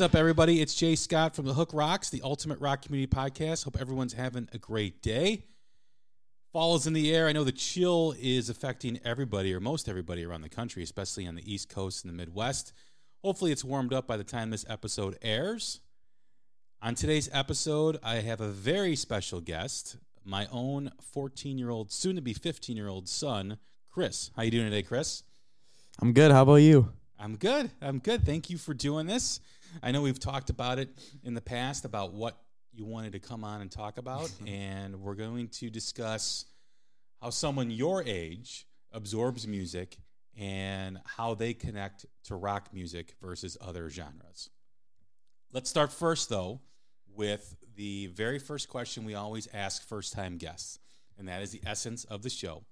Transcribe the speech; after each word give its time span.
What's 0.00 0.14
up, 0.14 0.18
everybody? 0.18 0.62
It's 0.62 0.74
Jay 0.74 0.96
Scott 0.96 1.36
from 1.36 1.44
The 1.44 1.52
Hook 1.52 1.74
Rocks, 1.74 2.08
the 2.08 2.22
Ultimate 2.24 2.58
Rock 2.58 2.80
Community 2.80 3.14
Podcast. 3.14 3.64
Hope 3.64 3.78
everyone's 3.78 4.14
having 4.14 4.48
a 4.54 4.56
great 4.56 5.02
day. 5.02 5.44
Fall 6.54 6.74
is 6.74 6.86
in 6.86 6.94
the 6.94 7.14
air. 7.14 7.28
I 7.28 7.32
know 7.32 7.44
the 7.44 7.52
chill 7.52 8.14
is 8.18 8.48
affecting 8.48 8.98
everybody, 9.04 9.52
or 9.52 9.60
most 9.60 9.90
everybody 9.90 10.24
around 10.24 10.40
the 10.40 10.48
country, 10.48 10.82
especially 10.82 11.26
on 11.26 11.34
the 11.34 11.42
East 11.44 11.68
Coast 11.68 12.02
and 12.02 12.10
the 12.10 12.16
Midwest. 12.16 12.72
Hopefully, 13.22 13.52
it's 13.52 13.62
warmed 13.62 13.92
up 13.92 14.06
by 14.06 14.16
the 14.16 14.24
time 14.24 14.48
this 14.48 14.64
episode 14.70 15.18
airs. 15.20 15.80
On 16.80 16.94
today's 16.94 17.28
episode, 17.30 17.98
I 18.02 18.20
have 18.20 18.40
a 18.40 18.48
very 18.48 18.96
special 18.96 19.42
guest, 19.42 19.98
my 20.24 20.48
own 20.50 20.92
14-year-old, 21.14 21.92
soon-to-be 21.92 22.32
15-year-old 22.32 23.06
son, 23.06 23.58
Chris. 23.90 24.30
How 24.34 24.44
you 24.44 24.50
doing 24.50 24.64
today, 24.64 24.82
Chris? 24.82 25.24
I'm 26.00 26.14
good. 26.14 26.32
How 26.32 26.44
about 26.44 26.54
you? 26.54 26.90
I'm 27.18 27.36
good. 27.36 27.70
I'm 27.82 27.98
good. 27.98 28.24
Thank 28.24 28.48
you 28.48 28.56
for 28.56 28.72
doing 28.72 29.06
this. 29.06 29.40
I 29.82 29.92
know 29.92 30.02
we've 30.02 30.18
talked 30.18 30.50
about 30.50 30.78
it 30.78 30.88
in 31.22 31.34
the 31.34 31.40
past 31.40 31.84
about 31.84 32.12
what 32.12 32.36
you 32.72 32.84
wanted 32.84 33.12
to 33.12 33.18
come 33.18 33.44
on 33.44 33.60
and 33.60 33.70
talk 33.70 33.98
about, 33.98 34.30
and 34.46 35.00
we're 35.00 35.14
going 35.14 35.48
to 35.48 35.70
discuss 35.70 36.46
how 37.20 37.30
someone 37.30 37.70
your 37.70 38.02
age 38.04 38.66
absorbs 38.92 39.46
music 39.46 39.98
and 40.36 40.98
how 41.04 41.34
they 41.34 41.52
connect 41.52 42.06
to 42.24 42.34
rock 42.34 42.68
music 42.72 43.14
versus 43.20 43.56
other 43.60 43.90
genres. 43.90 44.50
Let's 45.52 45.68
start 45.68 45.92
first, 45.92 46.28
though, 46.28 46.60
with 47.14 47.56
the 47.76 48.06
very 48.08 48.38
first 48.38 48.68
question 48.68 49.04
we 49.04 49.14
always 49.14 49.48
ask 49.52 49.86
first 49.86 50.12
time 50.12 50.36
guests, 50.36 50.78
and 51.18 51.28
that 51.28 51.42
is 51.42 51.50
the 51.50 51.60
essence 51.66 52.04
of 52.04 52.22
the 52.22 52.30
show. 52.30 52.64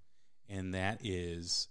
And 0.49 0.75
that 0.75 1.01
is 1.05 1.69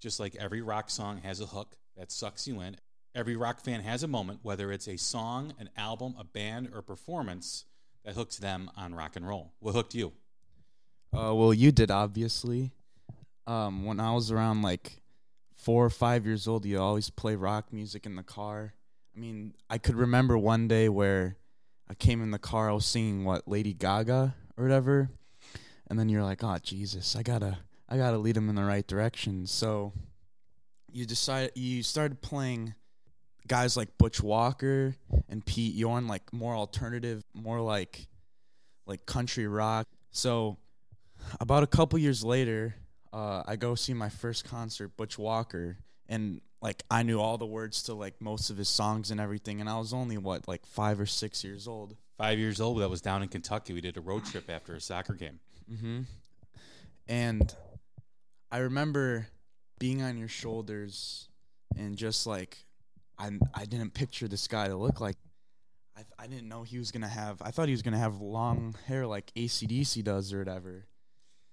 just 0.00 0.18
like 0.18 0.34
every 0.36 0.62
rock 0.62 0.90
song 0.90 1.18
has 1.18 1.40
a 1.40 1.46
hook 1.46 1.76
that 1.96 2.10
sucks 2.10 2.48
you 2.48 2.60
in, 2.60 2.76
Every 3.16 3.34
rock 3.34 3.60
fan 3.60 3.80
has 3.80 4.02
a 4.02 4.08
moment, 4.08 4.40
whether 4.42 4.70
it's 4.70 4.86
a 4.86 4.98
song, 4.98 5.54
an 5.58 5.70
album, 5.74 6.14
a 6.18 6.24
band, 6.24 6.68
or 6.74 6.80
a 6.80 6.82
performance 6.82 7.64
that 8.04 8.14
hooks 8.14 8.36
them 8.36 8.70
on 8.76 8.94
rock 8.94 9.16
and 9.16 9.26
roll. 9.26 9.54
What 9.58 9.74
hooked 9.74 9.94
you? 9.94 10.12
Uh, 11.16 11.34
well, 11.34 11.54
you 11.54 11.72
did 11.72 11.90
obviously. 11.90 12.72
Um, 13.46 13.86
when 13.86 14.00
I 14.00 14.12
was 14.12 14.30
around 14.30 14.60
like 14.60 15.00
four 15.54 15.82
or 15.82 15.88
five 15.88 16.26
years 16.26 16.46
old, 16.46 16.66
you 16.66 16.78
always 16.78 17.08
play 17.08 17.36
rock 17.36 17.72
music 17.72 18.04
in 18.04 18.16
the 18.16 18.22
car. 18.22 18.74
I 19.16 19.18
mean, 19.18 19.54
I 19.70 19.78
could 19.78 19.94
remember 19.94 20.36
one 20.36 20.68
day 20.68 20.90
where 20.90 21.38
I 21.88 21.94
came 21.94 22.22
in 22.22 22.32
the 22.32 22.38
car, 22.38 22.68
I 22.68 22.74
was 22.74 22.84
singing 22.84 23.24
what 23.24 23.48
Lady 23.48 23.72
Gaga 23.72 24.34
or 24.58 24.64
whatever, 24.64 25.08
and 25.86 25.98
then 25.98 26.10
you're 26.10 26.22
like, 26.22 26.44
"Oh 26.44 26.58
Jesus, 26.62 27.16
I 27.16 27.22
gotta, 27.22 27.60
I 27.88 27.96
gotta 27.96 28.18
lead 28.18 28.36
them 28.36 28.50
in 28.50 28.56
the 28.56 28.64
right 28.64 28.86
direction." 28.86 29.46
So 29.46 29.94
you 30.92 31.06
decided 31.06 31.52
you 31.54 31.82
started 31.82 32.20
playing 32.20 32.74
guys 33.46 33.76
like 33.76 33.96
Butch 33.98 34.22
Walker 34.22 34.94
and 35.28 35.44
Pete 35.44 35.74
Yorn, 35.74 36.08
like 36.08 36.32
more 36.32 36.54
alternative, 36.54 37.22
more 37.34 37.60
like 37.60 38.06
like 38.86 39.06
country 39.06 39.46
rock. 39.46 39.86
So 40.10 40.58
about 41.40 41.62
a 41.62 41.66
couple 41.66 41.98
years 41.98 42.24
later, 42.24 42.74
uh, 43.12 43.42
I 43.46 43.56
go 43.56 43.74
see 43.74 43.94
my 43.94 44.08
first 44.08 44.44
concert, 44.44 44.96
Butch 44.96 45.18
Walker, 45.18 45.78
and 46.08 46.40
like 46.62 46.82
I 46.90 47.02
knew 47.02 47.20
all 47.20 47.38
the 47.38 47.46
words 47.46 47.84
to 47.84 47.94
like 47.94 48.20
most 48.20 48.50
of 48.50 48.56
his 48.56 48.68
songs 48.68 49.10
and 49.10 49.20
everything, 49.20 49.60
and 49.60 49.68
I 49.68 49.78
was 49.78 49.92
only 49.92 50.18
what 50.18 50.48
like 50.48 50.66
five 50.66 51.00
or 51.00 51.06
six 51.06 51.44
years 51.44 51.68
old. 51.68 51.96
Five 52.18 52.38
years 52.38 52.60
old. 52.60 52.80
That 52.80 52.88
was 52.88 53.00
down 53.00 53.22
in 53.22 53.28
Kentucky. 53.28 53.72
We 53.72 53.80
did 53.80 53.96
a 53.96 54.00
road 54.00 54.24
trip 54.24 54.48
after 54.48 54.74
a 54.74 54.80
soccer 54.80 55.12
game. 55.14 55.40
Mm-hmm. 55.70 56.02
And 57.08 57.54
I 58.50 58.58
remember 58.58 59.28
being 59.78 60.02
on 60.02 60.16
your 60.16 60.28
shoulders 60.28 61.28
and 61.76 61.96
just 61.96 62.26
like 62.26 62.64
I 63.18 63.30
I 63.54 63.64
didn't 63.64 63.94
picture 63.94 64.28
this 64.28 64.46
guy 64.46 64.68
to 64.68 64.76
look 64.76 65.00
like. 65.00 65.16
I 65.96 66.02
I 66.18 66.26
didn't 66.26 66.48
know 66.48 66.62
he 66.62 66.78
was 66.78 66.90
gonna 66.90 67.08
have. 67.08 67.40
I 67.42 67.50
thought 67.50 67.68
he 67.68 67.72
was 67.72 67.82
gonna 67.82 67.98
have 67.98 68.20
long 68.20 68.74
hair 68.86 69.06
like 69.06 69.32
ACDC 69.34 70.04
does 70.04 70.32
or 70.32 70.38
whatever. 70.38 70.86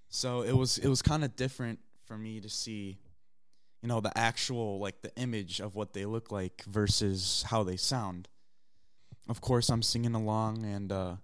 So 0.10 0.42
it 0.42 0.56
was 0.56 0.78
it 0.78 0.88
was 0.88 1.02
kind 1.02 1.24
of 1.24 1.36
different 1.36 1.80
for 2.06 2.18
me 2.18 2.40
to 2.42 2.50
see, 2.50 3.00
you 3.82 3.88
know, 3.88 4.00
the 4.02 4.16
actual 4.18 4.80
like 4.80 5.02
the 5.02 5.16
image 5.16 5.60
of 5.60 5.76
what 5.76 5.94
they 5.94 6.06
look 6.06 6.32
like 6.32 6.64
versus 6.68 7.46
how 7.48 7.64
they 7.64 7.78
sound. 7.78 8.28
Of 9.30 9.40
course, 9.40 9.70
I'm 9.70 9.82
singing 9.82 10.16
along, 10.16 10.66
and 10.66 10.92
uh, 10.92 11.16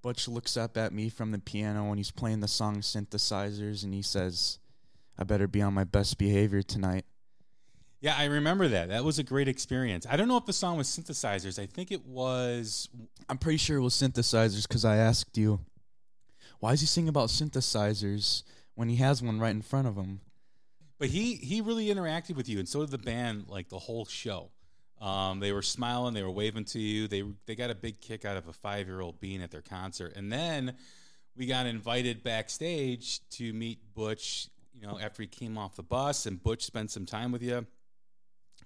Butch 0.00 0.26
looks 0.26 0.56
up 0.56 0.78
at 0.78 0.92
me 0.92 1.10
from 1.10 1.32
the 1.32 1.38
piano 1.38 1.88
when 1.88 1.98
he's 1.98 2.10
playing 2.10 2.40
the 2.40 2.48
song 2.48 2.78
synthesizers, 2.78 3.84
and 3.84 3.92
he 3.92 4.00
says, 4.00 4.58
"I 5.18 5.24
better 5.24 5.46
be 5.46 5.60
on 5.60 5.74
my 5.74 5.84
best 5.84 6.16
behavior 6.16 6.62
tonight." 6.62 7.04
Yeah, 8.06 8.14
I 8.16 8.26
remember 8.26 8.68
that. 8.68 8.90
That 8.90 9.02
was 9.02 9.18
a 9.18 9.24
great 9.24 9.48
experience. 9.48 10.06
I 10.08 10.14
don't 10.14 10.28
know 10.28 10.36
if 10.36 10.46
the 10.46 10.52
song 10.52 10.76
was 10.76 10.86
synthesizers. 10.86 11.60
I 11.60 11.66
think 11.66 11.90
it 11.90 12.06
was. 12.06 12.88
I'm 13.28 13.36
pretty 13.36 13.56
sure 13.56 13.78
it 13.78 13.80
was 13.80 13.94
synthesizers 13.94 14.62
because 14.62 14.84
I 14.84 14.94
asked 14.94 15.36
you, 15.36 15.58
why 16.60 16.70
is 16.70 16.80
he 16.80 16.86
singing 16.86 17.08
about 17.08 17.30
synthesizers 17.30 18.44
when 18.76 18.88
he 18.88 18.94
has 18.96 19.24
one 19.24 19.40
right 19.40 19.50
in 19.50 19.60
front 19.60 19.88
of 19.88 19.96
him? 19.96 20.20
But 21.00 21.08
he 21.08 21.34
he 21.34 21.60
really 21.60 21.86
interacted 21.86 22.36
with 22.36 22.48
you, 22.48 22.60
and 22.60 22.68
so 22.68 22.78
did 22.78 22.92
the 22.92 22.98
band. 22.98 23.46
Like 23.48 23.70
the 23.70 23.80
whole 23.80 24.04
show, 24.04 24.50
um, 25.00 25.40
they 25.40 25.50
were 25.50 25.60
smiling, 25.60 26.14
they 26.14 26.22
were 26.22 26.30
waving 26.30 26.66
to 26.66 26.78
you. 26.78 27.08
They 27.08 27.24
they 27.46 27.56
got 27.56 27.70
a 27.70 27.74
big 27.74 28.00
kick 28.00 28.24
out 28.24 28.36
of 28.36 28.46
a 28.46 28.52
five 28.52 28.86
year 28.86 29.00
old 29.00 29.18
being 29.18 29.42
at 29.42 29.50
their 29.50 29.62
concert, 29.62 30.12
and 30.14 30.32
then 30.32 30.76
we 31.36 31.46
got 31.46 31.66
invited 31.66 32.22
backstage 32.22 33.28
to 33.30 33.52
meet 33.52 33.80
Butch. 33.94 34.46
You 34.72 34.86
know, 34.86 34.96
after 34.96 35.22
he 35.22 35.26
came 35.26 35.58
off 35.58 35.74
the 35.74 35.82
bus, 35.82 36.26
and 36.26 36.40
Butch 36.40 36.62
spent 36.62 36.92
some 36.92 37.04
time 37.04 37.32
with 37.32 37.42
you 37.42 37.66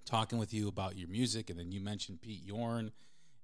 talking 0.04 0.38
with 0.38 0.52
you 0.52 0.68
about 0.68 0.96
your 0.96 1.08
music, 1.08 1.50
and 1.50 1.58
then 1.58 1.72
you 1.72 1.80
mentioned 1.80 2.20
Pete 2.20 2.44
Yorn, 2.44 2.92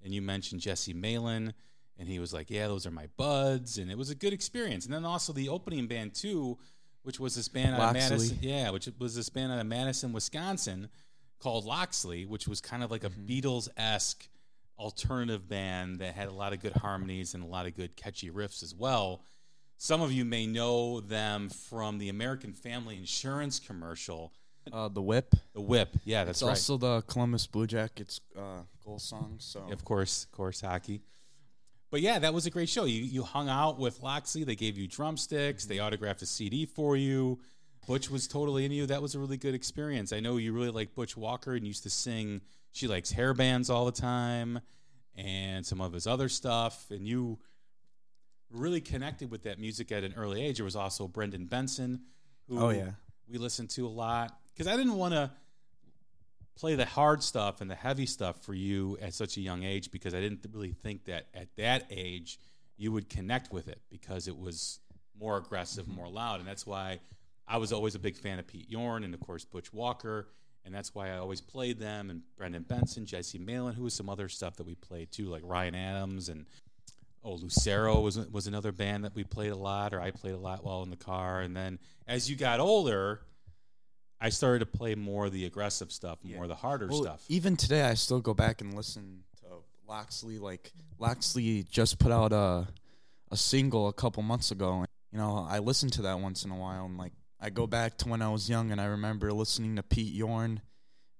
and 0.02 0.14
you 0.14 0.22
mentioned 0.22 0.60
Jesse 0.60 0.94
Malin, 0.94 1.54
and 1.98 2.08
he 2.08 2.18
was 2.18 2.32
like, 2.32 2.50
"Yeah, 2.50 2.68
those 2.68 2.86
are 2.86 2.90
my 2.90 3.08
buds," 3.16 3.78
and 3.78 3.90
it 3.90 3.98
was 3.98 4.10
a 4.10 4.14
good 4.14 4.32
experience. 4.32 4.84
And 4.84 4.94
then 4.94 5.04
also 5.04 5.32
the 5.32 5.48
opening 5.48 5.86
band 5.86 6.14
too, 6.14 6.58
which 7.02 7.20
was 7.20 7.34
this 7.34 7.48
band 7.48 7.76
out 7.76 7.88
of 7.88 7.92
Madison, 7.94 8.38
yeah, 8.40 8.70
which 8.70 8.88
was 8.98 9.14
this 9.14 9.28
band 9.28 9.52
out 9.52 9.58
of 9.58 9.66
Madison, 9.66 10.12
Wisconsin, 10.12 10.88
called 11.38 11.64
Loxley, 11.64 12.26
which 12.26 12.48
was 12.48 12.60
kind 12.60 12.82
of 12.82 12.90
like 12.90 13.04
a 13.04 13.10
mm-hmm. 13.10 13.26
Beatles 13.26 13.68
esque 13.76 14.28
alternative 14.78 15.48
band 15.48 16.00
that 16.00 16.14
had 16.14 16.28
a 16.28 16.32
lot 16.32 16.52
of 16.52 16.60
good 16.60 16.74
harmonies 16.74 17.34
and 17.34 17.42
a 17.42 17.46
lot 17.46 17.66
of 17.66 17.74
good 17.74 17.96
catchy 17.96 18.30
riffs 18.30 18.62
as 18.62 18.74
well. 18.74 19.22
Some 19.78 20.00
of 20.00 20.12
you 20.12 20.24
may 20.24 20.46
know 20.46 21.00
them 21.00 21.48
from 21.48 21.98
the 21.98 22.08
American 22.08 22.52
Family 22.52 22.96
Insurance 22.96 23.58
commercial 23.58 24.32
uh, 24.72 24.88
the 24.88 25.02
Whip. 25.02 25.34
The 25.54 25.60
Whip. 25.60 25.96
Yeah, 26.04 26.24
that's 26.24 26.38
it's 26.38 26.42
right. 26.42 26.50
also 26.50 26.76
the 26.76 27.02
Columbus 27.02 27.46
Blue 27.46 27.66
Jackets 27.66 28.20
uh, 28.36 28.62
goal 28.84 28.98
song. 28.98 29.36
So 29.38 29.60
of 29.70 29.84
course, 29.84 30.24
of 30.24 30.32
course, 30.32 30.60
hockey. 30.60 31.02
But 31.90 32.00
yeah, 32.00 32.18
that 32.18 32.34
was 32.34 32.46
a 32.46 32.50
great 32.50 32.68
show. 32.68 32.84
You 32.84 33.02
you 33.02 33.22
hung 33.22 33.48
out 33.48 33.78
with 33.78 34.02
Loxley. 34.02 34.44
They 34.44 34.56
gave 34.56 34.76
you 34.76 34.88
drumsticks. 34.88 35.64
Mm-hmm. 35.64 35.74
They 35.74 35.80
autographed 35.80 36.22
a 36.22 36.26
CD 36.26 36.66
for 36.66 36.96
you. 36.96 37.38
Butch 37.86 38.10
was 38.10 38.26
totally 38.26 38.64
into 38.64 38.76
you. 38.76 38.86
That 38.86 39.00
was 39.00 39.14
a 39.14 39.18
really 39.20 39.36
good 39.36 39.54
experience. 39.54 40.12
I 40.12 40.18
know 40.18 40.38
you 40.38 40.52
really 40.52 40.70
like 40.70 40.94
Butch 40.96 41.16
Walker 41.16 41.54
and 41.54 41.64
used 41.64 41.84
to 41.84 41.90
sing. 41.90 42.40
She 42.72 42.88
likes 42.88 43.12
hair 43.12 43.32
bands 43.32 43.70
all 43.70 43.84
the 43.86 43.92
time, 43.92 44.60
and 45.14 45.64
some 45.64 45.80
of 45.80 45.92
his 45.92 46.06
other 46.08 46.28
stuff. 46.28 46.90
And 46.90 47.06
you 47.06 47.38
really 48.50 48.80
connected 48.80 49.30
with 49.30 49.44
that 49.44 49.58
music 49.58 49.92
at 49.92 50.02
an 50.04 50.14
early 50.16 50.42
age. 50.44 50.56
There 50.56 50.64
was 50.64 50.76
also 50.76 51.06
Brendan 51.08 51.46
Benson 51.46 52.00
who 52.48 52.60
Oh, 52.60 52.68
yeah. 52.70 52.90
we 53.28 53.38
listened 53.38 53.70
to 53.70 53.86
a 53.86 53.88
lot 53.90 54.36
because 54.56 54.72
I 54.72 54.76
didn't 54.76 54.94
want 54.94 55.12
to 55.12 55.30
play 56.56 56.74
the 56.74 56.86
hard 56.86 57.22
stuff 57.22 57.60
and 57.60 57.70
the 57.70 57.74
heavy 57.74 58.06
stuff 58.06 58.42
for 58.42 58.54
you 58.54 58.96
at 59.02 59.12
such 59.12 59.36
a 59.36 59.40
young 59.40 59.62
age 59.62 59.90
because 59.90 60.14
I 60.14 60.20
didn't 60.20 60.46
really 60.52 60.72
think 60.72 61.04
that 61.04 61.26
at 61.34 61.48
that 61.56 61.86
age 61.90 62.38
you 62.78 62.92
would 62.92 63.08
connect 63.10 63.52
with 63.52 63.68
it 63.68 63.80
because 63.90 64.26
it 64.26 64.36
was 64.36 64.80
more 65.18 65.36
aggressive, 65.36 65.86
mm-hmm. 65.86 65.96
more 65.96 66.08
loud, 66.08 66.40
and 66.40 66.48
that's 66.48 66.66
why 66.66 67.00
I 67.46 67.58
was 67.58 67.72
always 67.72 67.94
a 67.94 67.98
big 67.98 68.16
fan 68.16 68.38
of 68.38 68.46
Pete 68.46 68.70
Yorn 68.70 69.04
and 69.04 69.14
of 69.14 69.20
course 69.20 69.44
Butch 69.44 69.72
Walker, 69.72 70.28
and 70.64 70.74
that's 70.74 70.94
why 70.94 71.10
I 71.10 71.18
always 71.18 71.40
played 71.40 71.78
them 71.78 72.10
and 72.10 72.22
Brendan 72.36 72.62
Benson, 72.62 73.06
Jesse 73.06 73.38
Malin, 73.38 73.74
who 73.74 73.84
was 73.84 73.94
some 73.94 74.08
other 74.08 74.28
stuff 74.28 74.56
that 74.56 74.66
we 74.66 74.74
played 74.74 75.12
too, 75.12 75.26
like 75.26 75.42
Ryan 75.44 75.74
Adams 75.74 76.28
and 76.28 76.46
oh 77.22 77.34
Lucero 77.34 78.00
was 78.00 78.18
was 78.30 78.46
another 78.46 78.72
band 78.72 79.04
that 79.04 79.14
we 79.14 79.24
played 79.24 79.52
a 79.52 79.56
lot 79.56 79.92
or 79.92 80.00
I 80.00 80.10
played 80.10 80.34
a 80.34 80.38
lot 80.38 80.64
while 80.64 80.82
in 80.82 80.90
the 80.90 80.96
car, 80.96 81.40
and 81.40 81.54
then 81.54 81.78
as 82.06 82.30
you 82.30 82.36
got 82.36 82.60
older. 82.60 83.20
I 84.20 84.30
started 84.30 84.60
to 84.60 84.66
play 84.66 84.94
more 84.94 85.26
of 85.26 85.32
the 85.32 85.44
aggressive 85.44 85.92
stuff, 85.92 86.18
more 86.24 86.44
of 86.44 86.48
the 86.48 86.54
harder 86.54 86.88
Well, 86.88 87.02
stuff. 87.02 87.24
Even 87.28 87.56
today, 87.56 87.82
I 87.82 87.94
still 87.94 88.20
go 88.20 88.34
back 88.34 88.60
and 88.60 88.74
listen 88.74 89.24
to 89.40 89.46
Loxley. 89.86 90.38
Like 90.38 90.72
Loxley 90.98 91.64
just 91.64 91.98
put 91.98 92.12
out 92.12 92.32
a 92.32 92.66
a 93.30 93.36
single 93.36 93.88
a 93.88 93.92
couple 93.92 94.22
months 94.22 94.50
ago. 94.50 94.78
And, 94.78 94.88
you 95.12 95.18
know, 95.18 95.46
I 95.48 95.58
listen 95.58 95.90
to 95.90 96.02
that 96.02 96.20
once 96.20 96.44
in 96.44 96.50
a 96.50 96.56
while, 96.56 96.86
and 96.86 96.96
like 96.96 97.12
I 97.40 97.50
go 97.50 97.66
back 97.66 97.98
to 97.98 98.08
when 98.08 98.22
I 98.22 98.30
was 98.30 98.48
young, 98.48 98.70
and 98.72 98.80
I 98.80 98.86
remember 98.86 99.32
listening 99.32 99.76
to 99.76 99.82
Pete 99.82 100.12
Yorn 100.14 100.62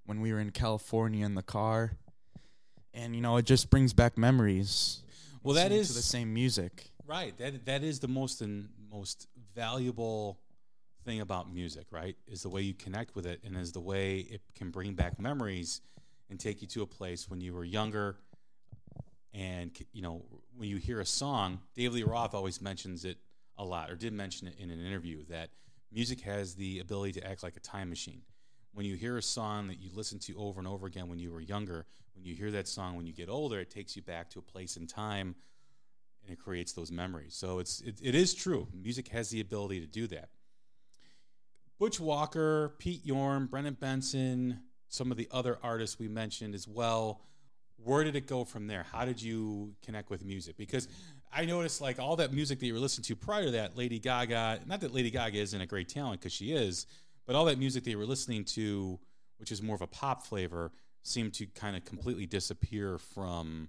when 0.06 0.20
we 0.20 0.32
were 0.32 0.40
in 0.40 0.50
California 0.50 1.26
in 1.26 1.34
the 1.34 1.42
car, 1.42 1.92
and 2.94 3.14
you 3.14 3.20
know, 3.20 3.36
it 3.36 3.44
just 3.44 3.68
brings 3.70 3.92
back 3.92 4.16
memories. 4.16 5.02
Well, 5.42 5.54
that 5.54 5.70
is 5.70 5.88
to 5.88 5.94
the 5.94 6.02
same 6.02 6.32
music. 6.32 6.90
Right. 7.06 7.36
That 7.38 7.66
that 7.66 7.84
is 7.84 8.00
the 8.00 8.08
most 8.08 8.40
and 8.40 8.68
most 8.90 9.28
valuable 9.54 10.38
thing 11.06 11.20
about 11.20 11.52
music, 11.52 11.86
right? 11.90 12.16
Is 12.26 12.42
the 12.42 12.48
way 12.48 12.60
you 12.60 12.74
connect 12.74 13.14
with 13.14 13.26
it 13.26 13.40
and 13.44 13.56
is 13.56 13.72
the 13.72 13.80
way 13.80 14.18
it 14.18 14.42
can 14.54 14.70
bring 14.70 14.94
back 14.94 15.18
memories 15.18 15.80
and 16.28 16.38
take 16.38 16.60
you 16.60 16.66
to 16.68 16.82
a 16.82 16.86
place 16.86 17.30
when 17.30 17.40
you 17.40 17.54
were 17.54 17.64
younger 17.64 18.16
and 19.32 19.70
you 19.92 20.02
know, 20.02 20.24
when 20.56 20.68
you 20.68 20.78
hear 20.78 21.00
a 21.00 21.06
song, 21.06 21.60
Dave 21.74 21.92
Lee 21.92 22.02
Roth 22.02 22.34
always 22.34 22.60
mentions 22.60 23.04
it 23.04 23.18
a 23.58 23.64
lot 23.64 23.90
or 23.90 23.94
did 23.94 24.12
mention 24.12 24.48
it 24.48 24.56
in 24.58 24.70
an 24.70 24.84
interview 24.84 25.24
that 25.28 25.50
music 25.92 26.20
has 26.22 26.54
the 26.54 26.80
ability 26.80 27.20
to 27.20 27.26
act 27.26 27.42
like 27.42 27.56
a 27.56 27.60
time 27.60 27.88
machine. 27.88 28.22
When 28.72 28.84
you 28.84 28.96
hear 28.96 29.16
a 29.16 29.22
song 29.22 29.68
that 29.68 29.78
you 29.78 29.90
listen 29.94 30.18
to 30.20 30.34
over 30.36 30.58
and 30.58 30.66
over 30.66 30.86
again 30.86 31.08
when 31.08 31.18
you 31.18 31.30
were 31.30 31.40
younger, 31.40 31.86
when 32.14 32.24
you 32.24 32.34
hear 32.34 32.50
that 32.50 32.66
song 32.66 32.96
when 32.96 33.06
you 33.06 33.12
get 33.12 33.28
older, 33.28 33.60
it 33.60 33.70
takes 33.70 33.94
you 33.94 34.02
back 34.02 34.30
to 34.30 34.38
a 34.38 34.42
place 34.42 34.76
in 34.76 34.86
time 34.86 35.36
and 36.22 36.32
it 36.32 36.42
creates 36.42 36.72
those 36.72 36.90
memories. 36.90 37.34
So 37.34 37.58
it's 37.58 37.80
it, 37.82 38.00
it 38.02 38.14
is 38.14 38.34
true. 38.34 38.66
Music 38.74 39.08
has 39.08 39.30
the 39.30 39.40
ability 39.40 39.80
to 39.80 39.86
do 39.86 40.06
that. 40.08 40.30
Butch 41.78 42.00
Walker, 42.00 42.74
Pete 42.78 43.04
Yorn, 43.04 43.46
Brendan 43.46 43.76
Benson, 43.78 44.60
some 44.88 45.10
of 45.10 45.16
the 45.16 45.28
other 45.30 45.58
artists 45.62 45.98
we 45.98 46.08
mentioned 46.08 46.54
as 46.54 46.66
well. 46.66 47.20
Where 47.76 48.02
did 48.02 48.16
it 48.16 48.26
go 48.26 48.44
from 48.44 48.66
there? 48.66 48.86
How 48.90 49.04
did 49.04 49.20
you 49.20 49.74
connect 49.84 50.08
with 50.08 50.24
music? 50.24 50.56
Because 50.56 50.88
I 51.32 51.44
noticed 51.44 51.80
like 51.80 51.98
all 51.98 52.16
that 52.16 52.32
music 52.32 52.58
that 52.60 52.66
you 52.66 52.72
were 52.72 52.80
listening 52.80 53.04
to 53.04 53.16
prior 53.16 53.44
to 53.44 53.50
that, 53.52 53.76
Lady 53.76 53.98
Gaga, 53.98 54.60
not 54.66 54.80
that 54.80 54.94
Lady 54.94 55.10
Gaga 55.10 55.38
isn't 55.38 55.60
a 55.60 55.66
great 55.66 55.88
talent 55.88 56.20
because 56.20 56.32
she 56.32 56.52
is, 56.52 56.86
but 57.26 57.36
all 57.36 57.44
that 57.44 57.58
music 57.58 57.84
that 57.84 57.90
you 57.90 57.98
were 57.98 58.06
listening 58.06 58.44
to, 58.44 58.98
which 59.36 59.52
is 59.52 59.62
more 59.62 59.74
of 59.74 59.82
a 59.82 59.86
pop 59.86 60.24
flavor, 60.24 60.72
seemed 61.02 61.34
to 61.34 61.46
kind 61.46 61.76
of 61.76 61.84
completely 61.84 62.26
disappear 62.26 62.98
from 62.98 63.68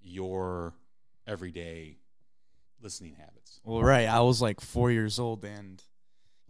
your 0.00 0.74
everyday 1.26 1.96
listening 2.82 3.14
habits. 3.18 3.60
Well, 3.64 3.82
right. 3.82 4.06
I 4.06 4.20
was 4.20 4.42
like 4.42 4.60
four 4.60 4.90
years 4.90 5.18
old, 5.18 5.44
and 5.44 5.82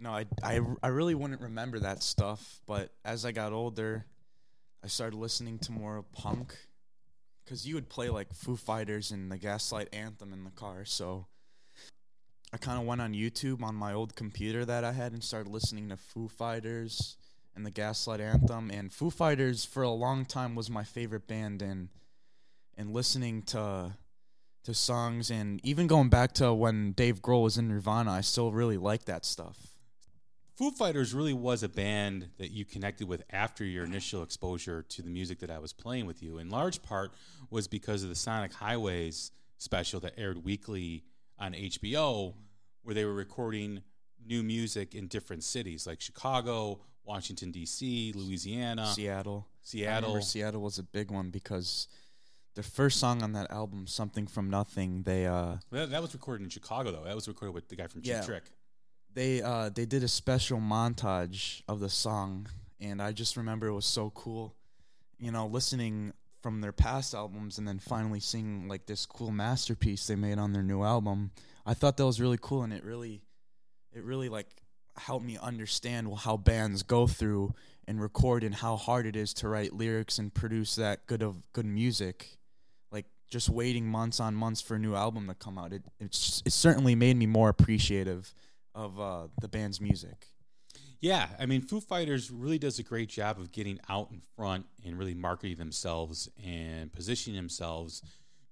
know, 0.04 0.12
I, 0.12 0.26
I, 0.42 0.60
I 0.82 0.88
really 0.88 1.14
wouldn't 1.14 1.40
remember 1.40 1.78
that 1.80 2.02
stuff. 2.02 2.60
But 2.66 2.92
as 3.04 3.24
I 3.24 3.32
got 3.32 3.52
older, 3.52 4.06
I 4.82 4.88
started 4.88 5.16
listening 5.16 5.58
to 5.60 5.72
more 5.72 6.04
punk. 6.12 6.54
Because 7.44 7.66
you 7.66 7.74
would 7.76 7.88
play 7.88 8.10
like 8.10 8.34
Foo 8.34 8.56
Fighters 8.56 9.10
and 9.10 9.32
the 9.32 9.38
Gaslight 9.38 9.88
Anthem 9.92 10.32
in 10.32 10.44
the 10.44 10.50
car. 10.50 10.84
So 10.84 11.26
I 12.52 12.58
kind 12.58 12.78
of 12.78 12.86
went 12.86 13.00
on 13.00 13.14
YouTube 13.14 13.62
on 13.62 13.74
my 13.74 13.94
old 13.94 14.14
computer 14.14 14.64
that 14.66 14.84
I 14.84 14.92
had 14.92 15.12
and 15.12 15.24
started 15.24 15.50
listening 15.50 15.88
to 15.88 15.96
Foo 15.96 16.28
Fighters 16.28 17.16
and 17.56 17.64
the 17.64 17.70
Gaslight 17.70 18.20
Anthem. 18.20 18.70
And 18.70 18.92
Foo 18.92 19.10
Fighters 19.10 19.64
for 19.64 19.82
a 19.82 19.90
long 19.90 20.26
time 20.26 20.54
was 20.54 20.68
my 20.68 20.84
favorite 20.84 21.26
band. 21.26 21.62
And 21.62 21.88
and 22.78 22.94
listening 22.94 23.42
to 23.42 23.92
to 24.64 24.74
songs 24.74 25.30
and 25.30 25.60
even 25.64 25.86
going 25.86 26.08
back 26.08 26.32
to 26.34 26.52
when 26.52 26.92
Dave 26.92 27.22
Grohl 27.22 27.42
was 27.44 27.58
in 27.58 27.68
Nirvana, 27.68 28.12
I 28.12 28.20
still 28.20 28.52
really 28.52 28.76
like 28.76 29.06
that 29.06 29.24
stuff. 29.24 29.77
Foo 30.58 30.72
Fighters 30.72 31.14
really 31.14 31.32
was 31.32 31.62
a 31.62 31.68
band 31.68 32.30
that 32.38 32.50
you 32.50 32.64
connected 32.64 33.06
with 33.06 33.22
after 33.30 33.64
your 33.64 33.84
initial 33.84 34.24
exposure 34.24 34.82
to 34.88 35.02
the 35.02 35.08
music 35.08 35.38
that 35.38 35.50
I 35.52 35.60
was 35.60 35.72
playing 35.72 36.04
with 36.04 36.20
you. 36.20 36.38
In 36.38 36.50
large 36.50 36.82
part 36.82 37.12
was 37.48 37.68
because 37.68 38.02
of 38.02 38.08
the 38.08 38.16
Sonic 38.16 38.52
Highways 38.52 39.30
special 39.58 40.00
that 40.00 40.14
aired 40.18 40.44
weekly 40.44 41.04
on 41.38 41.52
HBO, 41.52 42.34
where 42.82 42.92
they 42.92 43.04
were 43.04 43.14
recording 43.14 43.82
new 44.26 44.42
music 44.42 44.96
in 44.96 45.06
different 45.06 45.44
cities 45.44 45.86
like 45.86 46.00
Chicago, 46.00 46.80
Washington 47.04 47.52
D.C., 47.52 48.12
Louisiana, 48.16 48.86
Seattle. 48.86 49.46
Seattle. 49.62 50.20
Seattle 50.20 50.60
was 50.60 50.80
a 50.80 50.82
big 50.82 51.12
one 51.12 51.30
because 51.30 51.86
the 52.56 52.64
first 52.64 52.98
song 52.98 53.22
on 53.22 53.30
that 53.34 53.48
album, 53.52 53.86
Something 53.86 54.26
from 54.26 54.50
Nothing, 54.50 55.04
they 55.04 55.24
uh 55.24 55.58
That, 55.70 55.90
that 55.90 56.02
was 56.02 56.14
recorded 56.14 56.42
in 56.42 56.50
Chicago 56.50 56.90
though. 56.90 57.04
That 57.04 57.14
was 57.14 57.28
recorded 57.28 57.54
with 57.54 57.68
the 57.68 57.76
guy 57.76 57.86
from 57.86 58.02
Cheap 58.02 58.10
Yeah. 58.10 58.22
Trick. 58.22 58.42
They 59.14 59.42
uh 59.42 59.70
they 59.70 59.86
did 59.86 60.02
a 60.02 60.08
special 60.08 60.58
montage 60.58 61.62
of 61.68 61.80
the 61.80 61.88
song 61.88 62.48
and 62.80 63.02
I 63.02 63.12
just 63.12 63.36
remember 63.36 63.66
it 63.66 63.74
was 63.74 63.86
so 63.86 64.10
cool. 64.10 64.54
You 65.18 65.32
know, 65.32 65.46
listening 65.46 66.12
from 66.42 66.60
their 66.60 66.72
past 66.72 67.14
albums 67.14 67.58
and 67.58 67.66
then 67.66 67.78
finally 67.78 68.20
seeing 68.20 68.68
like 68.68 68.86
this 68.86 69.04
cool 69.04 69.32
masterpiece 69.32 70.06
they 70.06 70.14
made 70.14 70.38
on 70.38 70.52
their 70.52 70.62
new 70.62 70.82
album. 70.82 71.32
I 71.66 71.74
thought 71.74 71.96
that 71.96 72.06
was 72.06 72.20
really 72.20 72.38
cool 72.40 72.62
and 72.62 72.72
it 72.72 72.84
really 72.84 73.22
it 73.92 74.04
really 74.04 74.28
like 74.28 74.46
helped 74.96 75.24
me 75.24 75.38
understand 75.40 76.08
how 76.18 76.36
bands 76.36 76.82
go 76.82 77.06
through 77.06 77.54
and 77.86 78.00
record 78.00 78.44
and 78.44 78.54
how 78.54 78.76
hard 78.76 79.06
it 79.06 79.16
is 79.16 79.32
to 79.32 79.48
write 79.48 79.72
lyrics 79.72 80.18
and 80.18 80.32
produce 80.32 80.76
that 80.76 81.06
good 81.06 81.22
of 81.22 81.42
good 81.52 81.66
music. 81.66 82.36
Like 82.92 83.06
just 83.28 83.48
waiting 83.48 83.86
months 83.86 84.20
on 84.20 84.34
months 84.34 84.60
for 84.60 84.76
a 84.76 84.78
new 84.78 84.94
album 84.94 85.26
to 85.26 85.34
come 85.34 85.58
out. 85.58 85.72
It 85.72 85.82
it's 85.98 86.42
it 86.46 86.52
certainly 86.52 86.94
made 86.94 87.16
me 87.16 87.26
more 87.26 87.48
appreciative 87.48 88.32
of 88.78 89.00
uh, 89.00 89.26
the 89.40 89.48
band's 89.48 89.80
music. 89.80 90.28
Yeah, 91.00 91.28
I 91.38 91.46
mean, 91.46 91.62
Foo 91.62 91.80
Fighters 91.80 92.30
really 92.30 92.58
does 92.58 92.78
a 92.78 92.82
great 92.82 93.08
job 93.08 93.38
of 93.38 93.52
getting 93.52 93.78
out 93.88 94.10
in 94.10 94.20
front 94.36 94.66
and 94.84 94.98
really 94.98 95.14
marketing 95.14 95.58
themselves 95.58 96.28
and 96.44 96.92
positioning 96.92 97.36
themselves 97.36 98.02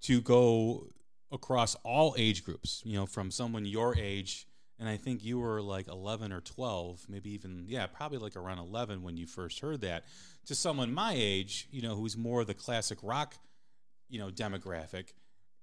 to 0.03 0.21
go 0.21 0.89
across 1.33 1.75
all 1.83 2.15
age 2.19 2.45
groups. 2.45 2.83
You 2.85 2.99
know, 2.99 3.07
from 3.07 3.31
someone 3.31 3.67
your 3.67 3.97
age, 3.97 4.47
and 4.79 4.89
I 4.89 4.97
think 4.97 5.25
you 5.25 5.39
were 5.39 5.63
like 5.63 5.89
11 5.89 6.33
or 6.33 6.41
12, 6.41 7.07
maybe 7.09 7.31
even, 7.31 7.65
yeah, 7.69 7.87
probably 7.87 8.19
like 8.19 8.37
around 8.37 8.59
11 8.59 9.03
when 9.03 9.17
you 9.17 9.27
first 9.27 9.61
heard 9.61 9.81
that, 9.81 10.05
to 10.47 10.55
someone 10.55 10.93
my 10.93 11.15
age, 11.17 11.69
you 11.71 11.83
know, 11.83 11.97
who's 11.97 12.17
more 12.17 12.45
the 12.45 12.55
classic 12.55 12.99
rock, 13.03 13.37
you 14.09 14.19
know, 14.19 14.29
demographic. 14.29 15.15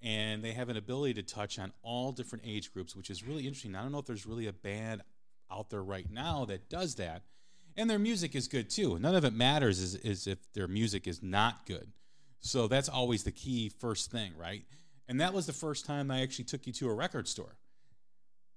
And 0.03 0.43
they 0.43 0.51
have 0.51 0.67
an 0.67 0.75
ability 0.75 1.13
to 1.15 1.23
touch 1.23 1.57
on 1.57 1.71
all 1.81 2.11
different 2.11 2.43
age 2.45 2.73
groups, 2.73 2.95
which 2.95 3.09
is 3.09 3.23
really 3.23 3.47
interesting. 3.47 3.75
I 3.75 3.81
don't 3.81 3.91
know 3.91 3.99
if 3.99 4.05
there's 4.05 4.25
really 4.25 4.47
a 4.47 4.53
band 4.53 5.01
out 5.49 5.69
there 5.69 5.81
right 5.81 6.09
now 6.11 6.45
that 6.45 6.69
does 6.69 6.95
that. 6.95 7.23
And 7.77 7.89
their 7.89 7.99
music 7.99 8.35
is 8.35 8.47
good 8.47 8.69
too. 8.69 8.99
None 8.99 9.15
of 9.15 9.23
it 9.23 9.33
matters 9.33 9.79
is, 9.79 9.95
is 9.95 10.27
if 10.27 10.37
their 10.53 10.67
music 10.67 11.07
is 11.07 11.23
not 11.23 11.65
good. 11.65 11.87
So 12.41 12.67
that's 12.67 12.89
always 12.89 13.23
the 13.23 13.31
key 13.31 13.69
first 13.79 14.11
thing, 14.11 14.33
right? 14.37 14.63
And 15.07 15.21
that 15.21 15.33
was 15.33 15.45
the 15.45 15.53
first 15.53 15.85
time 15.85 16.11
I 16.11 16.21
actually 16.21 16.45
took 16.45 16.67
you 16.67 16.73
to 16.73 16.89
a 16.89 16.93
record 16.93 17.27
store 17.27 17.55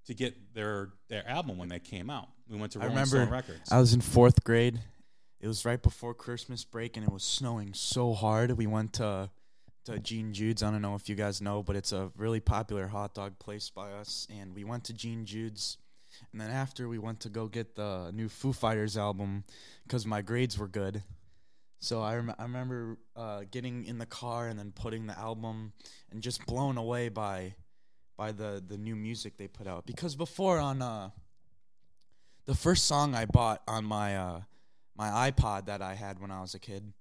to 0.05 0.13
get 0.13 0.53
their 0.53 0.89
their 1.09 1.27
album 1.27 1.57
when 1.57 1.69
they 1.69 1.79
came 1.79 2.09
out. 2.09 2.27
We 2.49 2.57
went 2.57 2.73
to 2.73 2.79
I 2.81 2.85
remember 2.85 3.05
Stone 3.05 3.29
Records. 3.29 3.71
I 3.71 3.79
was 3.79 3.93
in 3.93 4.01
fourth 4.01 4.43
grade. 4.43 4.79
It 5.39 5.47
was 5.47 5.65
right 5.65 5.81
before 5.81 6.13
Christmas 6.13 6.63
break, 6.63 6.97
and 6.97 7.05
it 7.05 7.11
was 7.11 7.23
snowing 7.23 7.73
so 7.73 8.13
hard. 8.13 8.57
We 8.57 8.67
went 8.67 8.93
to 8.93 9.29
to 9.87 9.99
Gene 9.99 10.33
Jude's. 10.33 10.63
I 10.63 10.71
don't 10.71 10.81
know 10.81 10.95
if 10.95 11.07
you 11.07 11.15
guys 11.15 11.41
know, 11.41 11.63
but 11.63 11.75
it's 11.75 11.93
a 11.93 12.11
really 12.17 12.41
popular 12.41 12.87
hot 12.87 13.13
dog 13.13 13.39
place 13.39 13.69
by 13.69 13.91
us. 13.93 14.27
And 14.29 14.53
we 14.53 14.63
went 14.63 14.83
to 14.85 14.93
Gene 14.93 15.25
Jude's, 15.25 15.77
and 16.31 16.41
then 16.41 16.51
after 16.51 16.89
we 16.89 16.97
went 16.97 17.21
to 17.21 17.29
go 17.29 17.47
get 17.47 17.75
the 17.75 18.11
new 18.13 18.27
Foo 18.27 18.51
Fighters 18.51 18.97
album 18.97 19.45
because 19.83 20.05
my 20.05 20.21
grades 20.21 20.57
were 20.57 20.67
good. 20.67 21.03
So 21.79 22.01
I, 22.01 22.15
rem- 22.15 22.35
I 22.37 22.43
remember 22.43 22.97
uh, 23.15 23.43
getting 23.49 23.85
in 23.85 23.97
the 23.97 24.05
car 24.05 24.47
and 24.47 24.59
then 24.59 24.71
putting 24.71 25.07
the 25.07 25.17
album 25.17 25.73
and 26.11 26.21
just 26.21 26.45
blown 26.45 26.77
away 26.77 27.09
by 27.09 27.55
by 28.17 28.31
the 28.31 28.63
the 28.67 28.77
new 28.77 28.95
music 28.95 29.37
they 29.37 29.47
put 29.47 29.67
out. 29.67 29.85
Because 29.85 30.15
before 30.15 30.59
on 30.59 30.81
uh, 30.81 31.11
the 32.45 32.55
first 32.55 32.85
song 32.85 33.15
I 33.15 33.25
bought 33.25 33.61
on 33.67 33.85
my 33.85 34.17
uh, 34.17 34.41
my 34.97 35.31
iPod 35.31 35.67
that 35.67 35.81
I 35.81 35.93
had 35.93 36.19
when 36.19 36.31
I 36.31 36.41
was 36.41 36.55
a 36.55 36.59
kid, 36.59 36.93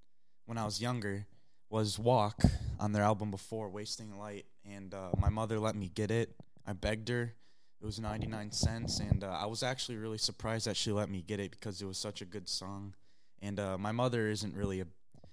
when 0.45 0.59
I 0.59 0.65
was 0.67 0.81
younger, 0.81 1.27
was 1.69 1.99
"Walk" 1.99 2.43
on 2.79 2.93
their 2.93 3.03
album 3.03 3.31
before 3.31 3.69
"Wasting 3.69 4.19
Light," 4.19 4.47
and 4.65 4.93
uh, 4.95 5.11
my 5.19 5.29
mother 5.29 5.59
let 5.59 5.75
me 5.75 5.91
get 5.95 6.11
it. 6.11 6.35
I 6.67 6.73
begged 6.73 7.09
her, 7.09 7.35
It 7.81 7.85
was 7.85 8.01
99 8.01 8.51
cents, 8.51 8.99
and 8.99 9.23
uh, 9.23 9.29
I 9.29 9.47
was 9.47 9.63
actually 9.63 9.99
really 9.99 10.19
surprised 10.19 10.67
that 10.67 10.77
she 10.77 10.91
let 10.91 11.09
me 11.09 11.23
get 11.23 11.39
it 11.39 11.53
because 11.53 11.81
it 11.81 11.87
was 11.87 11.99
such 11.99 12.21
a 12.21 12.25
good 12.25 12.49
song. 12.49 12.95
And 13.41 13.61
uh, 13.61 13.79
my 13.79 13.93
mother 13.93 14.29
isn't 14.29 14.55
really 14.55 14.81
a, 14.81 14.87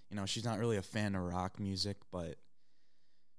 you 0.09 0.15
know, 0.15 0.25
she's 0.25 0.45
not 0.45 0.59
really 0.59 0.77
a 0.77 0.83
fan 0.83 1.15
of 1.15 1.23
rock 1.23 1.59
music, 1.59 1.97
but 2.11 2.35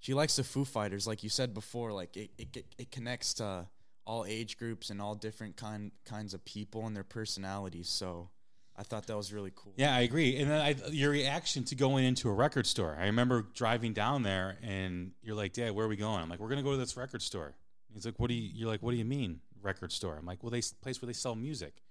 she 0.00 0.12
likes 0.12 0.36
the 0.36 0.44
Foo 0.44 0.64
Fighters, 0.64 1.06
like 1.06 1.22
you 1.22 1.28
said 1.28 1.54
before. 1.54 1.92
Like 1.92 2.16
it, 2.16 2.30
it, 2.36 2.64
it 2.78 2.90
connects 2.90 3.34
to 3.34 3.68
all 4.06 4.24
age 4.26 4.58
groups 4.58 4.90
and 4.90 5.00
all 5.00 5.14
different 5.14 5.56
kind 5.56 5.92
kinds 6.04 6.34
of 6.34 6.44
people 6.44 6.86
and 6.86 6.96
their 6.96 7.04
personalities. 7.04 7.88
So 7.88 8.30
I 8.76 8.82
thought 8.82 9.06
that 9.06 9.16
was 9.16 9.32
really 9.32 9.52
cool. 9.54 9.72
Yeah, 9.76 9.94
I 9.94 10.00
agree. 10.00 10.36
And 10.38 10.50
then 10.50 10.60
I, 10.60 10.74
your 10.90 11.10
reaction 11.10 11.62
to 11.64 11.74
going 11.74 12.04
into 12.04 12.28
a 12.28 12.32
record 12.32 12.66
store. 12.66 12.96
I 12.98 13.06
remember 13.06 13.46
driving 13.54 13.92
down 13.92 14.22
there, 14.22 14.56
and 14.62 15.12
you're 15.22 15.36
like, 15.36 15.52
"Dad, 15.52 15.72
where 15.72 15.86
are 15.86 15.88
we 15.88 15.96
going?" 15.96 16.20
I'm 16.20 16.28
like, 16.28 16.40
"We're 16.40 16.48
gonna 16.48 16.62
go 16.62 16.72
to 16.72 16.76
this 16.76 16.96
record 16.96 17.22
store." 17.22 17.54
He's 17.92 18.04
like, 18.04 18.18
"What 18.18 18.28
do 18.28 18.34
you?" 18.34 18.50
You're 18.52 18.68
like, 18.68 18.82
"What 18.82 18.90
do 18.90 18.96
you 18.96 19.04
mean 19.04 19.40
record 19.62 19.92
store?" 19.92 20.16
I'm 20.18 20.26
like, 20.26 20.42
"Well, 20.42 20.50
they 20.50 20.62
place 20.82 21.00
where 21.00 21.06
they 21.06 21.12
sell 21.12 21.36
music." 21.36 21.82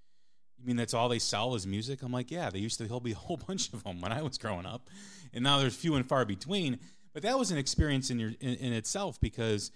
You 0.60 0.66
mean 0.66 0.76
that's 0.76 0.94
all 0.94 1.10
they 1.10 1.20
sell 1.20 1.56
is 1.56 1.66
music? 1.66 2.04
I'm 2.04 2.12
like, 2.12 2.30
"Yeah, 2.30 2.50
they 2.50 2.60
used 2.60 2.78
to 2.80 2.84
There'll 2.84 3.00
be 3.00 3.14
a 3.14 3.16
whole 3.16 3.38
bunch 3.48 3.72
of 3.72 3.84
them 3.84 4.02
when 4.02 4.12
I 4.12 4.22
was 4.22 4.38
growing 4.38 4.66
up, 4.66 4.90
and 5.34 5.44
now 5.44 5.60
there's 5.60 5.76
few 5.76 5.96
and 5.96 6.08
far 6.08 6.26
between." 6.26 6.80
But 7.14 7.24
that 7.24 7.38
was 7.40 7.52
an 7.52 7.58
experience 7.58 8.10
in 8.10 8.20
your 8.20 8.32
in, 8.42 8.56
in 8.56 8.74
itself 8.74 9.22
because 9.22 9.72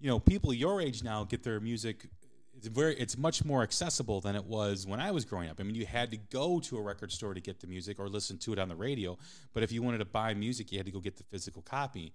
you 0.00 0.08
know 0.08 0.18
people 0.18 0.52
your 0.52 0.80
age 0.80 1.04
now 1.04 1.22
get 1.22 1.44
their 1.44 1.60
music 1.60 2.08
it's 2.58 2.66
very 2.66 2.96
it's 2.96 3.16
much 3.16 3.44
more 3.44 3.62
accessible 3.62 4.20
than 4.20 4.34
it 4.34 4.44
was 4.44 4.86
when 4.86 4.98
I 5.00 5.12
was 5.12 5.24
growing 5.24 5.48
up. 5.48 5.60
I 5.60 5.62
mean, 5.62 5.76
you 5.76 5.86
had 5.86 6.10
to 6.10 6.16
go 6.16 6.58
to 6.60 6.76
a 6.76 6.82
record 6.82 7.12
store 7.12 7.32
to 7.32 7.40
get 7.40 7.60
the 7.60 7.68
music 7.68 8.00
or 8.00 8.08
listen 8.08 8.36
to 8.38 8.52
it 8.52 8.58
on 8.58 8.68
the 8.68 8.74
radio. 8.74 9.16
But 9.54 9.62
if 9.62 9.70
you 9.70 9.80
wanted 9.80 9.98
to 9.98 10.04
buy 10.04 10.34
music, 10.34 10.72
you 10.72 10.78
had 10.78 10.86
to 10.86 10.92
go 10.92 10.98
get 10.98 11.16
the 11.16 11.22
physical 11.22 11.62
copy. 11.62 12.12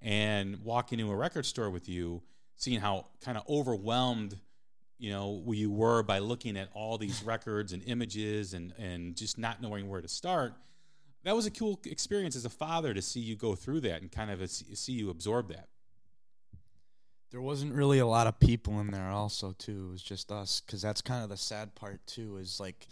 And 0.00 0.64
walk 0.64 0.92
into 0.92 1.10
a 1.10 1.14
record 1.14 1.46
store 1.46 1.70
with 1.70 1.88
you, 1.88 2.22
seeing 2.56 2.80
how 2.80 3.06
kind 3.20 3.38
of 3.38 3.44
overwhelmed 3.48 4.36
you 4.98 5.10
know 5.10 5.42
you 5.48 5.70
were 5.70 6.02
by 6.02 6.20
looking 6.20 6.56
at 6.56 6.68
all 6.74 6.96
these 6.96 7.22
records 7.24 7.72
and 7.72 7.82
images 7.84 8.54
and 8.54 8.72
and 8.78 9.14
just 9.14 9.36
not 9.36 9.60
knowing 9.60 9.88
where 9.88 10.00
to 10.00 10.08
start. 10.08 10.54
That 11.24 11.36
was 11.36 11.46
a 11.46 11.52
cool 11.52 11.78
experience 11.84 12.34
as 12.34 12.46
a 12.46 12.50
father 12.50 12.94
to 12.94 13.02
see 13.02 13.20
you 13.20 13.36
go 13.36 13.54
through 13.54 13.82
that 13.82 14.00
and 14.00 14.10
kind 14.10 14.30
of 14.30 14.50
see 14.50 14.92
you 14.92 15.10
absorb 15.10 15.50
that 15.50 15.68
there 17.32 17.40
wasn't 17.40 17.72
really 17.72 17.98
a 17.98 18.06
lot 18.06 18.26
of 18.26 18.38
people 18.38 18.78
in 18.80 18.90
there 18.90 19.08
also 19.08 19.52
too. 19.58 19.86
It 19.88 19.90
was 19.90 20.02
just 20.02 20.30
us 20.30 20.60
because 20.60 20.82
that's 20.82 21.00
kind 21.00 21.24
of 21.24 21.30
the 21.30 21.38
sad 21.38 21.74
part 21.74 22.06
too 22.06 22.36
is 22.36 22.60
like 22.60 22.86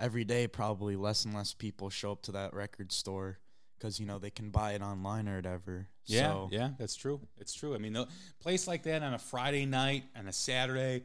every 0.00 0.24
day 0.24 0.48
probably 0.48 0.96
less 0.96 1.26
and 1.26 1.34
less 1.34 1.52
people 1.52 1.90
show 1.90 2.12
up 2.12 2.22
to 2.22 2.32
that 2.32 2.54
record 2.54 2.90
store 2.90 3.38
because 3.78 4.00
you 4.00 4.06
know 4.06 4.18
they 4.18 4.30
can 4.30 4.50
buy 4.50 4.72
it 4.72 4.82
online 4.82 5.28
or 5.28 5.36
whatever. 5.36 5.88
Yeah 6.06 6.32
so. 6.32 6.48
yeah 6.50 6.70
that's 6.78 6.96
true. 6.96 7.20
It's 7.38 7.52
true. 7.52 7.74
I 7.74 7.78
mean 7.78 7.94
a 7.96 8.08
place 8.40 8.66
like 8.66 8.82
that 8.84 9.02
on 9.02 9.12
a 9.12 9.18
friday 9.18 9.66
night 9.66 10.04
and 10.14 10.26
a 10.26 10.32
saturday 10.32 11.02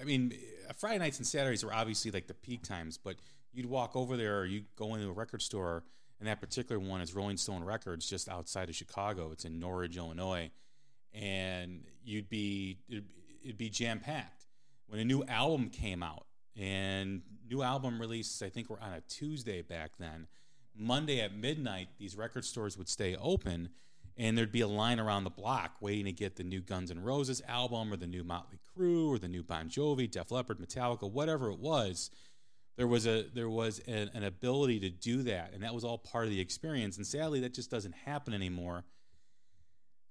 i 0.00 0.04
mean 0.04 0.32
uh, 0.68 0.72
friday 0.72 0.98
nights 0.98 1.18
and 1.18 1.26
saturdays 1.26 1.64
were 1.64 1.74
obviously 1.74 2.10
like 2.10 2.26
the 2.26 2.34
peak 2.34 2.62
times 2.64 2.98
but 2.98 3.16
you'd 3.52 3.66
walk 3.66 3.94
over 3.94 4.16
there 4.16 4.40
or 4.40 4.46
you'd 4.46 4.66
go 4.76 4.94
into 4.94 5.08
a 5.08 5.12
record 5.12 5.42
store 5.42 5.84
and 6.18 6.28
that 6.28 6.40
particular 6.40 6.80
one 6.80 7.00
is 7.00 7.14
rolling 7.14 7.36
stone 7.36 7.62
records 7.62 8.08
just 8.08 8.28
outside 8.28 8.68
of 8.70 8.74
chicago. 8.74 9.30
It's 9.30 9.44
in 9.44 9.60
norridge 9.60 9.98
illinois 9.98 10.50
and 11.14 11.84
you'd 12.04 12.28
be 12.28 12.78
it'd, 12.88 13.04
it'd 13.42 13.58
be 13.58 13.70
jam 13.70 14.00
packed. 14.00 14.46
When 14.88 15.00
a 15.00 15.04
new 15.04 15.24
album 15.24 15.70
came 15.70 16.02
out, 16.02 16.26
and 16.56 17.22
new 17.48 17.62
album 17.62 18.00
releases, 18.00 18.42
I 18.42 18.48
think 18.48 18.68
were 18.68 18.80
on 18.80 18.92
a 18.92 19.00
Tuesday 19.02 19.62
back 19.62 19.92
then. 19.98 20.26
Monday 20.76 21.20
at 21.20 21.34
midnight, 21.34 21.88
these 21.98 22.16
record 22.16 22.44
stores 22.44 22.76
would 22.76 22.88
stay 22.88 23.16
open, 23.16 23.70
and 24.16 24.36
there'd 24.36 24.52
be 24.52 24.60
a 24.60 24.68
line 24.68 25.00
around 25.00 25.24
the 25.24 25.30
block 25.30 25.76
waiting 25.80 26.04
to 26.04 26.12
get 26.12 26.36
the 26.36 26.42
new 26.42 26.60
Guns 26.60 26.90
N' 26.90 27.02
Roses 27.02 27.42
album, 27.48 27.92
or 27.92 27.96
the 27.96 28.06
new 28.06 28.24
Motley 28.24 28.58
Crue, 28.76 29.08
or 29.08 29.18
the 29.18 29.28
new 29.28 29.42
Bon 29.42 29.68
Jovi, 29.68 30.10
Def 30.10 30.30
Leppard, 30.30 30.58
Metallica, 30.58 31.10
whatever 31.10 31.50
it 31.50 31.58
was. 31.58 32.10
There 32.76 32.88
was 32.88 33.06
a 33.06 33.24
there 33.32 33.48
was 33.48 33.78
an, 33.86 34.10
an 34.14 34.24
ability 34.24 34.80
to 34.80 34.90
do 34.90 35.22
that, 35.22 35.52
and 35.54 35.62
that 35.62 35.74
was 35.74 35.84
all 35.84 35.98
part 35.98 36.24
of 36.24 36.30
the 36.30 36.40
experience. 36.40 36.96
And 36.96 37.06
sadly, 37.06 37.40
that 37.40 37.54
just 37.54 37.70
doesn't 37.70 37.94
happen 37.94 38.34
anymore 38.34 38.84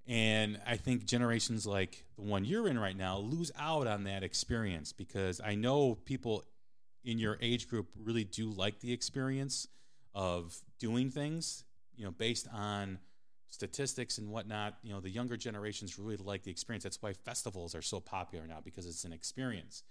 and 0.07 0.59
I 0.67 0.75
think 0.75 1.05
generations 1.05 1.65
like 1.65 2.03
the 2.15 2.23
one 2.23 2.43
you're 2.43 2.67
in 2.67 2.77
right 2.77 2.95
now 2.95 3.19
lose 3.19 3.51
out 3.57 3.87
on 3.87 4.03
that 4.03 4.23
experience 4.23 4.91
because 4.91 5.39
I 5.39 5.55
know 5.55 5.95
people 5.95 6.43
in 7.03 7.19
your 7.19 7.37
age 7.41 7.69
group 7.69 7.87
really 7.97 8.23
do 8.23 8.49
like 8.49 8.79
the 8.79 8.91
experience 8.91 9.67
of 10.13 10.57
doing 10.79 11.09
things, 11.09 11.63
you 11.95 12.03
know, 12.03 12.11
based 12.11 12.47
on 12.53 12.99
statistics 13.49 14.17
and 14.17 14.29
whatnot. 14.29 14.77
You 14.83 14.93
know, 14.93 14.99
the 14.99 15.09
younger 15.09 15.37
generations 15.37 15.97
really 15.97 16.17
like 16.17 16.43
the 16.43 16.51
experience. 16.51 16.83
That's 16.83 17.01
why 17.01 17.13
festivals 17.13 17.73
are 17.75 17.81
so 17.81 17.99
popular 17.99 18.45
now 18.45 18.59
because 18.63 18.85
it's 18.85 19.05
an 19.05 19.13
experience. 19.13 19.83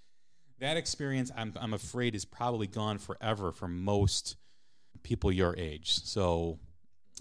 That 0.58 0.76
experience, 0.76 1.30
I'm, 1.36 1.54
I'm 1.60 1.74
afraid, 1.74 2.14
is 2.14 2.24
probably 2.24 2.66
gone 2.66 2.98
forever 2.98 3.50
for 3.50 3.66
most 3.66 4.36
people 5.02 5.32
your 5.32 5.56
age. 5.56 6.04
So 6.04 6.58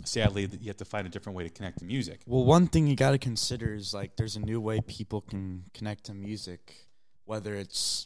sadly 0.04 0.50
you 0.60 0.68
have 0.68 0.78
to 0.78 0.86
find 0.86 1.08
a 1.08 1.10
different 1.10 1.38
way 1.38 1.44
to 1.44 1.50
connect 1.50 1.80
to 1.80 1.86
music. 1.86 2.22
Well 2.26 2.46
one 2.46 2.68
thing 2.68 2.88
you 2.88 2.96
got 2.96 3.12
to 3.12 3.18
consider 3.18 3.74
is 3.74 3.94
like 3.94 4.16
there's 4.16 4.36
a 4.36 4.42
new 4.42 4.60
way 4.60 4.82
people 4.82 5.22
can 5.22 5.66
connect 5.74 6.06
to 6.06 6.14
music 6.14 6.88
whether 7.26 7.56
it's 7.56 8.06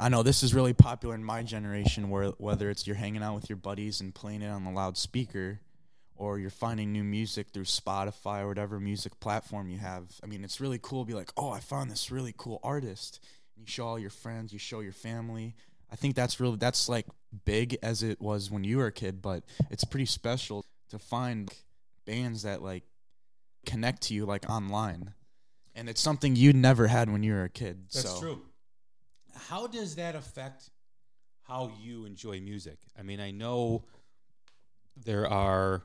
i 0.00 0.08
know 0.08 0.22
this 0.22 0.42
is 0.42 0.54
really 0.54 0.72
popular 0.72 1.14
in 1.14 1.22
my 1.22 1.42
generation 1.42 2.10
where 2.10 2.28
whether 2.38 2.70
it's 2.70 2.86
you're 2.86 2.96
hanging 2.96 3.22
out 3.22 3.34
with 3.34 3.48
your 3.48 3.56
buddies 3.56 4.00
and 4.00 4.14
playing 4.14 4.42
it 4.42 4.48
on 4.48 4.64
the 4.64 4.70
loudspeaker 4.70 5.60
or 6.16 6.38
you're 6.38 6.50
finding 6.50 6.92
new 6.92 7.04
music 7.04 7.48
through 7.52 7.64
spotify 7.64 8.40
or 8.40 8.48
whatever 8.48 8.80
music 8.80 9.18
platform 9.20 9.68
you 9.68 9.78
have. 9.78 10.04
I 10.22 10.26
mean 10.26 10.42
it's 10.44 10.60
really 10.60 10.80
cool 10.82 11.04
to 11.04 11.08
be 11.08 11.14
like 11.14 11.30
oh 11.36 11.50
i 11.50 11.60
found 11.60 11.90
this 11.90 12.10
really 12.10 12.34
cool 12.36 12.60
artist. 12.62 13.20
You 13.56 13.66
show 13.66 13.86
all 13.86 13.98
your 13.98 14.10
friends 14.10 14.52
you 14.52 14.58
show 14.58 14.80
your 14.80 14.92
family. 14.92 15.54
I 15.90 15.96
think 15.96 16.14
that's 16.14 16.40
really 16.40 16.56
that's 16.56 16.88
like 16.88 17.06
big 17.44 17.78
as 17.82 18.02
it 18.02 18.20
was 18.20 18.50
when 18.50 18.64
you 18.64 18.78
were 18.78 18.86
a 18.86 18.92
kid 18.92 19.20
but 19.20 19.44
it's 19.70 19.84
pretty 19.84 20.06
special 20.06 20.64
to 20.90 20.98
find 20.98 21.52
bands 22.04 22.42
that 22.42 22.62
like 22.62 22.84
connect 23.64 24.02
to 24.02 24.14
you 24.14 24.26
like 24.26 24.48
online. 24.48 25.14
And 25.74 25.88
it's 25.88 26.00
something 26.00 26.36
you 26.36 26.52
never 26.52 26.86
had 26.86 27.10
when 27.10 27.22
you 27.22 27.34
were 27.34 27.44
a 27.44 27.50
kid. 27.50 27.84
That's 27.92 28.10
so. 28.10 28.20
true. 28.20 28.42
How 29.48 29.66
does 29.66 29.96
that 29.96 30.14
affect 30.14 30.70
how 31.42 31.70
you 31.82 32.06
enjoy 32.06 32.40
music? 32.40 32.78
I 32.98 33.02
mean, 33.02 33.20
I 33.20 33.30
know 33.30 33.84
there 34.96 35.28
are 35.28 35.82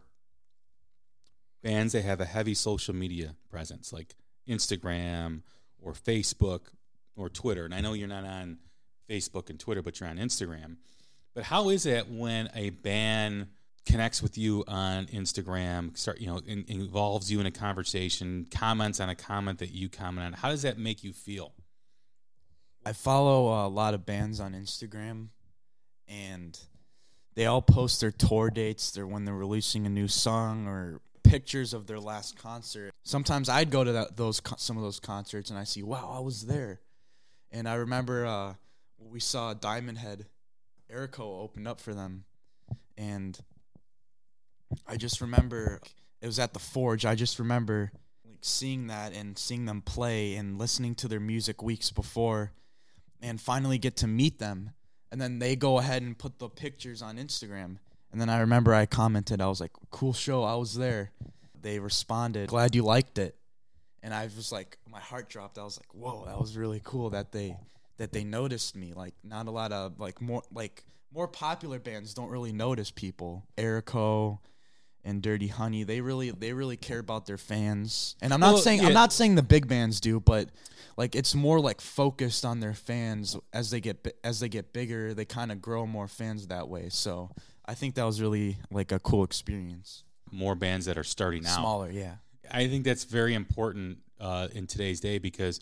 bands 1.62 1.94
that 1.94 2.04
have 2.04 2.22
a 2.22 2.26
heavy 2.26 2.54
social 2.54 2.96
media 2.96 3.36
presence, 3.50 3.92
like 3.92 4.16
Instagram 4.48 5.42
or 5.82 5.94
Facebook 5.94 6.62
or 7.16 7.30
Twitter. 7.30 7.66
And 7.66 7.76
I 7.76 7.82
know 7.82 7.94
you're 7.94 8.08
not 8.08 8.24
on 8.24 8.60
Facebook 9.10 9.50
and 9.50 9.60
Twitter, 9.60 9.82
but 9.82 10.00
you're 10.00 10.10
on 10.10 10.18
Instagram. 10.18 10.78
But 11.34 11.44
how 11.44 11.70
is 11.70 11.86
it 11.86 12.10
when 12.10 12.50
a 12.56 12.70
band 12.70 13.48
connects 13.86 14.22
with 14.22 14.38
you 14.38 14.64
on 14.68 15.08
Instagram, 15.08 15.98
start 15.98 16.20
you 16.20 16.28
know, 16.28 16.40
in, 16.46 16.66
involves 16.68 17.32
you 17.32 17.40
in 17.40 17.46
a 17.46 17.52
conversation, 17.52 18.48
comments 18.52 19.00
on 19.00 19.10
a 19.10 19.16
comment 19.16 19.60
that 19.60 19.72
you 19.72 19.90
comment 19.90 20.26
on. 20.28 20.34
How 20.34 20.50
does 20.50 20.62
that 20.62 20.78
make 20.78 21.04
you 21.04 21.14
feel? 21.14 21.54
I 22.86 22.94
follow 22.94 23.66
a 23.66 23.70
lot 23.70 23.94
of 23.94 24.06
bands 24.06 24.40
on 24.40 24.54
Instagram, 24.54 25.28
and 26.08 26.58
they 27.36 27.46
all 27.46 27.62
post 27.62 28.02
their 28.02 28.12
tour 28.12 28.50
dates, 28.50 28.92
their 28.92 29.06
when 29.06 29.26
they're 29.26 29.36
releasing 29.36 29.86
a 29.86 29.90
new 29.90 30.08
song 30.08 30.68
or 30.68 31.00
pictures 31.24 31.74
of 31.74 31.88
their 31.88 32.00
last 32.00 32.38
concert. 32.38 32.92
Sometimes 33.04 33.50
I'd 33.50 33.70
go 33.70 33.84
to 33.84 33.92
that, 33.94 34.18
those 34.18 34.42
some 34.58 34.78
of 34.78 34.84
those 34.84 35.00
concerts 35.00 35.50
and 35.50 35.58
I 35.58 35.64
see, 35.64 35.84
wow, 35.84 36.12
I 36.14 36.20
was 36.20 36.46
there. 36.46 36.82
And 37.52 37.68
I 37.70 37.76
remember 37.76 38.26
uh, 38.26 38.54
we 39.00 39.20
saw 39.20 39.54
Diamond 39.54 39.98
Head, 39.98 40.26
Erico 40.92 41.42
opened 41.42 41.68
up 41.68 41.80
for 41.80 41.94
them, 41.94 42.26
and 42.98 43.38
I 44.88 44.98
just 44.98 45.22
remember 45.22 45.82
it 46.22 46.26
was 46.26 46.40
at 46.40 46.54
the 46.54 46.60
Forge. 46.60 47.06
I 47.06 47.16
just 47.16 47.40
remember 47.40 47.92
like 48.26 48.38
seeing 48.42 48.88
that 48.88 49.14
and 49.14 49.38
seeing 49.38 49.66
them 49.66 49.82
play 49.82 50.36
and 50.36 50.58
listening 50.58 50.96
to 50.96 51.08
their 51.08 51.20
music 51.20 51.62
weeks 51.62 51.92
before 51.92 52.52
and 53.22 53.40
finally 53.40 53.78
get 53.78 53.98
to 53.98 54.08
meet 54.08 54.40
them. 54.40 54.72
And 55.12 55.22
then 55.22 55.40
they 55.40 55.56
go 55.56 55.78
ahead 55.78 56.02
and 56.02 56.18
put 56.18 56.40
the 56.40 56.50
pictures 56.50 57.02
on 57.02 57.18
Instagram. 57.18 57.78
And 58.12 58.20
then 58.20 58.30
I 58.30 58.40
remember 58.40 58.74
I 58.74 58.86
commented, 58.86 59.42
I 59.42 59.48
was 59.48 59.62
like, 59.62 59.72
cool 59.90 60.14
show, 60.14 60.44
I 60.44 60.56
was 60.56 60.76
there. 60.76 61.12
They 61.60 61.80
responded, 61.80 62.50
glad 62.50 62.76
you 62.76 62.84
liked 62.84 63.18
it. 63.18 63.36
And 64.04 64.14
I 64.14 64.24
was 64.24 64.52
like, 64.52 64.78
my 64.90 65.00
heart 65.00 65.30
dropped. 65.30 65.58
I 65.58 65.64
was 65.64 65.80
like, 65.80 65.94
whoa, 65.94 66.26
that 66.26 66.40
was 66.40 66.58
really 66.58 66.82
cool 66.84 67.12
that 67.12 67.32
they 67.32 67.56
that 67.98 68.12
they 68.12 68.24
noticed 68.24 68.76
me. 68.76 68.94
Like 68.94 69.14
not 69.24 69.48
a 69.48 69.52
lot 69.52 69.72
of 69.72 70.00
like 70.00 70.22
more 70.22 70.42
like 70.52 70.84
more 71.14 71.28
popular 71.28 71.78
bands 71.78 72.14
don't 72.14 72.30
really 72.30 72.52
notice 72.52 72.90
people. 72.90 73.46
Erico, 73.58 74.40
and 75.04 75.22
Dirty 75.22 75.48
Honey, 75.48 75.84
they 75.84 76.02
really 76.02 76.32
they 76.32 76.54
really 76.54 76.78
care 76.78 77.00
about 77.00 77.26
their 77.26 77.38
fans. 77.38 78.16
And 78.22 78.34
I'm 78.34 78.40
not 78.40 78.54
well, 78.54 78.62
saying 78.62 78.82
yeah. 78.82 78.88
I'm 78.88 78.94
not 78.94 79.14
saying 79.14 79.36
the 79.36 79.44
big 79.44 79.68
bands 79.68 80.00
do, 80.00 80.20
but 80.20 80.50
like 80.98 81.16
it's 81.16 81.34
more 81.34 81.60
like 81.60 81.82
focused 81.82 82.46
on 82.46 82.60
their 82.60 82.74
fans 82.74 83.38
as 83.54 83.72
they 83.72 83.80
get 83.82 84.16
as 84.24 84.40
they 84.40 84.50
get 84.50 84.74
bigger, 84.74 85.14
they 85.14 85.26
kind 85.26 85.52
of 85.52 85.62
grow 85.62 85.86
more 85.86 86.08
fans 86.08 86.48
that 86.48 86.68
way. 86.68 86.90
So, 86.90 87.32
I 87.66 87.74
think 87.74 87.96
that 87.96 88.04
was 88.04 88.22
really 88.22 88.58
like 88.70 88.92
a 88.92 89.00
cool 89.00 89.24
experience. 89.24 90.04
More 90.32 90.56
bands 90.56 90.86
that 90.86 90.98
are 90.98 91.04
starting 91.04 91.46
out. 91.46 91.56
Smaller, 91.56 91.92
yeah. 91.92 92.16
I 92.50 92.68
think 92.68 92.86
that's 92.86 93.04
very 93.04 93.34
important 93.34 94.00
uh, 94.20 94.48
in 94.54 94.68
today's 94.68 95.00
day 95.00 95.18
because 95.18 95.60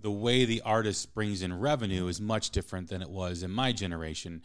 the 0.00 0.10
way 0.10 0.44
the 0.44 0.62
artist 0.62 1.14
brings 1.14 1.42
in 1.42 1.58
revenue 1.58 2.06
is 2.06 2.20
much 2.20 2.50
different 2.50 2.88
than 2.88 3.02
it 3.02 3.10
was 3.10 3.42
in 3.42 3.50
my 3.50 3.72
generation. 3.72 4.42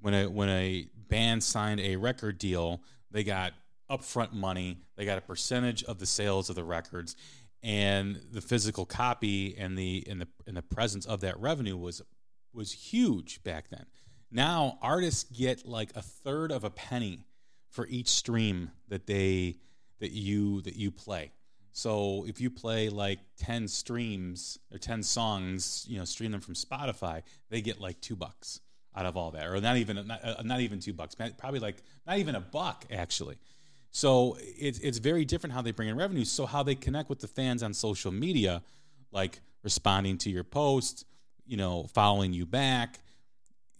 When 0.00 0.14
a 0.14 0.28
when 0.28 0.48
a 0.48 0.88
band 1.08 1.42
signed 1.42 1.80
a 1.80 1.96
record 1.96 2.38
deal, 2.38 2.82
they 3.14 3.24
got 3.24 3.52
upfront 3.90 4.32
money, 4.32 4.78
they 4.96 5.04
got 5.04 5.18
a 5.18 5.22
percentage 5.22 5.84
of 5.84 5.98
the 5.98 6.06
sales 6.06 6.50
of 6.50 6.56
the 6.56 6.64
records, 6.64 7.14
and 7.62 8.20
the 8.32 8.40
physical 8.40 8.84
copy 8.84 9.56
and 9.56 9.78
the 9.78 10.04
and 10.10 10.20
the 10.20 10.28
and 10.46 10.56
the 10.56 10.62
presence 10.62 11.06
of 11.06 11.20
that 11.20 11.38
revenue 11.40 11.76
was 11.76 12.02
was 12.52 12.72
huge 12.72 13.42
back 13.44 13.70
then. 13.70 13.86
Now 14.30 14.78
artists 14.82 15.24
get 15.32 15.66
like 15.66 15.90
a 15.94 16.02
third 16.02 16.50
of 16.50 16.64
a 16.64 16.70
penny 16.70 17.26
for 17.70 17.86
each 17.86 18.08
stream 18.08 18.70
that 18.88 19.06
they 19.06 19.56
that 20.00 20.10
you 20.10 20.60
that 20.62 20.76
you 20.76 20.90
play. 20.90 21.30
So 21.70 22.24
if 22.28 22.40
you 22.40 22.50
play 22.50 22.88
like 22.88 23.18
10 23.38 23.66
streams 23.66 24.58
or 24.70 24.78
10 24.78 25.02
songs, 25.02 25.84
you 25.88 25.98
know, 25.98 26.04
stream 26.04 26.30
them 26.30 26.40
from 26.40 26.54
Spotify, 26.54 27.22
they 27.50 27.60
get 27.62 27.80
like 27.80 28.00
2 28.00 28.14
bucks 28.14 28.60
out 28.96 29.06
of 29.06 29.16
all 29.16 29.30
that 29.32 29.46
or 29.46 29.60
not 29.60 29.76
even 29.76 30.06
not, 30.06 30.24
uh, 30.24 30.42
not 30.44 30.60
even 30.60 30.78
2 30.78 30.92
bucks, 30.92 31.14
probably 31.38 31.60
like 31.60 31.82
not 32.06 32.18
even 32.18 32.34
a 32.34 32.40
buck 32.40 32.84
actually. 32.90 33.36
So 33.90 34.36
it's 34.40 34.80
it's 34.80 34.98
very 34.98 35.24
different 35.24 35.54
how 35.54 35.62
they 35.62 35.70
bring 35.70 35.88
in 35.88 35.96
revenue. 35.96 36.24
So 36.24 36.46
how 36.46 36.62
they 36.62 36.74
connect 36.74 37.08
with 37.08 37.20
the 37.20 37.28
fans 37.28 37.62
on 37.62 37.72
social 37.74 38.10
media, 38.10 38.62
like 39.12 39.40
responding 39.62 40.18
to 40.18 40.30
your 40.30 40.42
posts, 40.44 41.04
you 41.46 41.56
know, 41.56 41.84
following 41.94 42.32
you 42.32 42.44
back, 42.44 42.98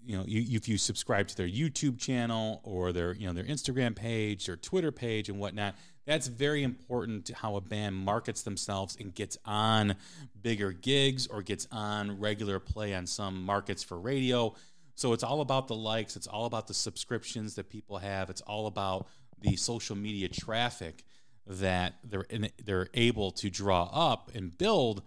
you 0.07 0.17
know, 0.17 0.25
you, 0.27 0.57
if 0.57 0.69
you 0.69 0.79
subscribe 0.79 1.29
to 1.29 1.37
their 1.37 1.49
YouTube 1.49 1.99
channel 1.99 2.61
or 2.63 2.93
their 2.93 3.13
you 3.15 3.27
know 3.27 3.33
their 3.33 3.45
Instagram 3.45 3.97
page, 3.97 4.47
their 4.47 4.57
Twitter 4.57 4.93
page, 4.93 5.29
and 5.29 5.39
whatnot, 5.39 5.75
that's 6.07 6.27
very 6.27 6.63
important 6.63 7.25
to 7.27 7.35
how 7.35 7.57
a 7.57 7.61
band 7.61 7.97
markets 7.97 8.43
themselves 8.43 8.97
and 9.01 9.15
gets 9.15 9.39
on 9.45 9.97
bigger 10.43 10.73
gigs 10.73 11.27
or 11.27 11.43
gets 11.43 11.67
on 11.73 12.21
regular 12.21 12.59
play 12.59 12.95
on 12.95 13.07
some 13.07 13.43
markets 13.43 13.83
for 13.83 13.99
radio. 13.99 14.55
So 14.95 15.13
it's 15.13 15.25
all 15.25 15.41
about 15.41 15.69
the 15.69 15.75
likes, 15.75 16.17
it's 16.17 16.27
all 16.27 16.47
about 16.47 16.67
the 16.69 16.75
subscriptions 16.75 17.55
that 17.57 17.69
people 17.69 17.99
have, 17.99 18.31
it's 18.31 18.43
all 18.43 18.67
about 18.67 19.09
the 19.41 19.57
social 19.57 19.97
media 19.97 20.29
traffic 20.29 21.05
that 21.47 21.95
they're 22.05 22.23
in, 22.23 22.49
they're 22.65 22.89
able 22.95 23.31
to 23.33 23.51
draw 23.51 23.89
up 23.93 24.31
and 24.35 24.57
build. 24.57 25.03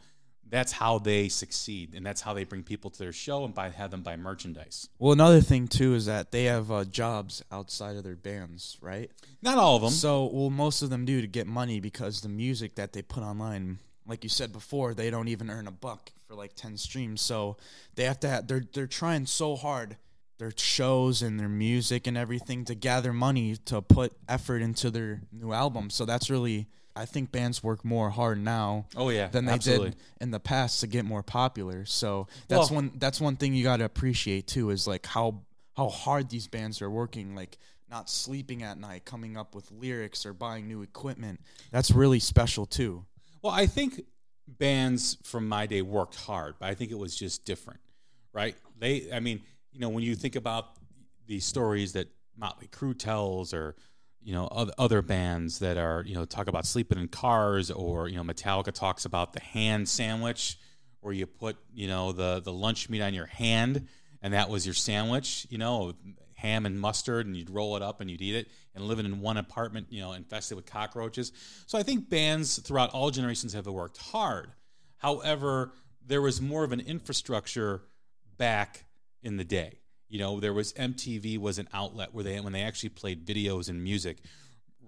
That's 0.50 0.72
how 0.72 1.00
they 1.00 1.28
succeed 1.28 1.94
and 1.94 2.06
that's 2.06 2.22
how 2.22 2.34
they 2.34 2.46
bring 2.46 2.64
people 2.64 2.90
to 2.90 3.00
their 3.00 3.12
show 3.12 3.44
and 3.44 3.54
buy 3.54 3.70
have 3.70 3.92
them 3.92 4.02
buy 4.02 4.16
merchandise. 4.16 4.88
Well 4.98 5.12
another 5.12 5.42
thing 5.42 5.68
too 5.68 5.94
is 5.94 6.06
that 6.06 6.32
they 6.32 6.46
have 6.46 6.72
uh, 6.72 6.86
jobs 6.86 7.44
outside 7.52 7.98
of 7.98 8.04
their 8.06 8.16
bands 8.16 8.78
right? 8.80 9.12
Not 9.42 9.58
all 9.58 9.76
of 9.76 9.82
them. 9.82 9.92
So 9.92 10.30
well 10.32 10.50
most 10.50 10.82
of 10.82 10.90
them 10.90 11.04
do 11.04 11.20
to 11.20 11.28
get 11.28 11.48
money 11.48 11.82
because 11.82 12.22
the 12.22 12.30
music 12.30 12.76
that 12.76 12.94
they 12.94 13.02
put 13.02 13.24
online 13.24 13.80
like 14.06 14.24
you 14.24 14.30
said 14.30 14.54
before 14.54 14.94
they 14.94 15.10
don't 15.10 15.28
even 15.28 15.50
earn 15.50 15.68
a 15.68 15.72
buck 15.72 16.12
for 16.28 16.36
like 16.36 16.54
10 16.56 16.78
streams 16.78 17.22
so 17.22 17.58
they 17.96 18.04
have 18.04 18.20
to 18.20 18.28
have, 18.28 18.48
they're 18.48 18.64
they're 18.74 18.88
trying 18.88 19.26
so 19.26 19.56
hard 19.56 19.98
their 20.38 20.52
shows 20.56 21.22
and 21.22 21.40
their 21.40 21.50
music 21.50 22.08
and 22.08 22.18
everything 22.18 22.64
to 22.66 22.76
gather 22.76 23.12
money 23.12 23.56
to 23.66 23.82
put 23.82 24.14
effort 24.30 24.62
into 24.62 24.92
their 24.92 25.22
new 25.32 25.52
album. 25.52 25.90
So 25.90 26.06
that's 26.06 26.30
really 26.30 26.68
I 26.96 27.06
think 27.06 27.32
bands 27.32 27.64
work 27.64 27.86
more 27.86 28.10
hard 28.10 28.40
now. 28.40 28.88
Oh 28.96 29.10
yeah, 29.10 29.28
than 29.28 29.46
they 29.46 29.54
absolutely. 29.54 29.90
did 29.92 29.98
in 30.22 30.32
the 30.32 30.40
past 30.40 30.82
to 30.82 30.88
get 30.88 31.06
more 31.06 31.24
popular. 31.24 31.86
So 31.86 32.28
that's 32.48 32.72
well, 32.72 32.82
one 32.82 32.92
that's 32.96 33.22
one 33.22 33.36
thing 33.36 33.54
you 33.54 33.64
got 33.64 33.78
to 33.78 33.86
appreciate 33.86 34.48
too 34.48 34.72
is 34.72 34.88
like 34.88 35.06
how 35.06 35.42
how 35.76 35.90
hard 35.90 36.30
these 36.30 36.48
bands 36.48 36.82
are 36.82 36.90
working. 36.90 37.36
Like 37.36 37.58
not 37.90 38.10
sleeping 38.10 38.64
at 38.64 38.78
night, 38.78 39.06
coming 39.06 39.38
up 39.38 39.56
with 39.56 39.72
lyrics 39.72 40.26
or 40.26 40.34
buying 40.34 40.68
new 40.68 40.82
equipment. 40.82 41.40
That's 41.72 41.92
really 41.92 42.20
special 42.20 42.66
too. 42.66 43.06
Well, 43.42 43.54
I 43.54 43.68
think 43.68 44.02
bands 44.48 45.18
from 45.24 45.48
my 45.48 45.66
day 45.66 45.82
worked 45.82 46.16
hard, 46.16 46.56
but 46.60 46.70
I 46.70 46.74
think 46.74 46.92
it 46.92 46.98
was 46.98 47.16
just 47.16 47.46
different, 47.46 47.80
right? 48.34 48.56
They, 48.80 49.12
I 49.12 49.20
mean 49.20 49.42
you 49.78 49.82
know, 49.82 49.90
when 49.90 50.04
you 50.04 50.16
think 50.16 50.36
about 50.36 50.70
the 51.28 51.40
stories 51.40 51.94
that 51.94 52.08
Motley 52.36 52.68
Crue 52.68 52.98
tells 52.98 53.54
or 53.54 53.76
you 54.24 54.34
know 54.34 54.48
other, 54.48 54.74
other 54.80 55.02
bands 55.04 55.60
that 55.60 55.78
are 55.78 56.04
you 56.06 56.16
know 56.16 56.26
talk 56.26 56.48
about 56.48 56.66
sleeping 56.66 56.98
in 56.98 57.08
cars 57.08 57.70
or 57.70 58.08
you 58.08 58.18
know 58.18 58.24
Metallica 58.24 58.72
talks 58.72 59.06
about 59.06 59.34
the 59.34 59.40
hand 59.40 59.88
sandwich 59.88 60.58
where 61.02 61.14
you 61.14 61.28
put 61.28 61.58
you 61.74 61.88
know 61.88 62.12
the 62.12 62.42
the 62.44 62.52
lunch 62.52 62.90
meat 62.90 63.04
on 63.04 63.14
your 63.14 63.28
hand 63.28 63.88
and 64.24 64.34
that 64.34 64.50
was 64.50 64.66
your 64.66 64.74
sandwich 64.74 65.46
you 65.52 65.60
know 65.60 65.94
ham 66.38 66.66
and 66.66 66.80
mustard 66.80 67.28
and 67.28 67.36
you'd 67.36 67.50
roll 67.50 67.76
it 67.76 67.84
up 67.84 68.02
and 68.02 68.10
you'd 68.10 68.22
eat 68.22 68.36
it 68.36 68.48
and 68.74 68.86
living 68.86 69.06
in 69.06 69.22
one 69.22 69.38
apartment 69.38 69.88
you 69.90 70.00
know 70.00 70.14
infested 70.14 70.56
with 70.56 70.66
cockroaches 70.66 71.32
so 71.68 71.78
I 71.78 71.84
think 71.84 72.10
bands 72.10 72.60
throughout 72.60 72.92
all 72.92 73.12
generations 73.12 73.54
have 73.54 73.68
worked 73.68 73.98
hard 73.98 74.52
however 74.98 75.74
there 76.08 76.22
was 76.22 76.42
more 76.42 76.64
of 76.64 76.72
an 76.72 76.80
infrastructure 76.80 77.82
back 78.38 78.86
in 79.22 79.38
the 79.38 79.44
day. 79.44 79.80
You 80.10 80.20
know, 80.20 80.40
there 80.40 80.54
was 80.54 80.74
MTV 80.74 81.38
was 81.38 81.60
an 81.60 81.68
outlet 81.74 82.14
where 82.14 82.24
they 82.24 82.40
when 82.40 82.54
they 82.54 82.64
actually 82.64 82.90
played 82.90 83.26
videos 83.26 83.70
and 83.70 83.84
music. 83.84 84.20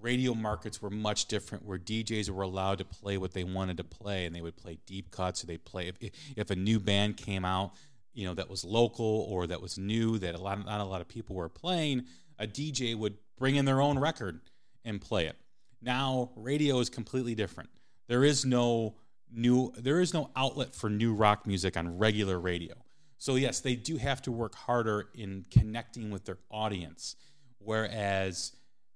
Radio 0.02 0.34
markets 0.34 0.82
were 0.82 0.90
much 0.90 1.26
different, 1.26 1.66
where 1.66 1.78
DJs 1.78 2.30
were 2.30 2.44
allowed 2.44 2.78
to 2.78 2.86
play 2.86 3.18
what 3.18 3.34
they 3.34 3.44
wanted 3.44 3.76
to 3.78 3.84
play, 3.84 4.26
and 4.26 4.34
they 4.34 4.40
would 4.40 4.56
play 4.56 4.78
deep 4.86 5.12
cuts. 5.12 5.44
Or 5.44 5.48
they 5.48 5.58
play 5.58 5.90
if, 5.90 5.98
if 6.38 6.50
a 6.50 6.56
new 6.56 6.80
band 6.80 7.18
came 7.18 7.44
out, 7.44 7.74
you 8.14 8.26
know, 8.26 8.34
that 8.34 8.50
was 8.50 8.64
local 8.64 9.28
or 9.30 9.48
that 9.48 9.62
was 9.62 9.78
new 9.78 10.18
that 10.20 10.36
a 10.36 10.38
lot 10.38 10.64
not 10.66 10.82
a 10.82 10.86
lot 10.86 11.02
of 11.02 11.08
people 11.08 11.36
were 11.36 11.50
playing. 11.50 12.06
A 12.38 12.48
DJ 12.48 12.96
would 12.96 13.18
bring 13.38 13.56
in 13.56 13.66
their 13.66 13.82
own 13.82 14.00
record 14.00 14.42
and 14.86 15.02
play 15.02 15.28
it. 15.28 15.36
Now 15.82 16.32
radio 16.36 16.80
is 16.80 16.90
completely 16.90 17.36
different. 17.36 17.70
There 18.08 18.24
is 18.24 18.46
no 18.46 18.96
new 19.32 19.72
there 19.78 20.00
is 20.00 20.14
no 20.14 20.32
outlet 20.36 20.76
for 20.76 20.90
new 20.90 21.14
rock 21.14 21.46
music 21.46 21.78
on 21.78 21.98
regular 21.98 22.40
radio. 22.40 22.76
So 23.18 23.36
yes, 23.36 23.60
they 23.60 23.76
do 23.76 23.98
have 23.98 24.22
to 24.24 24.32
work 24.32 24.56
harder 24.56 25.10
in 25.14 25.46
connecting 25.52 26.10
with 26.10 26.26
their 26.26 26.38
audience. 26.50 27.16
Whereas 27.60 28.54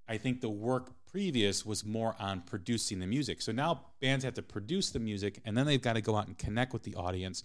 I 0.07 0.17
think 0.17 0.41
the 0.41 0.49
work 0.49 0.91
previous 1.11 1.65
was 1.65 1.85
more 1.85 2.15
on 2.19 2.41
producing 2.41 2.99
the 2.99 3.05
music. 3.05 3.41
So 3.41 3.51
now 3.51 3.81
bands 4.01 4.25
have 4.25 4.33
to 4.35 4.41
produce 4.41 4.89
the 4.89 4.99
music 4.99 5.39
and 5.45 5.55
then 5.55 5.65
they've 5.65 5.81
got 5.81 5.93
to 5.93 6.01
go 6.01 6.15
out 6.15 6.27
and 6.27 6.37
connect 6.37 6.73
with 6.73 6.83
the 6.83 6.95
audience 6.95 7.43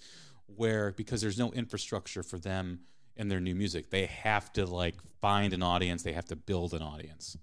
where 0.54 0.92
because 0.92 1.20
there's 1.20 1.38
no 1.38 1.52
infrastructure 1.52 2.22
for 2.22 2.38
them 2.38 2.80
in 3.16 3.28
their 3.28 3.40
new 3.40 3.54
music. 3.54 3.90
They 3.90 4.06
have 4.06 4.52
to 4.54 4.66
like 4.66 4.94
find 5.20 5.52
an 5.52 5.62
audience, 5.62 6.02
they 6.02 6.12
have 6.12 6.26
to 6.26 6.36
build 6.36 6.74
an 6.74 6.82
audience. 6.82 7.36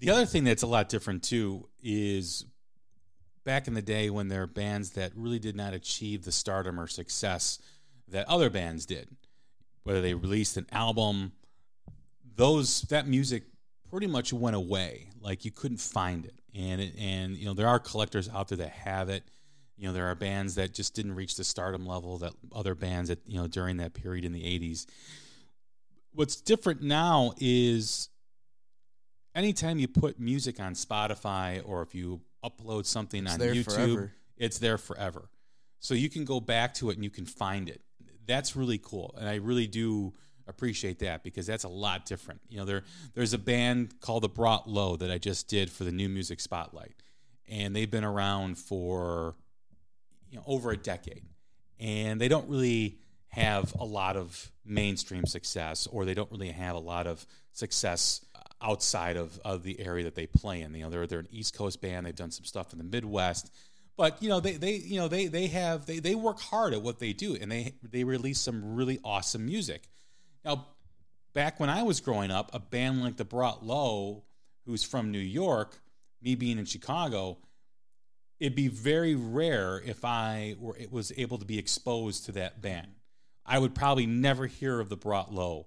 The 0.00 0.10
other 0.10 0.26
thing 0.26 0.44
that's 0.44 0.62
a 0.62 0.66
lot 0.66 0.88
different 0.88 1.22
too 1.22 1.68
is 1.82 2.44
back 3.44 3.66
in 3.66 3.74
the 3.74 3.82
day 3.82 4.10
when 4.10 4.28
there 4.28 4.42
are 4.42 4.46
bands 4.46 4.90
that 4.90 5.12
really 5.16 5.38
did 5.38 5.56
not 5.56 5.74
achieve 5.74 6.24
the 6.24 6.32
stardom 6.32 6.78
or 6.78 6.86
success 6.86 7.58
that 8.08 8.28
other 8.28 8.50
bands 8.50 8.86
did, 8.86 9.08
whether 9.82 10.00
they 10.00 10.14
released 10.14 10.56
an 10.56 10.66
album, 10.70 11.32
those 12.36 12.82
that 12.82 13.06
music 13.06 13.44
pretty 13.90 14.06
much 14.06 14.32
went 14.32 14.56
away. 14.56 15.08
Like 15.20 15.44
you 15.44 15.50
couldn't 15.50 15.80
find 15.80 16.24
it, 16.24 16.34
and 16.54 16.92
and 16.98 17.36
you 17.36 17.46
know 17.46 17.54
there 17.54 17.68
are 17.68 17.78
collectors 17.78 18.28
out 18.28 18.48
there 18.48 18.58
that 18.58 18.70
have 18.70 19.08
it. 19.08 19.24
You 19.78 19.88
know 19.88 19.92
there 19.92 20.06
are 20.06 20.14
bands 20.14 20.56
that 20.56 20.74
just 20.74 20.94
didn't 20.94 21.14
reach 21.14 21.36
the 21.36 21.44
stardom 21.44 21.86
level 21.86 22.18
that 22.18 22.32
other 22.52 22.74
bands 22.74 23.08
that 23.08 23.20
you 23.26 23.38
know 23.38 23.46
during 23.46 23.78
that 23.78 23.94
period 23.94 24.24
in 24.24 24.32
the 24.32 24.42
'80s. 24.42 24.86
What's 26.12 26.40
different 26.40 26.82
now 26.82 27.32
is 27.38 28.08
anytime 29.34 29.78
you 29.78 29.88
put 29.88 30.18
music 30.18 30.58
on 30.58 30.74
Spotify 30.74 31.62
or 31.64 31.82
if 31.82 31.94
you 31.94 32.20
upload 32.44 32.86
something 32.86 33.24
it's 33.24 33.34
on 33.34 33.40
YouTube, 33.40 33.64
forever. 33.64 34.12
it's 34.36 34.58
there 34.58 34.78
forever. 34.78 35.30
So 35.80 35.94
you 35.94 36.10
can 36.10 36.24
go 36.24 36.40
back 36.40 36.74
to 36.74 36.90
it 36.90 36.96
and 36.96 37.04
you 37.04 37.10
can 37.10 37.24
find 37.24 37.68
it 37.68 37.80
that's 38.28 38.54
really 38.54 38.78
cool, 38.78 39.14
and 39.18 39.28
I 39.28 39.36
really 39.36 39.66
do 39.66 40.12
appreciate 40.46 41.00
that 41.00 41.24
because 41.24 41.46
that's 41.46 41.64
a 41.64 41.68
lot 41.68 42.06
different. 42.06 42.40
You 42.48 42.58
know, 42.58 42.64
there 42.64 42.84
there's 43.14 43.32
a 43.32 43.38
band 43.38 44.00
called 44.00 44.22
the 44.22 44.28
Brought 44.28 44.68
Low 44.68 44.96
that 44.96 45.10
I 45.10 45.18
just 45.18 45.48
did 45.48 45.70
for 45.70 45.82
the 45.82 45.90
New 45.90 46.08
Music 46.08 46.38
Spotlight, 46.38 46.94
and 47.48 47.74
they've 47.74 47.90
been 47.90 48.04
around 48.04 48.58
for 48.58 49.34
you 50.30 50.38
know 50.38 50.44
over 50.46 50.70
a 50.70 50.76
decade, 50.76 51.24
and 51.78 52.20
they 52.20 52.28
don't 52.28 52.48
really 52.48 52.98
have 53.28 53.74
a 53.78 53.84
lot 53.84 54.16
of 54.16 54.50
mainstream 54.64 55.26
success, 55.26 55.86
or 55.86 56.04
they 56.04 56.14
don't 56.14 56.30
really 56.30 56.50
have 56.50 56.76
a 56.76 56.80
lot 56.80 57.06
of 57.06 57.26
success 57.52 58.24
outside 58.60 59.16
of, 59.16 59.38
of 59.44 59.62
the 59.62 59.78
area 59.80 60.04
that 60.04 60.14
they 60.14 60.26
play 60.26 60.62
in. 60.62 60.74
You 60.74 60.84
know, 60.84 60.90
they're 60.90 61.06
they're 61.06 61.20
an 61.20 61.28
East 61.30 61.56
Coast 61.56 61.80
band. 61.80 62.06
They've 62.06 62.14
done 62.14 62.30
some 62.30 62.44
stuff 62.44 62.72
in 62.72 62.78
the 62.78 62.84
Midwest, 62.84 63.50
but 63.98 64.22
you 64.22 64.30
know 64.30 64.40
they, 64.40 64.52
they 64.52 64.76
you 64.76 64.98
know 64.98 65.08
they 65.08 65.26
they 65.26 65.48
have 65.48 65.84
they, 65.84 65.98
they 65.98 66.14
work 66.14 66.40
hard 66.40 66.72
at 66.72 66.80
what 66.80 66.98
they 66.98 67.12
do 67.12 67.36
and 67.38 67.52
they 67.52 67.74
they 67.82 68.04
release 68.04 68.40
some 68.40 68.74
really 68.74 68.98
awesome 69.04 69.44
music 69.44 69.88
now 70.44 70.68
back 71.34 71.60
when 71.60 71.68
i 71.68 71.82
was 71.82 72.00
growing 72.00 72.30
up 72.30 72.48
a 72.54 72.58
band 72.58 73.02
like 73.02 73.16
the 73.16 73.24
brought 73.24 73.62
low 73.62 74.24
who's 74.64 74.82
from 74.82 75.10
new 75.10 75.18
york 75.18 75.78
me 76.22 76.34
being 76.34 76.58
in 76.58 76.64
chicago 76.64 77.36
it'd 78.40 78.54
be 78.54 78.68
very 78.68 79.14
rare 79.14 79.80
if 79.84 80.04
i 80.04 80.54
were 80.58 80.76
it 80.76 80.92
was 80.92 81.12
able 81.16 81.38
to 81.38 81.44
be 81.44 81.58
exposed 81.58 82.24
to 82.24 82.32
that 82.32 82.60
band 82.60 82.88
i 83.44 83.58
would 83.58 83.74
probably 83.74 84.06
never 84.06 84.46
hear 84.46 84.80
of 84.80 84.88
the 84.88 84.96
brought 84.96 85.32
low 85.32 85.66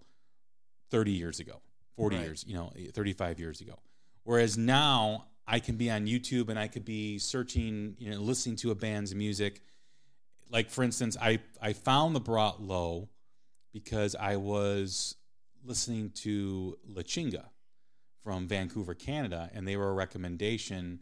30 0.89 1.11
years 1.11 1.39
ago 1.39 1.61
40 2.01 2.15
right. 2.15 2.25
years 2.25 2.45
you 2.47 2.55
know 2.55 2.71
eh, 2.77 2.87
35 2.93 3.39
years 3.39 3.61
ago. 3.61 3.77
Whereas 4.23 4.57
now 4.57 5.25
I 5.47 5.59
can 5.59 5.75
be 5.75 5.89
on 5.89 6.05
YouTube 6.05 6.49
and 6.49 6.57
I 6.57 6.67
could 6.67 6.85
be 6.85 7.19
searching, 7.19 7.95
you 7.97 8.11
know, 8.11 8.19
listening 8.19 8.55
to 8.57 8.71
a 8.71 8.75
band's 8.75 9.13
music, 9.15 9.61
like 10.49 10.69
for 10.69 10.83
instance, 10.83 11.17
I 11.21 11.39
I 11.61 11.73
found 11.73 12.15
the 12.15 12.19
Brought 12.19 12.61
Low 12.61 13.09
because 13.73 14.15
I 14.15 14.35
was 14.37 15.15
listening 15.63 16.11
to 16.15 16.77
La 16.87 17.03
Chinga 17.03 17.45
from 18.23 18.47
Vancouver, 18.47 18.93
Canada, 18.93 19.49
and 19.53 19.67
they 19.67 19.77
were 19.77 19.89
a 19.89 19.93
recommendation 19.93 20.99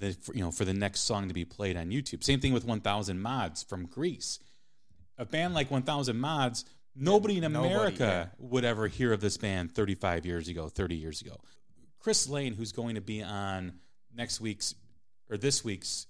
that 0.00 0.16
you 0.34 0.42
know 0.42 0.50
for 0.50 0.64
the 0.64 0.74
next 0.74 1.00
song 1.00 1.28
to 1.28 1.34
be 1.34 1.44
played 1.44 1.76
on 1.76 1.90
YouTube. 1.90 2.24
Same 2.24 2.40
thing 2.40 2.52
with 2.52 2.64
1000 2.64 3.20
Mods 3.20 3.62
from 3.62 3.86
Greece. 3.86 4.38
A 5.18 5.24
band 5.24 5.54
like 5.54 5.70
1000 5.70 6.18
Mods, 6.18 6.64
nobody 6.96 7.36
in 7.36 7.52
Nobody, 7.52 7.74
America 7.74 8.30
would 8.38 8.64
ever 8.64 8.88
hear 8.88 9.12
of 9.12 9.20
this 9.20 9.36
band 9.36 9.74
35 9.74 10.26
years 10.26 10.48
ago, 10.48 10.68
30 10.68 10.96
years 10.96 11.20
ago. 11.20 11.36
Chris 12.00 12.28
Lane, 12.28 12.54
who's 12.54 12.72
going 12.72 12.94
to 12.94 13.00
be 13.00 13.22
on 13.22 13.74
next 14.14 14.40
week's 14.40 14.74
or 15.30 15.36
this 15.36 15.64
week's 15.64 16.06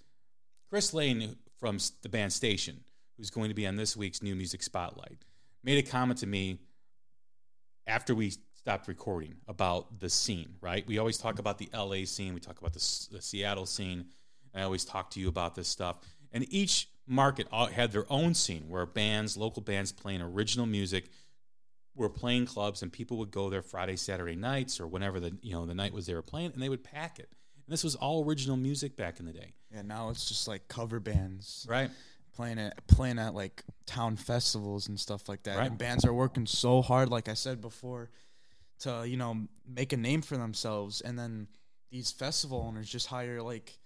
Chris 0.70 0.94
Lane 0.94 1.37
from 1.59 1.79
the 2.03 2.09
band 2.09 2.33
Station, 2.33 2.81
who's 3.16 3.31
going 3.31 3.48
to 3.48 3.55
be 3.55 3.66
on 3.66 3.76
this 3.76 3.96
week's 3.96 4.22
New 4.22 4.37
Music 4.37 4.62
Spotlight, 4.62 5.24
made 5.62 5.85
a 5.85 5.88
comment 5.88 6.20
to 6.20 6.26
me 6.26 6.59
after 7.87 8.14
we 8.14 8.33
stopped 8.61 8.88
recording 8.88 9.35
about 9.49 10.01
the 10.01 10.11
scene, 10.11 10.55
right? 10.61 10.87
We 10.87 10.99
always 10.99 11.16
talk 11.16 11.38
about 11.38 11.57
the 11.57 11.70
LA 11.75 12.05
scene, 12.05 12.35
we 12.35 12.40
talk 12.40 12.59
about 12.61 12.75
the, 12.75 12.79
S- 12.81 13.09
the 13.11 13.23
Seattle 13.23 13.64
scene. 13.64 14.05
I 14.55 14.62
always 14.62 14.85
talk 14.85 15.11
to 15.12 15.20
you 15.20 15.29
about 15.29 15.55
this 15.55 15.66
stuff. 15.66 15.96
And 16.33 16.44
each 16.53 16.88
market 17.07 17.49
had 17.73 17.90
their 17.92 18.05
own 18.12 18.35
scene 18.35 18.64
where 18.68 18.85
bands, 18.85 19.37
local 19.37 19.62
bands 19.62 19.92
playing 19.92 20.20
original 20.20 20.66
music, 20.66 21.05
were 21.96 22.11
playing 22.11 22.46
clubs 22.46 22.83
and 22.83 22.92
people 22.92 23.16
would 23.16 23.31
go 23.31 23.49
there 23.49 23.62
Friday, 23.62 23.96
Saturday 23.96 24.37
nights 24.37 24.79
or 24.79 24.87
whenever 24.87 25.20
the 25.20 25.37
you 25.42 25.53
know 25.53 25.64
the 25.66 25.75
night 25.75 25.92
was 25.92 26.07
they 26.07 26.14
were 26.14 26.23
playing 26.23 26.53
and 26.53 26.62
they 26.62 26.68
would 26.68 26.85
pack 26.85 27.18
it. 27.18 27.29
And 27.66 27.73
this 27.73 27.83
was 27.83 27.94
all 27.94 28.25
original 28.25 28.57
music 28.57 28.94
back 28.96 29.20
in 29.20 29.27
the 29.27 29.33
day, 29.33 29.55
Yeah, 29.75 29.83
now 29.83 30.11
it's 30.11 30.29
just 30.29 30.46
like 30.46 30.68
cover 30.68 31.01
bands 31.01 31.66
right? 31.68 31.90
playing 32.35 32.59
at 32.59 32.87
playing 32.87 33.18
at 33.18 33.35
like 33.35 33.64
town 33.87 34.16
festivals 34.16 34.88
and 34.88 35.01
stuff 35.01 35.29
like 35.29 35.42
that. 35.44 35.57
Right. 35.59 35.68
And 35.68 35.79
bands 35.79 36.05
are 36.05 36.12
working 36.14 36.46
so 36.46 36.83
hard, 36.83 37.09
like 37.09 37.29
I 37.29 37.35
said 37.35 37.61
before, 37.61 38.11
to 38.80 39.04
you 39.06 39.16
know 39.16 39.46
make 39.66 39.92
a 39.92 39.96
name 39.96 40.22
for 40.22 40.36
themselves. 40.36 41.00
And 41.00 41.18
then 41.18 41.48
these 41.90 42.10
festival 42.10 42.64
owners 42.66 42.88
just 42.88 43.06
hire 43.06 43.42
like 43.42 43.78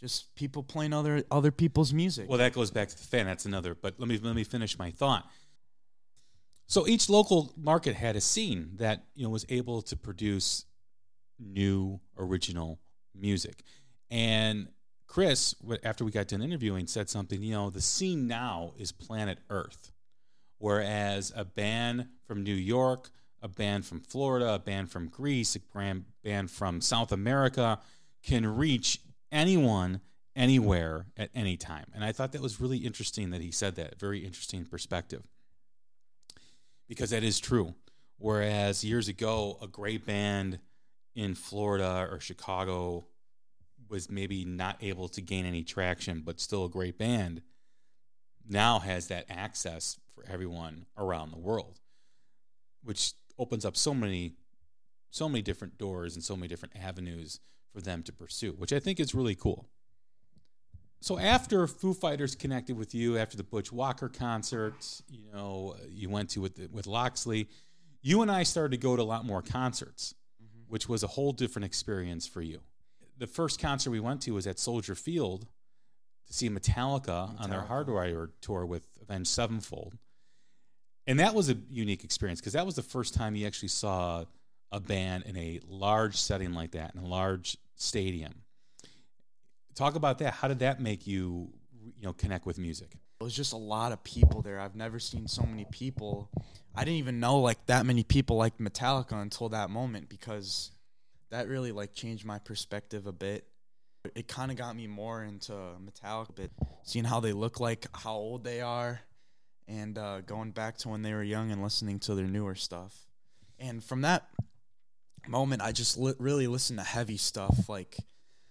just 0.00 0.34
people 0.34 0.62
playing 0.62 0.92
other 0.92 1.24
other 1.30 1.50
people's 1.50 1.92
music. 1.92 2.28
Well, 2.28 2.38
that 2.38 2.52
goes 2.52 2.70
back 2.70 2.88
to 2.88 2.96
the 2.96 3.04
fan. 3.04 3.26
That's 3.26 3.44
another. 3.44 3.74
But 3.74 3.94
let 3.98 4.08
me 4.08 4.18
let 4.18 4.34
me 4.34 4.44
finish 4.44 4.78
my 4.78 4.90
thought. 4.90 5.28
So 6.66 6.86
each 6.86 7.08
local 7.08 7.52
market 7.56 7.94
had 7.96 8.16
a 8.16 8.20
scene 8.20 8.70
that 8.76 9.04
you 9.14 9.24
know 9.24 9.30
was 9.30 9.44
able 9.48 9.82
to 9.82 9.96
produce 9.96 10.64
new 11.38 12.00
original 12.16 12.80
music, 13.14 13.62
and 14.10 14.68
Chris, 15.06 15.56
after 15.82 16.04
we 16.04 16.12
got 16.12 16.28
done 16.28 16.40
interviewing, 16.40 16.86
said 16.86 17.10
something. 17.10 17.42
You 17.42 17.52
know, 17.52 17.70
the 17.70 17.80
scene 17.80 18.28
now 18.28 18.72
is 18.78 18.92
planet 18.92 19.38
Earth, 19.50 19.90
whereas 20.58 21.32
a 21.34 21.44
band 21.44 22.06
from 22.26 22.44
New 22.44 22.54
York, 22.54 23.10
a 23.42 23.48
band 23.48 23.86
from 23.86 24.00
Florida, 24.00 24.54
a 24.54 24.58
band 24.58 24.90
from 24.90 25.08
Greece, 25.08 25.56
a 25.56 25.94
band 26.22 26.50
from 26.50 26.80
South 26.80 27.12
America 27.12 27.78
can 28.22 28.46
reach 28.46 29.00
anyone 29.32 30.00
anywhere 30.36 31.06
at 31.16 31.30
any 31.34 31.56
time. 31.56 31.86
And 31.94 32.04
I 32.04 32.12
thought 32.12 32.32
that 32.32 32.42
was 32.42 32.60
really 32.60 32.78
interesting 32.78 33.30
that 33.30 33.40
he 33.40 33.50
said 33.50 33.76
that. 33.76 33.98
Very 33.98 34.24
interesting 34.24 34.64
perspective. 34.64 35.22
Because 36.88 37.10
that 37.10 37.24
is 37.24 37.40
true. 37.40 37.74
Whereas 38.18 38.84
years 38.84 39.08
ago, 39.08 39.58
a 39.62 39.66
great 39.66 40.04
band 40.04 40.58
in 41.14 41.34
Florida 41.34 42.08
or 42.10 42.20
Chicago 42.20 43.06
was 43.88 44.10
maybe 44.10 44.44
not 44.44 44.76
able 44.82 45.08
to 45.08 45.20
gain 45.20 45.46
any 45.46 45.64
traction, 45.64 46.22
but 46.24 46.40
still 46.40 46.64
a 46.64 46.68
great 46.68 46.98
band, 46.98 47.42
now 48.48 48.78
has 48.78 49.08
that 49.08 49.26
access 49.28 49.98
for 50.14 50.24
everyone 50.28 50.86
around 50.96 51.30
the 51.30 51.38
world, 51.38 51.80
which 52.84 53.12
opens 53.40 53.64
up 53.64 53.76
so 53.76 53.92
many, 53.94 54.34
so 55.10 55.28
many 55.28 55.42
different 55.42 55.78
doors 55.78 56.14
and 56.14 56.22
so 56.22 56.36
many 56.36 56.46
different 56.46 56.74
avenues 56.76 57.40
for 57.72 57.80
them 57.80 58.02
to 58.04 58.12
pursue, 58.12 58.52
which 58.52 58.72
I 58.72 58.78
think 58.78 59.00
is 59.00 59.14
really 59.14 59.34
cool. 59.34 59.66
So 61.00 61.18
after 61.18 61.66
Foo 61.66 61.94
Fighters 61.94 62.34
connected 62.34 62.76
with 62.76 62.94
you 62.94 63.16
after 63.16 63.36
the 63.36 63.42
Butch 63.42 63.72
Walker 63.72 64.08
concert, 64.08 64.74
you 65.08 65.22
know, 65.32 65.74
you 65.88 66.10
went 66.10 66.28
to 66.30 66.42
with 66.42 66.60
with 66.70 66.86
Loxley, 66.86 67.48
you 68.02 68.20
and 68.20 68.30
I 68.30 68.42
started 68.42 68.72
to 68.72 68.76
go 68.76 68.96
to 68.96 69.02
a 69.02 69.04
lot 69.04 69.24
more 69.24 69.40
concerts, 69.40 70.14
mm-hmm. 70.42 70.64
which 70.68 70.88
was 70.88 71.02
a 71.02 71.06
whole 71.06 71.32
different 71.32 71.64
experience 71.64 72.26
for 72.26 72.42
you. 72.42 72.60
The 73.16 73.26
first 73.26 73.60
concert 73.60 73.90
we 73.90 74.00
went 74.00 74.20
to 74.22 74.32
was 74.32 74.46
at 74.46 74.58
Soldier 74.58 74.94
Field 74.94 75.46
to 76.26 76.34
see 76.34 76.50
Metallica, 76.50 77.40
on 77.40 77.48
their 77.48 77.60
Metallica. 77.60 77.86
Hardwire 77.86 78.28
tour 78.42 78.66
with 78.66 78.86
Avenged 79.00 79.30
Sevenfold. 79.30 79.96
And 81.06 81.18
that 81.18 81.34
was 81.34 81.50
a 81.50 81.56
unique 81.70 82.04
experience 82.04 82.40
because 82.40 82.52
that 82.52 82.66
was 82.66 82.76
the 82.76 82.82
first 82.82 83.14
time 83.14 83.34
you 83.34 83.46
actually 83.46 83.68
saw 83.68 84.24
a 84.72 84.80
band 84.80 85.24
in 85.26 85.36
a 85.36 85.60
large 85.66 86.16
setting 86.16 86.52
like 86.52 86.72
that, 86.72 86.94
in 86.94 87.00
a 87.00 87.06
large 87.06 87.56
stadium. 87.76 88.32
Talk 89.74 89.94
about 89.94 90.18
that. 90.18 90.34
How 90.34 90.48
did 90.48 90.60
that 90.60 90.80
make 90.80 91.06
you, 91.06 91.50
you 91.72 92.02
know, 92.02 92.12
connect 92.12 92.46
with 92.46 92.58
music? 92.58 92.96
It 93.20 93.24
was 93.24 93.34
just 93.34 93.52
a 93.52 93.58
lot 93.58 93.92
of 93.92 94.02
people 94.04 94.42
there. 94.42 94.60
I've 94.60 94.76
never 94.76 94.98
seen 94.98 95.26
so 95.26 95.42
many 95.42 95.66
people. 95.70 96.30
I 96.74 96.84
didn't 96.84 96.98
even 96.98 97.20
know 97.20 97.40
like 97.40 97.66
that 97.66 97.84
many 97.84 98.04
people 98.04 98.36
liked 98.36 98.60
Metallica 98.60 99.20
until 99.20 99.48
that 99.50 99.70
moment 99.70 100.08
because 100.08 100.70
that 101.30 101.48
really 101.48 101.72
like 101.72 101.92
changed 101.92 102.24
my 102.24 102.38
perspective 102.38 103.06
a 103.06 103.12
bit. 103.12 103.46
It 104.14 104.28
kind 104.28 104.50
of 104.50 104.56
got 104.56 104.74
me 104.74 104.86
more 104.86 105.22
into 105.22 105.52
Metallica, 105.52 106.30
a 106.30 106.32
bit 106.32 106.50
seeing 106.84 107.04
how 107.04 107.20
they 107.20 107.32
look 107.32 107.60
like, 107.60 107.86
how 107.94 108.14
old 108.14 108.44
they 108.44 108.60
are, 108.62 109.00
and 109.68 109.96
uh, 109.98 110.20
going 110.22 110.50
back 110.50 110.78
to 110.78 110.88
when 110.88 111.02
they 111.02 111.12
were 111.12 111.22
young 111.22 111.50
and 111.50 111.62
listening 111.62 111.98
to 112.00 112.14
their 112.14 112.26
newer 112.26 112.54
stuff. 112.54 113.06
And 113.58 113.82
from 113.82 114.02
that 114.02 114.28
moment, 115.28 115.62
I 115.62 115.72
just 115.72 115.98
li- 115.98 116.14
really 116.18 116.46
listened 116.46 116.78
to 116.78 116.84
heavy 116.84 117.16
stuff 117.16 117.68
like 117.68 117.98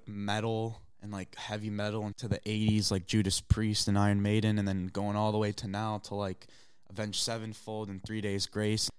metal 0.07 0.81
and 1.01 1.11
like 1.11 1.35
heavy 1.35 1.69
metal 1.69 2.05
into 2.05 2.27
the 2.27 2.39
80s 2.39 2.91
like 2.91 3.05
Judas 3.05 3.41
Priest 3.41 3.87
and 3.87 3.97
Iron 3.97 4.21
Maiden 4.21 4.59
and 4.59 4.67
then 4.67 4.87
going 4.87 5.15
all 5.15 5.31
the 5.31 5.37
way 5.37 5.51
to 5.53 5.67
now 5.67 5.99
to 6.05 6.15
like 6.15 6.47
Avenged 6.89 7.21
Sevenfold 7.21 7.89
and 7.89 8.03
3 8.03 8.21
Days 8.21 8.45
Grace. 8.45 8.89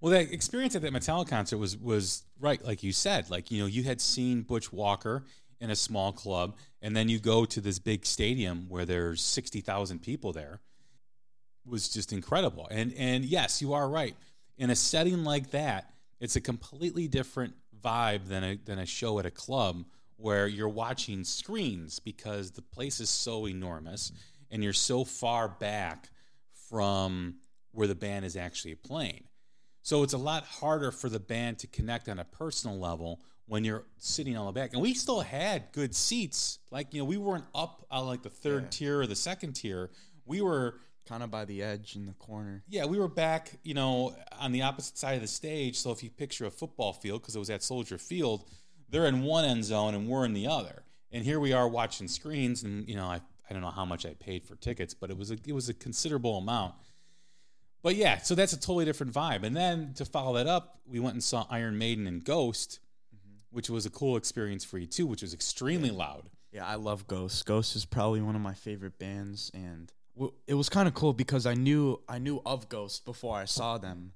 Well, 0.00 0.12
that 0.12 0.32
experience 0.32 0.76
at 0.76 0.82
that 0.82 0.92
Metallica 0.92 1.28
concert 1.28 1.58
was 1.58 1.76
was 1.76 2.22
right, 2.38 2.64
like 2.64 2.82
you 2.82 2.92
said. 2.92 3.30
Like 3.30 3.50
you 3.50 3.60
know, 3.60 3.66
you 3.66 3.82
had 3.82 4.00
seen 4.00 4.42
Butch 4.42 4.72
Walker 4.72 5.24
in 5.60 5.70
a 5.70 5.76
small 5.76 6.12
club, 6.12 6.56
and 6.80 6.96
then 6.96 7.08
you 7.08 7.18
go 7.18 7.44
to 7.44 7.60
this 7.60 7.80
big 7.80 8.06
stadium 8.06 8.66
where 8.68 8.84
there's 8.84 9.20
sixty 9.20 9.60
thousand 9.60 10.00
people 10.00 10.32
there. 10.32 10.60
Was 11.68 11.88
just 11.88 12.12
incredible, 12.12 12.66
and 12.70 12.94
and 12.96 13.24
yes, 13.24 13.60
you 13.60 13.74
are 13.74 13.88
right. 13.88 14.16
In 14.56 14.70
a 14.70 14.76
setting 14.76 15.22
like 15.24 15.50
that, 15.50 15.90
it's 16.20 16.34
a 16.36 16.40
completely 16.40 17.08
different 17.08 17.54
vibe 17.82 18.26
than 18.26 18.42
a 18.42 18.56
than 18.64 18.78
a 18.78 18.86
show 18.86 19.18
at 19.18 19.26
a 19.26 19.30
club 19.30 19.84
where 20.16 20.46
you're 20.48 20.68
watching 20.68 21.22
screens 21.24 22.00
because 22.00 22.50
the 22.52 22.62
place 22.62 23.00
is 23.00 23.08
so 23.10 23.46
enormous 23.46 24.10
and 24.50 24.64
you're 24.64 24.72
so 24.72 25.04
far 25.04 25.48
back 25.48 26.08
from 26.68 27.36
where 27.72 27.86
the 27.86 27.94
band 27.94 28.24
is 28.24 28.36
actually 28.36 28.74
playing. 28.74 29.24
So 29.82 30.02
it's 30.02 30.12
a 30.14 30.18
lot 30.18 30.44
harder 30.44 30.90
for 30.90 31.08
the 31.08 31.20
band 31.20 31.58
to 31.60 31.66
connect 31.66 32.08
on 32.08 32.18
a 32.18 32.24
personal 32.24 32.78
level 32.78 33.20
when 33.46 33.64
you're 33.64 33.84
sitting 33.98 34.36
on 34.36 34.46
the 34.46 34.52
back. 34.52 34.72
And 34.72 34.82
we 34.82 34.92
still 34.94 35.20
had 35.20 35.70
good 35.72 35.94
seats. 35.94 36.58
Like, 36.70 36.92
you 36.92 37.00
know, 37.00 37.04
we 37.04 37.16
weren't 37.16 37.44
up 37.54 37.86
on 37.90 38.06
like 38.06 38.22
the 38.22 38.28
third 38.30 38.64
Yeah. 38.64 38.70
tier 38.70 39.00
or 39.00 39.06
the 39.06 39.16
second 39.16 39.52
tier. 39.54 39.90
We 40.26 40.40
were, 40.42 40.74
Kind 41.08 41.22
of 41.22 41.30
by 41.30 41.44
the 41.44 41.62
edge 41.62 41.96
in 41.96 42.06
the 42.06 42.12
corner. 42.12 42.62
yeah, 42.68 42.84
we 42.84 42.98
were 42.98 43.08
back, 43.08 43.52
you 43.62 43.74
know, 43.74 44.14
on 44.38 44.52
the 44.52 44.62
opposite 44.62 44.98
side 44.98 45.14
of 45.14 45.22
the 45.22 45.26
stage. 45.26 45.76
So 45.78 45.90
if 45.90 46.02
you 46.02 46.10
picture 46.10 46.44
a 46.44 46.50
football 46.50 46.92
field, 46.92 47.22
because 47.22 47.34
it 47.34 47.38
was 47.38 47.48
at 47.50 47.62
Soldier 47.62 47.96
Field, 47.96 48.44
they're 48.90 49.06
in 49.06 49.22
one 49.22 49.44
end 49.44 49.64
zone 49.64 49.94
and 49.94 50.06
we're 50.06 50.24
in 50.24 50.34
the 50.34 50.46
other. 50.46 50.82
And 51.10 51.24
here 51.24 51.40
we 51.40 51.52
are 51.52 51.66
watching 51.66 52.08
screens. 52.08 52.62
And, 52.62 52.86
you 52.86 52.94
know, 52.94 53.06
I, 53.06 53.20
I 53.48 53.52
don't 53.52 53.62
know 53.62 53.70
how 53.70 53.86
much 53.86 54.04
I 54.04 54.14
paid 54.14 54.44
for 54.44 54.56
tickets, 54.56 54.92
but 54.92 55.10
it 55.10 55.16
was 55.16 55.30
a, 55.30 55.38
it 55.46 55.52
was 55.52 55.68
a 55.68 55.74
considerable 55.74 56.36
amount. 56.36 56.74
But 57.82 57.96
yeah, 57.96 58.18
so 58.18 58.34
that's 58.34 58.52
a 58.52 58.60
totally 58.60 58.84
different 58.84 59.12
vibe. 59.12 59.44
And 59.44 59.56
then 59.56 59.94
to 59.94 60.04
follow 60.04 60.34
that 60.34 60.46
up, 60.46 60.80
we 60.86 61.00
went 61.00 61.14
and 61.14 61.24
saw 61.24 61.46
Iron 61.48 61.78
Maiden 61.78 62.06
and 62.06 62.22
Ghost, 62.22 62.80
mm-hmm. 63.14 63.36
which 63.50 63.70
was 63.70 63.86
a 63.86 63.90
cool 63.90 64.16
experience 64.16 64.64
for 64.64 64.78
you 64.78 64.86
too, 64.86 65.06
which 65.06 65.22
was 65.22 65.32
extremely 65.32 65.90
loud. 65.90 66.28
Yeah, 66.52 66.66
I 66.66 66.74
love 66.74 67.06
Ghost. 67.06 67.46
Ghost 67.46 67.76
is 67.76 67.84
probably 67.84 68.20
one 68.20 68.34
of 68.34 68.40
my 68.40 68.54
favorite 68.54 68.98
bands, 68.98 69.50
and 69.54 69.92
it 70.46 70.54
was 70.54 70.68
kind 70.68 70.88
of 70.88 70.94
cool 70.94 71.12
because 71.12 71.46
I 71.46 71.54
knew 71.54 72.00
I 72.08 72.18
knew 72.18 72.40
of 72.44 72.68
Ghost 72.68 73.04
before 73.04 73.36
I 73.36 73.44
saw 73.44 73.78
them, 73.78 74.12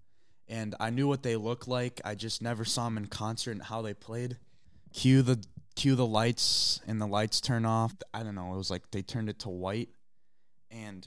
and 0.49 0.75
I 0.81 0.91
knew 0.91 1.09
what 1.09 1.23
they 1.23 1.37
looked 1.37 1.69
like. 1.69 2.01
I 2.05 2.15
just 2.15 2.43
never 2.43 2.65
saw 2.65 2.85
them 2.85 2.97
in 2.97 3.07
concert 3.07 3.53
and 3.53 3.63
how 3.63 3.83
they 3.83 3.95
played. 3.95 4.37
Cue 4.93 5.23
the 5.23 5.43
cue 5.75 5.95
the 5.95 6.07
lights, 6.07 6.81
and 6.87 7.01
the 7.01 7.07
lights 7.07 7.41
turn 7.41 7.65
off. 7.65 7.95
I 8.13 8.23
don't 8.23 8.35
know. 8.35 8.53
It 8.55 8.59
was 8.59 8.71
like 8.71 8.91
they 8.91 9.03
turned 9.03 9.29
it 9.29 9.41
to 9.41 9.49
white, 9.49 9.89
and 10.71 11.07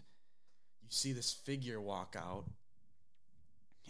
you 0.82 0.90
see 0.90 1.14
this 1.14 1.32
figure 1.32 1.80
walk 1.82 2.16
out, 2.18 2.46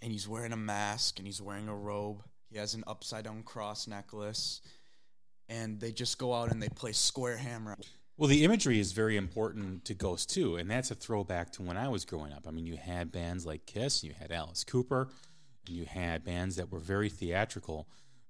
and 0.01 0.11
he's 0.11 0.27
wearing 0.27 0.53
a 0.53 0.57
mask 0.57 1.19
and 1.19 1.27
he's 1.27 1.41
wearing 1.41 1.67
a 1.67 1.75
robe. 1.75 2.23
He 2.49 2.57
has 2.57 2.73
an 2.73 2.83
upside 2.87 3.25
down 3.25 3.43
cross 3.43 3.87
necklace 3.87 4.61
and 5.49 5.79
they 5.79 5.91
just 5.91 6.17
go 6.17 6.33
out 6.33 6.51
and 6.51 6.61
they 6.61 6.69
play 6.69 6.91
Square 6.91 7.37
Hammer. 7.37 7.77
Well, 8.17 8.29
the 8.29 8.45
imagery 8.45 8.79
is 8.79 8.93
very 8.93 9.17
important 9.17 9.83
to 9.85 9.93
Ghost 9.93 10.29
too, 10.29 10.55
and 10.55 10.71
that's 10.71 10.89
a 10.89 10.95
throwback 10.95 11.51
to 11.53 11.61
when 11.61 11.75
I 11.75 11.89
was 11.89 12.05
growing 12.05 12.31
up. 12.31 12.47
I 12.47 12.51
mean, 12.51 12.65
you 12.65 12.77
had 12.77 13.11
bands 13.11 13.45
like 13.45 13.65
Kiss, 13.65 14.05
you 14.05 14.13
had 14.17 14.31
Alice 14.31 14.63
Cooper, 14.63 15.09
and 15.67 15.75
you 15.75 15.83
had 15.83 16.23
bands 16.23 16.55
that 16.55 16.71
were 16.71 16.79
very 16.79 17.09
theatrical 17.09 17.89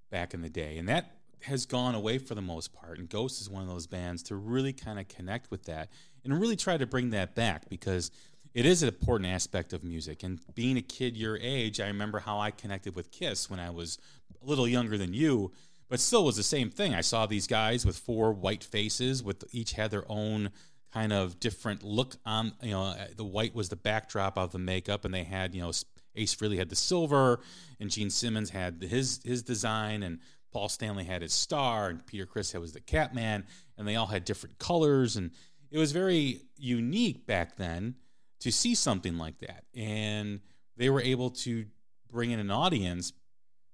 back 0.10 0.34
in 0.34 0.42
the 0.42 0.50
day, 0.50 0.80
and 0.80 0.90
that 0.90 1.18
has 1.42 1.68
gone 1.68 1.94
away 1.94 2.18
for 2.18 2.34
the 2.34 2.42
most 2.42 2.74
part. 2.74 2.98
And 2.98 3.08
Ghost 3.08 3.40
is 3.40 3.48
one 3.48 3.62
of 3.62 3.68
those 3.68 3.86
bands 3.86 4.24
to 4.24 4.36
really 4.36 4.74
kind 4.74 5.00
of 5.00 5.08
connect 5.08 5.52
with 5.52 5.66
that 5.66 5.90
and 6.24 6.42
really 6.42 6.56
try 6.56 6.78
to 6.78 6.88
bring 6.88 7.12
that 7.12 7.36
back 7.36 7.70
because 7.70 8.10
it 8.56 8.66
is 8.66 8.82
an 8.82 8.90
important 8.90 9.30
aspect 9.30 9.72
of 9.72 9.84
music. 9.84 10.24
And 10.24 10.40
being 10.56 10.78
a 10.78 10.82
kid 10.82 11.16
your 11.16 11.38
age, 11.38 11.80
I 11.80 11.88
remember 11.88 12.18
how 12.20 12.40
I 12.40 12.50
connected 12.50 12.96
with 12.96 13.12
Kiss 13.12 13.52
when 13.52 13.60
I 13.60 13.70
was 13.70 14.00
a 14.42 14.48
little 14.48 14.68
younger 14.68 14.98
than 14.98 15.14
you 15.14 15.52
but 15.90 16.00
still 16.00 16.26
was 16.26 16.36
the 16.36 16.44
same 16.44 16.70
thing. 16.70 16.94
I 16.94 17.02
saw 17.02 17.26
these 17.26 17.48
guys 17.48 17.86
with 17.86 17.98
four 17.98 18.34
white 18.34 18.64
faces, 18.64 19.24
with 19.24 19.44
each 19.52 19.74
had 19.74 19.92
their 19.92 20.06
own 20.10 20.52
kind 20.94 21.14
of 21.14 21.40
different 21.40 21.84
look 21.84 22.16
on. 22.26 22.54
You 22.62 22.72
know, 22.72 22.84
uh, 22.84 23.08
the 23.16 23.26
white 23.26 23.54
was 23.54 23.70
the 23.70 23.76
backdrop 23.76 24.38
of 24.38 24.52
the 24.52 24.60
makeup, 24.60 25.06
and 25.06 25.14
they 25.14 25.24
had 25.24 25.54
you 25.54 25.62
know 25.62 25.72
Ace 26.16 26.36
Frehley 26.36 26.58
had 26.58 26.70
the 26.70 26.76
silver, 26.76 27.40
and 27.80 27.90
Gene 27.90 28.10
Simmons 28.10 28.50
had 28.50 28.82
his 28.82 29.22
his 29.24 29.44
design, 29.44 30.04
and 30.04 30.20
Paul 30.52 30.70
Stanley 30.70 31.04
had 31.04 31.22
his 31.22 31.34
star, 31.34 31.90
and 31.90 32.06
Peter 32.06 32.26
Criss 32.26 32.54
was 32.54 32.72
the 32.72 32.80
Catman, 32.80 33.46
and 33.78 33.88
they 33.88 33.96
all 33.96 34.08
had 34.08 34.26
different 34.26 34.58
colors, 34.58 35.18
and 35.18 35.32
it 35.70 35.78
was 35.78 35.92
very 35.92 36.42
unique 36.58 37.28
back 37.28 37.58
then 37.58 37.96
to 38.40 38.52
see 38.52 38.74
something 38.74 39.18
like 39.18 39.40
that, 39.40 39.66
and 39.76 40.40
they 40.78 40.90
were 40.90 41.02
able 41.02 41.30
to 41.30 41.66
bring 42.10 42.32
in 42.32 42.40
an 42.40 42.52
audience 42.52 43.12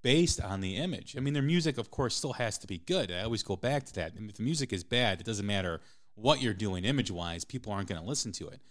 based 0.01 0.41
on 0.41 0.61
the 0.61 0.77
image. 0.77 1.15
I 1.15 1.19
mean, 1.19 1.33
their 1.33 1.43
music, 1.43 1.77
of 1.77 1.91
course, 1.91 2.15
still 2.15 2.33
has 2.33 2.57
to 2.59 2.67
be 2.67 2.79
good. 2.79 3.11
I 3.11 3.21
always 3.21 3.43
go 3.43 3.55
back 3.55 3.85
to 3.85 3.93
that. 3.95 4.13
if 4.17 4.35
the 4.35 4.43
music 4.43 4.73
is 4.73 4.83
bad, 4.83 5.19
it 5.19 5.25
doesn't 5.25 5.45
matter 5.45 5.81
what 6.15 6.41
you're 6.41 6.53
doing 6.53 6.85
image 6.85 7.11
wise, 7.11 7.43
people 7.43 7.71
aren't 7.71 7.89
going 7.89 8.01
to 8.01 8.07
listen 8.07 8.31
to 8.33 8.47
it. 8.47 8.61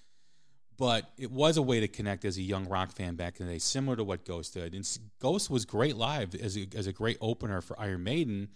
But 0.77 1.11
it 1.19 1.31
was 1.31 1.59
a 1.59 1.63
way 1.63 1.81
to 1.81 1.89
connect 1.89 2.25
as 2.25 2.39
a 2.39 2.43
young 2.43 2.67
rock 2.67 2.93
fan 2.93 3.15
back 3.15 3.39
in 3.39 3.47
the 3.47 3.53
day, 3.53 3.59
similar 3.59 3.97
to 3.97 4.05
what 4.05 4.25
Ghost 4.25 4.55
did. 4.55 4.75
And 4.75 4.99
Ghost 5.21 5.51
was 5.51 5.67
great 5.67 5.97
live 5.97 6.35
as 6.35 6.57
a, 6.57 6.67
as 6.75 6.87
a 6.87 6.93
great 6.93 7.19
opener 7.21 7.61
for 7.61 7.79
Iron 7.79 8.03
Maiden. 8.03 8.49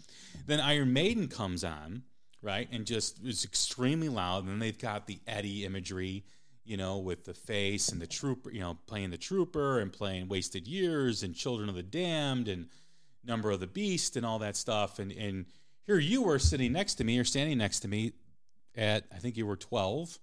Then 0.46 0.58
Iron 0.58 0.92
Maiden 0.94 1.28
comes 1.28 1.64
on, 1.64 2.02
right, 2.40 2.66
and 2.72 2.86
just 2.86 3.22
is 3.22 3.44
extremely 3.44 4.08
loud. 4.08 4.44
And 4.44 4.48
then 4.48 4.58
they've 4.58 4.78
got 4.78 5.06
the 5.06 5.20
Eddie 5.26 5.66
imagery 5.66 6.24
you 6.64 6.76
know, 6.76 6.98
with 6.98 7.24
the 7.24 7.34
face 7.34 7.90
and 7.90 8.00
the 8.00 8.06
trooper, 8.06 8.50
you 8.50 8.60
know, 8.60 8.78
playing 8.86 9.10
the 9.10 9.18
trooper 9.18 9.78
and 9.80 9.92
playing 9.92 10.28
Wasted 10.28 10.66
Years 10.66 11.22
and 11.22 11.34
Children 11.34 11.68
of 11.68 11.74
the 11.74 11.82
Damned 11.82 12.48
and 12.48 12.68
Number 13.24 13.50
of 13.50 13.60
the 13.60 13.66
Beast 13.66 14.16
and 14.16 14.24
all 14.24 14.38
that 14.40 14.56
stuff. 14.56 14.98
And 14.98 15.12
and 15.12 15.46
here 15.86 15.98
you 15.98 16.22
were 16.22 16.38
sitting 16.38 16.72
next 16.72 16.94
to 16.96 17.04
me 17.04 17.18
or 17.18 17.24
standing 17.24 17.58
next 17.58 17.80
to 17.80 17.88
me 17.88 18.12
at 18.74 19.04
I 19.12 19.16
think 19.16 19.36
you 19.36 19.46
were 19.46 19.56
12 19.56 20.18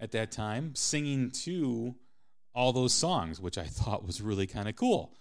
at 0.00 0.12
that 0.12 0.32
time, 0.32 0.74
singing 0.74 1.30
to 1.30 1.94
all 2.54 2.72
those 2.72 2.94
songs, 2.94 3.40
which 3.40 3.58
I 3.58 3.64
thought 3.64 4.06
was 4.06 4.20
really 4.20 4.46
kind 4.46 4.68
of 4.68 4.76
cool. 4.76 5.14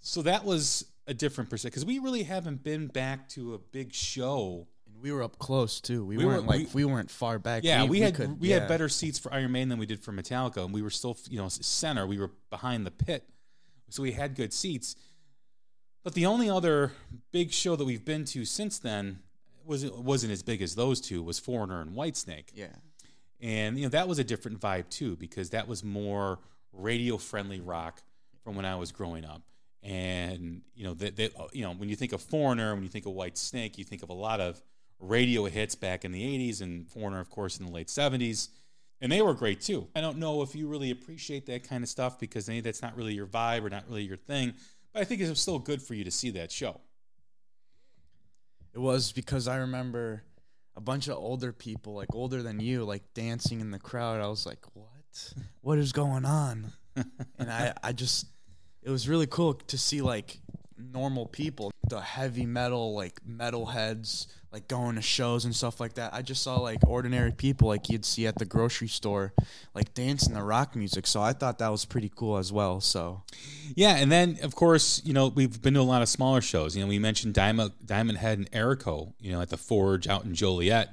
So 0.00 0.22
that 0.22 0.44
was 0.44 0.86
a 1.06 1.14
different 1.14 1.50
perspective 1.50 1.72
because 1.72 1.86
we 1.86 1.98
really 1.98 2.22
haven't 2.22 2.62
been 2.62 2.86
back 2.86 3.28
to 3.30 3.54
a 3.54 3.58
big 3.58 3.92
show 3.92 4.66
we 5.00 5.12
were 5.12 5.22
up 5.22 5.38
close 5.38 5.80
too. 5.80 6.04
We, 6.04 6.18
we 6.18 6.24
weren't 6.24 6.42
were, 6.42 6.48
like 6.48 6.74
we, 6.74 6.84
we, 6.84 6.92
weren't 6.92 7.10
far 7.10 7.38
back. 7.38 7.64
Yeah, 7.64 7.84
we, 7.84 8.00
had 8.00 8.14
could, 8.14 8.40
we 8.40 8.48
yeah. 8.48 8.60
had 8.60 8.68
better 8.68 8.88
seats 8.88 9.18
for 9.18 9.32
Iron 9.32 9.52
Maiden 9.52 9.68
than 9.68 9.78
we 9.78 9.86
did 9.86 10.00
for 10.00 10.12
Metallica, 10.12 10.64
and 10.64 10.74
we 10.74 10.82
were 10.82 10.90
still 10.90 11.16
you 11.28 11.38
know 11.38 11.48
center. 11.48 12.06
We 12.06 12.18
were 12.18 12.30
behind 12.50 12.86
the 12.86 12.90
pit, 12.90 13.24
so 13.88 14.02
we 14.02 14.12
had 14.12 14.34
good 14.34 14.52
seats. 14.52 14.96
But 16.02 16.14
the 16.14 16.26
only 16.26 16.48
other 16.48 16.92
big 17.30 17.52
show 17.52 17.76
that 17.76 17.84
we've 17.84 18.04
been 18.04 18.24
to 18.26 18.44
since 18.44 18.78
then 18.78 19.20
was 19.64 19.88
wasn't 19.90 20.32
as 20.32 20.42
big 20.42 20.62
as 20.62 20.74
those 20.74 21.00
two. 21.00 21.22
Was 21.22 21.38
Foreigner 21.38 21.80
and 21.80 21.94
Whitesnake. 21.94 22.48
Yeah, 22.54 22.68
and 23.40 23.76
you 23.76 23.84
know 23.84 23.90
that 23.90 24.08
was 24.08 24.18
a 24.18 24.24
different 24.24 24.60
vibe 24.60 24.88
too 24.88 25.16
because 25.16 25.50
that 25.50 25.68
was 25.68 25.84
more 25.84 26.38
radio 26.72 27.16
friendly 27.16 27.60
rock 27.60 28.02
from 28.44 28.56
when 28.56 28.64
I 28.64 28.76
was 28.76 28.92
growing 28.92 29.24
up. 29.24 29.42
And 29.82 30.62
you 30.74 30.84
know 30.84 30.94
that 30.94 31.18
you 31.52 31.62
know 31.62 31.72
when 31.72 31.88
you 31.88 31.96
think 31.96 32.12
of 32.12 32.20
Foreigner, 32.20 32.74
when 32.74 32.82
you 32.82 32.88
think 32.88 33.06
of 33.06 33.12
Whitesnake, 33.12 33.78
you 33.78 33.84
think 33.84 34.02
of 34.02 34.10
a 34.10 34.14
lot 34.14 34.40
of 34.40 34.62
radio 35.00 35.44
hits 35.46 35.74
back 35.74 36.04
in 36.04 36.12
the 36.12 36.22
80s 36.22 36.60
and 36.60 36.88
Foreigner, 36.88 37.20
of 37.20 37.30
course, 37.30 37.58
in 37.58 37.66
the 37.66 37.72
late 37.72 37.88
70s. 37.88 38.48
And 39.00 39.10
they 39.10 39.22
were 39.22 39.34
great 39.34 39.60
too. 39.60 39.88
I 39.96 40.00
don't 40.00 40.18
know 40.18 40.42
if 40.42 40.54
you 40.54 40.68
really 40.68 40.90
appreciate 40.90 41.46
that 41.46 41.66
kind 41.66 41.82
of 41.82 41.88
stuff 41.88 42.18
because 42.18 42.48
maybe 42.48 42.60
that's 42.60 42.82
not 42.82 42.96
really 42.96 43.14
your 43.14 43.26
vibe 43.26 43.64
or 43.64 43.70
not 43.70 43.88
really 43.88 44.02
your 44.02 44.18
thing, 44.18 44.52
but 44.92 45.00
I 45.00 45.04
think 45.04 45.22
it 45.22 45.28
was 45.28 45.40
still 45.40 45.58
good 45.58 45.80
for 45.80 45.94
you 45.94 46.04
to 46.04 46.10
see 46.10 46.30
that 46.30 46.52
show. 46.52 46.80
It 48.74 48.78
was 48.78 49.12
because 49.12 49.48
I 49.48 49.56
remember 49.56 50.22
a 50.76 50.80
bunch 50.80 51.08
of 51.08 51.16
older 51.16 51.52
people, 51.52 51.94
like 51.94 52.14
older 52.14 52.42
than 52.42 52.60
you, 52.60 52.84
like 52.84 53.02
dancing 53.14 53.60
in 53.60 53.70
the 53.70 53.78
crowd. 53.78 54.20
I 54.20 54.28
was 54.28 54.46
like, 54.46 54.64
what? 54.74 55.34
What 55.62 55.78
is 55.78 55.92
going 55.92 56.24
on? 56.24 56.72
and 56.96 57.50
I, 57.50 57.74
I 57.82 57.92
just, 57.92 58.26
it 58.82 58.90
was 58.90 59.08
really 59.08 59.26
cool 59.26 59.54
to 59.54 59.78
see 59.78 60.02
like 60.02 60.40
normal 60.80 61.26
people, 61.26 61.70
the 61.88 62.00
heavy 62.00 62.46
metal, 62.46 62.94
like 62.94 63.20
metal 63.24 63.66
heads, 63.66 64.26
like 64.52 64.68
going 64.68 64.96
to 64.96 65.02
shows 65.02 65.44
and 65.44 65.54
stuff 65.54 65.80
like 65.80 65.94
that. 65.94 66.12
I 66.14 66.22
just 66.22 66.42
saw 66.42 66.58
like 66.58 66.78
ordinary 66.86 67.32
people 67.32 67.68
like 67.68 67.88
you'd 67.88 68.04
see 68.04 68.26
at 68.26 68.38
the 68.38 68.44
grocery 68.44 68.88
store, 68.88 69.32
like 69.74 69.94
dancing 69.94 70.34
the 70.34 70.42
rock 70.42 70.74
music. 70.74 71.06
So 71.06 71.20
I 71.20 71.32
thought 71.32 71.58
that 71.58 71.68
was 71.68 71.84
pretty 71.84 72.10
cool 72.14 72.36
as 72.36 72.52
well. 72.52 72.80
So, 72.80 73.22
yeah, 73.74 73.96
and 73.96 74.10
then 74.10 74.38
of 74.42 74.54
course 74.54 75.02
you 75.04 75.12
know 75.12 75.28
we've 75.28 75.60
been 75.60 75.74
to 75.74 75.80
a 75.80 75.82
lot 75.82 76.02
of 76.02 76.08
smaller 76.08 76.40
shows. 76.40 76.76
You 76.76 76.82
know 76.82 76.88
we 76.88 76.98
mentioned 76.98 77.34
Diamond 77.34 77.72
Diamond 77.84 78.18
Head 78.18 78.38
and 78.38 78.50
Erico, 78.50 79.12
you 79.20 79.32
know 79.32 79.40
at 79.40 79.50
the 79.50 79.56
Forge 79.56 80.08
out 80.08 80.24
in 80.24 80.34
Joliet, 80.34 80.90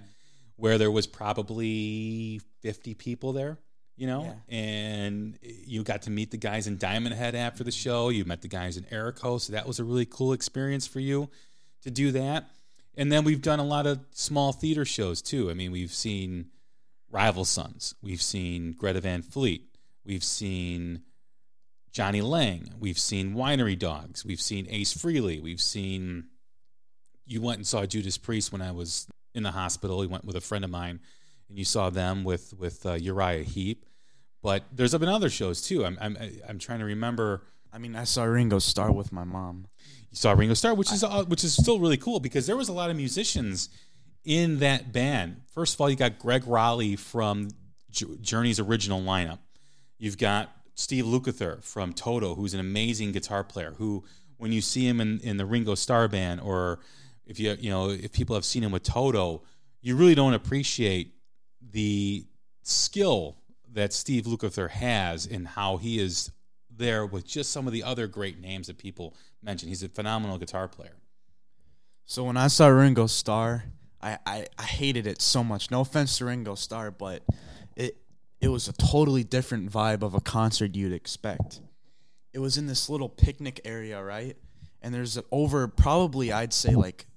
where 0.56 0.78
there 0.78 0.92
was 0.92 1.08
probably 1.08 2.42
fifty 2.62 2.94
people 2.94 3.34
there 3.34 3.58
you 3.98 4.06
know, 4.06 4.36
yeah. 4.48 4.58
and 4.58 5.40
you 5.42 5.84
got 5.84 6.04
to 6.04 6.12
meet 6.12 6.30
the 6.30 6.38
guys 6.38 6.68
in 6.68 6.78
Diamond 6.78 7.16
Head 7.16 7.34
after 7.34 7.64
the 7.64 7.72
show. 7.72 8.10
You 8.10 8.24
met 8.26 8.44
the 8.44 8.48
guys 8.48 8.78
in 8.78 8.84
Erico, 8.86 9.42
so 9.42 9.54
that 9.54 9.68
was 9.68 9.80
a 9.80 9.84
really 9.84 10.06
cool 10.06 10.34
experience 10.34 10.86
for 10.86 11.00
you 11.00 11.30
to 11.82 11.90
do 11.90 12.12
that. 12.12 12.50
And 12.96 13.12
then 13.12 13.24
we've 13.24 13.42
done 13.42 13.60
a 13.60 13.66
lot 13.66 13.88
of 13.88 14.00
small 14.12 14.54
theater 14.54 14.86
shows 14.86 15.22
too. 15.22 15.50
I 15.50 15.56
mean, 15.56 15.72
we've 15.72 15.94
seen 15.94 16.48
Rival 17.10 17.44
Sons, 17.44 17.96
we've 18.02 18.22
seen 18.22 18.74
Greta 18.74 19.02
Van 19.02 19.24
Fleet, 19.24 19.64
we've 20.06 20.24
seen 20.24 21.02
Jonny 21.92 22.22
Lang, 22.22 22.74
we've 22.80 23.00
seen 23.00 23.34
Winery 23.34 23.78
Dogs, 23.78 24.24
we've 24.24 24.42
seen 24.42 24.68
Ace 24.70 24.94
Frehley, 24.94 25.42
we've 25.42 25.62
seen. 25.62 26.26
You 27.30 27.42
went 27.42 27.58
and 27.58 27.68
saw 27.68 27.86
Judas 27.86 28.18
Priest 28.18 28.54
when 28.54 28.62
I 28.62 28.72
was 28.72 29.06
in 29.36 29.44
the 29.44 29.52
hospital. 29.52 30.02
You 30.02 30.10
went 30.10 30.24
with 30.24 30.38
a 30.38 30.42
friend 30.42 30.64
of 30.64 30.72
mine, 30.72 31.02
and 31.50 31.58
you 31.58 31.66
saw 31.66 31.90
them 31.90 32.24
with 32.24 32.54
with 32.58 32.86
uh, 32.86 32.94
Uriah 32.94 33.44
Heep. 33.44 33.86
But 34.42 34.64
there's 34.72 34.96
been 34.96 35.10
other 35.10 35.30
shows 35.30 35.62
too. 35.62 35.86
I'm 35.86 35.98
I'm 36.00 36.18
I'm 36.48 36.60
trying 36.60 36.80
to 36.80 36.86
remember. 36.86 37.44
I 37.74 37.80
mean, 37.80 37.96
I 37.96 38.06
saw 38.06 38.24
Ringo 38.24 38.60
Starr 38.60 38.92
with 38.92 39.12
my 39.12 39.24
mom. 39.24 39.68
You 40.10 40.16
saw 40.16 40.32
Ringo 40.32 40.54
Starr, 40.54 40.74
which 40.74 40.92
is 40.92 41.04
uh, 41.04 41.24
which 41.26 41.44
is 41.44 41.54
still 41.54 41.80
really 41.80 41.98
cool 41.98 42.20
because 42.20 42.48
there 42.48 42.58
was 42.58 42.70
a 42.70 42.74
lot 42.74 42.90
of 42.90 42.96
musicians 42.96 43.70
in 44.24 44.60
that 44.60 44.92
band. 44.94 45.42
First 45.54 45.74
of 45.76 45.82
all, 45.82 45.90
you 45.90 45.96
got 45.96 46.20
Greg 46.20 46.44
Rolie 46.44 46.98
from 46.98 47.50
Journey's 47.90 48.60
original 48.60 49.02
lineup. 49.02 49.40
You've 49.98 50.18
got 50.18 50.52
Steve 50.76 51.06
Lukather 51.06 51.64
from 51.64 51.94
Toto, 51.94 52.36
who's 52.36 52.54
an 52.54 52.60
amazing 52.60 53.12
guitar 53.12 53.44
player. 53.44 53.74
Who, 53.78 54.04
when 54.38 54.52
you 54.52 54.62
see 54.62 54.88
him 54.88 55.02
in, 55.02 55.20
in 55.22 55.38
the 55.38 55.46
Ringo 55.46 55.76
Starr 55.76 56.08
band, 56.08 56.42
or 56.42 56.80
if 57.26 57.40
you 57.40 57.56
you 57.60 57.70
know 57.70 57.90
if 57.90 58.12
people 58.12 58.36
have 58.36 58.46
seen 58.46 58.64
him 58.64 58.72
with 58.72 58.84
Toto, 58.84 59.44
you 59.82 59.96
really 59.96 60.16
don't 60.16 60.34
appreciate 60.34 61.14
the 61.62 62.26
skill 62.64 63.38
that 63.74 63.94
Steve 63.94 64.26
Lukather 64.26 64.70
has 64.70 65.26
in 65.26 65.46
how 65.46 65.78
he 65.78 66.00
is 66.00 66.32
there 66.70 67.06
with 67.06 67.26
just 67.26 67.52
some 67.52 67.68
of 67.68 67.74
the 67.74 67.84
other 67.84 68.08
great 68.08 68.40
names 68.40 68.68
that 68.68 68.78
people 68.78 69.16
mention. 69.42 69.70
He's 69.70 69.84
a 69.84 69.90
phenomenal 69.90 70.38
guitar 70.38 70.68
player. 70.68 70.98
So 72.06 72.24
when 72.24 72.38
I 72.38 72.48
saw 72.48 72.68
Ringo 72.68 73.08
Starr, 73.08 73.66
I, 74.02 74.18
I, 74.26 74.46
I 74.58 74.64
hated 74.64 75.08
it 75.08 75.22
so 75.22 75.44
much. 75.44 75.72
No 75.72 75.82
offense 75.82 76.18
to 76.20 76.26
Ringo 76.26 76.56
Starr, 76.56 76.92
but 76.92 77.24
it 77.76 77.98
it 78.40 78.50
was 78.50 78.68
a 78.68 78.74
totally 78.74 79.24
different 79.24 79.72
vibe 79.72 80.04
of 80.04 80.14
a 80.14 80.22
concert 80.22 80.76
you'd 80.76 80.94
expect. 80.94 81.60
It 82.34 82.40
was 82.40 82.58
in 82.58 82.68
this 82.68 82.88
little 82.88 83.10
picnic 83.10 83.62
area, 83.66 84.02
right? 84.02 84.38
And 84.82 84.94
there's 84.94 85.18
over 85.32 85.68
probably 85.68 86.32
I'd 86.32 86.54
say 86.54 86.76
like 86.76 87.08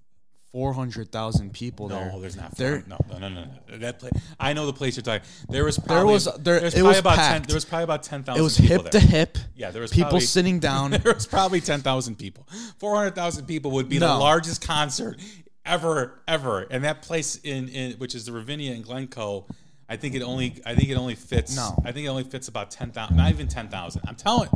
four 0.53 0.73
hundred 0.73 1.13
thousand 1.13 1.53
people 1.53 1.89
no, 1.89 1.97
there. 1.97 2.13
No, 2.13 2.21
there's 2.21 2.37
not. 2.37 2.57
There, 2.57 2.85
no, 2.87 2.99
no, 3.11 3.19
no, 3.19 3.29
no, 3.29 3.45
no. 3.69 3.79
That 3.79 3.99
place. 3.99 4.13
I 4.39 4.53
know 4.53 4.67
the 4.67 4.73
place 4.73 4.97
you're 4.97 5.03
talking. 5.03 5.27
There 5.49 5.65
was 5.65 5.79
probably, 5.79 5.95
there 5.95 6.07
was 6.07 6.25
there, 6.25 6.43
there 6.43 6.63
was 6.63 6.75
it 6.75 6.83
was 6.83 6.99
about 6.99 7.17
packed. 7.17 7.33
10, 7.33 7.49
there 7.49 7.55
was 7.55 7.65
probably 7.65 7.85
about 7.85 8.03
ten 8.03 8.23
thousand. 8.25 8.41
It 8.41 8.45
was 8.45 8.57
hip 8.57 8.83
there. 8.83 8.91
to 8.93 9.01
hip. 9.01 9.39
Yeah, 9.55 9.71
there 9.71 9.83
was 9.83 9.91
people 9.91 10.11
probably, 10.11 10.21
sitting 10.27 10.59
down. 10.59 10.91
there 10.93 11.15
was 11.15 11.27
probably 11.27 11.61
ten 11.61 11.81
thousand 11.81 12.17
people. 12.17 12.47
Four 12.79 12.97
hundred 12.97 13.15
thousand 13.15 13.47
people 13.47 13.73
would 13.73 13.89
be 13.89 13.99
no. 13.99 14.09
the 14.09 14.19
largest 14.19 14.67
concert 14.67 15.21
ever, 15.65 16.21
ever. 16.27 16.67
And 16.71 16.85
that 16.85 17.03
place 17.03 17.37
in, 17.37 17.69
in 17.69 17.93
which 17.99 18.15
is 18.15 18.27
the 18.27 18.33
Ravinia 18.33 18.73
in 18.73 18.83
Glencoe. 18.83 19.47
I 19.89 19.97
think 19.97 20.15
it 20.15 20.23
only. 20.23 20.61
I 20.65 20.75
think 20.75 20.89
it 20.89 20.97
only 20.97 21.17
fits. 21.17 21.57
No, 21.57 21.77
I 21.85 21.93
think 21.93 22.07
it 22.07 22.09
only 22.09 22.25
fits 22.25 22.49
about 22.49 22.71
ten 22.71 22.93
thousand. 22.93 23.17
Not 23.17 23.31
even 23.31 23.49
ten 23.49 23.69
thousand. 23.69 24.03
I'm 24.07 24.15
telling. 24.15 24.49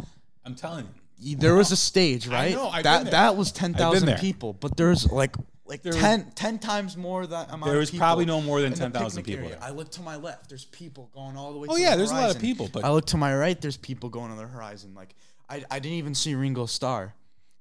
I'm 0.44 0.54
telling 0.54 0.88
you. 1.18 1.36
There 1.36 1.54
was 1.54 1.72
a 1.72 1.76
stage, 1.76 2.28
right? 2.28 2.52
I 2.52 2.54
know, 2.54 2.82
that 2.82 3.10
that 3.10 3.36
was 3.36 3.50
ten 3.50 3.74
thousand 3.74 4.18
people, 4.18 4.52
but 4.52 4.76
there's 4.76 5.10
like 5.10 5.34
like 5.74 5.82
There 5.82 5.92
10, 5.92 6.30
10 6.36 6.58
times 6.60 6.96
more 6.96 7.26
that 7.26 7.48
amount. 7.48 7.64
There 7.64 7.78
was 7.78 7.90
probably 7.90 8.24
no 8.24 8.40
more 8.40 8.60
than 8.60 8.74
10,000 8.74 9.24
people 9.24 9.46
area. 9.46 9.58
I 9.60 9.70
look 9.70 9.90
to 9.92 10.02
my 10.02 10.16
left. 10.16 10.48
There's 10.48 10.66
people 10.66 11.10
going 11.12 11.36
all 11.36 11.52
the 11.52 11.58
way. 11.58 11.66
Oh, 11.68 11.76
yeah, 11.76 11.90
the 11.92 11.96
there's 11.98 12.12
a 12.12 12.14
lot 12.14 12.34
of 12.34 12.40
people, 12.40 12.68
but- 12.72 12.84
I 12.84 12.90
look 12.90 13.06
to 13.06 13.16
my 13.16 13.34
right. 13.36 13.60
There's 13.60 13.76
people 13.76 14.08
going 14.08 14.30
on 14.30 14.36
the 14.36 14.46
horizon. 14.46 14.94
Like 14.94 15.16
I, 15.50 15.64
I 15.70 15.80
didn't 15.80 15.98
even 15.98 16.14
see 16.14 16.34
Ringo 16.34 16.66
Starr. 16.66 17.14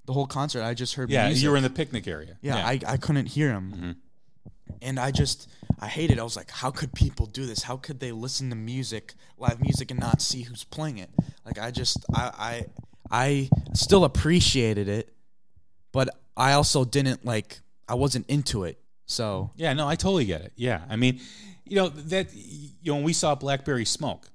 The 0.05 0.13
whole 0.13 0.27
concert, 0.27 0.63
I 0.63 0.73
just 0.73 0.95
heard. 0.95 1.09
Yeah, 1.09 1.27
music. 1.27 1.43
you 1.43 1.49
were 1.49 1.57
in 1.57 1.63
the 1.63 1.69
picnic 1.69 2.07
area. 2.07 2.37
Yeah, 2.41 2.57
I, 2.57 2.79
I 2.85 2.97
couldn't 2.97 3.27
hear 3.27 3.51
him. 3.51 3.71
Mm-hmm. 3.71 3.91
And 4.81 4.99
I 4.99 5.11
just 5.11 5.49
I 5.79 5.87
hated. 5.87 6.17
it. 6.17 6.19
I 6.19 6.23
was 6.23 6.35
like, 6.35 6.51
how 6.51 6.71
could 6.71 6.93
people 6.93 7.25
do 7.25 7.45
this? 7.45 7.63
How 7.63 7.77
could 7.77 7.99
they 7.99 8.11
listen 8.11 8.49
to 8.49 8.55
music, 8.55 9.13
live 9.37 9.61
music, 9.61 9.91
and 9.91 9.99
not 9.99 10.21
see 10.21 10.41
who's 10.41 10.65
playing 10.65 10.97
it? 10.97 11.09
Like 11.45 11.57
I 11.57 11.71
just 11.71 12.05
I 12.13 12.31
I 12.37 12.65
I 13.09 13.49
still 13.73 14.03
appreciated 14.03 14.87
it, 14.89 15.09
but 15.93 16.09
I 16.35 16.53
also 16.53 16.83
didn't 16.83 17.25
like 17.25 17.61
I 17.87 17.95
wasn't 17.95 18.29
into 18.29 18.63
it. 18.63 18.79
So 19.05 19.51
Yeah, 19.55 19.73
no, 19.73 19.87
I 19.87 19.95
totally 19.95 20.25
get 20.25 20.41
it. 20.41 20.53
Yeah, 20.55 20.81
I 20.89 20.95
mean, 20.95 21.19
you 21.65 21.75
know 21.75 21.89
that 21.89 22.29
you 22.33 22.91
know 22.91 22.95
when 22.95 23.03
we 23.03 23.13
saw 23.13 23.35
Blackberry 23.35 23.85
Smoke, 23.85 24.29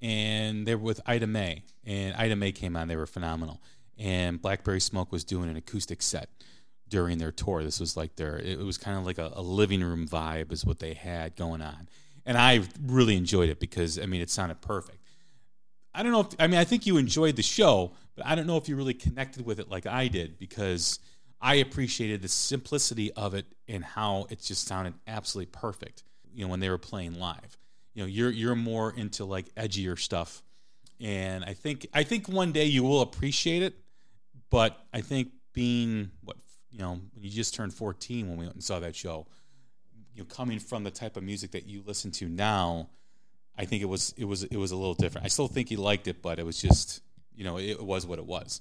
and 0.00 0.66
they 0.66 0.74
were 0.74 0.82
with 0.82 1.00
Ida 1.06 1.26
Mae, 1.26 1.62
and 1.84 2.14
Ida 2.16 2.36
Mae 2.36 2.52
came 2.52 2.76
on, 2.76 2.88
they 2.88 2.96
were 2.96 3.06
phenomenal, 3.06 3.60
and 3.98 4.40
Blackberry 4.40 4.80
Smoke 4.80 5.12
was 5.12 5.24
doing 5.24 5.48
an 5.50 5.56
acoustic 5.56 6.02
set 6.02 6.28
during 6.88 7.18
their 7.18 7.32
tour. 7.32 7.62
This 7.62 7.80
was 7.80 7.96
like 7.96 8.16
their, 8.16 8.38
it 8.38 8.58
was 8.58 8.76
kind 8.76 8.98
of 8.98 9.06
like 9.06 9.18
a, 9.18 9.30
a 9.34 9.42
living 9.42 9.82
room 9.82 10.08
vibe, 10.08 10.52
is 10.52 10.64
what 10.64 10.78
they 10.78 10.94
had 10.94 11.36
going 11.36 11.62
on, 11.62 11.88
and 12.26 12.36
I 12.36 12.62
really 12.84 13.16
enjoyed 13.16 13.48
it 13.48 13.60
because 13.60 13.98
I 13.98 14.06
mean 14.06 14.20
it 14.20 14.30
sounded 14.30 14.60
perfect. 14.60 14.98
I 15.94 16.02
don't 16.02 16.12
know 16.12 16.20
if 16.20 16.28
I 16.38 16.46
mean 16.46 16.60
I 16.60 16.64
think 16.64 16.86
you 16.86 16.96
enjoyed 16.96 17.36
the 17.36 17.42
show, 17.42 17.92
but 18.16 18.26
I 18.26 18.34
don't 18.34 18.46
know 18.46 18.56
if 18.56 18.68
you 18.68 18.76
really 18.76 18.94
connected 18.94 19.44
with 19.44 19.60
it 19.60 19.68
like 19.68 19.86
I 19.86 20.08
did 20.08 20.38
because 20.38 20.98
I 21.40 21.56
appreciated 21.56 22.22
the 22.22 22.28
simplicity 22.28 23.12
of 23.12 23.34
it 23.34 23.46
and 23.66 23.84
how 23.84 24.26
it 24.30 24.40
just 24.40 24.66
sounded 24.66 24.94
absolutely 25.06 25.50
perfect. 25.50 26.02
You 26.32 26.44
know, 26.44 26.50
when 26.50 26.60
they 26.60 26.70
were 26.70 26.78
playing 26.78 27.18
live. 27.18 27.56
You 27.94 28.02
know, 28.02 28.06
you're 28.06 28.30
you're 28.30 28.54
more 28.54 28.92
into 28.92 29.24
like 29.24 29.52
edgier 29.54 29.98
stuff. 29.98 30.42
And 31.00 31.44
I 31.44 31.54
think 31.54 31.86
I 31.92 32.02
think 32.02 32.28
one 32.28 32.52
day 32.52 32.66
you 32.66 32.82
will 32.82 33.00
appreciate 33.00 33.62
it, 33.62 33.74
but 34.50 34.78
I 34.92 35.00
think 35.00 35.30
being 35.52 36.10
what 36.22 36.36
you 36.70 36.78
know, 36.78 37.00
you 37.18 37.30
just 37.30 37.54
turned 37.54 37.74
14 37.74 38.28
when 38.28 38.36
we 38.36 38.44
went 38.44 38.54
and 38.54 38.64
saw 38.64 38.78
that 38.80 38.94
show, 38.94 39.26
you 40.14 40.22
know, 40.22 40.26
coming 40.26 40.58
from 40.58 40.84
the 40.84 40.90
type 40.90 41.16
of 41.16 41.24
music 41.24 41.50
that 41.52 41.66
you 41.66 41.82
listen 41.84 42.10
to 42.12 42.28
now, 42.28 42.90
I 43.56 43.64
think 43.64 43.82
it 43.82 43.86
was 43.86 44.14
it 44.16 44.24
was 44.24 44.44
it 44.44 44.56
was 44.56 44.70
a 44.70 44.76
little 44.76 44.94
different. 44.94 45.24
I 45.24 45.28
still 45.28 45.48
think 45.48 45.68
he 45.68 45.76
liked 45.76 46.06
it, 46.06 46.22
but 46.22 46.38
it 46.38 46.46
was 46.46 46.60
just 46.60 47.02
you 47.34 47.44
know 47.44 47.58
it 47.58 47.82
was 47.82 48.06
what 48.06 48.18
it 48.18 48.26
was. 48.26 48.60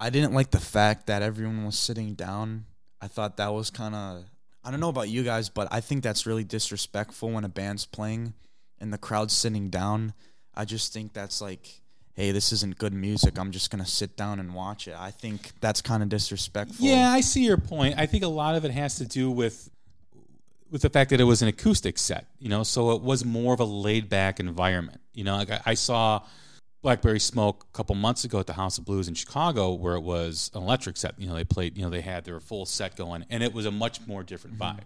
I 0.00 0.10
didn't 0.10 0.32
like 0.32 0.50
the 0.50 0.60
fact 0.60 1.06
that 1.06 1.22
everyone 1.22 1.64
was 1.64 1.78
sitting 1.78 2.14
down. 2.14 2.66
I 3.00 3.08
thought 3.08 3.36
that 3.36 3.52
was 3.52 3.70
kind 3.70 3.94
of 3.94 4.24
I 4.64 4.70
don't 4.70 4.80
know 4.80 4.88
about 4.88 5.08
you 5.08 5.22
guys, 5.22 5.48
but 5.48 5.68
I 5.70 5.80
think 5.80 6.02
that's 6.02 6.26
really 6.26 6.44
disrespectful 6.44 7.30
when 7.30 7.44
a 7.44 7.48
band's 7.48 7.86
playing 7.86 8.34
and 8.78 8.92
the 8.92 8.98
crowd's 8.98 9.32
sitting 9.32 9.70
down. 9.70 10.12
I 10.54 10.64
just 10.64 10.92
think 10.92 11.12
that's 11.12 11.40
like, 11.40 11.80
hey, 12.14 12.32
this 12.32 12.52
isn't 12.52 12.78
good 12.78 12.92
music. 12.92 13.38
I'm 13.38 13.50
just 13.50 13.70
gonna 13.70 13.86
sit 13.86 14.16
down 14.16 14.40
and 14.40 14.54
watch 14.54 14.88
it. 14.88 14.94
I 14.98 15.10
think 15.10 15.52
that's 15.60 15.80
kind 15.80 16.02
of 16.02 16.08
disrespectful. 16.08 16.84
Yeah, 16.84 17.10
I 17.10 17.20
see 17.20 17.44
your 17.44 17.56
point. 17.56 17.94
I 17.98 18.06
think 18.06 18.24
a 18.24 18.28
lot 18.28 18.56
of 18.56 18.64
it 18.64 18.72
has 18.72 18.96
to 18.96 19.06
do 19.06 19.30
with 19.30 19.70
with 20.70 20.82
the 20.82 20.90
fact 20.90 21.10
that 21.10 21.20
it 21.20 21.24
was 21.24 21.40
an 21.40 21.48
acoustic 21.48 21.96
set, 21.98 22.26
you 22.38 22.48
know, 22.48 22.62
so 22.62 22.90
it 22.90 23.02
was 23.02 23.24
more 23.24 23.54
of 23.54 23.60
a 23.60 23.64
laid 23.64 24.08
back 24.08 24.38
environment. 24.38 25.00
You 25.14 25.24
know, 25.24 25.36
like 25.36 25.50
I, 25.50 25.60
I 25.64 25.74
saw 25.74 26.22
Blackberry 26.80 27.18
Smoke 27.18 27.66
a 27.68 27.76
couple 27.76 27.94
months 27.96 28.24
ago 28.24 28.38
at 28.38 28.46
the 28.46 28.52
House 28.52 28.78
of 28.78 28.84
Blues 28.84 29.08
in 29.08 29.14
Chicago, 29.14 29.72
where 29.72 29.94
it 29.94 30.02
was 30.02 30.50
an 30.54 30.62
electric 30.62 30.96
set. 30.96 31.18
You 31.18 31.28
know, 31.28 31.34
they 31.34 31.44
played, 31.44 31.76
you 31.76 31.82
know, 31.82 31.90
they 31.90 32.00
had 32.00 32.24
their 32.24 32.38
full 32.40 32.66
set 32.66 32.96
going, 32.96 33.24
and 33.30 33.42
it 33.42 33.52
was 33.52 33.66
a 33.66 33.72
much 33.72 34.06
more 34.06 34.22
different 34.22 34.58
mm-hmm. 34.58 34.78
vibe. 34.78 34.84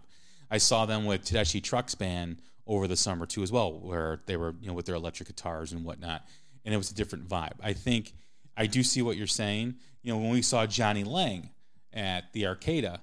I 0.51 0.59
saw 0.59 0.87
them 0.87 1.05
with 1.05 1.23
Tedeschi 1.25 1.63
Trucks 1.63 1.95
Band 1.95 2.39
over 2.67 2.87
the 2.87 2.97
summer 2.97 3.27
too, 3.27 3.43
as 3.43 3.53
well, 3.53 3.73
where 3.73 4.21
they 4.27 4.37
were, 4.37 4.55
you 4.61 4.69
know, 4.69 4.75
with 4.75 4.87
their 4.87 4.95
electric 4.95 5.29
guitars 5.29 5.73
and 5.73 5.85
whatnot, 5.85 6.25
and 6.65 6.73
it 6.73 6.79
was 6.79 6.91
a 6.91 6.95
different 6.95 7.29
vibe. 7.29 7.55
I 7.63 7.73
think 7.75 8.15
I 8.57 8.67
do 8.67 8.83
see 8.83 9.03
what 9.03 9.17
you're 9.17 9.27
saying. 9.27 9.75
You 10.03 10.13
know, 10.13 10.19
when 10.19 10.31
we 10.31 10.43
saw 10.43 10.67
Jonny 10.67 11.05
Lang 11.05 11.51
at 11.93 12.33
the 12.33 12.45
Arcada 12.45 13.01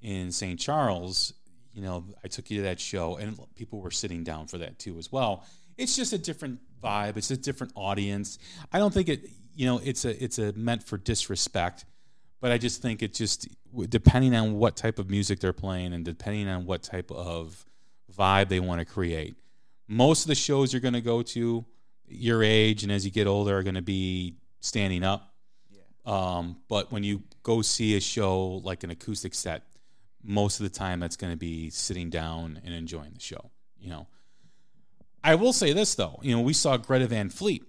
in 0.00 0.32
St. 0.32 0.58
Charles, 0.58 1.34
you 1.74 1.82
know, 1.82 2.04
I 2.24 2.28
took 2.28 2.50
you 2.50 2.58
to 2.58 2.62
that 2.64 2.80
show, 2.80 3.16
and 3.16 3.38
people 3.54 3.80
were 3.80 3.90
sitting 3.90 4.24
down 4.24 4.46
for 4.46 4.58
that 4.58 4.78
too 4.78 4.98
as 4.98 5.12
well. 5.12 5.44
It's 5.76 5.96
just 5.96 6.12
a 6.12 6.18
different 6.18 6.60
vibe. 6.82 7.16
It's 7.16 7.30
a 7.30 7.36
different 7.36 7.72
audience. 7.76 8.38
I 8.72 8.78
don't 8.78 8.92
think 8.92 9.08
it, 9.08 9.28
you 9.54 9.66
know, 9.66 9.80
it's 9.82 10.04
a 10.04 10.22
it's 10.22 10.38
a 10.38 10.52
meant 10.52 10.82
for 10.82 10.98
disrespect, 10.98 11.84
but 12.40 12.52
I 12.52 12.58
just 12.58 12.82
think 12.82 13.02
it 13.02 13.14
just 13.14 13.48
depending 13.88 14.34
on 14.34 14.54
what 14.54 14.76
type 14.76 14.98
of 14.98 15.10
music 15.10 15.40
they're 15.40 15.52
playing 15.52 15.92
and 15.92 16.04
depending 16.04 16.48
on 16.48 16.66
what 16.66 16.82
type 16.82 17.10
of 17.10 17.64
vibe 18.16 18.48
they 18.48 18.60
want 18.60 18.80
to 18.80 18.84
create. 18.84 19.34
Most 19.88 20.24
of 20.24 20.28
the 20.28 20.34
shows 20.34 20.72
you're 20.72 20.80
going 20.80 20.94
to 20.94 21.00
go 21.00 21.22
to, 21.22 21.64
your 22.06 22.42
age 22.42 22.82
and 22.82 22.92
as 22.92 23.04
you 23.04 23.10
get 23.10 23.26
older, 23.26 23.56
are 23.56 23.62
going 23.62 23.74
to 23.74 23.82
be 23.82 24.36
standing 24.60 25.02
up. 25.02 25.34
Yeah. 25.70 25.80
Um, 26.04 26.56
but 26.68 26.92
when 26.92 27.02
you 27.02 27.22
go 27.42 27.62
see 27.62 27.96
a 27.96 28.00
show 28.00 28.60
like 28.64 28.84
an 28.84 28.90
acoustic 28.90 29.34
set, 29.34 29.62
most 30.22 30.60
of 30.60 30.64
the 30.64 30.78
time 30.78 31.00
that's 31.00 31.16
going 31.16 31.32
to 31.32 31.38
be 31.38 31.70
sitting 31.70 32.10
down 32.10 32.60
and 32.64 32.74
enjoying 32.74 33.12
the 33.12 33.20
show. 33.20 33.50
You 33.78 33.90
know, 33.90 34.06
I 35.24 35.34
will 35.34 35.52
say 35.52 35.72
this 35.72 35.94
though. 35.94 36.18
You 36.22 36.36
know, 36.36 36.42
we 36.42 36.52
saw 36.52 36.76
Greta 36.76 37.06
Van 37.06 37.30
Fleet, 37.30 37.64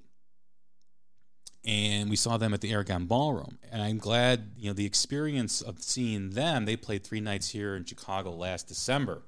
and 1.65 2.09
we 2.09 2.15
saw 2.15 2.37
them 2.37 2.53
at 2.53 2.61
the 2.61 2.71
Aragon 2.71 3.05
Ballroom, 3.05 3.59
and 3.71 3.81
I'm 3.81 3.97
glad 3.97 4.51
you 4.57 4.67
know 4.67 4.73
the 4.73 4.85
experience 4.85 5.61
of 5.61 5.81
seeing 5.81 6.31
them. 6.31 6.65
They 6.65 6.75
played 6.75 7.03
three 7.03 7.21
nights 7.21 7.49
here 7.49 7.75
in 7.75 7.85
Chicago 7.85 8.31
last 8.31 8.67
December. 8.67 9.23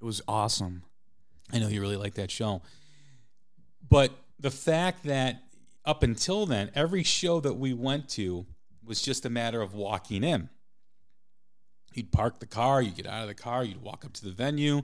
it 0.00 0.04
was 0.04 0.22
awesome. 0.28 0.82
I 1.52 1.58
know 1.58 1.68
you 1.68 1.80
really 1.80 1.96
like 1.96 2.14
that 2.14 2.30
show. 2.30 2.62
But 3.88 4.12
the 4.38 4.50
fact 4.50 5.04
that 5.04 5.42
up 5.84 6.02
until 6.02 6.46
then, 6.46 6.70
every 6.74 7.02
show 7.02 7.40
that 7.40 7.54
we 7.54 7.74
went 7.74 8.08
to 8.10 8.46
was 8.84 9.02
just 9.02 9.26
a 9.26 9.30
matter 9.30 9.60
of 9.60 9.74
walking 9.74 10.24
in. 10.24 10.48
You'd 11.94 12.10
park 12.10 12.40
the 12.40 12.46
car, 12.46 12.80
you'd 12.80 12.96
get 12.96 13.06
out 13.06 13.22
of 13.22 13.28
the 13.28 13.34
car, 13.34 13.64
you'd 13.64 13.82
walk 13.82 14.04
up 14.04 14.12
to 14.14 14.24
the 14.24 14.30
venue, 14.30 14.82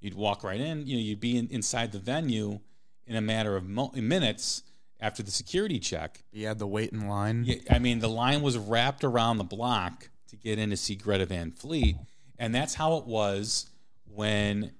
you'd 0.00 0.14
walk 0.14 0.44
right 0.44 0.60
in. 0.60 0.86
You 0.86 0.96
know, 0.96 1.02
you'd 1.02 1.20
be 1.20 1.36
in, 1.36 1.48
inside 1.48 1.92
the 1.92 1.98
venue 1.98 2.60
in 3.06 3.16
a 3.16 3.20
matter 3.20 3.56
of 3.56 3.68
mo- 3.68 3.92
minutes 3.94 4.62
after 5.00 5.22
the 5.22 5.30
security 5.30 5.78
check. 5.78 6.22
You 6.32 6.46
had 6.46 6.58
to 6.58 6.66
wait 6.66 6.92
in 6.92 7.08
line. 7.08 7.44
Yeah, 7.44 7.56
I 7.70 7.78
mean, 7.78 8.00
the 8.00 8.08
line 8.08 8.42
was 8.42 8.56
wrapped 8.58 9.04
around 9.04 9.38
the 9.38 9.44
block 9.44 10.08
to 10.28 10.36
get 10.36 10.58
in 10.58 10.70
to 10.70 10.76
see 10.76 10.94
Greta 10.94 11.26
Van 11.26 11.52
Fleet, 11.52 11.96
and 12.38 12.54
that's 12.54 12.74
how 12.74 12.96
it 12.96 13.06
was 13.06 13.70
when 14.04 14.72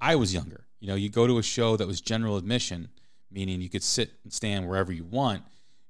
I 0.00 0.16
was 0.16 0.32
younger. 0.32 0.64
You 0.80 0.88
know, 0.88 0.94
you 0.94 1.10
go 1.10 1.26
to 1.26 1.38
a 1.38 1.42
show 1.42 1.76
that 1.76 1.86
was 1.86 2.00
general 2.00 2.36
admission, 2.36 2.88
meaning 3.30 3.60
you 3.60 3.68
could 3.68 3.82
sit 3.82 4.12
and 4.22 4.32
stand 4.32 4.68
wherever 4.68 4.92
you 4.92 5.04
want. 5.04 5.42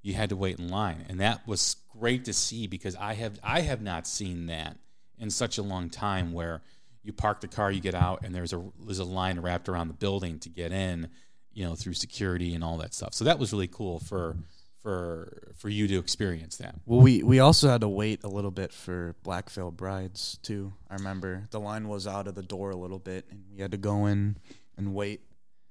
You 0.02 0.14
had 0.14 0.30
to 0.30 0.36
wait 0.36 0.58
in 0.58 0.68
line, 0.68 1.04
and 1.08 1.20
that 1.20 1.46
was 1.46 1.76
great 1.98 2.24
to 2.24 2.32
see 2.32 2.66
because 2.66 2.96
I 2.96 3.14
have 3.14 3.38
I 3.42 3.60
have 3.60 3.82
not 3.82 4.06
seen 4.06 4.46
that 4.46 4.76
in 5.18 5.30
such 5.30 5.58
a 5.58 5.62
long 5.62 5.90
time 5.90 6.32
where 6.32 6.62
you 7.08 7.12
park 7.14 7.40
the 7.40 7.48
car, 7.48 7.72
you 7.72 7.80
get 7.80 7.94
out, 7.94 8.20
and 8.22 8.34
there's 8.34 8.52
a 8.52 8.62
there's 8.84 8.98
a 8.98 9.04
line 9.04 9.40
wrapped 9.40 9.68
around 9.68 9.88
the 9.88 9.94
building 9.94 10.38
to 10.40 10.50
get 10.50 10.72
in, 10.72 11.08
you 11.54 11.64
know, 11.64 11.74
through 11.74 11.94
security 11.94 12.54
and 12.54 12.62
all 12.62 12.76
that 12.76 12.92
stuff. 12.92 13.14
So 13.14 13.24
that 13.24 13.38
was 13.38 13.50
really 13.50 13.66
cool 13.66 13.98
for 13.98 14.36
for 14.82 15.54
for 15.56 15.70
you 15.70 15.88
to 15.88 15.98
experience 15.98 16.58
that. 16.58 16.74
Well, 16.84 17.00
we 17.00 17.22
we 17.22 17.40
also 17.40 17.70
had 17.70 17.80
to 17.80 17.88
wait 17.88 18.22
a 18.24 18.28
little 18.28 18.50
bit 18.50 18.74
for 18.74 19.16
Black 19.22 19.48
Veil 19.48 19.70
Brides 19.70 20.38
too. 20.42 20.74
I 20.88 20.96
remember 20.96 21.48
the 21.50 21.58
line 21.58 21.88
was 21.88 22.06
out 22.06 22.28
of 22.28 22.34
the 22.34 22.42
door 22.42 22.70
a 22.70 22.76
little 22.76 22.98
bit, 22.98 23.24
and 23.30 23.42
we 23.50 23.62
had 23.62 23.70
to 23.70 23.78
go 23.78 24.04
in 24.04 24.36
and 24.76 24.94
wait. 24.94 25.22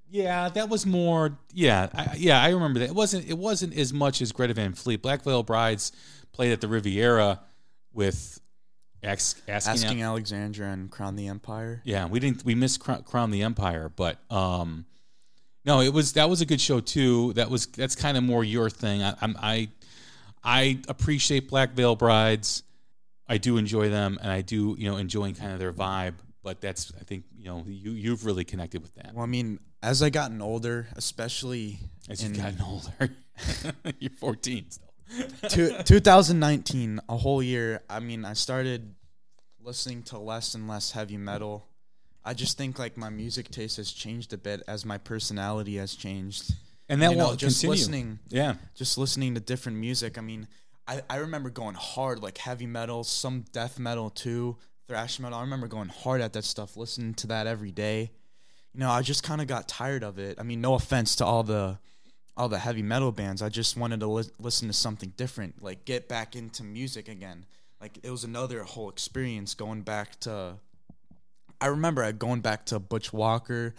Yeah, 0.09 0.49
that 0.49 0.69
was 0.69 0.87
more. 0.87 1.37
Yeah, 1.53 1.89
I, 1.93 2.15
yeah, 2.17 2.41
I 2.41 2.49
remember 2.49 2.79
that. 2.79 2.89
It 2.89 2.95
wasn't. 2.95 3.29
It 3.29 3.37
wasn't 3.37 3.77
as 3.77 3.93
much 3.93 4.23
as 4.23 4.31
Greta 4.31 4.55
Van 4.55 4.73
Fleet. 4.73 5.03
Black 5.03 5.21
Veil 5.23 5.43
Brides 5.43 5.91
played 6.31 6.51
at 6.51 6.61
the 6.61 6.67
Riviera 6.67 7.41
with 7.93 8.39
Ask, 9.03 9.41
asking, 9.47 9.71
Asking 9.73 10.01
Alexandria 10.03 10.69
and 10.69 10.89
Crown 10.89 11.15
the 11.15 11.27
Empire. 11.27 11.81
Yeah, 11.85 12.07
we 12.07 12.19
didn't. 12.19 12.43
We 12.43 12.55
missed 12.55 12.79
Cro- 12.79 13.01
Crown 13.03 13.31
the 13.31 13.43
Empire, 13.43 13.89
but 13.95 14.17
um, 14.31 14.85
no, 15.65 15.81
it 15.81 15.93
was 15.93 16.13
that 16.13 16.29
was 16.29 16.41
a 16.41 16.45
good 16.45 16.61
show 16.61 16.79
too. 16.79 17.33
That 17.33 17.49
was 17.49 17.67
that's 17.67 17.95
kind 17.95 18.17
of 18.17 18.23
more 18.23 18.43
your 18.43 18.69
thing. 18.69 19.03
I, 19.03 19.15
I'm 19.21 19.35
I 19.39 19.69
I 20.43 20.79
appreciate 20.87 21.49
Black 21.49 21.73
Veil 21.73 21.95
Brides. 21.95 22.63
I 23.27 23.37
do 23.37 23.57
enjoy 23.57 23.89
them, 23.89 24.17
and 24.21 24.31
I 24.31 24.41
do 24.41 24.75
you 24.79 24.89
know 24.89 24.97
enjoying 24.97 25.35
kind 25.35 25.51
of 25.51 25.59
their 25.59 25.73
vibe. 25.73 26.15
But 26.41 26.61
that's 26.61 26.91
I 26.99 27.03
think 27.03 27.25
you 27.37 27.45
know 27.45 27.63
you 27.67 27.91
you've 27.91 28.25
really 28.25 28.45
connected 28.45 28.81
with 28.81 28.95
that 28.95 29.13
Well, 29.13 29.23
I 29.23 29.27
mean, 29.27 29.59
as 29.83 30.01
I 30.01 30.09
gotten 30.09 30.41
older, 30.41 30.87
especially 30.95 31.79
as 32.09 32.23
in 32.23 32.33
you've 32.33 32.43
gotten 32.43 32.61
older. 32.61 33.15
You're 33.99 34.09
14 34.11 34.71
still. 34.71 34.86
Two, 35.49 35.75
2019, 35.83 36.99
a 37.09 37.17
whole 37.17 37.41
year. 37.41 37.81
I 37.89 37.99
mean, 37.99 38.25
I 38.25 38.33
started 38.33 38.93
listening 39.61 40.03
to 40.03 40.17
less 40.17 40.53
and 40.55 40.67
less 40.67 40.91
heavy 40.91 41.17
metal. 41.17 41.67
I 42.23 42.33
just 42.33 42.57
think 42.57 42.77
like 42.79 42.97
my 42.97 43.09
music 43.09 43.49
taste 43.49 43.77
has 43.77 43.91
changed 43.91 44.33
a 44.33 44.37
bit 44.37 44.61
as 44.67 44.85
my 44.85 44.97
personality 44.97 45.77
has 45.77 45.95
changed. 45.95 46.53
And 46.89 47.01
that 47.01 47.11
You 47.11 47.17
know, 47.17 47.35
just 47.35 47.61
continue. 47.61 47.71
listening. 47.71 48.19
Yeah. 48.29 48.55
just 48.75 48.97
listening 48.97 49.33
to 49.35 49.41
different 49.41 49.77
music. 49.77 50.17
I 50.17 50.21
mean, 50.21 50.47
I, 50.87 51.01
I 51.09 51.17
remember 51.17 51.49
going 51.49 51.75
hard, 51.75 52.21
like 52.21 52.37
heavy 52.37 52.65
metal, 52.65 53.03
some 53.03 53.45
death 53.51 53.77
metal 53.77 54.09
too, 54.09 54.57
thrash 54.87 55.19
metal. 55.19 55.37
I 55.37 55.41
remember 55.41 55.67
going 55.67 55.89
hard 55.89 56.21
at 56.21 56.33
that 56.33 56.45
stuff, 56.45 56.77
listening 56.77 57.13
to 57.15 57.27
that 57.27 57.45
every 57.47 57.71
day. 57.71 58.11
You 58.73 58.79
know, 58.81 58.89
I 58.89 59.01
just 59.01 59.23
kind 59.23 59.41
of 59.41 59.47
got 59.47 59.67
tired 59.67 60.03
of 60.03 60.17
it. 60.19 60.37
I 60.39 60.43
mean, 60.43 60.61
no 60.61 60.75
offense 60.75 61.15
to 61.17 61.25
all 61.25 61.43
the 61.43 61.77
all 62.37 62.47
the 62.47 62.59
heavy 62.59 62.83
metal 62.83 63.11
bands. 63.11 63.41
I 63.41 63.49
just 63.49 63.75
wanted 63.75 63.99
to 64.01 64.07
li- 64.07 64.29
listen 64.39 64.67
to 64.67 64.73
something 64.73 65.13
different, 65.17 65.61
like 65.61 65.85
get 65.85 66.07
back 66.07 66.35
into 66.35 66.63
music 66.63 67.09
again. 67.09 67.45
Like 67.81 67.99
it 68.03 68.11
was 68.11 68.23
another 68.23 68.63
whole 68.63 68.89
experience 68.89 69.53
going 69.53 69.81
back 69.81 70.19
to. 70.21 70.55
I 71.59 71.67
remember 71.67 72.03
uh, 72.03 72.11
going 72.11 72.41
back 72.41 72.65
to 72.67 72.79
Butch 72.79 73.11
Walker 73.11 73.73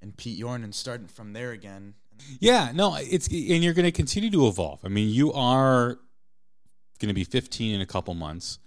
and 0.00 0.16
Pete 0.16 0.38
Yorn 0.38 0.62
and 0.62 0.74
starting 0.74 1.08
from 1.08 1.32
there 1.32 1.50
again. 1.50 1.94
Yeah, 2.40 2.70
no, 2.72 2.96
it's 2.96 3.26
and 3.26 3.62
you're 3.62 3.74
going 3.74 3.84
to 3.84 3.92
continue 3.92 4.30
to 4.30 4.46
evolve. 4.46 4.80
I 4.84 4.88
mean, 4.88 5.10
you 5.10 5.32
are 5.32 5.98
going 7.00 7.08
to 7.08 7.14
be 7.14 7.24
15 7.24 7.74
in 7.74 7.80
a 7.80 7.86
couple 7.86 8.14
months 8.14 8.58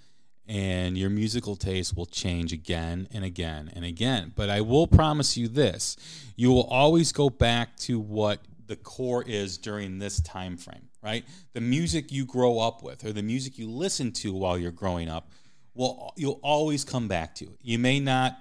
and 0.47 0.97
your 0.97 1.09
musical 1.09 1.55
taste 1.55 1.95
will 1.95 2.05
change 2.05 2.51
again 2.51 3.07
and 3.13 3.23
again 3.23 3.71
and 3.73 3.85
again. 3.85 4.33
But 4.35 4.49
I 4.49 4.61
will 4.61 4.87
promise 4.87 5.37
you 5.37 5.47
this, 5.47 5.95
you 6.35 6.49
will 6.49 6.67
always 6.67 7.11
go 7.11 7.29
back 7.29 7.77
to 7.77 7.99
what 7.99 8.39
the 8.71 8.77
core 8.77 9.21
is 9.27 9.57
during 9.57 9.99
this 9.99 10.21
time 10.21 10.55
frame, 10.55 10.87
right? 11.03 11.25
The 11.51 11.59
music 11.59 12.09
you 12.09 12.25
grow 12.25 12.57
up 12.59 12.81
with 12.81 13.03
or 13.03 13.11
the 13.11 13.21
music 13.21 13.59
you 13.59 13.69
listen 13.69 14.13
to 14.13 14.33
while 14.33 14.57
you're 14.57 14.71
growing 14.71 15.09
up 15.09 15.29
will 15.73 16.13
you'll 16.15 16.39
always 16.41 16.85
come 16.85 17.09
back 17.09 17.35
to. 17.35 17.49
You 17.61 17.77
may 17.77 17.99
not 17.99 18.37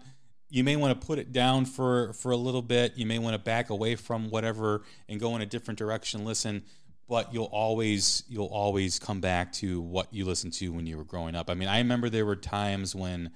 you 0.49 0.62
may 0.62 0.76
want 0.76 1.01
to 1.01 1.05
put 1.05 1.18
it 1.18 1.33
down 1.33 1.64
for 1.64 2.12
for 2.12 2.31
a 2.31 2.37
little 2.37 2.62
bit. 2.62 2.97
You 2.97 3.07
may 3.07 3.18
want 3.18 3.35
to 3.35 3.41
back 3.41 3.70
away 3.70 3.97
from 3.97 4.31
whatever 4.31 4.83
and 5.09 5.18
go 5.18 5.35
in 5.35 5.43
a 5.43 5.47
different 5.47 5.78
direction, 5.78 6.24
listen, 6.24 6.62
but 7.09 7.35
you'll 7.35 7.51
always 7.51 8.22
you'll 8.28 8.47
always 8.47 9.01
come 9.01 9.20
back 9.20 9.53
to 9.55 9.81
what 9.81 10.14
you 10.14 10.24
listened 10.24 10.53
to 10.55 10.68
when 10.68 10.87
you 10.87 10.97
were 10.97 11.05
growing 11.05 11.35
up. 11.35 11.51
I 11.51 11.55
mean, 11.55 11.68
I 11.68 11.78
remember 11.78 12.09
there 12.09 12.24
were 12.24 12.37
times 12.37 12.95
when 12.95 13.33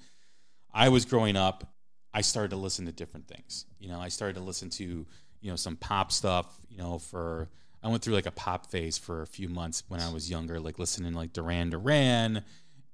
I 0.73 0.87
was 0.87 1.03
growing 1.03 1.35
up, 1.35 1.73
I 2.13 2.21
started 2.21 2.51
to 2.51 2.55
listen 2.55 2.85
to 2.85 2.93
different 2.93 3.27
things. 3.27 3.65
You 3.79 3.89
know, 3.89 3.99
I 3.99 4.07
started 4.07 4.35
to 4.35 4.41
listen 4.41 4.69
to 4.69 5.05
you 5.45 5.51
know 5.51 5.55
some 5.55 5.75
pop 5.75 6.11
stuff 6.11 6.59
you 6.69 6.77
know 6.77 6.97
for 6.97 7.47
i 7.83 7.87
went 7.87 8.01
through 8.01 8.15
like 8.15 8.25
a 8.25 8.31
pop 8.31 8.71
phase 8.71 8.97
for 8.97 9.21
a 9.21 9.27
few 9.27 9.47
months 9.47 9.83
when 9.87 9.99
i 9.99 10.11
was 10.11 10.29
younger 10.29 10.59
like 10.59 10.79
listening 10.79 11.13
like 11.13 11.31
duran 11.33 11.69
duran 11.69 12.43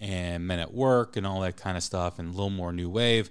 and 0.02 0.45
men 0.45 0.60
at 0.60 0.74
work 0.74 1.16
and 1.16 1.26
all 1.26 1.39
that 1.39 1.56
kind 1.56 1.78
of 1.78 1.84
stuff 1.84 2.20
and 2.20 2.28
a 2.28 2.32
little 2.32 2.49
more 2.49 2.74
new 2.74 2.89
wave 2.89 3.30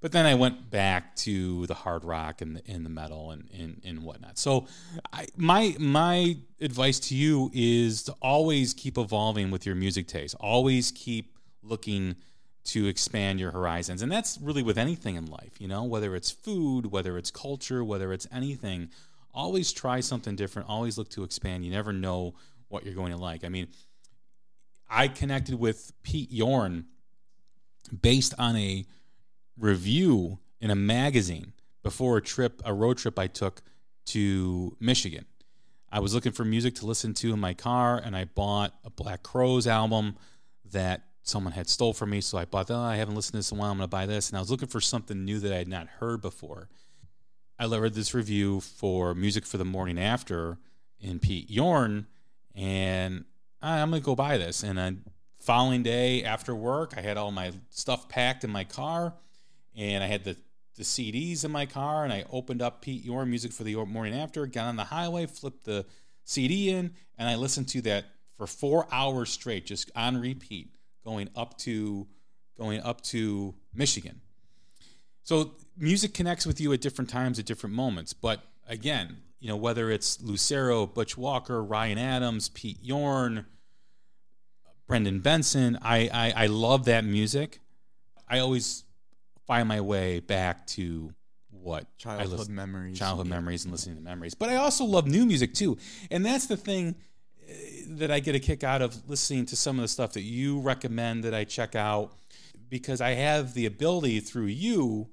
but 0.00 0.10
then 0.10 0.26
I 0.26 0.34
went 0.34 0.68
back 0.68 1.14
to 1.18 1.64
the 1.68 1.74
hard 1.74 2.04
rock 2.04 2.42
and 2.42 2.56
the, 2.56 2.62
and 2.66 2.84
the 2.84 2.90
metal 2.90 3.30
and, 3.30 3.48
and, 3.56 3.80
and 3.84 4.02
whatnot. 4.02 4.36
So, 4.36 4.66
I, 5.12 5.28
my 5.36 5.76
my 5.78 6.38
advice 6.60 6.98
to 7.00 7.14
you 7.14 7.52
is 7.54 8.02
to 8.04 8.14
always 8.20 8.74
keep 8.74 8.98
evolving 8.98 9.52
with 9.52 9.64
your 9.64 9.76
music 9.76 10.08
taste. 10.08 10.34
Always 10.40 10.90
keep 10.90 11.38
looking 11.62 12.16
to 12.64 12.86
expand 12.86 13.40
your 13.40 13.50
horizons. 13.50 14.02
And 14.02 14.12
that's 14.12 14.38
really 14.40 14.62
with 14.62 14.78
anything 14.78 15.16
in 15.16 15.26
life, 15.26 15.60
you 15.60 15.66
know, 15.66 15.84
whether 15.84 16.14
it's 16.14 16.30
food, 16.30 16.86
whether 16.86 17.18
it's 17.18 17.30
culture, 17.30 17.82
whether 17.82 18.12
it's 18.12 18.26
anything. 18.32 18.90
Always 19.34 19.72
try 19.72 20.00
something 20.00 20.36
different. 20.36 20.68
Always 20.68 20.98
look 20.98 21.08
to 21.10 21.24
expand. 21.24 21.64
You 21.64 21.70
never 21.70 21.92
know 21.92 22.34
what 22.68 22.84
you're 22.84 22.94
going 22.94 23.12
to 23.12 23.18
like. 23.18 23.44
I 23.44 23.48
mean, 23.48 23.68
I 24.88 25.08
connected 25.08 25.58
with 25.58 25.92
Pete 26.02 26.30
Yorn 26.30 26.86
based 28.00 28.34
on 28.38 28.56
a 28.56 28.84
review 29.58 30.38
in 30.60 30.70
a 30.70 30.76
magazine 30.76 31.52
before 31.82 32.16
a 32.16 32.22
trip, 32.22 32.62
a 32.64 32.72
road 32.72 32.98
trip 32.98 33.18
I 33.18 33.26
took 33.26 33.62
to 34.06 34.76
Michigan. 34.80 35.24
I 35.90 36.00
was 36.00 36.14
looking 36.14 36.32
for 36.32 36.44
music 36.44 36.74
to 36.76 36.86
listen 36.86 37.12
to 37.14 37.32
in 37.32 37.40
my 37.40 37.54
car, 37.54 38.00
and 38.02 38.16
I 38.16 38.24
bought 38.24 38.72
a 38.84 38.90
Black 38.90 39.22
Crowes 39.22 39.66
album 39.66 40.16
that 40.70 41.02
someone 41.22 41.52
had 41.52 41.68
stole 41.68 41.92
from 41.92 42.10
me. 42.10 42.20
So 42.20 42.38
I 42.38 42.44
bought, 42.44 42.70
oh, 42.70 42.78
I 42.78 42.96
haven't 42.96 43.14
listened 43.14 43.32
to 43.32 43.38
this 43.38 43.52
in 43.52 43.58
a 43.58 43.60
while. 43.60 43.70
I'm 43.70 43.78
going 43.78 43.84
to 43.84 43.90
buy 43.90 44.06
this. 44.06 44.28
And 44.28 44.36
I 44.36 44.40
was 44.40 44.50
looking 44.50 44.68
for 44.68 44.80
something 44.80 45.24
new 45.24 45.38
that 45.40 45.52
I 45.52 45.58
had 45.58 45.68
not 45.68 45.86
heard 45.86 46.20
before. 46.20 46.68
I 47.58 47.66
read 47.66 47.94
this 47.94 48.12
review 48.12 48.60
for 48.60 49.14
Music 49.14 49.46
for 49.46 49.56
the 49.56 49.64
Morning 49.64 49.98
After 49.98 50.58
in 51.00 51.20
Pete 51.20 51.48
Yorn, 51.48 52.06
and 52.56 53.24
I'm 53.60 53.90
going 53.90 54.02
to 54.02 54.04
go 54.04 54.16
buy 54.16 54.36
this. 54.36 54.64
And 54.64 54.76
then 54.76 55.04
following 55.38 55.84
day 55.84 56.24
after 56.24 56.56
work, 56.56 56.94
I 56.96 57.02
had 57.02 57.16
all 57.16 57.30
my 57.30 57.52
stuff 57.70 58.08
packed 58.08 58.42
in 58.42 58.50
my 58.50 58.64
car, 58.64 59.14
and 59.76 60.02
I 60.02 60.08
had 60.08 60.24
the 60.24 60.36
the 60.76 60.82
CDs 60.82 61.44
in 61.44 61.52
my 61.52 61.66
car, 61.66 62.02
and 62.02 62.12
I 62.12 62.24
opened 62.30 62.62
up 62.62 62.80
Pete 62.80 63.04
Yorn 63.04 63.28
Music 63.28 63.52
for 63.52 63.62
the 63.62 63.76
Morning 63.76 64.14
After, 64.14 64.46
got 64.46 64.68
on 64.68 64.76
the 64.76 64.84
highway, 64.84 65.26
flipped 65.26 65.64
the 65.64 65.84
CD 66.24 66.70
in, 66.70 66.94
and 67.18 67.28
I 67.28 67.36
listened 67.36 67.68
to 67.68 67.82
that 67.82 68.06
for 68.36 68.46
four 68.46 68.88
hours 68.90 69.30
straight, 69.30 69.66
just 69.66 69.90
on 69.94 70.18
repeat 70.18 70.70
going 71.04 71.28
up 71.36 71.58
to 71.58 72.06
going 72.58 72.80
up 72.80 73.00
to 73.00 73.54
Michigan. 73.74 74.20
So 75.22 75.52
music 75.76 76.14
connects 76.14 76.46
with 76.46 76.60
you 76.60 76.72
at 76.72 76.80
different 76.80 77.10
times 77.10 77.38
at 77.38 77.46
different 77.46 77.74
moments. 77.74 78.12
But 78.12 78.40
again, 78.68 79.18
you 79.40 79.48
know, 79.48 79.56
whether 79.56 79.90
it's 79.90 80.20
Lucero, 80.20 80.86
Butch 80.86 81.16
Walker, 81.16 81.62
Ryan 81.62 81.98
Adams, 81.98 82.48
Pete 82.48 82.78
Yorn, 82.82 83.46
Brendan 84.86 85.20
Benson, 85.20 85.78
I, 85.82 86.08
I, 86.12 86.44
I 86.44 86.46
love 86.46 86.84
that 86.84 87.04
music. 87.04 87.60
I 88.28 88.40
always 88.40 88.84
find 89.46 89.68
my 89.68 89.80
way 89.80 90.20
back 90.20 90.66
to 90.68 91.12
what 91.50 91.86
childhood 91.98 92.38
listen, 92.38 92.54
memories, 92.54 92.98
childhood 92.98 93.26
yeah. 93.26 93.34
memories, 93.34 93.64
and 93.64 93.72
listening 93.72 93.96
to 93.96 94.02
memories. 94.02 94.34
But 94.34 94.48
I 94.48 94.56
also 94.56 94.84
love 94.84 95.06
new 95.06 95.24
music 95.24 95.54
too, 95.54 95.78
and 96.10 96.24
that's 96.24 96.46
the 96.46 96.56
thing 96.56 96.96
that 97.88 98.10
I 98.10 98.20
get 98.20 98.34
a 98.34 98.40
kick 98.40 98.64
out 98.64 98.82
of 98.82 99.08
listening 99.08 99.46
to 99.46 99.56
some 99.56 99.78
of 99.78 99.82
the 99.82 99.88
stuff 99.88 100.12
that 100.14 100.22
you 100.22 100.60
recommend 100.60 101.24
that 101.24 101.34
I 101.34 101.44
check 101.44 101.74
out 101.74 102.12
because 102.68 103.00
I 103.00 103.10
have 103.10 103.54
the 103.54 103.66
ability 103.66 104.20
through 104.20 104.46
you 104.46 105.08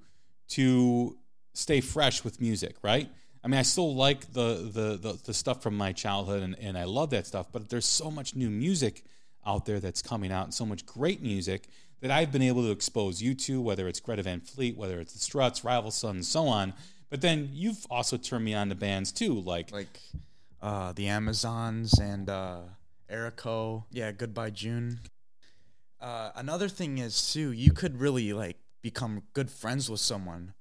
to 0.50 1.18
stay 1.54 1.82
fresh 1.82 2.24
with 2.24 2.40
music, 2.40 2.76
right? 2.82 3.10
I 3.44 3.48
mean, 3.48 3.60
I 3.60 3.64
still 3.64 3.96
like 3.96 4.34
the 4.34 4.70
the 4.72 4.98
the, 4.98 5.20
the 5.26 5.34
stuff 5.34 5.62
from 5.62 5.76
my 5.76 5.92
childhood 5.92 6.44
and, 6.44 6.58
and 6.60 6.78
I 6.78 6.86
love 6.86 7.10
that 7.12 7.28
stuff, 7.28 7.48
but 7.52 7.70
there's 7.70 7.86
so 7.86 8.12
much 8.12 8.36
new 8.36 8.50
music 8.50 9.04
out 9.46 9.66
there 9.66 9.80
that's 9.80 10.02
coming 10.02 10.32
out 10.32 10.46
and 10.46 10.54
so 10.54 10.66
much 10.66 10.86
great 10.86 11.22
music 11.22 11.64
that 12.02 12.12
I've 12.12 12.32
been 12.32 12.42
able 12.42 12.64
to 12.64 12.72
expose 12.72 13.22
you 13.22 13.34
to, 13.36 13.62
whether 13.62 13.88
it's 13.88 14.00
Greta 14.00 14.24
Van 14.24 14.40
Fleet, 14.40 14.78
whether 14.78 15.00
it's 15.00 15.14
the 15.14 15.20
Struts, 15.20 15.64
Rival 15.64 15.92
Son, 15.92 16.18
and 16.18 16.26
so 16.26 16.48
on. 16.48 16.74
But 17.10 17.22
then 17.22 17.50
you've 17.52 17.86
also 17.90 18.18
turned 18.18 18.46
me 18.46 18.54
on 18.54 18.70
to 18.70 18.76
bands 18.76 19.12
too, 19.12 19.34
like 19.42 19.72
like 19.72 20.00
uh, 20.62 20.92
the 20.94 21.08
Amazons 21.08 22.00
and 22.00 22.30
uh, 22.30 22.62
Erico. 23.12 23.86
Yeah, 23.92 24.12
Goodbye 24.12 24.52
June. 24.52 25.00
Uh, 26.00 26.32
another 26.36 26.70
thing 26.70 26.98
is 26.98 27.34
too, 27.34 27.52
you 27.52 27.72
could 27.72 28.00
really 28.00 28.32
like 28.34 28.58
become 28.82 29.24
good 29.34 29.50
friends 29.50 29.90
with 29.90 30.00
someone 30.00 30.54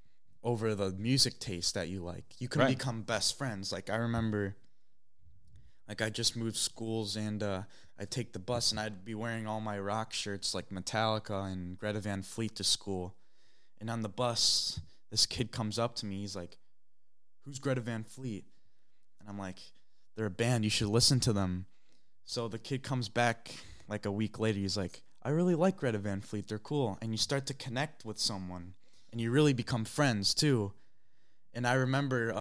over 0.43 0.75
the 0.75 0.91
music 0.93 1.39
taste 1.39 1.75
that 1.75 1.89
you 1.89 2.03
like. 2.03 2.25
You 2.39 2.49
can 2.49 2.63
right. 2.63 2.69
become 2.77 3.03
best 3.03 3.39
friends. 3.39 3.73
Like 3.73 3.91
I 3.91 3.97
remember, 3.97 4.57
like 5.89 6.03
I 6.03 6.11
just 6.11 6.37
moved 6.37 6.57
schools 6.57 7.17
and 7.17 7.43
uh, 7.43 7.63
I'd 7.99 8.11
take 8.11 8.33
the 8.33 8.39
bus 8.39 8.71
and 8.71 8.81
I'd 8.81 9.05
be 9.05 9.15
wearing 9.15 9.47
all 9.47 9.61
my 9.61 9.79
rock 9.79 10.13
shirts 10.13 10.55
like 10.55 10.71
Metallica 10.71 11.53
and 11.53 11.79
Greta 11.79 12.01
Van 12.01 12.23
Fleet 12.23 12.55
to 12.57 12.65
school. 12.65 13.15
And 13.81 13.89
on 13.91 14.03
the 14.03 14.09
bus, 14.09 14.81
this 15.11 15.25
kid 15.27 15.53
comes 15.53 15.79
up 15.79 15.95
to 15.97 16.07
me. 16.07 16.21
He's 16.21 16.35
like, 16.35 16.59
"Who's 17.45 17.61
Greta 17.61 17.81
Van 17.81 18.03
Fleet?" 18.03 18.45
And 19.21 19.29
I'm 19.29 19.39
like, 19.39 19.61
they're 20.19 20.27
a 20.27 20.31
band. 20.31 20.65
You 20.65 20.71
should 20.71 20.89
listen 20.89 21.21
to 21.21 21.33
them. 21.33 21.67
So 22.25 22.49
the 22.49 22.59
kid 22.59 22.83
comes 22.83 23.09
back 23.09 23.55
like 23.87 24.05
a 24.05 24.11
week 24.11 24.41
later. 24.41 24.59
He's 24.59 24.77
like, 24.77 25.05
I 25.23 25.31
really 25.31 25.55
like 25.55 25.77
Greta 25.77 25.99
Van 25.99 26.21
Fleet. 26.21 26.49
They're 26.49 26.59
cool. 26.59 26.99
And 27.01 27.13
you 27.13 27.19
start 27.19 27.47
to 27.47 27.55
connect 27.55 28.05
with 28.05 28.19
someone 28.19 28.75
and 29.13 29.21
you 29.21 29.31
really 29.31 29.53
become 29.53 29.85
friends 29.85 30.35
too. 30.35 30.73
And 31.55 31.69
I 31.69 31.75
remember 31.75 32.35
uh, 32.35 32.41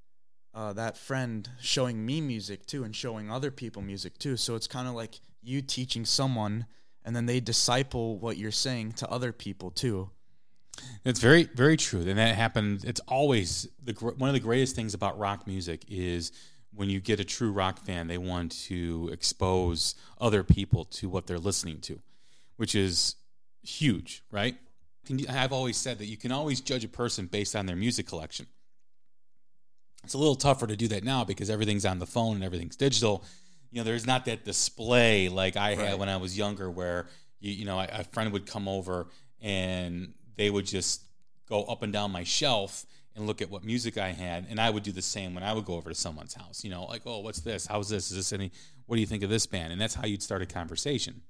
uh, 0.57 0.73
that 0.73 0.97
friend 0.97 1.47
showing 1.61 2.03
me 2.03 2.19
music 2.19 2.65
too 2.65 2.83
and 2.83 2.95
showing 2.95 3.29
other 3.29 3.51
people 3.51 3.83
music 3.83 4.17
too. 4.17 4.37
So 4.37 4.55
it's 4.55 4.67
kind 4.67 4.87
of 4.87 4.95
like 4.95 5.19
you 5.43 5.61
teaching 5.61 6.03
someone 6.03 6.65
and 7.05 7.15
then 7.15 7.27
they 7.27 7.39
disciple 7.39 8.17
what 8.17 8.37
you're 8.37 8.51
saying 8.51 8.93
to 8.93 9.09
other 9.09 9.31
people 9.31 9.69
too. 9.69 10.09
It's 11.05 11.19
very, 11.19 11.43
very 11.43 11.77
true. 11.77 12.01
And 12.01 12.17
that 12.17 12.35
happened. 12.35 12.85
It's 12.85 13.01
always 13.07 13.67
the 13.83 13.93
one 13.93 14.29
of 14.29 14.33
the 14.33 14.39
greatest 14.39 14.75
things 14.75 14.95
about 14.95 15.19
rock 15.19 15.45
music 15.45 15.85
is 15.87 16.31
when 16.77 16.89
you 16.89 16.99
get 16.99 17.19
a 17.19 17.25
true 17.25 17.51
rock 17.51 17.79
fan, 17.79 18.07
they 18.07 18.19
want 18.19 18.51
to 18.51 19.09
expose 19.11 19.95
other 20.21 20.43
people 20.43 20.85
to 20.85 21.09
what 21.09 21.25
they're 21.25 21.39
listening 21.39 21.81
to, 21.81 21.99
which 22.55 22.75
is 22.75 23.15
huge, 23.63 24.23
right? 24.31 24.55
I've 25.27 25.53
always 25.53 25.75
said 25.75 25.97
that 25.97 26.05
you 26.05 26.17
can 26.17 26.31
always 26.31 26.61
judge 26.61 26.83
a 26.83 26.87
person 26.87 27.25
based 27.25 27.55
on 27.55 27.65
their 27.65 27.75
music 27.75 28.07
collection. 28.07 28.45
It's 30.03 30.13
a 30.13 30.17
little 30.17 30.35
tougher 30.35 30.67
to 30.67 30.75
do 30.75 30.87
that 30.89 31.03
now 31.03 31.23
because 31.23 31.49
everything's 31.49 31.85
on 31.85 31.97
the 31.97 32.05
phone 32.05 32.35
and 32.35 32.43
everything's 32.43 32.75
digital. 32.75 33.23
You 33.71 33.79
know, 33.79 33.83
there's 33.83 34.05
not 34.05 34.25
that 34.25 34.45
display 34.45 35.29
like 35.29 35.57
I 35.57 35.73
had 35.75 35.97
when 35.97 36.09
I 36.09 36.17
was 36.17 36.37
younger, 36.37 36.69
where 36.69 37.07
you, 37.39 37.51
you 37.51 37.65
know, 37.65 37.79
a 37.79 38.03
friend 38.03 38.31
would 38.33 38.45
come 38.45 38.67
over 38.67 39.07
and 39.41 40.13
they 40.35 40.49
would 40.49 40.65
just 40.65 41.01
go 41.49 41.63
up 41.63 41.81
and 41.83 41.91
down 41.91 42.11
my 42.11 42.23
shelf 42.23 42.85
and 43.17 43.27
look 43.27 43.41
at 43.41 43.49
what 43.49 43.63
music 43.63 43.97
I 43.97 44.09
had, 44.09 44.45
and 44.49 44.59
I 44.59 44.69
would 44.69 44.83
do 44.83 44.91
the 44.91 45.01
same 45.01 45.33
when 45.33 45.43
I 45.43 45.51
would 45.51 45.65
go 45.65 45.73
over 45.73 45.89
to 45.89 45.95
someone's 45.95 46.35
house. 46.35 46.63
You 46.63 46.69
know, 46.69 46.85
like, 46.85 47.01
oh, 47.05 47.19
what's 47.19 47.41
this? 47.41 47.65
How's 47.65 47.89
this? 47.89 48.11
Is 48.11 48.17
this 48.17 48.31
any? 48.31 48.51
What 48.85 48.95
do 48.95 49.01
you 49.01 49.07
think 49.07 49.23
of 49.23 49.29
this 49.29 49.45
band? 49.45 49.73
And 49.73 49.81
that's 49.81 49.95
how 49.95 50.05
you'd 50.05 50.23
start 50.23 50.41
a 50.41 50.45
conversation. 50.45 51.21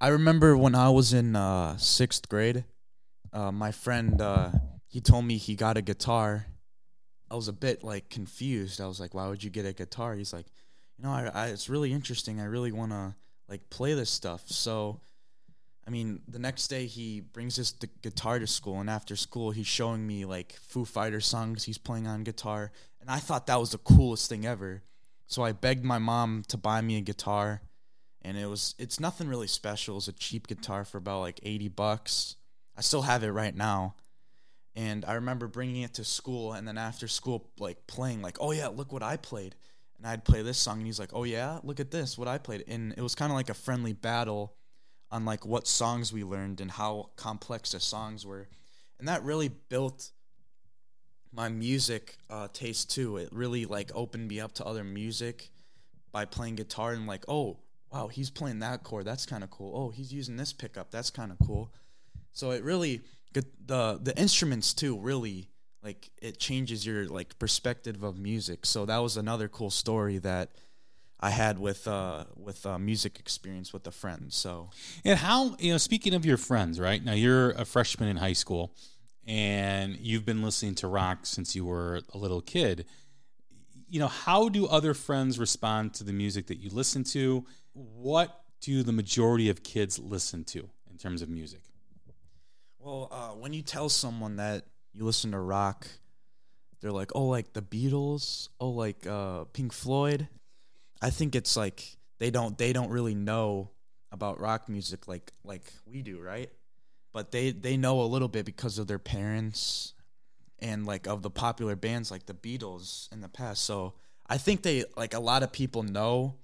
I 0.00 0.08
remember 0.08 0.56
when 0.56 0.74
I 0.74 0.90
was 0.90 1.14
in 1.14 1.34
uh, 1.34 1.78
sixth 1.78 2.28
grade, 2.28 2.64
uh, 3.32 3.50
my 3.50 3.72
friend 3.72 4.20
uh, 4.20 4.50
he 4.86 5.00
told 5.00 5.24
me 5.24 5.38
he 5.38 5.54
got 5.54 5.76
a 5.76 5.82
guitar. 5.82 6.46
I 7.30 7.34
was 7.34 7.48
a 7.48 7.52
bit 7.52 7.82
like 7.82 8.10
confused. 8.10 8.80
I 8.80 8.86
was 8.86 9.00
like, 9.00 9.14
"Why 9.14 9.26
would 9.28 9.42
you 9.42 9.50
get 9.50 9.66
a 9.66 9.72
guitar?" 9.72 10.14
He's 10.14 10.32
like, 10.32 10.46
"You 10.98 11.04
know, 11.04 11.10
I, 11.10 11.30
I 11.34 11.46
it's 11.48 11.68
really 11.68 11.92
interesting. 11.92 12.40
I 12.40 12.44
really 12.44 12.72
want 12.72 12.92
to 12.92 13.14
like 13.48 13.68
play 13.70 13.94
this 13.94 14.10
stuff." 14.10 14.42
So, 14.48 15.00
I 15.86 15.90
mean, 15.90 16.20
the 16.26 16.40
next 16.40 16.66
day 16.68 16.86
he 16.86 17.20
brings 17.20 17.56
his 17.56 17.72
the 17.72 17.88
guitar 18.02 18.38
to 18.38 18.46
school, 18.46 18.80
and 18.80 18.90
after 18.90 19.14
school 19.14 19.52
he's 19.52 19.66
showing 19.68 20.06
me 20.06 20.24
like 20.24 20.58
Foo 20.60 20.84
Fighter 20.84 21.20
songs 21.20 21.64
he's 21.64 21.78
playing 21.78 22.06
on 22.06 22.24
guitar, 22.24 22.72
and 23.00 23.08
I 23.08 23.18
thought 23.18 23.46
that 23.46 23.60
was 23.60 23.70
the 23.70 23.78
coolest 23.78 24.28
thing 24.28 24.44
ever. 24.44 24.82
So 25.28 25.44
I 25.44 25.52
begged 25.52 25.84
my 25.84 25.98
mom 25.98 26.44
to 26.48 26.56
buy 26.56 26.80
me 26.80 26.96
a 26.96 27.02
guitar, 27.02 27.62
and 28.22 28.36
it 28.36 28.46
was 28.46 28.74
it's 28.78 28.98
nothing 28.98 29.28
really 29.28 29.46
special. 29.46 29.94
It 29.94 29.96
was 29.96 30.08
a 30.08 30.12
cheap 30.12 30.48
guitar 30.48 30.84
for 30.84 30.98
about 30.98 31.20
like 31.20 31.40
eighty 31.44 31.68
bucks. 31.68 32.36
I 32.76 32.80
still 32.80 33.02
have 33.02 33.22
it 33.22 33.30
right 33.30 33.54
now. 33.54 33.94
And 34.74 35.06
I 35.06 35.14
remember 35.14 35.46
bringing 35.46 35.82
it 35.82 35.94
to 35.94 36.04
school, 36.04 36.52
and 36.52 36.68
then 36.68 36.76
after 36.76 37.08
school, 37.08 37.48
like 37.58 37.86
playing, 37.86 38.20
like, 38.20 38.36
oh 38.40 38.52
yeah, 38.52 38.68
look 38.68 38.92
what 38.92 39.02
I 39.02 39.16
played. 39.16 39.54
And 39.96 40.06
I'd 40.06 40.26
play 40.26 40.42
this 40.42 40.58
song, 40.58 40.78
and 40.78 40.86
he's 40.86 40.98
like, 40.98 41.14
oh 41.14 41.24
yeah, 41.24 41.60
look 41.62 41.80
at 41.80 41.90
this, 41.90 42.18
what 42.18 42.28
I 42.28 42.36
played. 42.36 42.64
And 42.68 42.92
it 42.94 43.00
was 43.00 43.14
kind 43.14 43.32
of 43.32 43.36
like 43.36 43.48
a 43.48 43.54
friendly 43.54 43.94
battle 43.94 44.52
on 45.10 45.24
like 45.24 45.46
what 45.46 45.66
songs 45.66 46.12
we 46.12 46.24
learned 46.24 46.60
and 46.60 46.70
how 46.70 47.10
complex 47.16 47.72
the 47.72 47.80
songs 47.80 48.26
were. 48.26 48.48
And 48.98 49.08
that 49.08 49.22
really 49.22 49.48
built 49.48 50.10
my 51.32 51.48
music 51.48 52.16
uh, 52.30 52.48
taste 52.52 52.90
too. 52.90 53.18
It 53.18 53.28
really 53.32 53.66
like 53.66 53.90
opened 53.94 54.28
me 54.28 54.40
up 54.40 54.52
to 54.54 54.64
other 54.64 54.84
music 54.84 55.50
by 56.12 56.24
playing 56.24 56.56
guitar 56.56 56.92
and 56.92 57.06
like, 57.06 57.24
oh 57.28 57.58
wow, 57.92 58.08
he's 58.08 58.30
playing 58.30 58.60
that 58.60 58.82
chord. 58.82 59.04
That's 59.04 59.26
kind 59.26 59.44
of 59.44 59.50
cool. 59.50 59.72
Oh, 59.74 59.90
he's 59.90 60.12
using 60.12 60.36
this 60.36 60.52
pickup. 60.52 60.90
That's 60.90 61.10
kind 61.10 61.30
of 61.30 61.38
cool. 61.46 61.72
So 62.32 62.50
it 62.50 62.64
really 62.64 63.02
the 63.34 63.98
the 64.02 64.18
instruments 64.18 64.74
too 64.74 64.98
really 64.98 65.48
like 65.82 66.10
it 66.20 66.38
changes 66.38 66.86
your 66.86 67.06
like 67.06 67.38
perspective 67.38 68.02
of 68.02 68.18
music. 68.18 68.66
So 68.66 68.86
that 68.86 68.98
was 68.98 69.16
another 69.16 69.48
cool 69.48 69.70
story 69.70 70.18
that 70.18 70.50
I 71.18 71.30
had 71.30 71.58
with 71.58 71.88
uh 71.88 72.24
with 72.36 72.66
uh, 72.66 72.78
music 72.78 73.18
experience 73.18 73.72
with 73.72 73.86
a 73.86 73.90
friend. 73.90 74.32
So 74.32 74.70
and 75.04 75.18
how 75.18 75.56
you 75.58 75.72
know 75.72 75.78
speaking 75.78 76.14
of 76.14 76.24
your 76.24 76.36
friends, 76.36 76.78
right 76.78 77.02
now 77.02 77.12
you're 77.12 77.50
a 77.50 77.64
freshman 77.64 78.08
in 78.08 78.16
high 78.16 78.34
school 78.34 78.74
and 79.26 79.96
you've 79.98 80.24
been 80.24 80.42
listening 80.42 80.74
to 80.76 80.86
rock 80.86 81.26
since 81.26 81.56
you 81.56 81.64
were 81.64 82.00
a 82.12 82.18
little 82.18 82.40
kid. 82.40 82.86
You 83.88 84.00
know 84.00 84.08
how 84.08 84.48
do 84.48 84.66
other 84.66 84.94
friends 84.94 85.38
respond 85.38 85.94
to 85.94 86.04
the 86.04 86.12
music 86.12 86.46
that 86.48 86.58
you 86.58 86.70
listen 86.70 87.04
to? 87.04 87.44
What 87.72 88.40
do 88.60 88.82
the 88.82 88.92
majority 88.92 89.48
of 89.48 89.62
kids 89.62 89.98
listen 89.98 90.44
to 90.44 90.68
in 90.90 90.98
terms 90.98 91.22
of 91.22 91.28
music? 91.28 91.60
Well, 92.78 93.08
uh, 93.10 93.28
when 93.30 93.52
you 93.52 93.62
tell 93.62 93.88
someone 93.88 94.36
that 94.36 94.64
you 94.92 95.04
listen 95.04 95.32
to 95.32 95.40
rock, 95.40 95.86
they're 96.80 96.92
like, 96.92 97.10
"Oh, 97.14 97.26
like 97.26 97.52
the 97.52 97.62
Beatles, 97.62 98.48
oh, 98.60 98.70
like 98.70 99.06
uh, 99.06 99.44
Pink 99.52 99.72
Floyd." 99.72 100.28
I 101.06 101.10
think 101.10 101.36
it's 101.36 101.56
like 101.56 101.96
they 102.18 102.32
don't 102.32 102.58
they 102.58 102.72
don't 102.72 102.90
really 102.90 103.14
know 103.14 103.70
about 104.10 104.40
rock 104.40 104.68
music 104.68 105.06
like 105.06 105.32
like 105.44 105.72
we 105.86 106.02
do, 106.02 106.20
right? 106.20 106.50
But 107.12 107.30
they 107.30 107.52
they 107.52 107.76
know 107.76 108.00
a 108.00 108.08
little 108.10 108.26
bit 108.26 108.44
because 108.44 108.78
of 108.78 108.88
their 108.88 108.98
parents 108.98 109.94
and 110.58 110.84
like 110.84 111.06
of 111.06 111.22
the 111.22 111.30
popular 111.30 111.76
bands 111.76 112.10
like 112.10 112.26
the 112.26 112.34
Beatles 112.34 113.12
in 113.12 113.20
the 113.20 113.28
past. 113.28 113.64
So 113.64 113.94
I 114.26 114.36
think 114.36 114.62
they 114.62 114.84
like 114.96 115.14
a 115.14 115.20
lot 115.20 115.44
of 115.44 115.52
people 115.52 115.84
know 115.84 116.34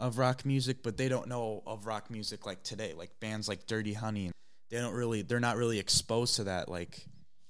of 0.00 0.18
rock 0.18 0.44
music, 0.44 0.82
but 0.82 0.96
they 0.96 1.08
don't 1.08 1.28
know 1.28 1.62
of 1.64 1.86
rock 1.86 2.10
music 2.10 2.44
like 2.44 2.64
today, 2.64 2.94
like 2.94 3.20
bands 3.20 3.46
like 3.46 3.68
Dirty 3.68 3.92
Honey 3.92 4.32
they 4.68 4.78
don't 4.78 4.94
really 4.94 5.22
they're 5.22 5.38
not 5.38 5.56
really 5.56 5.78
exposed 5.78 6.34
to 6.36 6.44
that 6.44 6.68
like 6.68 7.06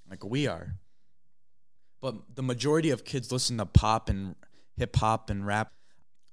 like 0.07 0.23
we 0.23 0.45
are. 0.45 0.75
But 1.99 2.35
the 2.35 2.43
majority 2.43 2.91
of 2.91 3.03
kids 3.03 3.31
listen 3.31 3.57
to 3.57 3.65
pop 3.65 4.07
and 4.07 4.35
hip 4.77 4.95
hop 4.95 5.31
and 5.31 5.47
rap. 5.47 5.71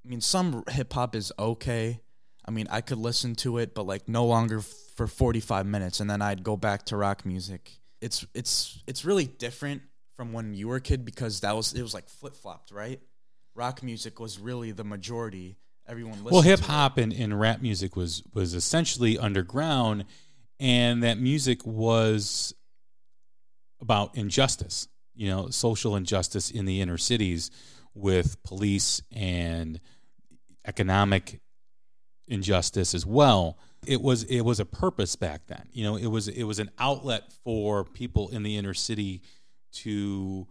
I 0.07 0.09
mean, 0.09 0.21
some 0.21 0.63
hip 0.71 0.93
hop 0.93 1.17
is 1.17 1.33
okay. 1.37 2.01
I 2.45 2.53
mean, 2.53 2.69
I 2.71 2.81
could 2.81 2.99
listen 2.99 3.35
to 3.37 3.59
it, 3.59 3.75
but 3.75 3.87
like 3.87 4.09
no 4.09 4.25
longer 4.25 4.61
for 4.61 5.09
45 5.09 5.67
minutes 5.67 5.99
and 5.99 6.09
then 6.09 6.23
I'd 6.23 6.45
go 6.45 6.57
back 6.57 6.85
to 6.87 6.97
rock 6.97 7.27
music. 7.27 7.73
It's 8.01 8.25
it's 8.35 8.83
it's 8.87 9.05
really 9.05 9.25
different 9.25 9.83
from 10.15 10.33
when 10.33 10.55
you 10.55 10.69
were 10.69 10.77
a 10.77 10.81
kid 10.81 11.05
because 11.05 11.41
that 11.41 11.57
was 11.57 11.73
it 11.73 11.83
was 11.83 11.93
like 11.93 12.09
flip-flopped, 12.09 12.71
right? 12.71 13.01
Rock 13.55 13.83
music 13.83 14.21
was 14.21 14.39
really 14.39 14.71
the 14.71 14.85
majority. 14.85 15.57
Everyone 15.89 16.13
listened 16.13 16.29
to 16.29 16.35
Well, 16.35 16.43
hip 16.43 16.61
hop 16.61 16.99
and, 16.99 17.13
and 17.13 17.39
rap 17.39 17.61
music 17.61 17.97
was 17.97 18.23
was 18.33 18.55
essentially 18.55 19.19
underground 19.19 20.05
and 20.61 21.03
that 21.03 21.19
music 21.19 21.67
was 21.67 22.55
about 23.81 24.17
injustice, 24.17 24.87
you 25.17 25.29
know, 25.29 25.49
social 25.49 25.97
injustice 25.97 26.51
in 26.51 26.65
the 26.65 26.81
inner 26.81 26.97
cities 26.97 27.51
with 27.93 28.41
police 28.45 29.03
and 29.11 29.81
economic 30.67 31.41
injustice 32.29 32.95
as 32.95 33.07
well. 33.07 33.59
It 33.87 34.03
was 34.03 34.25
it 34.25 34.41
was 34.41 34.61
a 34.61 34.65
purpose 34.65 35.17
back 35.17 35.47
then. 35.47 35.69
You 35.73 35.85
know, 35.85 35.97
it 35.97 36.07
was 36.07 36.29
it 36.29 36.45
was 36.45 36.59
an 36.59 36.71
outlet 36.79 37.33
for 37.45 37.85
people 37.85 38.31
in 38.31 38.43
the 38.43 38.57
inner 38.57 38.75
city 38.75 39.23
to 39.73 40.47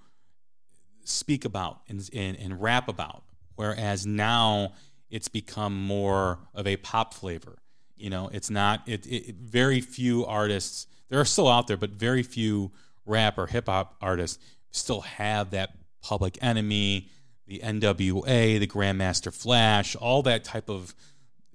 speak 1.04 1.46
about 1.46 1.82
and, 1.88 2.08
and, 2.14 2.38
and 2.38 2.62
rap 2.62 2.88
about. 2.88 3.24
Whereas 3.56 4.06
now 4.06 4.74
it's 5.10 5.28
become 5.28 5.76
more 5.76 6.40
of 6.54 6.68
a 6.68 6.78
pop 6.78 7.14
flavor 7.14 7.58
you 7.96 8.10
know, 8.10 8.30
it's 8.32 8.50
not. 8.50 8.82
It, 8.86 9.08
it 9.08 9.36
very 9.36 9.82
few 9.82 10.26
artists. 10.26 10.88
There 11.10 11.20
are 11.20 11.26
still 11.26 11.48
out 11.48 11.68
there, 11.68 11.78
but 11.78 11.92
very 11.92 12.24
few 12.24 12.72
rap 13.06 13.38
or 13.38 13.48
hip 13.48 13.68
hop 13.68 13.96
artists 14.02 14.44
still 14.72 15.02
have 15.02 15.52
that 15.52 15.72
Public 16.02 16.38
Enemy, 16.42 17.10
the 17.48 17.60
NWA, 17.60 18.60
the 18.60 18.68
Grandmaster 18.68 19.34
Flash, 19.34 19.96
all 19.96 20.22
that 20.24 20.44
type 20.44 20.70
of 20.70 20.96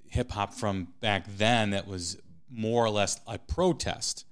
hip 0.06 0.30
hop 0.32 0.54
from 0.54 0.88
back 1.00 1.24
then 1.36 1.70
that 1.70 1.86
was 1.86 2.18
more 2.50 2.84
or 2.84 2.90
less 2.90 3.20
a 3.26 3.38
protest. 3.38 4.24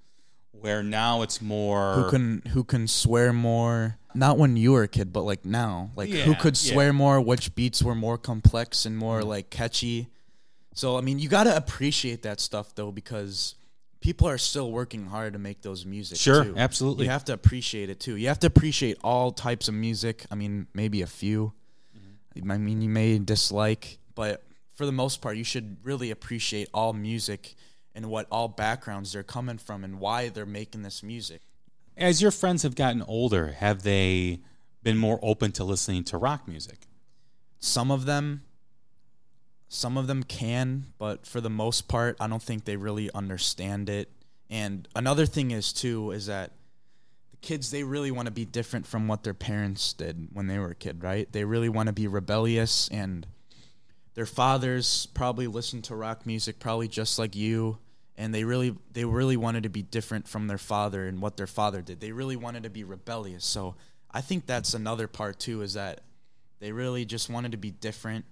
Where 0.51 0.83
now 0.83 1.21
it's 1.21 1.41
more 1.41 1.93
who 1.93 2.09
can 2.09 2.41
who 2.49 2.63
can 2.65 2.87
swear 2.87 3.31
more. 3.31 3.97
Not 4.13 4.37
when 4.37 4.57
you 4.57 4.73
were 4.73 4.83
a 4.83 4.87
kid, 4.87 5.13
but 5.13 5.21
like 5.21 5.45
now, 5.45 5.91
like 5.95 6.09
yeah, 6.09 6.23
who 6.23 6.35
could 6.35 6.57
swear 6.57 6.87
yeah. 6.87 6.93
more? 6.93 7.21
Which 7.21 7.55
beats 7.55 7.81
were 7.81 7.95
more 7.95 8.17
complex 8.17 8.85
and 8.85 8.97
more 8.97 9.19
mm-hmm. 9.19 9.29
like 9.29 9.49
catchy? 9.49 10.09
So 10.73 10.97
I 10.97 11.01
mean, 11.01 11.19
you 11.19 11.29
got 11.29 11.45
to 11.45 11.55
appreciate 11.55 12.23
that 12.23 12.41
stuff 12.41 12.75
though 12.75 12.91
because 12.91 13.55
people 14.01 14.27
are 14.27 14.37
still 14.37 14.71
working 14.71 15.05
hard 15.05 15.33
to 15.33 15.39
make 15.39 15.61
those 15.61 15.85
music. 15.85 16.17
Sure, 16.17 16.43
too. 16.43 16.53
absolutely. 16.57 17.05
You 17.05 17.11
have 17.11 17.25
to 17.25 17.33
appreciate 17.33 17.89
it 17.89 17.99
too. 17.99 18.15
You 18.15 18.27
have 18.27 18.39
to 18.39 18.47
appreciate 18.47 18.97
all 19.03 19.31
types 19.31 19.67
of 19.67 19.73
music. 19.73 20.25
I 20.31 20.35
mean, 20.35 20.67
maybe 20.73 21.01
a 21.01 21.07
few. 21.07 21.53
Mm-hmm. 22.37 22.51
I 22.51 22.57
mean, 22.57 22.81
you 22.81 22.89
may 22.89 23.19
dislike, 23.19 23.99
but 24.15 24.43
for 24.73 24.85
the 24.85 24.91
most 24.91 25.21
part, 25.21 25.37
you 25.37 25.43
should 25.43 25.77
really 25.83 26.11
appreciate 26.11 26.69
all 26.73 26.93
music 26.93 27.55
and 27.93 28.09
what 28.09 28.27
all 28.31 28.47
backgrounds 28.47 29.13
they're 29.13 29.23
coming 29.23 29.57
from 29.57 29.83
and 29.83 29.99
why 29.99 30.29
they're 30.29 30.45
making 30.45 30.83
this 30.83 31.03
music. 31.03 31.41
As 31.97 32.21
your 32.21 32.31
friends 32.31 32.63
have 32.63 32.75
gotten 32.75 33.01
older, 33.01 33.47
have 33.47 33.83
they 33.83 34.39
been 34.83 34.97
more 34.97 35.19
open 35.21 35.51
to 35.53 35.65
listening 35.65 36.05
to 36.05 36.17
rock 36.17 36.47
music? 36.47 36.87
Some 37.59 37.91
of 37.91 38.05
them 38.05 38.43
some 39.69 39.97
of 39.97 40.07
them 40.07 40.23
can, 40.23 40.87
but 40.97 41.27
for 41.27 41.39
the 41.39 41.49
most 41.49 41.87
part, 41.87 42.17
I 42.19 42.27
don't 42.27 42.41
think 42.41 42.65
they 42.65 42.75
really 42.75 43.11
understand 43.13 43.87
it. 43.87 44.09
And 44.49 44.87
another 44.95 45.27
thing 45.27 45.51
is 45.51 45.71
too 45.71 46.09
is 46.09 46.25
that 46.25 46.51
the 47.29 47.37
kids 47.37 47.69
they 47.69 47.83
really 47.83 48.09
want 48.09 48.25
to 48.25 48.31
be 48.31 48.45
different 48.45 48.87
from 48.87 49.07
what 49.07 49.23
their 49.23 49.35
parents 49.35 49.93
did 49.93 50.29
when 50.33 50.47
they 50.47 50.57
were 50.57 50.71
a 50.71 50.75
kid, 50.75 51.03
right? 51.03 51.31
They 51.31 51.45
really 51.45 51.69
want 51.69 51.85
to 51.85 51.93
be 51.93 52.07
rebellious 52.07 52.89
and 52.89 53.27
their 54.15 54.25
fathers 54.25 55.07
probably 55.13 55.45
listened 55.45 55.83
to 55.85 55.95
rock 55.95 56.25
music 56.25 56.59
probably 56.59 56.87
just 56.87 57.19
like 57.19 57.35
you 57.35 57.77
and 58.17 58.33
they 58.33 58.43
really 58.43 58.75
they 58.91 59.05
really 59.05 59.37
wanted 59.37 59.63
to 59.63 59.69
be 59.69 59.83
different 59.83 60.27
from 60.27 60.47
their 60.47 60.57
father 60.57 61.07
and 61.07 61.21
what 61.21 61.37
their 61.37 61.47
father 61.47 61.81
did. 61.83 61.99
They 61.99 62.11
really 62.11 62.35
wanted 62.35 62.63
to 62.63 62.69
be 62.71 62.83
rebellious. 62.83 63.45
So 63.45 63.75
I 64.09 64.21
think 64.21 64.47
that's 64.47 64.73
another 64.73 65.07
part 65.07 65.39
too 65.39 65.61
is 65.61 65.75
that 65.75 66.01
they 66.59 66.71
really 66.71 67.05
just 67.05 67.29
wanted 67.29 67.51
to 67.51 67.57
be 67.57 67.69
different 67.69 68.25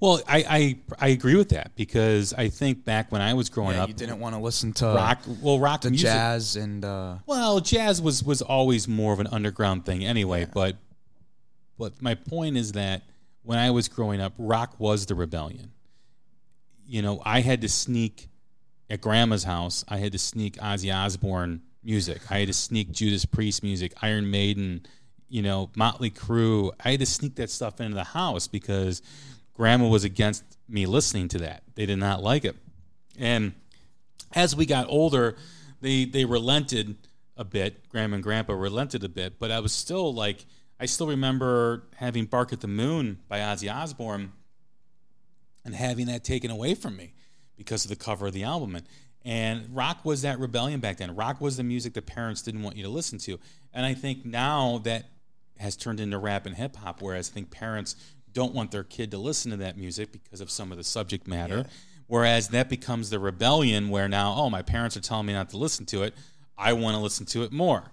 well, 0.00 0.20
I, 0.26 0.44
I, 0.48 0.78
I 0.98 1.08
agree 1.08 1.36
with 1.36 1.50
that 1.50 1.74
because 1.76 2.32
I 2.32 2.48
think 2.48 2.84
back 2.84 3.12
when 3.12 3.22
I 3.22 3.34
was 3.34 3.48
growing 3.48 3.76
yeah, 3.76 3.84
up, 3.84 3.88
you 3.88 3.94
didn't 3.94 4.20
want 4.20 4.34
to 4.34 4.40
listen 4.40 4.72
to 4.74 4.86
rock. 4.86 5.22
Well, 5.40 5.58
rock 5.58 5.82
the 5.82 5.90
music. 5.90 6.06
jazz 6.06 6.56
and 6.56 6.84
uh, 6.84 7.16
well, 7.26 7.60
jazz 7.60 8.02
was 8.02 8.22
was 8.22 8.42
always 8.42 8.88
more 8.88 9.12
of 9.12 9.20
an 9.20 9.28
underground 9.28 9.86
thing 9.86 10.04
anyway. 10.04 10.40
Yeah. 10.40 10.50
But 10.52 10.76
but 11.78 12.02
my 12.02 12.14
point 12.14 12.56
is 12.56 12.72
that 12.72 13.02
when 13.42 13.58
I 13.58 13.70
was 13.70 13.88
growing 13.88 14.20
up, 14.20 14.32
rock 14.38 14.74
was 14.78 15.06
the 15.06 15.14
rebellion. 15.14 15.72
You 16.86 17.02
know, 17.02 17.22
I 17.24 17.40
had 17.40 17.60
to 17.62 17.68
sneak 17.68 18.28
at 18.90 19.00
grandma's 19.00 19.44
house. 19.44 19.84
I 19.88 19.98
had 19.98 20.12
to 20.12 20.18
sneak 20.18 20.56
Ozzy 20.58 20.94
Osbourne 20.94 21.62
music. 21.82 22.20
I 22.30 22.40
had 22.40 22.48
to 22.48 22.54
sneak 22.54 22.90
Judas 22.90 23.24
Priest 23.24 23.62
music, 23.62 23.92
Iron 24.02 24.30
Maiden, 24.30 24.86
you 25.28 25.42
know, 25.42 25.70
Motley 25.76 26.10
Crue. 26.10 26.72
I 26.84 26.92
had 26.92 27.00
to 27.00 27.06
sneak 27.06 27.36
that 27.36 27.50
stuff 27.50 27.80
into 27.80 27.94
the 27.94 28.04
house 28.04 28.48
because 28.48 29.02
grandma 29.54 29.88
was 29.88 30.04
against 30.04 30.44
me 30.68 30.86
listening 30.86 31.28
to 31.28 31.38
that. 31.38 31.62
They 31.74 31.86
did 31.86 31.98
not 31.98 32.22
like 32.22 32.44
it. 32.44 32.56
And 33.18 33.54
as 34.34 34.54
we 34.54 34.66
got 34.66 34.88
older, 34.88 35.36
they 35.80 36.04
they 36.04 36.24
relented 36.24 36.96
a 37.36 37.44
bit. 37.44 37.88
Grandma 37.88 38.16
and 38.16 38.22
Grandpa 38.22 38.52
relented 38.52 39.04
a 39.04 39.08
bit, 39.08 39.38
but 39.38 39.50
I 39.50 39.60
was 39.60 39.72
still 39.72 40.12
like, 40.12 40.44
I 40.78 40.86
still 40.86 41.08
remember 41.08 41.84
having 41.96 42.26
"Bark 42.26 42.52
at 42.52 42.60
the 42.60 42.68
Moon" 42.68 43.18
by 43.28 43.40
Ozzy 43.40 43.72
Osbourne 43.72 44.32
and 45.64 45.74
having 45.74 46.06
that 46.06 46.24
taken 46.24 46.50
away 46.50 46.74
from 46.74 46.96
me 46.96 47.14
because 47.56 47.84
of 47.84 47.88
the 47.88 47.96
cover 47.96 48.26
of 48.26 48.32
the 48.32 48.44
album. 48.44 48.76
And, 48.76 48.86
and 49.24 49.74
rock 49.74 50.04
was 50.04 50.22
that 50.22 50.38
rebellion 50.38 50.80
back 50.80 50.98
then. 50.98 51.14
Rock 51.16 51.40
was 51.40 51.56
the 51.56 51.62
music 51.62 51.94
that 51.94 52.06
parents 52.06 52.42
didn't 52.42 52.62
want 52.62 52.76
you 52.76 52.82
to 52.82 52.90
listen 52.90 53.18
to. 53.20 53.38
And 53.72 53.86
I 53.86 53.94
think 53.94 54.24
now 54.24 54.78
that 54.84 55.06
has 55.58 55.76
turned 55.76 56.00
into 56.00 56.18
rap 56.18 56.46
and 56.46 56.56
hip 56.56 56.76
hop, 56.76 57.00
whereas 57.00 57.30
I 57.30 57.32
think 57.32 57.50
parents 57.50 57.96
don't 58.34 58.54
want 58.54 58.70
their 58.70 58.84
kid 58.84 59.12
to 59.12 59.18
listen 59.18 59.50
to 59.52 59.56
that 59.58 59.78
music 59.78 60.12
because 60.12 60.42
of 60.42 60.50
some 60.50 60.70
of 60.70 60.76
the 60.76 60.84
subject 60.84 61.26
matter. 61.26 61.58
Yeah. 61.58 61.72
Whereas 62.06 62.48
that 62.48 62.68
becomes 62.68 63.08
the 63.08 63.18
rebellion 63.18 63.88
where 63.88 64.08
now, 64.08 64.34
oh, 64.36 64.50
my 64.50 64.60
parents 64.60 64.96
are 64.96 65.00
telling 65.00 65.26
me 65.26 65.32
not 65.32 65.50
to 65.50 65.56
listen 65.56 65.86
to 65.86 66.02
it. 66.02 66.14
I 66.58 66.74
want 66.74 66.96
to 66.96 67.02
listen 67.02 67.24
to 67.26 67.42
it 67.44 67.52
more. 67.52 67.84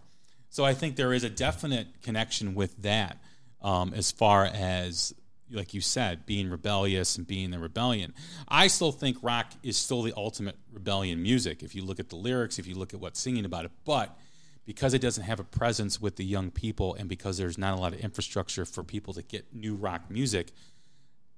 So 0.50 0.66
I 0.66 0.74
think 0.74 0.98
there 0.98 1.14
is 1.14 1.24
a 1.24 1.30
definite 1.30 1.88
connection 2.04 2.54
with 2.54 2.76
that 2.82 3.18
um, 3.62 3.94
as 3.96 4.12
far 4.12 4.46
as, 4.46 5.14
like 5.50 5.74
you 5.74 5.80
said, 5.80 6.26
being 6.26 6.50
rebellious 6.50 7.18
and 7.18 7.26
being 7.26 7.52
the 7.52 7.60
rebellion. 7.60 8.14
I 8.50 8.68
still 8.68 8.92
think 8.92 9.18
rock 9.22 9.54
is 9.64 9.78
still 9.78 10.02
the 10.02 10.14
ultimate 10.18 10.58
rebellion 10.74 11.24
music. 11.24 11.64
If 11.64 11.74
you 11.74 11.86
look 11.86 12.00
at 12.02 12.10
the 12.10 12.18
lyrics, 12.18 12.60
if 12.60 12.68
you 12.68 12.76
look 12.76 12.94
at 12.94 13.00
what's 13.00 13.20
singing 13.20 13.46
about 13.46 13.64
it, 13.64 13.72
but 13.86 14.18
because 14.66 14.94
it 14.94 15.02
doesn't 15.02 15.24
have 15.24 15.40
a 15.40 15.44
presence 15.44 16.00
with 16.00 16.16
the 16.16 16.26
young 16.26 16.52
people 16.52 16.94
and 16.96 17.10
because 17.10 17.38
there's 17.38 17.58
not 17.58 17.78
a 17.78 17.82
lot 17.82 17.94
of 17.94 18.00
infrastructure 18.00 18.66
for 18.66 18.84
people 18.84 19.14
to 19.14 19.22
get 19.22 19.54
new 19.54 19.76
rock 19.76 20.10
music, 20.10 20.52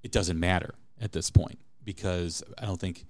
it 0.02 0.12
doesn't 0.12 0.38
matter 0.38 0.74
at 1.00 1.12
this 1.12 1.30
point 1.30 1.58
because 1.84 2.42
I 2.58 2.66
don't 2.66 2.80
think 2.80 3.06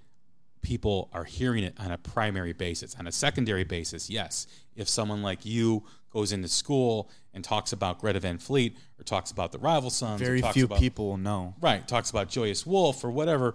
people 0.63 1.11
are 1.13 1.25
hearing 1.25 1.63
it 1.63 1.75
on 1.79 1.93
a 1.93 1.99
primary 1.99 2.53
basis. 2.53 2.97
On 2.99 3.07
a 3.07 3.13
secondary 3.13 3.65
basis, 3.65 4.09
yes. 4.11 4.47
If 4.75 4.89
someone 4.89 5.23
like 5.23 5.45
you 5.45 5.85
goes 6.11 6.33
into 6.33 6.49
school 6.49 7.11
and 7.35 7.45
talks 7.45 7.73
about 7.73 8.01
Greta 8.01 8.21
Van 8.21 8.39
Fleet 8.39 8.77
or 8.99 9.05
talks 9.05 9.31
about 9.31 9.53
the 9.53 9.59
Rival 9.59 9.91
Sons, 9.91 10.21
very 10.21 10.41
few 10.41 10.65
about, 10.65 10.79
people 10.79 11.17
know. 11.17 11.55
Right, 11.61 11.87
talks 11.87 12.11
about 12.11 12.29
Joyous 12.29 12.65
Wolf 12.65 13.05
or 13.05 13.11
whatever. 13.11 13.55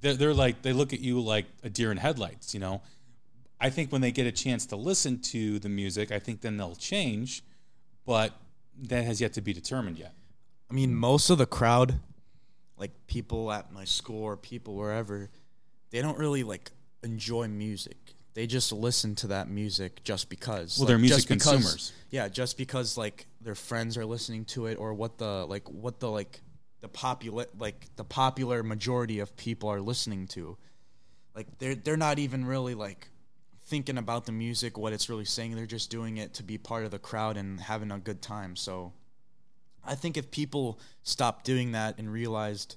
They're, 0.00 0.14
they're 0.14 0.34
like 0.34 0.62
they 0.62 0.72
look 0.72 0.92
at 0.92 1.00
you 1.00 1.20
like 1.20 1.46
a 1.62 1.68
deer 1.68 1.90
in 1.90 1.98
headlights, 1.98 2.54
you 2.54 2.60
know. 2.60 2.82
I 3.60 3.70
think 3.70 3.90
when 3.90 4.00
they 4.00 4.12
get 4.12 4.26
a 4.26 4.32
chance 4.32 4.66
to 4.66 4.76
listen 4.76 5.20
to 5.20 5.58
the 5.58 5.68
music, 5.68 6.12
I 6.12 6.18
think 6.18 6.42
then 6.42 6.56
they'll 6.56 6.76
change, 6.76 7.42
but 8.04 8.34
that 8.82 9.04
has 9.04 9.20
yet 9.20 9.32
to 9.34 9.40
be 9.40 9.52
determined 9.52 9.98
yet. 9.98 10.14
I 10.70 10.74
mean, 10.74 10.94
most 10.94 11.30
of 11.30 11.38
the 11.38 11.46
crowd, 11.46 12.00
like 12.76 12.92
people 13.06 13.50
at 13.50 13.72
my 13.72 13.84
school 13.84 14.22
or 14.22 14.36
people 14.36 14.74
wherever, 14.74 15.30
they 15.90 16.02
don't 16.02 16.18
really 16.18 16.42
like 16.42 16.70
enjoy 17.02 17.48
music. 17.48 17.96
They 18.34 18.46
just 18.46 18.70
listen 18.70 19.14
to 19.16 19.28
that 19.28 19.48
music 19.48 20.04
just 20.04 20.28
because. 20.28 20.76
Well, 20.76 20.84
like, 20.84 20.88
they're 20.88 20.98
music 20.98 21.28
because, 21.28 21.50
consumers. 21.50 21.92
Yeah, 22.10 22.28
just 22.28 22.58
because 22.58 22.98
like 22.98 23.26
their 23.40 23.54
friends 23.54 23.96
are 23.96 24.04
listening 24.04 24.44
to 24.46 24.66
it 24.66 24.74
or 24.74 24.92
what 24.92 25.16
the 25.16 25.46
like 25.46 25.66
what 25.70 26.00
the 26.00 26.10
like 26.10 26.42
the 26.82 26.88
popular 26.88 27.46
like 27.58 27.86
the 27.96 28.04
popular 28.04 28.62
majority 28.62 29.20
of 29.20 29.34
people 29.36 29.70
are 29.70 29.80
listening 29.80 30.26
to. 30.28 30.58
Like 31.34 31.46
they're 31.58 31.74
they're 31.74 31.96
not 31.96 32.18
even 32.18 32.44
really 32.44 32.74
like 32.74 33.08
thinking 33.66 33.98
about 33.98 34.26
the 34.26 34.32
music, 34.32 34.78
what 34.78 34.92
it's 34.92 35.08
really 35.08 35.24
saying. 35.24 35.56
They're 35.56 35.66
just 35.66 35.90
doing 35.90 36.16
it 36.16 36.34
to 36.34 36.42
be 36.42 36.56
part 36.56 36.84
of 36.84 36.90
the 36.90 36.98
crowd 36.98 37.36
and 37.36 37.60
having 37.60 37.90
a 37.90 37.98
good 37.98 38.22
time. 38.22 38.56
So 38.56 38.92
I 39.84 39.94
think 39.94 40.16
if 40.16 40.30
people 40.30 40.78
stopped 41.02 41.44
doing 41.44 41.72
that 41.72 41.98
and 41.98 42.10
realized 42.10 42.76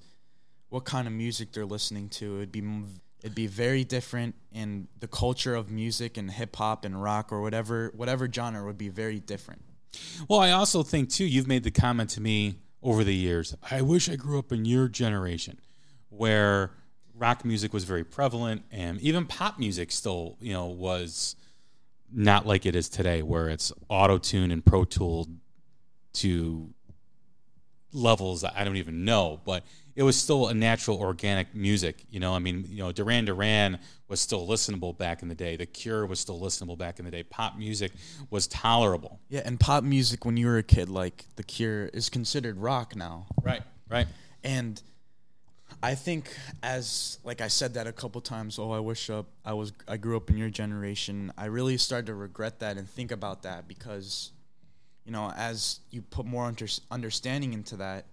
what 0.70 0.86
kind 0.86 1.08
of 1.08 1.14
music 1.14 1.52
they're 1.52 1.66
listening 1.66 2.10
to, 2.10 2.38
it'd 2.38 2.52
be 2.52 2.64
it'd 3.22 3.36
be 3.36 3.48
very 3.48 3.84
different 3.84 4.34
and 4.54 4.88
the 5.00 5.08
culture 5.08 5.54
of 5.54 5.70
music 5.70 6.16
and 6.16 6.32
hip 6.32 6.56
hop 6.56 6.86
and 6.86 7.02
rock 7.02 7.34
or 7.34 7.42
whatever 7.42 7.92
whatever 7.96 8.32
genre 8.32 8.66
would 8.66 8.78
be 8.78 8.90
very 8.90 9.20
different. 9.20 9.62
Well, 10.28 10.40
I 10.40 10.52
also 10.52 10.84
think 10.84 11.10
too 11.10 11.26
you've 11.26 11.48
made 11.48 11.64
the 11.64 11.72
comment 11.72 12.10
to 12.12 12.22
me 12.22 12.56
over 12.82 13.04
the 13.04 13.16
years, 13.16 13.56
I 13.70 13.82
wish 13.82 14.10
I 14.10 14.16
grew 14.16 14.40
up 14.40 14.52
in 14.52 14.66
your 14.66 14.88
generation 14.88 15.60
where 16.10 16.72
rock 17.20 17.46
music 17.46 17.74
was 17.74 17.84
very 17.84 18.04
prevalent, 18.04 18.64
and 18.72 19.00
even 19.02 19.26
pop 19.26 19.60
music 19.60 19.92
still, 19.92 20.38
you 20.40 20.54
know, 20.54 20.66
was 20.66 21.36
not 22.12 22.46
like 22.46 22.66
it 22.66 22.76
is 22.76 22.90
today, 22.90 23.22
where 23.22 23.50
it's 23.50 23.72
auto 23.90 24.18
tuned 24.18 24.52
and 24.52 24.66
pro 24.66 24.86
tooled 24.86 25.30
to 26.14 26.74
levels 27.92 28.42
that 28.42 28.54
I 28.56 28.64
don't 28.64 28.78
even 28.78 29.04
know, 29.06 29.42
but 29.46 29.64
it 29.96 30.04
was 30.04 30.16
still 30.16 30.48
a 30.48 30.54
natural, 30.54 30.98
organic 30.98 31.54
music. 31.54 32.06
You 32.10 32.20
know, 32.20 32.34
I 32.34 32.40
mean, 32.40 32.66
you 32.70 32.78
know, 32.78 32.92
Duran 32.92 33.26
Duran 33.26 33.80
was 34.08 34.22
still 34.22 34.48
listenable 34.48 34.98
back 34.98 35.22
in 35.22 35.28
the 35.28 35.36
day. 35.36 35.56
The 35.56 35.66
Cure 35.66 36.06
was 36.06 36.20
still 36.20 36.40
listenable 36.40 36.78
back 36.78 37.00
in 37.00 37.06
the 37.06 37.12
day. 37.12 37.24
Pop 37.24 37.58
music 37.58 37.92
was 38.30 38.48
tolerable. 38.48 39.20
Yeah, 39.30 39.42
and 39.44 39.60
pop 39.60 39.84
music 39.84 40.26
when 40.26 40.38
you 40.38 40.48
were 40.48 40.58
a 40.58 40.64
kid, 40.64 40.90
like 40.90 41.26
The 41.36 41.44
Cure, 41.44 41.88
is 41.88 42.10
considered 42.10 42.58
rock 42.58 42.96
now. 42.96 43.28
Right, 43.44 43.62
right. 43.90 44.08
And 44.44 44.82
I 45.82 45.96
think 45.96 46.36
as 46.62 47.20
like 47.24 47.40
I 47.40 47.48
said 47.48 47.76
that 47.76 47.88
a 47.88 47.94
couple 47.94 48.20
times. 48.20 48.60
Oh, 48.60 48.72
I 48.72 48.80
wish 48.80 49.10
uh, 49.10 49.24
I 49.46 49.54
was 49.54 49.72
I 49.88 49.98
grew 49.98 50.18
up 50.18 50.30
in 50.30 50.38
your 50.38 50.50
generation. 50.50 51.32
I 51.38 51.46
really 51.46 51.78
started 51.78 52.08
to 52.08 52.16
regret 52.16 52.60
that 52.60 52.78
and 52.78 52.90
think 52.90 53.12
about 53.12 53.44
that 53.44 53.68
because, 53.68 54.32
you 55.06 55.12
know, 55.12 55.32
as 55.38 55.80
you 55.90 56.02
put 56.02 56.26
more 56.26 56.46
under, 56.46 56.68
understanding 56.92 57.54
into 57.54 57.78
that, 57.78 58.06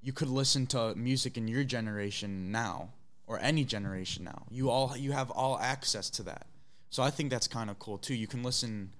you 0.00 0.12
could 0.12 0.28
listen 0.28 0.66
to 0.68 0.94
music 0.94 1.36
in 1.36 1.48
your 1.48 1.64
generation 1.64 2.50
now 2.50 2.88
or 3.26 3.38
any 3.40 3.64
generation 3.64 4.24
now. 4.24 4.44
You 4.50 4.70
all 4.70 4.96
you 4.96 5.12
have 5.12 5.30
all 5.30 5.58
access 5.58 6.08
to 6.10 6.22
that. 6.24 6.46
So 6.88 7.02
I 7.02 7.10
think 7.10 7.30
that's 7.30 7.46
kind 7.46 7.68
of 7.68 7.78
cool 7.78 7.98
too. 7.98 8.14
You 8.14 8.26
can 8.26 8.42
listen 8.42 8.90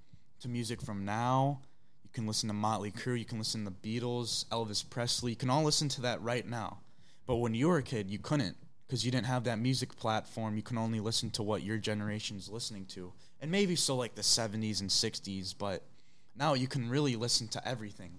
to 0.40 0.48
music 0.48 0.82
from 0.82 1.06
now. 1.06 1.60
You 2.04 2.10
can 2.12 2.26
listen 2.26 2.48
to 2.48 2.54
Motley 2.54 2.90
Crue. 2.90 3.18
You 3.18 3.24
can 3.24 3.38
listen 3.38 3.64
to 3.64 3.70
the 3.70 4.00
Beatles, 4.00 4.44
Elvis 4.46 4.84
Presley. 4.88 5.30
You 5.30 5.36
can 5.36 5.48
all 5.48 5.62
listen 5.62 5.88
to 5.90 6.02
that 6.02 6.20
right 6.20 6.46
now. 6.46 6.78
But 7.26 7.36
when 7.36 7.54
you 7.54 7.68
were 7.68 7.78
a 7.78 7.82
kid, 7.82 8.10
you 8.10 8.18
couldn't 8.18 8.56
because 8.86 9.04
you 9.04 9.10
didn't 9.10 9.26
have 9.26 9.44
that 9.44 9.58
music 9.58 9.96
platform. 9.96 10.56
You 10.56 10.62
can 10.62 10.76
only 10.76 11.00
listen 11.00 11.30
to 11.30 11.42
what 11.42 11.62
your 11.62 11.78
generation's 11.78 12.48
listening 12.48 12.84
to, 12.86 13.12
and 13.40 13.50
maybe 13.50 13.76
still 13.76 13.96
like 13.96 14.14
the 14.14 14.22
'70s 14.22 14.80
and 14.80 14.90
'60s. 14.90 15.54
But 15.56 15.82
now 16.36 16.54
you 16.54 16.66
can 16.66 16.88
really 16.90 17.16
listen 17.16 17.48
to 17.48 17.68
everything. 17.68 18.12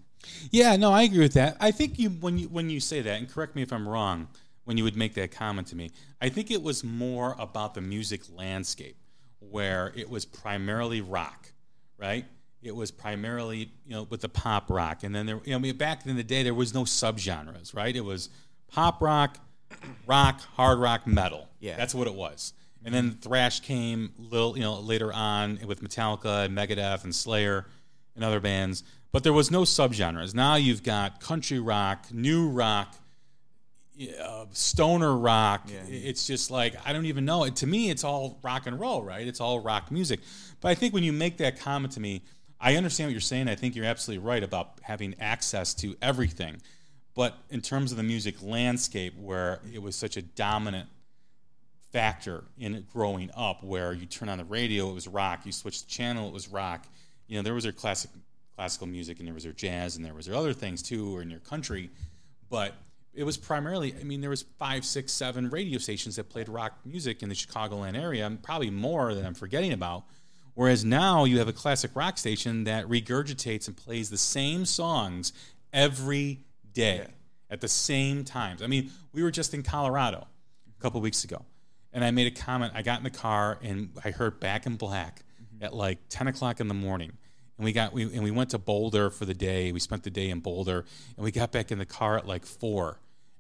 Yeah, 0.52 0.76
no, 0.76 0.92
I 0.92 1.04
agree 1.04 1.20
with 1.20 1.34
that. 1.34 1.58
I 1.60 1.72
think 1.72 2.00
you 2.00 2.10
when 2.10 2.38
you 2.38 2.48
when 2.48 2.70
you 2.70 2.80
say 2.80 3.02
that, 3.02 3.20
and 3.20 3.30
correct 3.30 3.56
me 3.56 3.62
if 3.62 3.74
I'm 3.74 3.88
wrong, 3.88 4.28
when 4.66 4.78
you 4.78 4.84
would 4.84 4.96
make 4.96 5.14
that 5.16 5.32
comment 5.32 5.68
to 5.68 5.76
me, 5.76 5.92
I 6.22 6.30
think 6.30 6.52
it 6.52 6.62
was 6.62 6.84
more 6.84 7.36
about 7.38 7.74
the 7.74 7.82
music 7.82 8.22
landscape 8.36 8.96
where 9.40 9.92
it 9.96 10.10
was 10.10 10.26
primarily 10.26 11.02
rock, 11.02 11.52
right? 11.98 12.26
It 12.62 12.76
was 12.76 12.92
primarily 12.92 13.72
you 13.86 13.92
know 13.92 14.08
with 14.10 14.22
the 14.22 14.30
pop 14.30 14.70
rock, 14.70 15.04
and 15.04 15.14
then 15.14 15.26
there 15.26 15.40
you 15.44 15.52
know 15.52 15.58
I 15.58 15.60
mean, 15.60 15.78
back 15.78 16.06
in 16.06 16.16
the 16.16 16.24
day 16.24 16.44
there 16.44 16.54
was 16.54 16.74
no 16.74 16.84
subgenres, 16.84 17.76
right? 17.76 17.96
It 17.96 18.06
was 18.06 18.30
pop 18.74 19.02
rock, 19.02 19.38
rock, 20.08 20.42
hard 20.56 20.80
rock, 20.80 21.08
metal. 21.08 21.48
Yeah, 21.60 21.78
that's 21.78 21.96
what 21.96 22.08
it 22.08 22.14
was. 22.14 22.54
And 22.84 22.94
then 22.94 23.12
thrash 23.12 23.62
came 23.62 24.12
little, 24.18 24.58
you 24.58 24.64
know, 24.64 24.80
later 24.80 25.14
on 25.14 25.60
with 25.66 25.82
Metallica 25.82 26.46
and 26.46 26.58
Megadeth 26.58 27.06
and 27.06 27.16
Slayer 27.16 27.66
and 28.16 28.26
other 28.26 28.42
bands. 28.42 28.84
But 29.14 29.24
there 29.24 29.32
was 29.32 29.52
no 29.52 29.62
subgenres. 29.62 30.34
Now 30.34 30.56
you've 30.56 30.84
got 30.84 31.22
country 31.22 31.60
rock, 31.60 32.08
new 32.12 32.50
rock, 32.50 32.96
uh, 34.22 34.46
stoner 34.52 35.16
rock. 35.16 35.68
Yeah. 35.68 35.82
It's 35.88 36.26
just 36.28 36.52
like 36.52 36.76
I 36.86 36.94
don't 36.94 37.06
even 37.06 37.24
know. 37.24 37.48
To 37.48 37.68
me, 37.68 37.90
it's 37.90 38.04
all 38.04 38.40
rock 38.44 38.68
and 38.68 38.80
roll, 38.80 39.04
right? 39.04 39.26
It's 39.26 39.40
all 39.40 39.60
rock 39.60 39.92
music. 39.92 40.20
But 40.62 40.70
I 40.70 40.76
think 40.76 40.94
when 40.94 41.04
you 41.04 41.14
make 41.14 41.38
that 41.38 41.60
comment 41.60 41.94
to 41.94 42.00
me, 42.00 42.24
I 42.60 42.76
understand 42.76 43.10
what 43.10 43.12
you're 43.12 43.22
saying. 43.22 43.50
I 43.50 43.56
think 43.56 43.76
you're 43.76 43.86
absolutely 43.86 44.26
right 44.26 44.44
about 44.44 44.80
having 44.82 45.16
access 45.20 45.74
to 45.76 45.96
everything. 46.02 46.62
But 47.16 47.38
in 47.50 47.62
terms 47.62 47.92
of 47.92 47.98
the 47.98 48.04
music 48.04 48.42
landscape, 48.42 49.14
where 49.18 49.62
it 49.72 49.82
was 49.82 49.96
such 49.96 50.18
a 50.18 50.22
dominant 50.22 50.90
factor 51.92 52.44
in 52.58 52.86
growing 52.92 53.30
up, 53.36 53.64
where 53.64 53.94
you 53.94 54.06
turn 54.06 54.30
on 54.30 54.40
the 54.40 54.46
radio, 54.46 54.90
it 54.90 54.94
was 54.94 55.08
rock. 55.08 55.46
You 55.46 55.52
switch 55.52 55.84
the 55.84 55.90
channel, 55.90 56.28
it 56.28 56.34
was 56.34 56.48
rock. 56.48 56.88
You 57.28 57.38
know, 57.38 57.44
there 57.44 57.54
was 57.54 57.64
your 57.66 57.74
classic 57.74 58.10
classical 58.56 58.88
music, 58.88 59.20
and 59.20 59.28
there 59.28 59.34
was 59.34 59.44
your 59.44 59.54
jazz, 59.54 59.96
and 59.96 60.06
there 60.06 60.14
was 60.14 60.28
your 60.28 60.36
other 60.36 60.54
things 60.54 60.82
too, 60.82 61.16
or 61.16 61.22
in 61.22 61.30
your 61.30 61.40
country. 61.40 61.90
But 62.50 62.76
it 63.14 63.24
was 63.24 63.38
primarily, 63.38 63.94
I 64.00 64.04
mean, 64.04 64.22
there 64.22 64.30
was 64.30 64.44
five, 64.58 64.86
six, 64.86 65.12
seven 65.12 65.50
radio 65.50 65.78
stations 65.78 66.16
that 66.16 66.30
played 66.30 66.50
rock 66.50 66.78
music 66.86 67.22
in 67.22 67.30
the 67.30 67.36
Chicagoland 67.36 68.00
area, 68.00 68.32
probably 68.42 68.70
more 68.70 69.14
than 69.14 69.26
I'm 69.26 69.34
forgetting 69.34 69.74
about. 69.74 70.04
Whereas 70.56 70.86
now 70.86 71.26
you 71.26 71.40
have 71.40 71.48
a 71.48 71.54
classic 71.54 71.92
rock 71.96 72.18
station 72.18 72.64
that 72.66 72.86
regurgitates 72.88 73.68
and 73.68 73.76
plays 73.76 74.10
the 74.10 74.18
same 74.18 74.66
songs 74.66 75.34
every 75.72 76.46
day 76.74 76.98
yeah. 76.98 77.08
at 77.50 77.62
the 77.62 77.68
same 77.68 78.24
times. 78.24 78.62
I 78.62 78.68
mean, 78.68 78.92
we 79.14 79.24
were 79.24 79.32
just 79.32 79.54
in 79.54 79.64
Colorado 79.64 80.28
a 80.68 80.82
couple 80.82 81.02
weeks 81.02 81.24
ago, 81.24 81.44
and 81.92 82.04
I 82.04 82.12
made 82.12 82.28
a 82.28 82.42
comment. 82.42 82.74
I 82.76 82.82
got 82.82 82.98
in 83.00 83.04
the 83.04 83.10
car 83.10 83.60
and 83.62 83.90
I 84.04 84.12
heard 84.12 84.40
Back 84.40 84.66
in 84.66 84.76
Black 84.76 85.24
mm-hmm. 85.42 85.64
at 85.64 85.74
like 85.74 86.00
ten 86.10 86.28
o'clock 86.28 86.60
in 86.60 86.68
the 86.68 86.74
morning, 86.74 87.12
and 87.58 87.66
we 87.66 87.72
got 87.72 87.94
we 87.94 88.04
and 88.04 88.24
we 88.24 88.32
went 88.32 88.52
to 88.52 88.58
Boulder 88.58 89.10
for 89.10 89.26
the 89.26 89.34
day. 89.34 89.72
We 89.72 89.80
spent 89.80 90.04
the 90.04 90.12
day 90.12 90.30
in 90.30 90.40
Boulder, 90.40 90.86
and 91.16 91.24
we 91.24 91.32
got 91.32 91.52
back 91.52 91.72
in 91.72 91.80
the 91.80 91.86
car 91.86 92.18
at 92.18 92.28
like 92.28 92.46
four. 92.46 93.00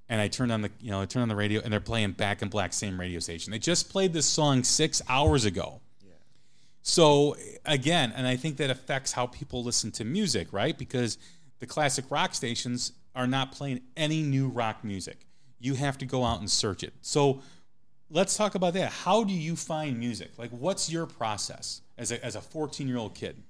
And 0.09 0.19
I 0.19 0.27
turned 0.27 0.51
on 0.51 0.61
the 0.61 0.71
you 0.79 0.91
know 0.91 1.01
I 1.01 1.05
turned 1.05 1.23
on 1.23 1.29
the 1.29 1.35
radio, 1.35 1.61
and 1.61 1.71
they're 1.71 1.79
playing 1.79 2.11
Back 2.11 2.41
in 2.41 2.49
Black, 2.49 2.73
same 2.73 2.99
radio 2.99 3.19
station. 3.19 3.51
They 3.51 3.59
just 3.59 3.89
played 3.89 4.13
this 4.13 4.25
song 4.25 4.63
six 4.63 5.01
hours 5.07 5.45
ago. 5.45 5.79
So 6.83 7.37
again, 7.65 8.13
and 8.15 8.27
I 8.27 8.35
think 8.35 8.57
that 8.57 8.69
affects 8.69 9.13
how 9.13 9.27
people 9.27 9.63
listen 9.63 9.89
to 9.93 10.03
music, 10.03 10.51
right? 10.51 10.77
Because 10.77 11.17
the 11.59 11.65
classic 11.65 12.03
rock 12.11 12.35
stations 12.35 12.91
are 13.15 13.27
not 13.27 13.51
playing 13.51 13.81
any 13.95 14.21
new 14.21 14.47
rock 14.47 14.83
music. 14.83 15.25
You 15.59 15.75
have 15.75 15.97
to 15.99 16.05
go 16.05 16.23
out 16.23 16.39
and 16.39 16.49
search 16.49 16.83
it. 16.83 16.93
So 17.01 17.41
let's 18.09 18.35
talk 18.35 18.55
about 18.55 18.73
that. 18.73 18.91
How 18.91 19.23
do 19.23 19.33
you 19.33 19.55
find 19.55 19.99
music? 19.99 20.31
Like, 20.37 20.51
what's 20.51 20.91
your 20.91 21.05
process 21.05 21.81
as 21.97 22.11
a 22.11 22.23
as 22.23 22.35
a 22.35 22.41
14 22.41 22.87
year 22.87 22.97
old 22.97 23.15
kid? 23.15 23.41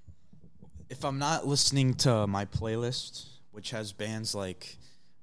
If 0.89 1.03
I'm 1.03 1.18
not 1.20 1.47
listening 1.47 1.95
to 1.95 2.28
my 2.28 2.45
playlist, 2.45 3.26
which 3.51 3.72
has 3.72 3.91
bands 3.91 4.36
like 4.36 4.78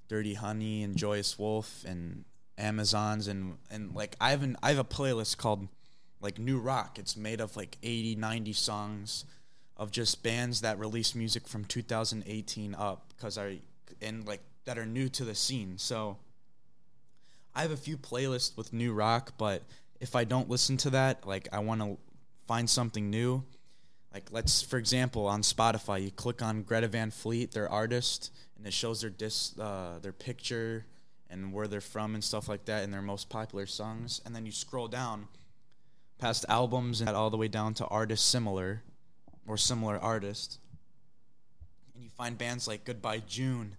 Dirty 0.09 0.35
Honey 0.35 0.83
and 0.83 0.97
Joyous 0.97 1.39
Wolf 1.39 1.85
and 1.87 2.25
Amazons 2.59 3.29
and 3.29 3.57
and 3.71 3.95
like 3.95 4.17
I 4.21 4.31
have 4.31 4.43
an 4.43 4.57
I 4.63 4.71
have 4.71 4.79
a 4.79 4.85
playlist 4.85 5.37
called 5.37 5.69
like 6.21 6.39
New 6.39 6.59
Rock. 6.59 6.99
It's 6.99 7.17
made 7.17 7.41
of 7.41 7.57
like 7.57 7.79
80, 7.83 8.17
90 8.17 8.53
songs 8.53 9.25
of 9.77 9.91
just 9.91 10.23
bands 10.23 10.61
that 10.61 10.79
release 10.79 11.15
music 11.15 11.49
from 11.49 11.65
2018 11.65 12.75
up 12.75 13.15
because 13.17 13.39
I 13.39 13.61
and 14.03 14.27
like 14.27 14.41
that 14.65 14.79
are 14.79 14.87
new 14.87 15.09
to 15.11 15.25
the 15.25 15.35
scene. 15.35 15.79
So 15.79 16.19
I 17.55 17.63
have 17.63 17.71
a 17.71 17.77
few 17.77 17.97
playlists 17.97 18.57
with 18.57 18.73
new 18.73 18.93
rock, 18.93 19.33
but 19.39 19.63
if 20.01 20.15
I 20.15 20.25
don't 20.25 20.49
listen 20.49 20.77
to 20.79 20.91
that, 20.91 21.27
like 21.27 21.49
I 21.53 21.59
want 21.61 21.81
to 21.81 21.99
find 22.47 22.69
something 22.69 23.11
new. 23.11 23.45
Like 24.13 24.29
let's 24.31 24.63
for 24.63 24.79
example 24.79 25.27
on 25.27 25.43
Spotify, 25.43 26.03
you 26.03 26.11
click 26.11 26.43
on 26.43 26.63
Greta 26.63 26.89
Van 26.89 27.11
Fleet, 27.11 27.53
their 27.53 27.69
artist, 27.69 28.33
and 28.57 28.67
it 28.67 28.73
shows 28.73 29.01
their 29.01 29.11
dis 29.11 29.59
uh, 29.59 29.99
their 30.03 30.13
picture 30.13 30.85
and 31.29 31.53
where 31.53 31.69
they're 31.69 31.81
from 31.81 32.15
and 32.15 32.25
stuff 32.25 32.49
like 32.49 32.65
that 32.65 32.83
and 32.83 32.93
their 32.93 33.03
most 33.03 33.29
popular 33.29 33.67
songs, 33.67 34.21
and 34.25 34.35
then 34.35 34.45
you 34.45 34.53
scroll 34.53 34.89
down 34.89 35.29
past 36.19 36.45
albums 36.49 37.01
and 37.01 37.11
all 37.11 37.31
the 37.31 37.37
way 37.37 37.49
down 37.49 37.73
to 37.75 37.87
artists 37.87 38.27
similar 38.27 38.83
or 39.47 39.57
similar 39.57 39.99
artists. 39.99 40.59
And 41.95 42.05
you 42.05 42.11
find 42.11 42.37
bands 42.37 42.69
like 42.69 42.85
Goodbye 42.85 43.23
June 43.27 43.77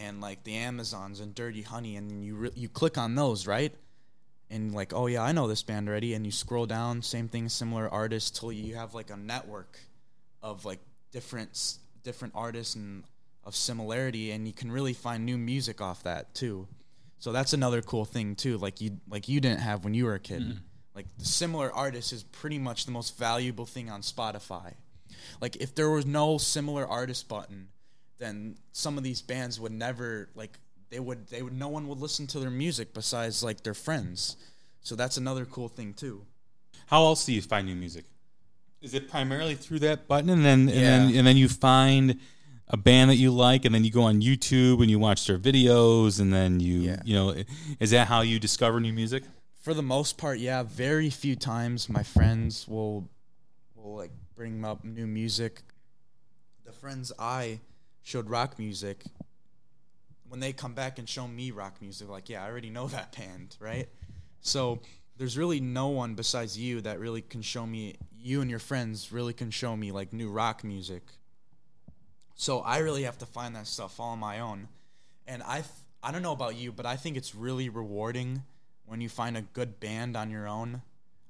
and 0.00 0.20
like 0.20 0.44
the 0.44 0.56
Amazons 0.56 1.20
and 1.20 1.34
Dirty 1.34 1.62
Honey 1.62 1.96
and 1.96 2.24
you 2.24 2.34
re- 2.34 2.52
you 2.54 2.68
click 2.68 2.98
on 2.98 3.14
those, 3.14 3.46
right? 3.46 3.74
And 4.50 4.74
like, 4.74 4.92
oh 4.92 5.06
yeah, 5.06 5.22
I 5.22 5.32
know 5.32 5.46
this 5.46 5.62
band 5.62 5.88
already 5.88 6.14
and 6.14 6.26
you 6.26 6.32
scroll 6.32 6.66
down, 6.66 7.02
same 7.02 7.28
thing, 7.28 7.48
similar 7.48 7.88
artists 7.88 8.38
till 8.38 8.50
you 8.50 8.74
have 8.74 8.94
like 8.94 9.10
a 9.10 9.16
network 9.16 9.78
of 10.42 10.64
like 10.64 10.80
different 11.12 11.76
different 12.02 12.34
artists 12.34 12.74
and 12.74 13.04
of 13.44 13.54
similarity 13.54 14.32
and 14.32 14.46
you 14.46 14.52
can 14.52 14.70
really 14.70 14.92
find 14.92 15.24
new 15.24 15.38
music 15.38 15.80
off 15.80 16.02
that 16.02 16.34
too. 16.34 16.66
So 17.18 17.32
that's 17.32 17.52
another 17.52 17.82
cool 17.82 18.04
thing 18.04 18.34
too, 18.34 18.58
like 18.58 18.80
you 18.80 18.98
like 19.08 19.28
you 19.28 19.40
didn't 19.40 19.60
have 19.60 19.84
when 19.84 19.94
you 19.94 20.06
were 20.06 20.14
a 20.14 20.20
kid. 20.20 20.42
Mm-hmm 20.42 20.58
like 20.94 21.06
the 21.18 21.24
similar 21.24 21.72
artists 21.72 22.12
is 22.12 22.24
pretty 22.24 22.58
much 22.58 22.84
the 22.84 22.92
most 22.92 23.16
valuable 23.16 23.66
thing 23.66 23.90
on 23.90 24.02
Spotify. 24.02 24.74
Like 25.40 25.56
if 25.56 25.74
there 25.74 25.90
was 25.90 26.06
no 26.06 26.38
similar 26.38 26.86
artist 26.86 27.28
button, 27.28 27.68
then 28.20 28.56
some 28.70 28.96
of 28.96 29.02
these 29.02 29.20
bands 29.20 29.58
would 29.58 29.72
never 29.72 30.28
like 30.36 30.58
they 30.90 31.00
would 31.00 31.26
they 31.26 31.42
would 31.42 31.52
no 31.52 31.68
one 31.68 31.88
would 31.88 31.98
listen 31.98 32.28
to 32.28 32.38
their 32.38 32.50
music 32.50 32.94
besides 32.94 33.42
like 33.42 33.62
their 33.62 33.74
friends. 33.74 34.36
So 34.80 34.94
that's 34.94 35.16
another 35.16 35.44
cool 35.44 35.68
thing 35.68 35.92
too. 35.92 36.24
How 36.86 37.02
else 37.04 37.24
do 37.24 37.32
you 37.32 37.42
find 37.42 37.66
new 37.66 37.74
music? 37.74 38.04
Is 38.80 38.94
it 38.94 39.10
primarily 39.10 39.56
through 39.56 39.80
that 39.80 40.06
button 40.06 40.30
and 40.30 40.44
then 40.44 40.68
and 40.68 40.78
then 40.78 41.16
and 41.16 41.26
then 41.26 41.36
you 41.36 41.48
find 41.48 42.20
a 42.68 42.76
band 42.76 43.10
that 43.10 43.16
you 43.16 43.32
like 43.32 43.64
and 43.64 43.74
then 43.74 43.84
you 43.84 43.90
go 43.90 44.02
on 44.02 44.20
YouTube 44.20 44.80
and 44.80 44.88
you 44.88 45.00
watch 45.00 45.26
their 45.26 45.38
videos 45.38 46.20
and 46.20 46.32
then 46.32 46.60
you 46.60 46.78
yeah. 46.78 47.02
you 47.04 47.14
know 47.14 47.34
is 47.80 47.90
that 47.90 48.06
how 48.06 48.20
you 48.20 48.38
discover 48.38 48.78
new 48.78 48.92
music? 48.92 49.24
for 49.60 49.74
the 49.74 49.82
most 49.82 50.18
part, 50.18 50.38
yeah. 50.38 50.62
Very 50.62 51.10
few 51.10 51.36
times 51.36 51.88
my 51.88 52.02
friends 52.02 52.66
will 52.66 53.08
will 53.76 53.96
like 53.96 54.12
bring 54.34 54.64
up 54.64 54.84
new 54.84 55.06
music. 55.06 55.62
The 56.64 56.72
friends 56.72 57.12
I 57.18 57.60
showed 58.02 58.28
rock 58.28 58.58
music, 58.58 59.04
when 60.28 60.40
they 60.40 60.52
come 60.52 60.74
back 60.74 60.98
and 60.98 61.08
show 61.08 61.26
me 61.26 61.50
rock 61.50 61.76
music, 61.80 62.08
like 62.08 62.28
yeah, 62.28 62.44
I 62.44 62.48
already 62.48 62.70
know 62.70 62.86
that 62.88 63.16
band, 63.16 63.56
right? 63.60 63.88
So 64.40 64.80
there's 65.16 65.36
really 65.36 65.60
no 65.60 65.88
one 65.88 66.14
besides 66.14 66.58
you 66.58 66.80
that 66.82 66.98
really 66.98 67.22
can 67.22 67.42
show 67.42 67.66
me. 67.66 67.96
You 68.18 68.40
and 68.40 68.50
your 68.50 68.58
friends 68.58 69.12
really 69.12 69.32
can 69.32 69.50
show 69.50 69.76
me 69.76 69.92
like 69.92 70.12
new 70.12 70.30
rock 70.30 70.64
music. 70.64 71.02
So 72.34 72.60
I 72.60 72.78
really 72.78 73.02
have 73.02 73.18
to 73.18 73.26
find 73.26 73.54
that 73.56 73.66
stuff 73.66 74.00
all 74.00 74.10
on 74.10 74.18
my 74.18 74.40
own, 74.40 74.68
and 75.26 75.42
I 75.42 75.62
I 76.02 76.12
don't 76.12 76.22
know 76.22 76.32
about 76.32 76.56
you, 76.56 76.72
but 76.72 76.86
I 76.86 76.96
think 76.96 77.16
it's 77.16 77.34
really 77.34 77.68
rewarding 77.68 78.42
when 78.90 79.00
you 79.00 79.08
find 79.08 79.36
a 79.36 79.42
good 79.42 79.78
band 79.78 80.16
on 80.16 80.30
your 80.30 80.48
own, 80.48 80.82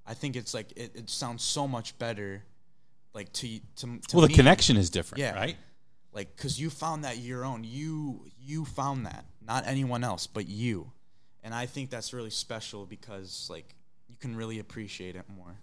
I 0.07 0.15
think 0.15 0.35
it's 0.35 0.55
like 0.55 0.73
it, 0.77 0.93
it 0.95 1.11
sounds 1.11 1.45
so 1.45 1.69
much 1.69 1.97
better. 1.99 2.43
Like 3.13 3.31
to 3.35 3.59
to, 3.59 3.99
to 4.09 4.17
well, 4.17 4.27
me, 4.27 4.29
the 4.29 4.35
connection 4.35 4.79
is 4.79 4.89
different, 4.89 5.21
yeah, 5.21 5.35
right? 5.35 5.57
Like 6.13 6.37
because 6.37 6.61
you 6.61 6.71
found 6.71 7.05
that 7.05 7.19
your 7.19 7.45
own. 7.45 7.65
You 7.65 8.27
you 8.41 8.65
found 8.65 9.07
that, 9.07 9.25
not 9.47 9.67
anyone 9.67 10.05
else, 10.05 10.27
but 10.27 10.49
you. 10.49 10.93
And 11.43 11.55
I 11.55 11.67
think 11.67 11.91
that's 11.91 12.13
really 12.13 12.31
special 12.31 12.85
because 12.85 13.49
like 13.51 13.75
you 14.09 14.17
can 14.19 14.37
really 14.37 14.59
appreciate 14.59 15.17
it 15.17 15.25
more. 15.35 15.57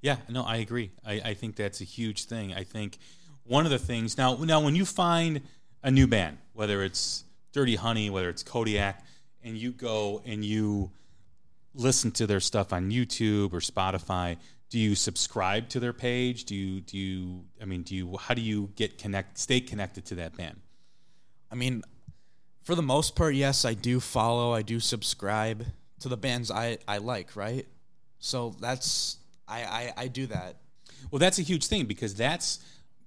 Yeah, 0.00 0.16
no, 0.28 0.42
I 0.42 0.56
agree. 0.56 0.90
I, 1.06 1.20
I 1.24 1.34
think 1.34 1.54
that's 1.54 1.80
a 1.80 1.84
huge 1.84 2.24
thing. 2.24 2.52
I 2.52 2.64
think 2.64 2.98
one 3.44 3.64
of 3.64 3.70
the 3.70 3.78
things 3.78 4.18
now 4.18 4.34
now 4.36 4.60
when 4.60 4.74
you 4.74 4.84
find 4.84 5.42
a 5.82 5.90
new 5.90 6.06
band, 6.06 6.38
whether 6.52 6.82
it's 6.82 7.24
Dirty 7.52 7.76
Honey, 7.76 8.10
whether 8.10 8.28
it's 8.28 8.42
Kodiak, 8.42 9.04
and 9.42 9.56
you 9.56 9.72
go 9.72 10.22
and 10.24 10.44
you 10.44 10.90
listen 11.74 12.10
to 12.12 12.26
their 12.26 12.40
stuff 12.40 12.72
on 12.72 12.90
YouTube 12.90 13.52
or 13.52 13.60
Spotify, 13.60 14.36
do 14.72 14.78
you 14.78 14.94
subscribe 14.94 15.68
to 15.68 15.80
their 15.80 15.92
page? 15.92 16.44
Do 16.46 16.54
you 16.54 16.80
do 16.80 16.96
you 16.96 17.44
I 17.60 17.66
mean, 17.66 17.82
do 17.82 17.94
you 17.94 18.16
how 18.16 18.32
do 18.32 18.40
you 18.40 18.70
get 18.74 18.96
connect 18.96 19.36
stay 19.36 19.60
connected 19.60 20.06
to 20.06 20.14
that 20.14 20.34
band? 20.34 20.60
I 21.50 21.56
mean, 21.56 21.82
for 22.64 22.74
the 22.74 22.82
most 22.82 23.14
part, 23.14 23.34
yes, 23.34 23.66
I 23.66 23.74
do 23.74 24.00
follow, 24.00 24.54
I 24.54 24.62
do 24.62 24.80
subscribe 24.80 25.66
to 26.00 26.08
the 26.08 26.16
bands 26.16 26.50
I, 26.50 26.78
I 26.88 26.98
like, 26.98 27.36
right? 27.36 27.66
So 28.18 28.56
that's 28.60 29.18
I, 29.46 29.62
I, 29.62 29.92
I 30.04 30.08
do 30.08 30.24
that. 30.28 30.56
Well, 31.10 31.18
that's 31.18 31.38
a 31.38 31.42
huge 31.42 31.66
thing 31.66 31.84
because 31.84 32.14
that's 32.14 32.60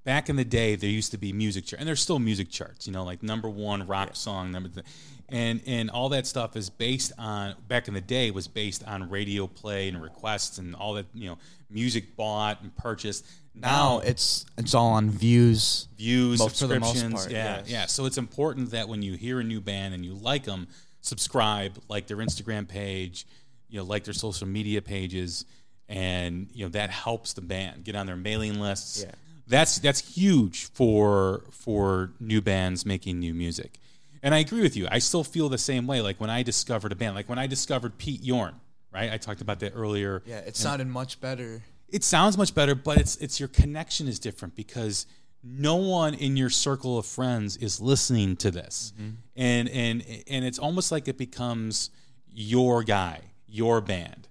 back 0.03 0.29
in 0.29 0.35
the 0.35 0.45
day 0.45 0.75
there 0.75 0.87
used 0.87 1.09
to 1.13 1.17
be 1.17 1.33
music 1.33 1.65
charts 1.65 1.81
and 1.81 1.87
there's 1.87 1.99
still 1.99 2.19
music 2.19 2.47
charts 2.47 2.85
you 2.85 2.93
know 2.93 3.03
like 3.03 3.23
number 3.23 3.49
one 3.49 3.87
rock 3.87 4.09
yeah. 4.09 4.13
song 4.13 4.51
number 4.51 4.69
th- 4.69 4.85
and 5.29 5.61
and 5.65 5.89
all 5.89 6.09
that 6.09 6.27
stuff 6.27 6.55
is 6.55 6.69
based 6.69 7.11
on 7.17 7.55
back 7.67 7.87
in 7.87 7.93
the 7.93 8.01
day 8.01 8.31
was 8.31 8.47
based 8.47 8.83
on 8.85 9.09
radio 9.09 9.47
play 9.47 9.87
and 9.87 10.01
requests 10.01 10.57
and 10.57 10.75
all 10.75 10.93
that 10.93 11.05
you 11.13 11.27
know 11.27 11.37
music 11.69 12.15
bought 12.15 12.61
and 12.61 12.75
purchased 12.75 13.25
now, 13.55 13.97
now 13.97 13.99
it's 13.99 14.45
it's 14.57 14.73
all 14.73 14.91
on 14.91 15.09
views 15.09 15.87
views 15.97 16.41
subscriptions 16.41 17.13
part, 17.13 17.31
yeah 17.31 17.57
yes. 17.57 17.69
yeah 17.69 17.85
so 17.85 18.05
it's 18.05 18.17
important 18.17 18.71
that 18.71 18.87
when 18.87 19.01
you 19.01 19.15
hear 19.15 19.39
a 19.39 19.43
new 19.43 19.61
band 19.61 19.93
and 19.93 20.05
you 20.05 20.13
like 20.13 20.43
them 20.43 20.67
subscribe 21.01 21.77
like 21.89 22.07
their 22.07 22.17
instagram 22.17 22.67
page 22.67 23.25
you 23.67 23.79
know 23.79 23.85
like 23.85 24.03
their 24.03 24.13
social 24.13 24.47
media 24.47 24.81
pages 24.81 25.45
and 25.89 26.49
you 26.53 26.65
know 26.65 26.69
that 26.69 26.89
helps 26.89 27.33
the 27.33 27.41
band 27.41 27.83
get 27.83 27.95
on 27.95 28.05
their 28.05 28.15
mailing 28.15 28.59
lists 28.59 29.03
yeah. 29.03 29.11
that's 29.47 29.79
that's 29.79 30.15
huge 30.15 30.65
for 30.71 31.43
for 31.51 32.11
new 32.19 32.41
bands 32.41 32.85
making 32.85 33.19
new 33.19 33.33
music 33.33 33.79
and 34.25 34.33
I 34.33 34.39
agree 34.39 34.63
with 34.63 34.75
you. 34.75 34.87
I 34.89 34.97
still 34.97 35.23
feel 35.23 35.49
the 35.49 35.57
same 35.59 35.85
way. 35.85 36.01
Like 36.01 36.19
when 36.19 36.31
I 36.31 36.41
discovered 36.41 36.91
a 36.91 36.95
band, 36.95 37.15
like 37.15 37.29
when 37.29 37.37
I 37.37 37.45
discovered 37.45 37.99
Pete 37.99 38.23
Yorn, 38.23 38.55
right? 38.91 39.13
I 39.13 39.17
talked 39.17 39.39
about 39.39 39.59
that 39.59 39.73
earlier. 39.75 40.23
Yeah, 40.25 40.39
it 40.39 40.55
sounded 40.55 40.87
much 40.87 41.21
better. 41.21 41.61
It 41.89 42.03
sounds 42.03 42.35
much 42.35 42.55
better, 42.55 42.73
but 42.73 42.97
it's 42.97 43.17
it's 43.17 43.39
your 43.39 43.49
connection 43.49 44.07
is 44.07 44.17
different 44.17 44.55
because 44.55 45.05
no 45.43 45.75
one 45.75 46.15
in 46.15 46.35
your 46.35 46.49
circle 46.49 46.97
of 46.97 47.05
friends 47.05 47.55
is 47.57 47.79
listening 47.79 48.35
to 48.37 48.49
this, 48.49 48.93
mm-hmm. 48.99 49.11
and 49.35 49.69
and 49.69 50.03
and 50.27 50.43
it's 50.43 50.57
almost 50.57 50.91
like 50.91 51.07
it 51.07 51.19
becomes 51.19 51.91
your 52.27 52.81
guy, 52.81 53.19
your 53.45 53.79
band, 53.79 54.27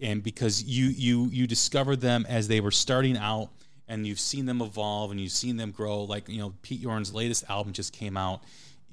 and 0.00 0.22
because 0.22 0.62
you 0.62 0.86
you 0.86 1.26
you 1.26 1.46
discovered 1.46 2.00
them 2.00 2.24
as 2.26 2.48
they 2.48 2.60
were 2.60 2.70
starting 2.70 3.18
out, 3.18 3.50
and 3.86 4.06
you've 4.06 4.18
seen 4.18 4.46
them 4.46 4.62
evolve 4.62 5.10
and 5.10 5.20
you've 5.20 5.30
seen 5.30 5.58
them 5.58 5.72
grow. 5.72 6.04
Like 6.04 6.26
you 6.26 6.38
know, 6.38 6.54
Pete 6.62 6.80
Yorn's 6.80 7.12
latest 7.12 7.44
album 7.50 7.74
just 7.74 7.92
came 7.92 8.16
out 8.16 8.40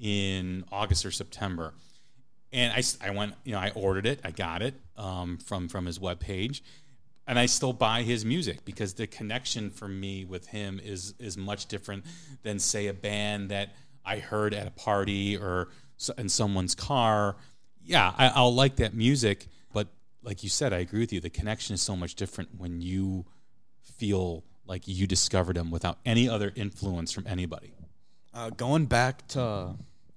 in 0.00 0.64
August 0.72 1.04
or 1.06 1.10
September. 1.10 1.74
And 2.52 2.72
I, 2.72 2.82
I 3.06 3.10
went, 3.10 3.34
you 3.44 3.52
know, 3.52 3.58
I 3.58 3.70
ordered 3.74 4.06
it, 4.06 4.20
I 4.24 4.30
got 4.30 4.62
it 4.62 4.74
um, 4.96 5.38
from 5.38 5.68
from 5.68 5.86
his 5.86 5.98
webpage, 5.98 6.60
and 7.26 7.38
I 7.38 7.46
still 7.46 7.72
buy 7.72 8.02
his 8.02 8.24
music 8.24 8.64
because 8.64 8.94
the 8.94 9.06
connection 9.06 9.70
for 9.70 9.88
me 9.88 10.24
with 10.24 10.46
him 10.48 10.80
is 10.82 11.14
is 11.18 11.36
much 11.36 11.66
different 11.66 12.04
than 12.42 12.58
say 12.58 12.86
a 12.86 12.94
band 12.94 13.50
that 13.50 13.74
I 14.04 14.18
heard 14.18 14.54
at 14.54 14.66
a 14.66 14.70
party 14.70 15.36
or 15.36 15.68
in 16.18 16.28
someone's 16.28 16.74
car. 16.74 17.36
Yeah, 17.82 18.12
I, 18.16 18.28
I'll 18.28 18.54
like 18.54 18.76
that 18.76 18.94
music, 18.94 19.48
but 19.72 19.88
like 20.22 20.42
you 20.42 20.48
said, 20.48 20.72
I 20.72 20.78
agree 20.78 21.00
with 21.00 21.12
you. 21.12 21.20
The 21.20 21.30
connection 21.30 21.74
is 21.74 21.82
so 21.82 21.96
much 21.96 22.14
different 22.14 22.50
when 22.56 22.80
you 22.80 23.26
feel 23.82 24.44
like 24.66 24.82
you 24.86 25.06
discovered 25.06 25.56
them 25.56 25.70
without 25.70 25.98
any 26.06 26.28
other 26.28 26.52
influence 26.54 27.12
from 27.12 27.26
anybody. 27.26 27.74
Uh, 28.34 28.50
going 28.50 28.86
back 28.86 29.26
to 29.28 29.74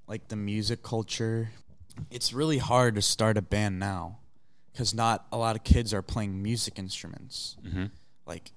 like 0.08 0.28
the 0.28 0.36
music 0.36 0.82
culture, 0.82 1.52
it's 2.10 2.34
really 2.34 2.58
hard 2.58 2.96
to 2.96 3.02
start 3.02 3.38
a 3.38 3.42
band 3.42 3.80
now 3.80 4.18
because 4.72 4.94
not 4.94 5.26
a 5.32 5.38
lot 5.38 5.56
of 5.56 5.64
kids 5.64 5.94
are 5.94 6.02
playing 6.02 6.42
music 6.42 6.80
instruments. 6.80 7.58
Mm-hmm. 7.66 7.86
Like 8.26 8.52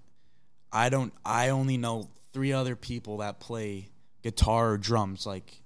I 0.72 0.88
don't. 0.88 1.12
I 1.24 1.50
only 1.50 1.76
know 1.76 2.08
three 2.32 2.52
other 2.52 2.76
people 2.76 3.18
that 3.18 3.40
play 3.40 3.88
guitar 4.22 4.72
or 4.72 4.78
drums. 4.78 5.26
Like, 5.26 5.60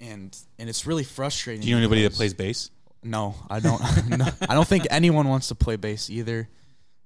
and 0.00 0.36
and 0.58 0.68
it's 0.68 0.86
really 0.86 1.04
frustrating. 1.04 1.62
Do 1.62 1.68
you 1.68 1.74
know 1.74 1.80
anybody 1.80 2.02
that 2.02 2.14
plays 2.14 2.34
bass? 2.34 2.70
No, 3.02 3.34
I 3.50 3.60
don't. 3.60 3.80
no, 4.18 4.26
I 4.48 4.54
don't 4.54 4.66
think 4.66 4.86
anyone 4.90 5.28
wants 5.28 5.48
to 5.48 5.54
play 5.54 5.76
bass 5.76 6.10
either. 6.10 6.48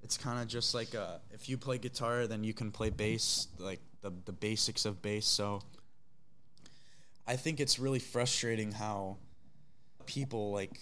It's 0.02 0.18
kind 0.18 0.40
of 0.40 0.48
just 0.48 0.74
like 0.74 0.94
uh, 0.94 1.18
if 1.30 1.48
you 1.48 1.58
play 1.58 1.78
guitar, 1.78 2.26
then 2.26 2.44
you 2.44 2.54
can 2.54 2.70
play 2.70 2.90
bass, 2.90 3.48
like 3.58 3.80
the 4.00 4.12
the 4.24 4.32
basics 4.32 4.84
of 4.84 5.02
bass. 5.02 5.26
So 5.26 5.62
I 7.32 7.36
think 7.36 7.60
it's 7.60 7.78
really 7.78 7.98
frustrating 7.98 8.72
how 8.72 9.16
people 10.04 10.52
like 10.52 10.78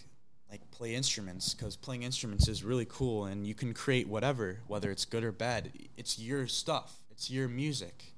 like 0.50 0.68
play 0.72 0.96
instruments 0.96 1.54
because 1.54 1.76
playing 1.76 2.02
instruments 2.02 2.48
is 2.48 2.64
really 2.64 2.86
cool 2.88 3.26
and 3.26 3.46
you 3.46 3.54
can 3.54 3.72
create 3.72 4.08
whatever, 4.08 4.58
whether 4.66 4.90
it's 4.90 5.04
good 5.04 5.22
or 5.22 5.30
bad. 5.30 5.70
It's 5.96 6.18
your 6.18 6.48
stuff. 6.48 7.04
It's 7.12 7.30
your 7.30 7.46
music. 7.46 8.14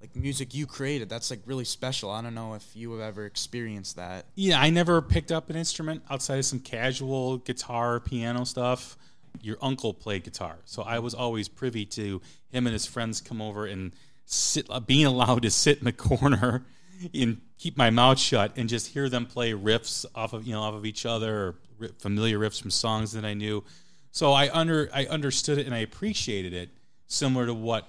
Like 0.00 0.16
music 0.16 0.54
you 0.54 0.66
created, 0.66 1.08
that's 1.08 1.30
like 1.30 1.38
really 1.46 1.64
special. 1.64 2.10
I 2.10 2.20
don't 2.20 2.34
know 2.34 2.54
if 2.54 2.74
you 2.74 2.90
have 2.94 3.00
ever 3.00 3.26
experienced 3.26 3.94
that. 3.94 4.26
Yeah, 4.34 4.60
I 4.60 4.70
never 4.70 5.00
picked 5.00 5.30
up 5.30 5.48
an 5.48 5.54
instrument 5.54 6.02
outside 6.10 6.40
of 6.40 6.46
some 6.46 6.58
casual 6.58 7.36
guitar, 7.36 8.00
piano 8.00 8.44
stuff. 8.44 8.98
Your 9.40 9.56
uncle 9.62 9.94
played 9.94 10.24
guitar, 10.24 10.56
so 10.64 10.82
I 10.82 10.98
was 10.98 11.14
always 11.14 11.46
privy 11.46 11.86
to 11.86 12.20
him 12.50 12.66
and 12.66 12.72
his 12.72 12.86
friends 12.86 13.20
come 13.20 13.40
over 13.40 13.66
and 13.66 13.92
sit, 14.24 14.66
uh, 14.68 14.80
being 14.80 15.06
allowed 15.06 15.42
to 15.42 15.50
sit 15.50 15.78
in 15.78 15.84
the 15.84 15.92
corner 16.08 16.66
and 17.14 17.40
keep 17.58 17.76
my 17.76 17.90
mouth 17.90 18.18
shut 18.18 18.52
and 18.56 18.68
just 18.68 18.88
hear 18.88 19.08
them 19.08 19.26
play 19.26 19.52
riffs 19.52 20.06
off 20.14 20.32
of 20.32 20.46
you 20.46 20.52
know 20.52 20.62
off 20.62 20.74
of 20.74 20.86
each 20.86 21.04
other 21.04 21.56
or 21.80 21.90
familiar 21.98 22.38
riffs 22.38 22.60
from 22.60 22.70
songs 22.70 23.12
that 23.12 23.24
I 23.24 23.34
knew. 23.34 23.62
So 24.10 24.32
I 24.32 24.50
under 24.52 24.88
I 24.94 25.06
understood 25.06 25.58
it 25.58 25.66
and 25.66 25.74
I 25.74 25.78
appreciated 25.78 26.52
it, 26.52 26.70
similar 27.06 27.46
to 27.46 27.54
what 27.54 27.88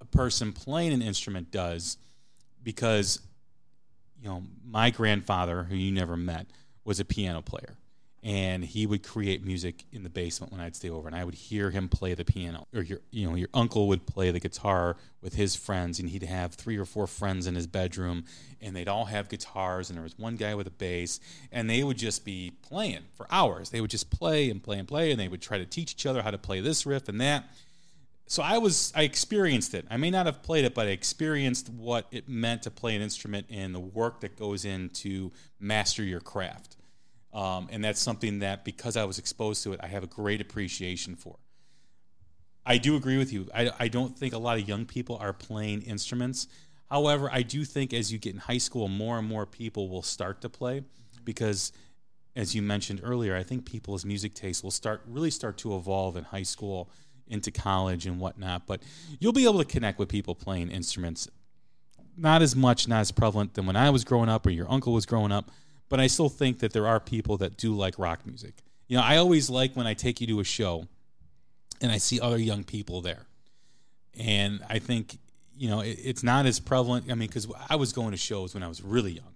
a 0.00 0.04
person 0.04 0.52
playing 0.52 0.92
an 0.92 1.02
instrument 1.02 1.50
does, 1.50 1.98
because 2.62 3.20
you 4.20 4.28
know, 4.28 4.42
my 4.64 4.90
grandfather, 4.90 5.64
who 5.64 5.74
you 5.74 5.92
never 5.92 6.16
met, 6.16 6.46
was 6.84 7.00
a 7.00 7.04
piano 7.04 7.42
player. 7.42 7.74
And 8.24 8.64
he 8.64 8.86
would 8.86 9.02
create 9.02 9.44
music 9.44 9.84
in 9.90 10.04
the 10.04 10.08
basement 10.08 10.52
when 10.52 10.60
I'd 10.60 10.76
stay 10.76 10.90
over, 10.90 11.08
and 11.08 11.16
I 11.16 11.24
would 11.24 11.34
hear 11.34 11.70
him 11.70 11.88
play 11.88 12.14
the 12.14 12.24
piano. 12.24 12.68
Or 12.72 12.82
your, 12.82 13.00
you 13.10 13.28
know, 13.28 13.34
your 13.34 13.48
uncle 13.52 13.88
would 13.88 14.06
play 14.06 14.30
the 14.30 14.38
guitar 14.38 14.96
with 15.20 15.34
his 15.34 15.56
friends, 15.56 15.98
and 15.98 16.08
he'd 16.08 16.22
have 16.22 16.54
three 16.54 16.76
or 16.76 16.84
four 16.84 17.08
friends 17.08 17.48
in 17.48 17.56
his 17.56 17.66
bedroom, 17.66 18.24
and 18.60 18.76
they'd 18.76 18.88
all 18.88 19.06
have 19.06 19.28
guitars, 19.28 19.90
and 19.90 19.96
there 19.96 20.04
was 20.04 20.16
one 20.16 20.36
guy 20.36 20.54
with 20.54 20.68
a 20.68 20.70
bass, 20.70 21.18
and 21.50 21.68
they 21.68 21.82
would 21.82 21.98
just 21.98 22.24
be 22.24 22.52
playing 22.62 23.02
for 23.16 23.26
hours. 23.28 23.70
They 23.70 23.80
would 23.80 23.90
just 23.90 24.10
play 24.10 24.50
and 24.50 24.62
play 24.62 24.78
and 24.78 24.86
play, 24.86 25.10
and 25.10 25.18
they 25.18 25.28
would 25.28 25.42
try 25.42 25.58
to 25.58 25.66
teach 25.66 25.92
each 25.92 26.06
other 26.06 26.22
how 26.22 26.30
to 26.30 26.38
play 26.38 26.60
this 26.60 26.86
riff 26.86 27.08
and 27.08 27.20
that 27.20 27.48
so 28.32 28.42
I 28.42 28.56
was 28.56 28.94
I 28.96 29.02
experienced 29.02 29.74
it. 29.74 29.86
I 29.90 29.98
may 29.98 30.10
not 30.10 30.24
have 30.24 30.42
played 30.42 30.64
it, 30.64 30.74
but 30.74 30.86
I 30.86 30.90
experienced 30.92 31.68
what 31.68 32.06
it 32.10 32.30
meant 32.30 32.62
to 32.62 32.70
play 32.70 32.96
an 32.96 33.02
instrument 33.02 33.46
and 33.50 33.74
the 33.74 33.80
work 33.80 34.20
that 34.20 34.38
goes 34.38 34.64
in 34.64 34.88
to 34.90 35.32
master 35.60 36.02
your 36.02 36.20
craft. 36.20 36.78
Um, 37.32 37.68
and 37.70 37.82
that's 37.82 38.00
something 38.00 38.40
that 38.40 38.64
because 38.64 38.96
I 38.96 39.04
was 39.04 39.18
exposed 39.18 39.62
to 39.64 39.72
it, 39.72 39.80
I 39.82 39.86
have 39.86 40.04
a 40.04 40.06
great 40.06 40.40
appreciation 40.40 41.16
for. 41.16 41.36
I 42.64 42.78
do 42.78 42.94
agree 42.96 43.18
with 43.18 43.32
you. 43.32 43.48
I, 43.54 43.70
I 43.78 43.88
don't 43.88 44.16
think 44.16 44.34
a 44.34 44.38
lot 44.38 44.58
of 44.58 44.68
young 44.68 44.84
people 44.84 45.16
are 45.16 45.32
playing 45.32 45.82
instruments. 45.82 46.46
However, 46.90 47.30
I 47.32 47.42
do 47.42 47.64
think 47.64 47.92
as 47.94 48.12
you 48.12 48.18
get 48.18 48.34
in 48.34 48.40
high 48.40 48.58
school, 48.58 48.86
more 48.86 49.18
and 49.18 49.26
more 49.26 49.46
people 49.46 49.88
will 49.88 50.02
start 50.02 50.42
to 50.42 50.48
play 50.48 50.84
because, 51.24 51.72
as 52.36 52.54
you 52.54 52.62
mentioned 52.62 53.00
earlier, 53.02 53.34
I 53.34 53.42
think 53.42 53.64
people's 53.64 54.04
music 54.04 54.34
tastes 54.34 54.62
will 54.62 54.70
start 54.70 55.02
really 55.08 55.30
start 55.30 55.56
to 55.58 55.74
evolve 55.74 56.16
in 56.16 56.24
high 56.24 56.42
school 56.42 56.90
into 57.26 57.50
college 57.50 58.06
and 58.06 58.20
whatnot. 58.20 58.66
But 58.66 58.82
you'll 59.18 59.32
be 59.32 59.44
able 59.44 59.58
to 59.58 59.64
connect 59.64 59.98
with 59.98 60.08
people 60.08 60.34
playing 60.34 60.70
instruments. 60.70 61.28
Not 62.16 62.42
as 62.42 62.54
much, 62.54 62.86
not 62.86 63.00
as 63.00 63.10
prevalent 63.10 63.54
than 63.54 63.64
when 63.64 63.74
I 63.74 63.88
was 63.88 64.04
growing 64.04 64.28
up 64.28 64.46
or 64.46 64.50
your 64.50 64.70
uncle 64.70 64.92
was 64.92 65.06
growing 65.06 65.32
up. 65.32 65.50
But 65.92 66.00
I 66.00 66.06
still 66.06 66.30
think 66.30 66.60
that 66.60 66.72
there 66.72 66.86
are 66.86 66.98
people 66.98 67.36
that 67.36 67.58
do 67.58 67.74
like 67.74 67.98
rock 67.98 68.24
music. 68.24 68.54
You 68.88 68.96
know, 68.96 69.02
I 69.02 69.18
always 69.18 69.50
like 69.50 69.76
when 69.76 69.86
I 69.86 69.92
take 69.92 70.22
you 70.22 70.26
to 70.28 70.40
a 70.40 70.44
show 70.44 70.88
and 71.82 71.92
I 71.92 71.98
see 71.98 72.18
other 72.18 72.38
young 72.38 72.64
people 72.64 73.02
there. 73.02 73.26
And 74.18 74.64
I 74.70 74.78
think, 74.78 75.18
you 75.54 75.68
know, 75.68 75.80
it, 75.80 75.98
it's 76.02 76.22
not 76.22 76.46
as 76.46 76.60
prevalent. 76.60 77.10
I 77.10 77.14
mean, 77.14 77.28
because 77.28 77.46
I 77.68 77.76
was 77.76 77.92
going 77.92 78.12
to 78.12 78.16
shows 78.16 78.54
when 78.54 78.62
I 78.62 78.68
was 78.68 78.82
really 78.82 79.12
young, 79.12 79.34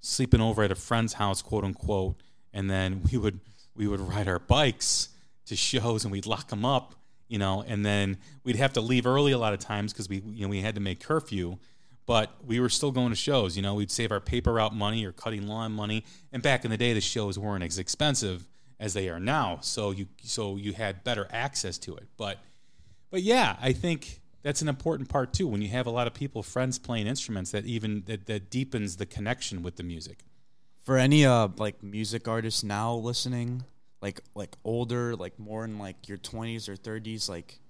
sleeping 0.00 0.40
over 0.40 0.64
at 0.64 0.72
a 0.72 0.74
friend's 0.74 1.12
house, 1.12 1.42
quote 1.42 1.62
unquote, 1.62 2.16
and 2.52 2.68
then 2.68 3.02
we 3.12 3.16
would 3.16 3.38
we 3.76 3.86
would 3.86 4.00
ride 4.00 4.26
our 4.26 4.40
bikes 4.40 5.10
to 5.46 5.54
shows 5.54 6.02
and 6.02 6.10
we'd 6.10 6.26
lock 6.26 6.48
them 6.48 6.64
up, 6.64 6.96
you 7.28 7.38
know, 7.38 7.62
and 7.68 7.86
then 7.86 8.16
we'd 8.42 8.56
have 8.56 8.72
to 8.72 8.80
leave 8.80 9.06
early 9.06 9.30
a 9.30 9.38
lot 9.38 9.52
of 9.52 9.60
times 9.60 9.92
because 9.92 10.08
we 10.08 10.24
you 10.26 10.42
know 10.42 10.48
we 10.48 10.60
had 10.60 10.74
to 10.74 10.80
make 10.80 10.98
curfew. 10.98 11.56
But 12.08 12.32
we 12.42 12.58
were 12.58 12.70
still 12.70 12.90
going 12.90 13.10
to 13.10 13.14
shows. 13.14 13.54
You 13.54 13.62
know, 13.62 13.74
we'd 13.74 13.90
save 13.90 14.10
our 14.10 14.18
paper 14.18 14.54
route 14.54 14.74
money 14.74 15.04
or 15.04 15.12
cutting 15.12 15.46
lawn 15.46 15.72
money. 15.72 16.06
And 16.32 16.42
back 16.42 16.64
in 16.64 16.70
the 16.70 16.78
day, 16.78 16.94
the 16.94 17.02
shows 17.02 17.38
weren't 17.38 17.62
as 17.62 17.78
expensive 17.78 18.48
as 18.80 18.94
they 18.94 19.10
are 19.10 19.20
now. 19.20 19.58
So 19.60 19.90
you 19.90 20.06
so 20.22 20.56
you 20.56 20.72
had 20.72 21.04
better 21.04 21.28
access 21.30 21.76
to 21.80 21.94
it. 21.96 22.08
But 22.16 22.38
but 23.10 23.22
yeah, 23.22 23.56
I 23.60 23.74
think 23.74 24.22
that's 24.42 24.62
an 24.62 24.70
important 24.70 25.10
part 25.10 25.34
too. 25.34 25.46
When 25.46 25.60
you 25.60 25.68
have 25.68 25.86
a 25.86 25.90
lot 25.90 26.06
of 26.06 26.14
people, 26.14 26.42
friends 26.42 26.78
playing 26.78 27.06
instruments, 27.06 27.50
that 27.50 27.66
even 27.66 28.04
that, 28.06 28.24
that 28.24 28.48
deepens 28.48 28.96
the 28.96 29.04
connection 29.04 29.62
with 29.62 29.76
the 29.76 29.82
music. 29.82 30.20
For 30.84 30.96
any 30.96 31.26
uh 31.26 31.48
like 31.58 31.82
music 31.82 32.26
artists 32.26 32.64
now 32.64 32.94
listening, 32.94 33.64
like 34.00 34.22
like 34.34 34.56
older, 34.64 35.14
like 35.14 35.38
more 35.38 35.62
in 35.62 35.78
like 35.78 36.08
your 36.08 36.16
twenties 36.16 36.70
or 36.70 36.76
thirties, 36.76 37.28
like 37.28 37.60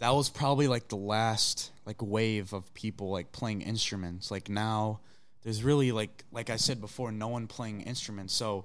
that 0.00 0.14
was 0.14 0.30
probably 0.30 0.66
like 0.66 0.88
the 0.88 0.96
last 0.96 1.70
like 1.86 2.02
wave 2.02 2.52
of 2.52 2.72
people 2.74 3.10
like 3.10 3.32
playing 3.32 3.60
instruments. 3.60 4.30
Like 4.30 4.48
now 4.48 5.00
there's 5.42 5.62
really 5.62 5.92
like 5.92 6.24
like 6.32 6.50
I 6.50 6.56
said 6.56 6.80
before, 6.80 7.12
no 7.12 7.28
one 7.28 7.46
playing 7.46 7.82
instruments. 7.82 8.34
So 8.34 8.64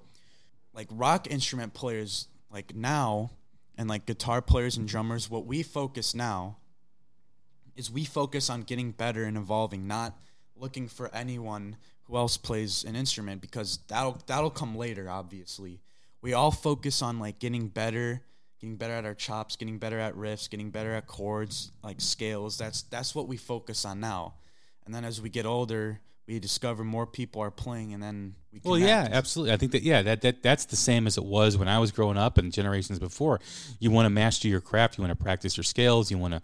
like 0.73 0.87
rock 0.89 1.27
instrument 1.29 1.73
players 1.73 2.27
like 2.51 2.75
now 2.75 3.31
and 3.77 3.89
like 3.89 4.05
guitar 4.05 4.41
players 4.41 4.77
and 4.77 4.87
drummers, 4.87 5.29
what 5.29 5.45
we 5.45 5.61
focus 5.61 6.15
now 6.15 6.57
is 7.75 7.91
we 7.91 8.05
focus 8.05 8.49
on 8.49 8.61
getting 8.61 8.91
better 8.91 9.25
and 9.25 9.35
evolving, 9.35 9.87
not 9.87 10.17
looking 10.55 10.87
for 10.87 11.13
anyone 11.13 11.75
who 12.03 12.15
else 12.15 12.37
plays 12.37 12.85
an 12.85 12.95
instrument 12.95 13.41
because 13.41 13.79
that'll 13.89 14.17
that'll 14.25 14.49
come 14.49 14.75
later, 14.75 15.09
obviously. 15.09 15.81
We 16.21 16.33
all 16.33 16.51
focus 16.51 17.01
on 17.01 17.19
like 17.19 17.39
getting 17.39 17.67
better, 17.67 18.21
getting 18.59 18.77
better 18.77 18.93
at 18.93 19.05
our 19.05 19.13
chops, 19.13 19.55
getting 19.55 19.77
better 19.77 19.99
at 19.99 20.15
riffs, 20.15 20.49
getting 20.49 20.71
better 20.71 20.93
at 20.93 21.07
chords, 21.07 21.71
like 21.83 22.01
scales. 22.01 22.57
That's 22.57 22.83
that's 22.83 23.13
what 23.13 23.27
we 23.27 23.37
focus 23.37 23.85
on 23.85 23.99
now. 23.99 24.35
And 24.85 24.93
then 24.93 25.03
as 25.03 25.21
we 25.21 25.29
get 25.29 25.45
older, 25.45 25.99
we 26.27 26.39
discover 26.39 26.83
more 26.83 27.05
people 27.05 27.41
are 27.41 27.51
playing 27.51 27.93
and 27.93 28.01
then 28.01 28.35
we 28.51 28.61
Well, 28.63 28.79
yeah, 28.79 29.07
absolutely. 29.11 29.53
I 29.53 29.57
think 29.57 29.71
that 29.73 29.83
yeah, 29.83 30.01
that, 30.01 30.21
that 30.21 30.41
that's 30.41 30.65
the 30.65 30.75
same 30.75 31.07
as 31.07 31.17
it 31.17 31.25
was 31.25 31.57
when 31.57 31.67
I 31.67 31.79
was 31.79 31.91
growing 31.91 32.17
up 32.17 32.37
and 32.37 32.51
generations 32.51 32.99
before. 32.99 33.39
You 33.79 33.91
want 33.91 34.05
to 34.05 34.09
master 34.09 34.47
your 34.47 34.61
craft, 34.61 34.97
you 34.97 35.03
want 35.03 35.17
to 35.17 35.23
practice 35.23 35.57
your 35.57 35.63
scales, 35.63 36.09
you 36.09 36.17
want 36.17 36.33
to 36.33 36.41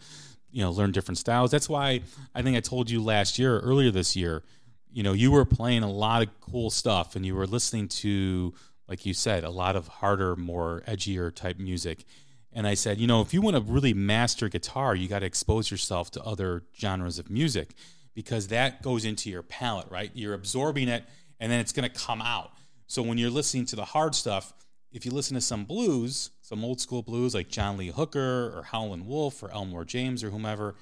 you 0.51 0.61
know 0.61 0.71
learn 0.71 0.91
different 0.91 1.17
styles. 1.17 1.51
That's 1.51 1.69
why 1.69 2.01
I 2.35 2.41
think 2.41 2.57
I 2.57 2.59
told 2.59 2.89
you 2.89 3.01
last 3.01 3.39
year, 3.39 3.59
earlier 3.59 3.91
this 3.91 4.15
year, 4.15 4.43
you 4.91 5.03
know, 5.03 5.13
you 5.13 5.31
were 5.31 5.45
playing 5.45 5.83
a 5.83 5.89
lot 5.89 6.21
of 6.21 6.41
cool 6.41 6.69
stuff 6.69 7.15
and 7.15 7.25
you 7.25 7.35
were 7.35 7.47
listening 7.47 7.87
to 7.87 8.53
like 8.91 9.05
you 9.05 9.13
said, 9.13 9.45
a 9.45 9.49
lot 9.49 9.77
of 9.77 9.87
harder, 9.87 10.35
more 10.35 10.83
edgier 10.85 11.33
type 11.33 11.57
music. 11.57 12.03
And 12.51 12.67
I 12.67 12.73
said, 12.73 12.97
you 12.97 13.07
know, 13.07 13.21
if 13.21 13.33
you 13.33 13.39
want 13.39 13.55
to 13.55 13.61
really 13.61 13.93
master 13.93 14.49
guitar, 14.49 14.93
you 14.93 15.07
got 15.07 15.19
to 15.19 15.25
expose 15.25 15.71
yourself 15.71 16.11
to 16.11 16.23
other 16.23 16.63
genres 16.77 17.17
of 17.17 17.29
music 17.29 17.69
because 18.13 18.49
that 18.49 18.81
goes 18.81 19.05
into 19.05 19.29
your 19.29 19.43
palate, 19.43 19.89
right? 19.89 20.11
You're 20.13 20.33
absorbing 20.33 20.89
it 20.89 21.05
and 21.39 21.49
then 21.49 21.61
it's 21.61 21.71
going 21.71 21.89
to 21.89 21.97
come 21.97 22.21
out. 22.21 22.51
So 22.87 23.01
when 23.01 23.17
you're 23.17 23.29
listening 23.29 23.65
to 23.67 23.77
the 23.77 23.85
hard 23.85 24.13
stuff, 24.13 24.51
if 24.91 25.05
you 25.05 25.13
listen 25.13 25.35
to 25.35 25.41
some 25.41 25.63
blues, 25.63 26.31
some 26.41 26.65
old 26.65 26.81
school 26.81 27.01
blues 27.01 27.33
like 27.33 27.47
John 27.47 27.77
Lee 27.77 27.91
Hooker 27.91 28.53
or 28.53 28.63
Howlin' 28.63 29.07
Wolf 29.07 29.41
or 29.41 29.49
Elmore 29.53 29.85
James 29.85 30.21
or 30.21 30.31
whomever, 30.31 30.75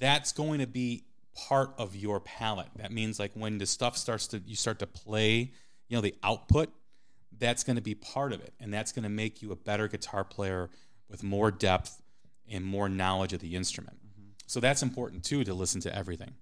that's 0.00 0.32
going 0.32 0.58
to 0.58 0.66
be 0.66 1.04
part 1.36 1.74
of 1.78 1.94
your 1.94 2.18
palate. 2.18 2.70
That 2.74 2.90
means 2.90 3.20
like 3.20 3.30
when 3.34 3.58
the 3.58 3.66
stuff 3.66 3.96
starts 3.96 4.26
to 4.28 4.42
you 4.44 4.56
start 4.56 4.80
to 4.80 4.88
play, 4.88 5.52
you 5.88 5.96
know, 5.96 6.00
the 6.00 6.16
output, 6.24 6.72
that's 7.38 7.64
going 7.64 7.76
to 7.76 7.82
be 7.82 7.94
part 7.94 8.32
of 8.32 8.40
it 8.40 8.54
and 8.60 8.72
that's 8.72 8.92
going 8.92 9.02
to 9.02 9.08
make 9.08 9.42
you 9.42 9.52
a 9.52 9.56
better 9.56 9.88
guitar 9.88 10.24
player 10.24 10.70
with 11.08 11.22
more 11.22 11.50
depth 11.50 12.00
and 12.50 12.64
more 12.64 12.88
knowledge 12.88 13.32
of 13.32 13.40
the 13.40 13.56
instrument. 13.56 13.98
Mm-hmm. 13.98 14.30
So 14.46 14.60
that's 14.60 14.82
important 14.82 15.24
too 15.24 15.44
to 15.44 15.54
listen 15.54 15.80
to 15.82 15.94
everything. 15.94 16.34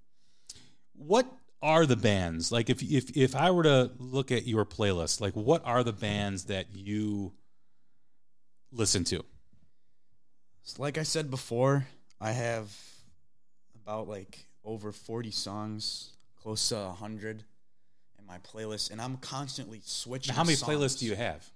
What 0.94 1.26
are 1.62 1.86
the 1.86 1.96
bands 1.96 2.52
like 2.52 2.68
if 2.68 2.82
if 2.82 3.16
if 3.16 3.34
I 3.34 3.50
were 3.50 3.62
to 3.62 3.90
look 3.98 4.30
at 4.30 4.46
your 4.46 4.66
playlist, 4.66 5.20
like 5.20 5.32
what 5.34 5.62
are 5.64 5.82
the 5.82 5.94
bands 5.94 6.44
that 6.44 6.66
you 6.74 7.32
listen 8.70 9.04
to? 9.04 9.24
So 10.62 10.82
like 10.82 10.98
I 10.98 11.02
said 11.02 11.30
before, 11.30 11.86
I 12.20 12.32
have 12.32 12.70
about 13.74 14.08
like 14.08 14.46
over 14.64 14.92
40 14.92 15.30
songs, 15.30 16.10
close 16.36 16.68
to 16.68 16.76
100 16.76 17.44
in 18.24 18.26
my 18.26 18.38
playlist, 18.38 18.90
and 18.90 19.00
I'm 19.00 19.16
constantly 19.18 19.80
switching. 19.84 20.32
Now, 20.32 20.38
how 20.38 20.44
many 20.44 20.56
songs. 20.56 20.70
playlists 20.72 20.98
do 20.98 21.06
you 21.06 21.14
have? 21.14 21.48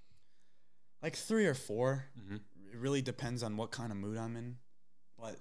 Like 1.01 1.15
three 1.15 1.45
or 1.45 1.53
4 1.53 2.05
Mhm. 2.19 2.41
It 2.71 2.77
really 2.77 3.01
depends 3.01 3.41
on 3.41 3.57
what 3.57 3.71
kind 3.71 3.91
of 3.91 3.97
mood 3.97 4.17
I'm 4.17 4.35
in, 4.35 4.59
but 5.17 5.39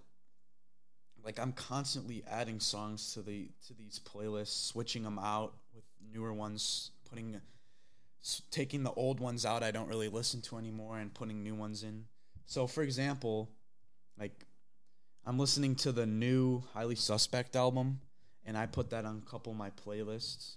like 1.22 1.38
I'm 1.38 1.52
constantly 1.52 2.24
adding 2.24 2.58
songs 2.60 3.12
to 3.14 3.22
the 3.22 3.50
to 3.66 3.74
these 3.74 3.98
playlists, 3.98 4.66
switching 4.66 5.02
them 5.02 5.18
out 5.18 5.58
with 5.74 5.84
newer 6.00 6.32
ones, 6.32 6.92
putting 7.04 7.40
taking 8.50 8.82
the 8.82 8.92
old 8.92 9.20
ones 9.20 9.44
out 9.44 9.62
I 9.62 9.70
don't 9.70 9.88
really 9.88 10.08
listen 10.08 10.40
to 10.42 10.58
anymore 10.58 10.98
and 10.98 11.12
putting 11.12 11.42
new 11.42 11.54
ones 11.54 11.82
in. 11.82 12.06
So 12.46 12.66
for 12.66 12.82
example, 12.82 13.50
like 14.18 14.46
I'm 15.26 15.38
listening 15.38 15.74
to 15.76 15.92
the 15.92 16.06
new 16.06 16.60
Highly 16.72 16.94
Suspect 16.94 17.56
album 17.56 18.00
and 18.44 18.56
I 18.56 18.66
put 18.66 18.90
that 18.90 19.04
on 19.04 19.22
a 19.24 19.30
couple 19.30 19.52
of 19.52 19.58
my 19.58 19.70
playlists. 19.70 20.56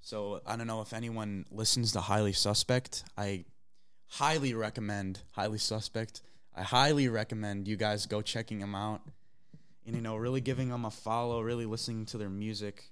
So 0.00 0.40
I 0.46 0.56
don't 0.56 0.66
know 0.66 0.80
if 0.80 0.92
anyone 0.92 1.44
listens 1.50 1.92
to 1.92 2.00
Highly 2.00 2.32
Suspect. 2.32 3.04
I 3.16 3.44
highly 4.06 4.54
recommend 4.54 5.20
Highly 5.32 5.58
Suspect. 5.58 6.22
I 6.56 6.62
highly 6.62 7.08
recommend 7.08 7.68
you 7.68 7.76
guys 7.76 8.06
go 8.06 8.22
checking 8.22 8.58
them 8.58 8.74
out. 8.74 9.02
And 9.86 9.94
you 9.96 10.02
know, 10.02 10.16
really 10.16 10.40
giving 10.40 10.68
them 10.68 10.84
a 10.84 10.90
follow, 10.90 11.40
really 11.40 11.66
listening 11.66 12.06
to 12.06 12.18
their 12.18 12.28
music. 12.28 12.84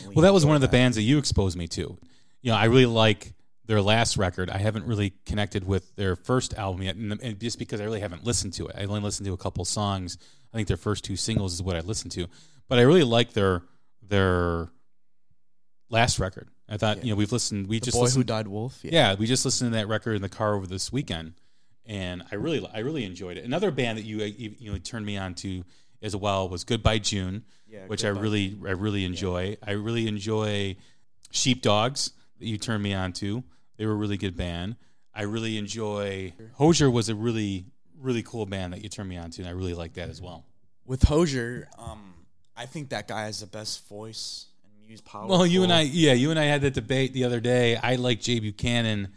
Really 0.00 0.14
Well, 0.14 0.22
that 0.22 0.32
was 0.32 0.46
one 0.46 0.54
of 0.54 0.60
the 0.62 0.68
that. 0.68 0.72
bands 0.72 0.96
that 0.96 1.02
you 1.02 1.18
exposed 1.18 1.56
me 1.56 1.66
to. 1.68 1.98
You 2.40 2.50
know, 2.50 2.56
I 2.56 2.64
really 2.64 2.86
like 2.86 3.34
their 3.66 3.80
last 3.80 4.16
record. 4.16 4.50
I 4.50 4.58
haven't 4.58 4.86
really 4.86 5.14
connected 5.26 5.66
with 5.66 5.94
their 5.96 6.16
first 6.16 6.54
album 6.54 6.82
yet, 6.82 6.96
and, 6.96 7.12
and 7.22 7.40
just 7.40 7.58
because 7.58 7.80
I 7.80 7.84
really 7.84 8.00
haven't 8.00 8.24
listened 8.24 8.52
to 8.54 8.68
it. 8.68 8.76
I 8.78 8.84
only 8.84 9.00
listened 9.00 9.26
to 9.26 9.32
a 9.32 9.38
couple 9.38 9.64
songs. 9.64 10.18
I 10.52 10.56
think 10.56 10.68
their 10.68 10.76
first 10.76 11.04
two 11.04 11.16
singles 11.16 11.54
is 11.54 11.62
what 11.62 11.76
I 11.76 11.80
listened 11.80 12.12
to, 12.12 12.26
but 12.68 12.78
I 12.78 12.82
really 12.82 13.02
like 13.02 13.32
their 13.32 13.62
their 14.02 14.68
last 15.90 16.18
record. 16.18 16.48
I 16.68 16.76
thought, 16.76 16.98
Yeah. 16.98 17.04
you 17.04 17.10
know, 17.10 17.16
we've 17.16 17.32
listened. 17.32 17.66
We 17.66 17.78
The 17.78 17.86
just 17.86 17.94
Boy 17.96 18.00
Who 18.00 18.04
listened, 18.06 18.26
Died 18.26 18.48
Wolf. 18.48 18.80
yeah, 18.82 19.14
we 19.14 19.26
just 19.26 19.44
listened 19.44 19.72
to 19.72 19.76
that 19.78 19.88
record 19.88 20.16
in 20.16 20.22
the 20.22 20.28
car 20.28 20.54
over 20.54 20.66
this 20.66 20.90
weekend, 20.92 21.34
and 21.86 22.22
I 22.32 22.36
really, 22.36 22.66
I 22.72 22.78
really 22.80 23.04
enjoyed 23.04 23.36
it. 23.36 23.44
Another 23.44 23.70
band 23.70 23.98
that 23.98 24.04
you, 24.04 24.22
uh, 24.22 24.24
you, 24.24 24.72
know, 24.72 24.78
turned 24.78 25.04
me 25.06 25.16
on 25.16 25.34
to 25.36 25.64
as 26.02 26.16
well 26.16 26.48
was 26.48 26.64
Goodbye 26.64 26.98
June, 26.98 27.44
Yeah, 27.66 27.86
which 27.86 28.02
Goodbye 28.02 28.18
I 28.18 28.22
really, 28.22 28.56
I 28.66 28.70
really 28.70 29.04
enjoy. 29.04 29.56
I 29.62 29.72
really 29.72 30.06
enjoy 30.08 30.76
Sheepdogs 31.30 32.12
that 32.38 32.46
you 32.46 32.58
turned 32.58 32.82
me 32.82 32.94
on 32.94 33.12
to. 33.14 33.44
They 33.76 33.86
were 33.86 33.92
a 33.92 33.96
really 33.96 34.16
good 34.16 34.36
band. 34.36 34.76
I 35.14 35.22
really 35.22 35.58
enjoy 35.58 36.32
Hozier 36.54 36.90
was 36.90 37.08
a 37.08 37.14
really, 37.14 37.66
really 37.98 38.22
cool 38.22 38.46
band 38.46 38.72
that 38.72 38.82
you 38.82 38.88
turned 38.88 39.08
me 39.08 39.16
on 39.16 39.30
to, 39.32 39.42
and 39.42 39.48
I 39.48 39.52
really 39.52 39.74
like 39.74 39.94
that 39.94 40.08
as 40.08 40.20
well. 40.20 40.44
With 40.86 41.02
Hozier, 41.02 41.68
um, 41.78 42.14
I 42.56 42.66
think 42.66 42.90
that 42.90 43.08
guy 43.08 43.24
has 43.26 43.40
the 43.40 43.46
best 43.46 43.86
voice 43.88 44.46
muse 44.86 45.00
power. 45.00 45.26
Well, 45.26 45.46
you 45.46 45.62
and 45.62 45.72
I, 45.72 45.82
yeah, 45.82 46.12
you 46.12 46.30
and 46.30 46.38
I 46.38 46.44
had 46.44 46.62
that 46.62 46.74
debate 46.74 47.12
the 47.12 47.24
other 47.24 47.40
day. 47.40 47.76
I 47.76 47.96
like 47.96 48.20
Jay 48.20 48.38
Buchanan 48.40 49.08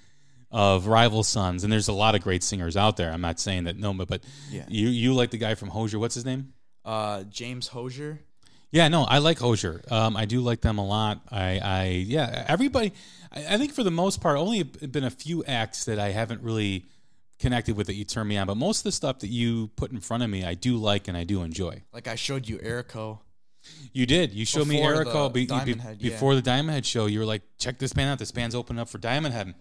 of 0.52 0.88
Rival 0.88 1.24
Sons, 1.24 1.64
and 1.64 1.72
there's 1.74 1.88
a 1.90 1.94
lot 1.94 2.16
of 2.16 2.22
great 2.22 2.44
singers 2.44 2.78
out 2.78 2.98
there. 2.98 3.12
I'm 3.12 3.22
not 3.22 3.40
saying 3.40 3.66
that 3.66 3.78
no, 3.78 3.94
but 3.94 4.08
but 4.08 4.24
Yeah. 4.50 4.66
you 4.70 4.88
you 4.90 5.14
like 5.14 5.32
the 5.32 5.38
guy 5.38 5.56
from 5.56 5.70
Hozier. 5.70 6.00
What's 6.00 6.16
his 6.16 6.26
name? 6.26 6.54
uh, 6.86 7.24
James 7.24 7.68
Hozier. 7.68 8.20
Yeah, 8.72 8.88
no, 8.90 9.04
I 9.04 9.18
like 9.20 9.40
Hozier. 9.40 9.82
Um, 9.92 10.16
I 10.18 10.26
do 10.26 10.40
like 10.42 10.62
them 10.62 10.78
a 10.78 10.86
lot. 10.86 11.22
I, 11.32 11.60
I 11.60 11.84
yeah, 12.08 12.46
everybody. 12.48 12.94
I, 13.32 13.56
I 13.56 13.58
think 13.58 13.74
for 13.74 13.84
the 13.84 13.92
most 13.92 14.22
part, 14.22 14.38
only 14.38 14.64
been 14.64 15.04
a 15.04 15.10
few 15.10 15.44
acts 15.46 15.86
that 15.86 16.00
I 16.00 16.12
haven't 16.12 16.42
really 16.44 16.86
connected 17.40 17.76
with 17.78 17.88
that 17.88 17.96
you 17.96 18.04
turn 18.06 18.28
me 18.28 18.38
on. 18.38 18.48
But 18.48 18.56
most 18.58 18.80
of 18.80 18.84
the 18.86 18.92
stuff 18.94 19.20
that 19.20 19.28
you 19.30 19.68
put 19.76 19.92
in 19.92 20.00
front 20.00 20.24
of 20.24 20.30
me, 20.30 20.44
I 20.46 20.54
do 20.54 20.78
like 20.78 21.08
and 21.08 21.16
I 21.18 21.24
do 21.24 21.44
enjoy. 21.44 21.84
Like 21.94 22.08
I 22.08 22.16
showed 22.16 22.48
you 22.48 22.58
Erico. 22.60 23.20
You 23.94 24.06
did. 24.06 24.32
You 24.34 24.46
showed 24.46 24.68
me 24.68 24.78
Before 24.78 25.04
Erico 25.06 25.34
be, 25.34 25.46
be- 25.46 25.54
Head, 25.80 25.98
yeah. 26.00 26.10
before 26.12 26.36
the 26.36 26.42
Diamond 26.42 26.72
Head 26.76 26.86
show. 26.86 27.06
You 27.08 27.20
were 27.20 27.26
like, 27.26 27.42
check 27.58 27.80
this 27.80 27.94
band 27.94 28.10
out. 28.12 28.20
This 28.20 28.32
band's 28.32 28.56
open 28.56 28.78
up 28.80 28.90
for 28.90 28.98
Diamond 28.98 29.34
Head. 29.34 29.54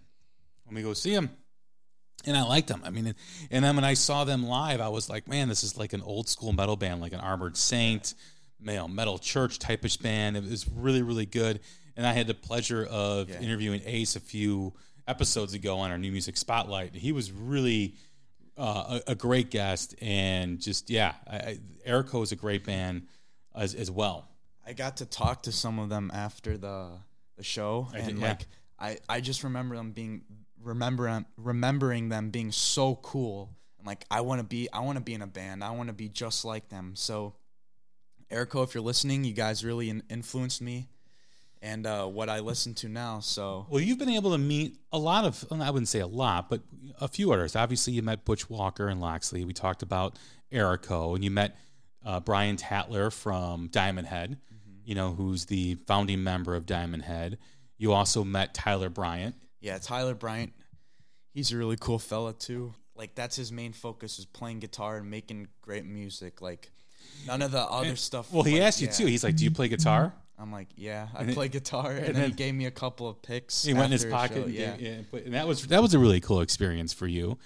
Let 0.66 0.74
me 0.74 0.82
go 0.82 0.92
see 0.92 1.14
them. 1.14 1.30
And 2.26 2.36
I 2.36 2.42
liked 2.42 2.68
them. 2.68 2.82
I 2.84 2.90
mean, 2.90 3.14
and 3.50 3.64
then 3.64 3.76
when 3.76 3.84
I 3.84 3.94
saw 3.94 4.24
them 4.24 4.44
live, 4.44 4.80
I 4.80 4.88
was 4.88 5.09
like, 5.09 5.28
man, 5.28 5.48
this 5.48 5.62
is 5.62 5.76
like 5.76 5.92
an 5.92 6.02
old 6.02 6.28
school 6.28 6.52
metal 6.52 6.76
band, 6.76 7.00
like 7.00 7.12
an 7.12 7.20
Armored 7.20 7.57
Saint, 7.57 8.14
you 8.61 8.74
know, 8.74 8.88
metal 8.88 9.18
church 9.18 9.59
typish 9.59 9.96
band. 9.96 10.36
It 10.36 10.42
was 10.42 10.68
really, 10.68 11.02
really 11.02 11.26
good. 11.26 11.61
And 11.96 12.04
I 12.07 12.12
had 12.12 12.26
the 12.26 12.34
pleasure 12.34 12.84
of 12.90 13.28
Yeah. 13.30 13.40
interviewing 13.40 13.80
Ace 13.84 14.16
a 14.16 14.20
few 14.20 14.74
episodes 15.07 15.54
ago 15.54 15.78
on 15.78 15.90
our 15.92 15.98
New 15.98 16.11
Music 16.11 16.36
Spotlight. 16.36 16.94
He 16.96 17.12
was 17.12 17.30
really 17.30 17.94
uh, 18.59 18.98
a, 19.07 19.12
a 19.12 19.14
great 19.14 19.50
guest, 19.50 19.94
and 20.00 20.59
just 20.61 20.88
yeah, 20.90 21.12
I, 21.28 21.36
I, 21.36 21.59
Erico 21.86 22.22
is 22.22 22.32
a 22.32 22.36
great 22.36 22.64
band 22.64 23.02
as, 23.57 23.74
as 23.74 23.90
well. 23.90 24.28
I 24.66 24.72
got 24.72 24.98
to 24.98 25.07
talk 25.07 25.44
to 25.44 25.52
some 25.52 25.78
of 25.78 25.88
them 25.88 26.11
after 26.12 26.57
the 26.59 26.90
the 27.36 27.44
show, 27.44 27.88
I 27.92 27.98
and 27.98 28.07
did- 28.09 28.18
yeah. 28.18 28.28
like 28.28 28.46
I 28.78 28.98
I 29.09 29.20
just 29.20 29.44
remember 29.44 29.76
them 29.76 29.92
being 29.92 30.22
remember 30.62 31.24
remembering 31.36 32.09
them 32.09 32.30
being 32.30 32.50
so 32.52 32.96
cool. 32.96 33.50
And 33.78 33.86
like 33.86 34.04
I 34.11 34.22
want 34.22 34.40
to 34.40 34.44
be 34.44 34.68
I 34.72 34.80
want 34.80 34.96
to 34.96 35.02
be 35.04 35.14
in 35.14 35.22
a 35.22 35.26
band. 35.26 35.62
I 35.62 35.70
want 35.70 35.88
to 35.88 35.92
be 35.92 36.09
just 36.09 36.44
like 36.44 36.68
them. 36.68 36.92
So, 36.96 37.34
Erico, 38.30 38.64
if 38.64 38.74
you're 38.74 38.82
listening, 38.82 39.24
you 39.24 39.32
guys 39.34 39.64
really 39.64 39.88
in- 39.90 40.02
influenced 40.11 40.61
me, 40.61 40.88
and 41.62 41.86
uh, 41.86 42.07
what 42.07 42.28
I 42.28 42.40
listen 42.40 42.74
to 42.76 42.88
now. 42.88 43.20
So 43.20 43.66
Well, 43.70 43.80
you've 43.80 43.98
been 43.98 44.09
able 44.11 44.32
to 44.32 44.38
meet 44.38 44.78
a 44.92 44.98
lot 44.98 45.24
of, 45.24 45.44
well, 45.50 45.62
I 45.62 45.70
wouldn't 45.70 45.88
say 45.88 46.00
a 46.00 46.07
lot, 46.07 46.48
but 46.50 46.62
a 47.00 47.07
few 47.09 47.30
artists. 47.30 47.54
Obviously, 47.54 47.92
you 47.92 48.02
met 48.02 48.24
Butch 48.24 48.50
Walker 48.50 48.88
and 48.88 49.00
Loxley. 49.00 49.44
We 49.44 49.52
talked 49.52 49.82
about 49.82 50.18
Erico, 50.52 51.14
and 51.14 51.22
you 51.22 51.30
met 51.30 51.57
uh, 52.07 52.20
Brian 52.20 52.57
Tatler 52.57 53.11
from 53.11 53.66
Diamond 53.68 54.07
Head, 54.07 54.38
you 54.84 54.94
know, 54.94 55.12
who's 55.12 55.44
the 55.46 55.74
founding 55.86 56.22
member 56.22 56.54
of 56.54 56.64
Diamond 56.64 57.02
Head. 57.02 57.36
You 57.76 57.92
also 57.92 58.24
met 58.24 58.54
Tyler 58.54 58.88
Bryant. 58.88 59.34
yeah, 59.61 59.76
Tyler 59.78 60.14
Bryant, 60.14 60.52
he's 61.34 61.52
a 61.52 61.57
really 61.57 61.76
cool 61.78 61.98
fella 61.98 62.32
too. 62.32 62.72
Like 62.94 63.14
that's 63.14 63.36
his 63.36 63.52
main 63.52 63.72
focus 63.72 64.18
is 64.18 64.24
playing 64.24 64.61
guitar 64.61 64.98
and 64.98 65.11
making 65.11 65.48
great 65.61 65.84
music. 65.84 66.40
Like 66.40 66.70
none 67.26 67.42
of 67.42 67.50
the 67.50 67.61
other 67.61 67.96
stuff. 67.96 68.32
Well, 68.32 68.44
he 68.44 68.54
like, 68.54 68.62
asked 68.62 68.80
you 68.80 68.86
yeah. 68.86 68.92
too. 68.92 69.07
He's 69.07 69.22
like, 69.24 69.36
"Do 69.36 69.44
you 69.44 69.50
play 69.50 69.68
guitar?" 69.68 70.14
I'm 70.38 70.52
like, 70.52 70.68
yeah, 70.76 71.09
I 71.14 71.20
And 71.22 71.30
it- 71.30 71.34
play 71.34 71.48
guitar, 71.48 71.90
and, 71.92 71.98
and 71.98 72.07
then, 72.09 72.14
then- 72.14 72.30
he 72.30 72.36
gave 72.36 72.54
me 72.54 72.66
a 72.66 72.70
couple 72.70 73.09
of 73.09 73.20
picks. 73.20 73.64
He 73.64 73.74
went 73.74 73.86
in 73.86 73.92
his 73.92 74.04
pocket. 74.07 74.44
and 74.46 74.54
yeah. 74.54 74.76
yeah, 74.78 74.96
but- 75.11 75.24
and 75.24 75.34
that 75.34 75.46
was 75.46 75.66
that 75.66 75.82
was 75.82 75.92
a 75.92 75.98
really 75.98 76.20
cool 76.20 76.40
experience 76.40 76.92
for 76.94 77.07
you. 77.07 77.36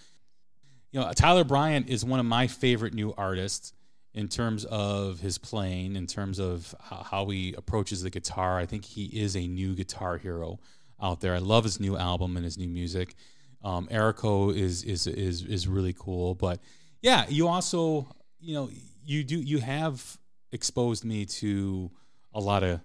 You 0.93 1.01
know, 1.01 1.11
Tyler 1.13 1.45
Bryant 1.45 1.89
is 1.89 2.05
one 2.05 2.21
of 2.21 2.27
my 2.27 2.47
favorite 2.47 2.95
new 2.95 3.15
artists 3.17 3.73
in 4.13 4.29
terms 4.29 4.65
of 4.65 5.21
his 5.21 5.39
playing, 5.39 5.97
in 5.97 6.07
terms 6.07 6.39
of 6.39 6.75
how, 6.81 7.27
he 7.27 7.55
approaches 7.57 8.03
the 8.03 8.11
guitar. 8.11 8.59
I 8.59 8.67
think 8.67 8.85
he 8.85 9.05
is 9.07 9.37
a 9.37 9.47
new 9.47 9.75
guitar 9.75 10.19
hero 10.19 10.59
out 11.01 11.21
there. 11.21 11.35
I 11.35 11.39
love 11.39 11.65
his 11.65 11.79
new 11.79 11.97
album 11.97 12.37
and 12.37 12.45
his 12.45 12.59
new 12.59 12.69
music. 12.69 13.15
Um, 13.63 13.89
Erico 13.89 14.55
is 14.55 14.85
is 14.85 15.07
is 15.07 15.43
is 15.43 15.69
really 15.69 15.95
cool, 15.97 16.35
but 16.35 16.61
yeah, 17.03 17.27
you 17.29 17.47
also 17.47 18.09
you 18.41 18.55
know 18.55 18.71
you 19.05 19.23
do 19.23 19.39
you 19.39 19.59
have 19.59 20.19
exposed 20.51 21.05
me 21.05 21.27
to 21.27 21.91
a 22.33 22.41
lot 22.41 22.63
of 22.63 22.81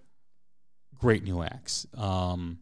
great 0.99 1.23
new 1.23 1.41
acts. 1.41 1.87
Um, 1.97 2.59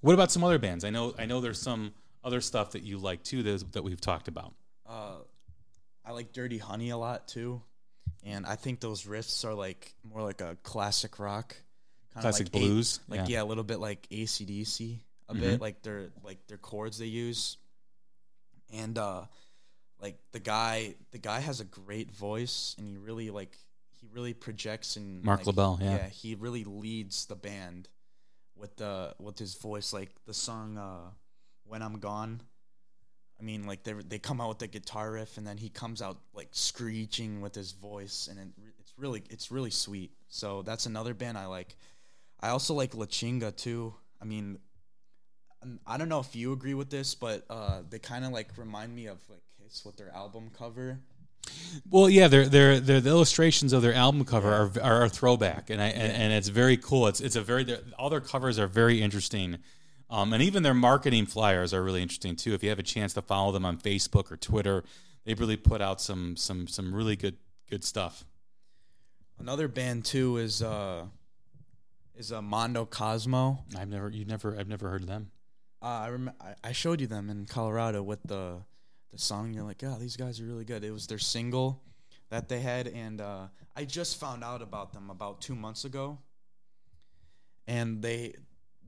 what 0.00 0.14
about 0.14 0.30
some 0.30 0.42
other 0.44 0.58
bands? 0.58 0.84
I 0.84 0.90
know 0.90 1.14
I 1.18 1.26
know 1.26 1.40
there's 1.40 1.60
some 1.60 1.92
other 2.24 2.40
stuff 2.40 2.72
that 2.72 2.82
you 2.82 2.98
like 2.98 3.22
too 3.22 3.42
that, 3.42 3.72
that 3.72 3.84
we've 3.84 4.00
talked 4.00 4.28
about. 4.28 4.54
Uh, 4.86 5.16
I 6.04 6.12
like 6.12 6.32
Dirty 6.32 6.58
Honey 6.58 6.90
a 6.90 6.96
lot 6.96 7.28
too, 7.28 7.62
and 8.24 8.46
I 8.46 8.56
think 8.56 8.80
those 8.80 9.04
riffs 9.04 9.44
are 9.44 9.54
like 9.54 9.94
more 10.04 10.22
like 10.22 10.40
a 10.40 10.56
classic 10.62 11.18
rock, 11.18 11.56
Classic 12.20 12.46
like 12.52 12.54
A- 12.54 12.58
blues, 12.66 13.00
like 13.08 13.20
yeah. 13.20 13.26
yeah. 13.38 13.42
a 13.42 13.46
little 13.46 13.64
bit 13.64 13.78
like 13.80 14.06
ACDC 14.10 15.00
a 15.28 15.34
Mhm. 15.34 15.40
bit, 15.40 15.60
like 15.60 15.82
their 15.82 16.10
like 16.22 16.46
their 16.46 16.58
chords 16.58 16.98
they 16.98 17.06
use, 17.06 17.56
and 18.72 18.98
uh, 18.98 19.24
like 20.00 20.18
the 20.32 20.40
guy 20.40 20.94
the 21.10 21.18
guy 21.18 21.40
has 21.40 21.60
a 21.60 21.64
great 21.64 22.10
voice, 22.10 22.74
and 22.78 22.86
he 22.86 22.96
really 22.96 23.30
like 23.30 23.56
he 24.00 24.06
really 24.12 24.34
projects 24.34 24.96
and 24.96 25.22
Marc 25.22 25.40
like, 25.40 25.46
LaBelle, 25.46 25.78
yeah. 25.80 25.90
yeah, 25.96 26.08
he 26.08 26.34
really 26.34 26.64
leads 26.64 27.26
the 27.26 27.36
band 27.36 27.88
with 28.56 28.76
the 28.76 29.14
with 29.18 29.38
his 29.38 29.54
voice, 29.54 29.92
like 29.92 30.10
the 30.26 30.34
song 30.34 30.76
uh, 30.76 31.10
"When 31.64 31.82
I'm 31.82 31.98
Gone." 31.98 32.42
I 33.40 33.42
mean, 33.44 33.66
like 33.66 33.82
they 33.82 33.92
they 33.92 34.18
come 34.18 34.40
out 34.40 34.48
with 34.48 34.58
the 34.58 34.68
guitar 34.68 35.12
riff, 35.12 35.36
and 35.36 35.46
then 35.46 35.56
he 35.56 35.68
comes 35.68 36.00
out 36.00 36.18
like 36.34 36.48
screeching 36.52 37.40
with 37.40 37.54
his 37.54 37.72
voice, 37.72 38.28
and 38.30 38.38
it, 38.38 38.48
it's 38.78 38.92
really 38.96 39.22
it's 39.30 39.50
really 39.50 39.70
sweet. 39.70 40.12
So 40.28 40.62
that's 40.62 40.86
another 40.86 41.14
band 41.14 41.36
I 41.36 41.46
like. 41.46 41.76
I 42.40 42.48
also 42.50 42.74
like 42.74 42.94
La 42.94 43.06
Chinga 43.06 43.56
too. 43.56 43.94
I 44.20 44.24
mean, 44.24 44.58
I 45.86 45.96
don't 45.96 46.08
know 46.08 46.20
if 46.20 46.34
you 46.34 46.52
agree 46.52 46.74
with 46.74 46.90
this, 46.90 47.14
but 47.14 47.44
uh, 47.50 47.82
they 47.88 47.98
kind 47.98 48.24
of 48.24 48.32
like 48.32 48.48
remind 48.56 48.94
me 48.94 49.06
of 49.06 49.18
like 49.28 49.42
Kiss 49.62 49.84
with 49.84 49.96
their 49.96 50.14
album 50.14 50.50
cover. 50.56 50.98
Well, 51.90 52.08
yeah, 52.08 52.28
they're, 52.28 52.48
they're, 52.48 52.78
they're, 52.78 53.00
the 53.00 53.10
illustrations 53.10 53.72
of 53.72 53.82
their 53.82 53.94
album 53.94 54.24
cover 54.24 54.52
are, 54.52 54.70
are 54.82 55.04
a 55.04 55.08
throwback, 55.08 55.70
and 55.70 55.82
I 55.82 55.88
and, 55.88 56.12
and 56.12 56.32
it's 56.32 56.48
very 56.48 56.76
cool. 56.76 57.06
It's 57.08 57.20
it's 57.20 57.36
a 57.36 57.42
very 57.42 57.66
all 57.98 58.10
their 58.10 58.20
covers 58.20 58.58
are 58.58 58.68
very 58.68 59.02
interesting, 59.02 59.58
um, 60.12 60.32
and 60.32 60.42
even 60.42 60.62
their 60.62 60.74
marketing 60.74 61.26
flyers 61.26 61.72
are 61.74 61.82
really 61.82 62.02
interesting 62.02 62.36
too. 62.36 62.54
If 62.54 62.62
you 62.62 62.68
have 62.68 62.78
a 62.78 62.82
chance 62.84 63.14
to 63.14 63.22
follow 63.22 63.50
them 63.52 63.64
on 63.64 63.78
Facebook 63.78 64.30
or 64.30 64.36
Twitter, 64.36 64.84
they 65.24 65.34
really 65.34 65.56
put 65.56 65.80
out 65.80 66.00
some 66.00 66.36
some 66.36 66.66
some 66.68 66.94
really 66.94 67.16
good 67.16 67.36
good 67.70 67.82
stuff. 67.82 68.24
Another 69.38 69.66
band 69.68 70.04
too 70.04 70.36
is 70.36 70.62
uh, 70.62 71.06
is 72.14 72.30
uh, 72.32 72.42
Mondo 72.42 72.84
Cosmo. 72.84 73.64
I've 73.76 73.88
never 73.88 74.10
you 74.10 74.24
never 74.24 74.56
I've 74.58 74.68
never 74.68 74.88
heard 74.88 75.02
of 75.02 75.08
them. 75.08 75.30
Uh, 75.82 75.86
I 75.86 76.08
rem- 76.10 76.32
I- 76.40 76.54
I 76.68 76.72
showed 76.72 77.00
you 77.00 77.08
them 77.08 77.28
in 77.30 77.46
Colorado 77.46 78.02
with 78.02 78.22
the 78.24 78.58
the 79.10 79.18
song. 79.18 79.52
You're 79.54 79.64
like, 79.64 79.82
oh, 79.84 79.96
these 79.98 80.16
guys 80.16 80.40
are 80.40 80.44
really 80.44 80.64
good. 80.64 80.84
It 80.84 80.92
was 80.92 81.06
their 81.06 81.18
single. 81.18 81.82
that 82.30 82.48
they 82.48 82.60
had, 82.60 82.86
and 82.88 83.20
uh, 83.20 83.48
I 83.76 83.84
just 83.84 84.18
found 84.18 84.42
out 84.42 84.62
about 84.62 84.92
them 84.94 85.10
about 85.10 85.40
two 85.42 85.54
months 85.54 85.84
ago. 85.84 86.18
And 87.66 88.00
they, 88.00 88.34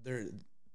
they're 0.03 0.29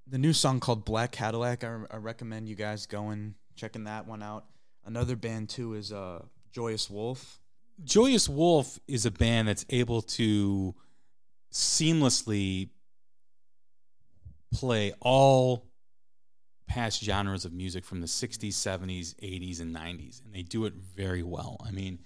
the 0.10 0.18
new 0.18 0.34
song 0.34 0.60
called 0.60 0.86
Black 0.86 1.12
Cadillac. 1.12 1.64
I, 1.64 1.78
I 1.92 1.98
recommend 1.98 2.50
you 2.50 2.56
guys 2.56 2.86
going 2.86 3.36
checking 3.56 3.84
that 3.86 4.08
one 4.08 4.24
out. 4.24 4.46
Another 4.86 5.16
band 5.16 5.50
too 5.50 5.74
is 5.74 5.92
uh, 5.92 6.24
Joyous 6.52 6.90
Wolf. 6.90 7.40
Joyous 7.84 8.28
Wolf 8.28 8.80
is 8.88 9.06
a 9.06 9.12
band 9.12 9.48
that's 9.48 9.66
able 9.70 10.02
to 10.02 10.76
seamlessly 11.52 12.70
play 14.54 14.94
all 15.00 15.66
past 16.68 17.04
genres 17.04 17.46
of 17.46 17.54
music 17.54 17.86
from 17.86 18.02
the 18.02 18.08
60s, 18.08 18.50
70s, 18.50 19.16
80s, 19.16 19.62
and 19.62 19.76
90s. 19.76 20.24
And 20.24 20.34
they 20.34 20.44
do 20.44 20.66
it 20.66 20.74
very 20.74 21.24
well. 21.24 21.58
I 21.66 21.72
mean, 21.72 22.00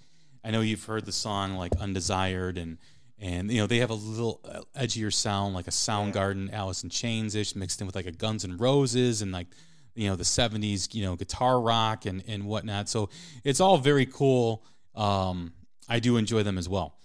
I 0.44 0.52
know 0.52 0.62
you've 0.62 0.84
heard 0.84 1.06
the 1.06 1.12
song 1.12 1.56
like 1.56 1.74
Undesired 1.80 2.58
and 2.58 2.78
and 3.24 3.50
you 3.50 3.62
know 3.62 3.68
they 3.68 3.78
have 3.78 3.90
a 3.90 3.96
little 3.96 4.42
uh, 4.44 4.62
edgier 4.78 5.12
sound 5.12 5.56
like 5.56 5.68
a 5.68 5.72
Soundgarden, 5.72 6.52
Alice 6.52 6.84
in 6.84 6.90
Chains 6.90 7.36
ish 7.36 7.56
mixed 7.56 7.80
in 7.80 7.88
with 7.88 7.96
like 7.96 8.06
a 8.06 8.12
Guns 8.12 8.44
N' 8.44 8.58
Roses 8.58 9.22
and 9.22 9.32
like 9.32 9.48
you 9.96 10.10
know 10.10 10.18
the 10.18 10.26
70s 10.26 10.94
you 10.94 11.06
know 11.06 11.16
guitar 11.16 11.60
rock 11.62 12.06
and 12.06 12.22
and 12.28 12.46
whatnot. 12.46 12.90
So 12.90 13.10
it's 13.46 13.62
all 13.62 13.78
very 13.78 14.06
cool. 14.06 14.66
Um, 14.94 15.54
I 15.88 16.00
do 16.00 16.18
enjoy 16.18 16.44
them 16.44 16.58
as 16.58 16.68
well. 16.68 16.98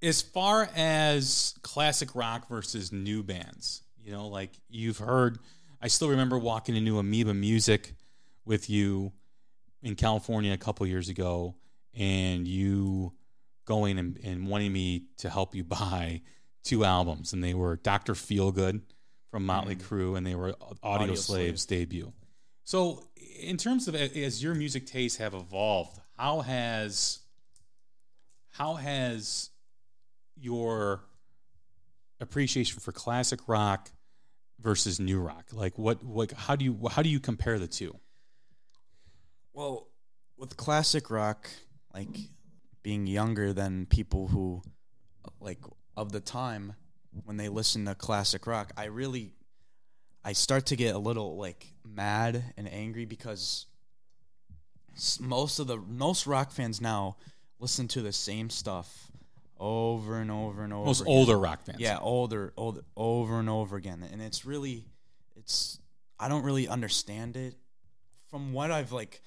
As 0.00 0.22
far 0.22 0.70
as 0.76 1.54
classic 1.62 2.14
rock 2.14 2.48
versus 2.48 2.92
new 2.92 3.24
bands, 3.24 3.82
you 4.02 4.12
know, 4.12 4.28
like 4.28 4.50
you've 4.68 4.98
heard, 4.98 5.38
I 5.82 5.88
still 5.88 6.10
remember 6.10 6.38
walking 6.38 6.76
into 6.76 6.98
Amoeba 6.98 7.34
Music 7.34 7.94
with 8.44 8.70
you 8.70 9.12
in 9.82 9.96
California 9.96 10.52
a 10.52 10.56
couple 10.56 10.86
years 10.86 11.08
ago, 11.08 11.56
and 11.92 12.46
you 12.46 13.12
going 13.70 14.00
and, 14.00 14.18
and 14.24 14.48
wanting 14.48 14.72
me 14.72 15.04
to 15.18 15.30
help 15.30 15.54
you 15.54 15.62
buy 15.80 16.20
two 16.64 16.84
albums, 16.84 17.32
and 17.32 17.42
they 17.42 17.54
were 17.54 17.76
Doctor 17.76 18.14
Feelgood 18.14 18.82
from 19.30 19.46
Motley 19.46 19.76
mm. 19.76 19.82
Crue, 19.82 20.16
and 20.16 20.26
they 20.26 20.34
were 20.34 20.54
Audio, 20.60 20.78
Audio 20.82 21.14
Slave's 21.14 21.62
Slave. 21.62 21.88
debut. 21.88 22.12
So, 22.64 23.04
in 23.40 23.56
terms 23.56 23.86
of 23.86 23.94
as 23.94 24.42
your 24.42 24.54
music 24.54 24.86
tastes 24.86 25.18
have 25.18 25.34
evolved, 25.34 26.00
how 26.16 26.40
has 26.40 27.20
how 28.50 28.74
has 28.74 29.50
your 30.36 31.00
appreciation 32.20 32.80
for 32.80 32.92
classic 32.92 33.40
rock 33.46 33.90
versus 34.60 35.00
new 35.00 35.20
rock? 35.20 35.46
Like 35.52 35.78
what 35.78 36.04
what 36.04 36.32
how 36.32 36.56
do 36.56 36.64
you 36.64 36.78
how 36.90 37.02
do 37.02 37.08
you 37.08 37.20
compare 37.20 37.58
the 37.58 37.66
two? 37.68 37.96
Well, 39.52 39.88
with 40.36 40.56
classic 40.56 41.10
rock, 41.10 41.48
like 41.94 42.08
being 42.82 43.06
younger 43.06 43.52
than 43.52 43.86
people 43.86 44.28
who 44.28 44.62
like 45.40 45.58
of 45.96 46.12
the 46.12 46.20
time 46.20 46.74
when 47.24 47.36
they 47.36 47.48
listen 47.48 47.84
to 47.86 47.94
classic 47.94 48.46
rock, 48.46 48.72
I 48.76 48.84
really 48.86 49.32
I 50.24 50.32
start 50.32 50.66
to 50.66 50.76
get 50.76 50.94
a 50.94 50.98
little 50.98 51.36
like 51.36 51.66
mad 51.84 52.42
and 52.56 52.70
angry 52.72 53.04
because 53.04 53.66
most 55.20 55.58
of 55.58 55.66
the 55.66 55.76
most 55.76 56.26
rock 56.26 56.50
fans 56.50 56.80
now 56.80 57.16
listen 57.58 57.88
to 57.88 58.02
the 58.02 58.12
same 58.12 58.50
stuff 58.50 59.10
over 59.58 60.18
and 60.18 60.30
over 60.30 60.64
and 60.64 60.72
over. 60.72 60.86
Most 60.86 61.02
again. 61.02 61.12
older 61.12 61.38
rock 61.38 61.62
fans. 61.64 61.78
Yeah, 61.78 61.98
older, 62.00 62.52
older, 62.56 62.82
over 62.96 63.38
and 63.38 63.48
over 63.48 63.76
again, 63.76 64.04
and 64.10 64.20
it's 64.22 64.44
really, 64.44 64.86
it's 65.36 65.78
I 66.18 66.28
don't 66.28 66.42
really 66.42 66.66
understand 66.66 67.36
it. 67.36 67.54
From 68.28 68.52
what 68.52 68.70
I've 68.70 68.92
like 68.92 69.22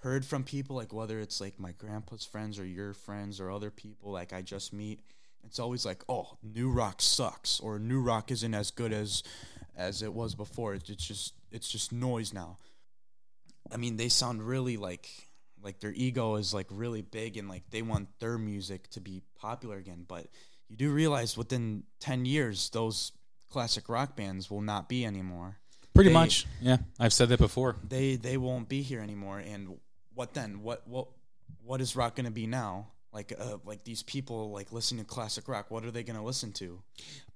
heard 0.00 0.24
from 0.24 0.44
people, 0.44 0.76
like 0.76 0.92
whether 0.92 1.20
it's 1.20 1.40
like 1.40 1.58
my 1.58 1.72
grandpa's 1.72 2.24
friends 2.24 2.58
or 2.58 2.64
your 2.64 2.92
friends 2.92 3.40
or 3.40 3.50
other 3.50 3.70
people 3.70 4.10
like 4.10 4.32
I 4.32 4.42
just 4.42 4.72
meet, 4.72 5.00
it's 5.44 5.58
always 5.58 5.84
like, 5.84 6.02
oh, 6.08 6.36
new 6.42 6.70
rock 6.70 7.00
sucks, 7.00 7.60
or 7.60 7.78
new 7.78 8.00
rock 8.00 8.30
isn't 8.30 8.54
as 8.54 8.70
good 8.70 8.92
as 8.92 9.22
as 9.76 10.02
it 10.02 10.12
was 10.12 10.34
before. 10.34 10.74
It's 10.74 10.84
just 10.84 11.34
it's 11.50 11.68
just 11.68 11.92
noise 11.92 12.32
now. 12.32 12.58
I 13.72 13.76
mean, 13.76 13.96
they 13.96 14.08
sound 14.08 14.42
really 14.42 14.76
like 14.76 15.08
like 15.62 15.80
their 15.80 15.92
ego 15.94 16.36
is 16.36 16.54
like 16.54 16.66
really 16.70 17.02
big 17.02 17.36
and 17.36 17.48
like 17.48 17.64
they 17.70 17.82
want 17.82 18.08
their 18.18 18.38
music 18.38 18.88
to 18.90 19.00
be 19.00 19.22
popular 19.38 19.76
again. 19.76 20.04
But 20.08 20.26
you 20.68 20.76
do 20.76 20.90
realize 20.90 21.36
within 21.36 21.84
10 22.00 22.24
years 22.24 22.70
those 22.70 23.12
classic 23.50 23.88
rock 23.88 24.16
bands 24.16 24.50
will 24.50 24.62
not 24.62 24.88
be 24.88 25.04
anymore. 25.04 25.58
Pretty 25.92 26.08
they, 26.10 26.14
much. 26.14 26.46
Yeah 26.60 26.78
i've 26.98 27.12
said 27.12 27.28
that 27.28 27.38
before. 27.38 27.76
They 27.86 28.16
they 28.16 28.36
won't 28.36 28.68
be 28.68 28.82
here 28.82 29.00
anymore. 29.00 29.38
And 29.38 29.76
what 30.14 30.34
then 30.34 30.62
what 30.62 30.86
what 30.86 31.08
what 31.64 31.80
is 31.80 31.96
rock 31.96 32.16
going 32.16 32.26
to 32.26 32.32
be 32.32 32.46
now 32.46 32.86
like 33.12 33.32
uh, 33.38 33.58
like 33.64 33.84
these 33.84 34.02
people 34.02 34.50
like 34.52 34.72
listening 34.72 35.04
to 35.04 35.08
classic 35.08 35.48
rock 35.48 35.70
what 35.70 35.84
are 35.84 35.90
they 35.90 36.02
going 36.02 36.16
to 36.16 36.22
listen 36.22 36.52
to 36.52 36.80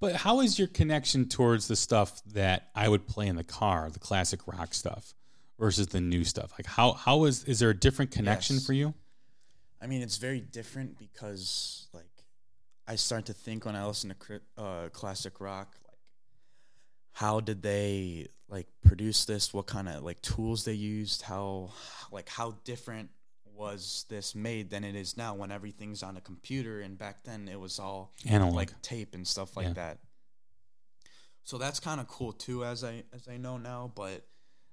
but 0.00 0.14
how 0.14 0.40
is 0.40 0.58
your 0.58 0.68
connection 0.68 1.28
towards 1.28 1.68
the 1.68 1.76
stuff 1.76 2.22
that 2.26 2.68
i 2.74 2.88
would 2.88 3.06
play 3.06 3.26
in 3.26 3.36
the 3.36 3.44
car 3.44 3.90
the 3.90 3.98
classic 3.98 4.40
rock 4.46 4.72
stuff 4.72 5.14
versus 5.58 5.88
the 5.88 6.00
new 6.00 6.24
stuff? 6.24 6.52
Like 6.52 6.66
how 6.66 6.92
how 6.92 7.24
is 7.24 7.44
is 7.44 7.58
there 7.58 7.70
a 7.70 7.78
different 7.78 8.10
connection 8.10 8.56
yes. 8.56 8.66
for 8.66 8.72
you? 8.72 8.94
I 9.80 9.86
mean, 9.86 10.02
it's 10.02 10.16
very 10.16 10.40
different 10.40 10.98
because 10.98 11.88
like 11.92 12.04
I 12.86 12.96
start 12.96 13.26
to 13.26 13.32
think 13.32 13.64
when 13.64 13.76
I 13.76 13.86
listen 13.86 14.14
to 14.14 14.40
uh, 14.62 14.88
classic 14.90 15.40
rock, 15.40 15.76
how 17.14 17.38
did 17.40 17.62
they 17.62 18.26
like 18.48 18.66
produce 18.84 19.24
this? 19.24 19.54
What 19.54 19.66
kind 19.66 19.88
of 19.88 20.02
like 20.02 20.20
tools 20.20 20.64
they 20.64 20.74
used? 20.74 21.22
How 21.22 21.70
like 22.10 22.28
how 22.28 22.56
different 22.64 23.10
was 23.56 24.04
this 24.08 24.34
made 24.34 24.68
than 24.68 24.82
it 24.82 24.96
is 24.96 25.16
now 25.16 25.32
when 25.32 25.52
everything's 25.52 26.02
on 26.02 26.16
a 26.16 26.20
computer 26.20 26.80
and 26.80 26.98
back 26.98 27.22
then 27.22 27.48
it 27.48 27.58
was 27.58 27.78
all 27.78 28.12
Analog. 28.28 28.54
like 28.54 28.82
tape 28.82 29.14
and 29.14 29.26
stuff 29.26 29.56
like 29.56 29.68
yeah. 29.68 29.72
that. 29.74 29.98
So 31.44 31.56
that's 31.56 31.78
kind 31.78 32.00
of 32.00 32.08
cool 32.08 32.32
too 32.32 32.64
as 32.64 32.82
I 32.82 33.04
as 33.12 33.28
I 33.28 33.36
know 33.36 33.58
now, 33.58 33.92
but 33.94 34.26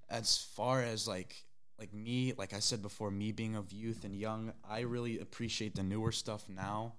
as 0.09 0.37
far 0.55 0.81
as 0.81 1.07
like 1.07 1.45
like 1.77 1.93
me, 1.93 2.33
like 2.37 2.53
I 2.53 2.59
said 2.59 2.81
before, 2.81 3.11
me 3.11 3.31
being 3.31 3.55
of 3.55 3.71
youth 3.71 4.03
and 4.03 4.15
young, 4.15 4.53
I 4.67 4.81
really 4.81 5.19
appreciate 5.19 5.75
the 5.75 5.83
newer 5.83 6.11
stuff 6.11 6.49
now 6.49 6.95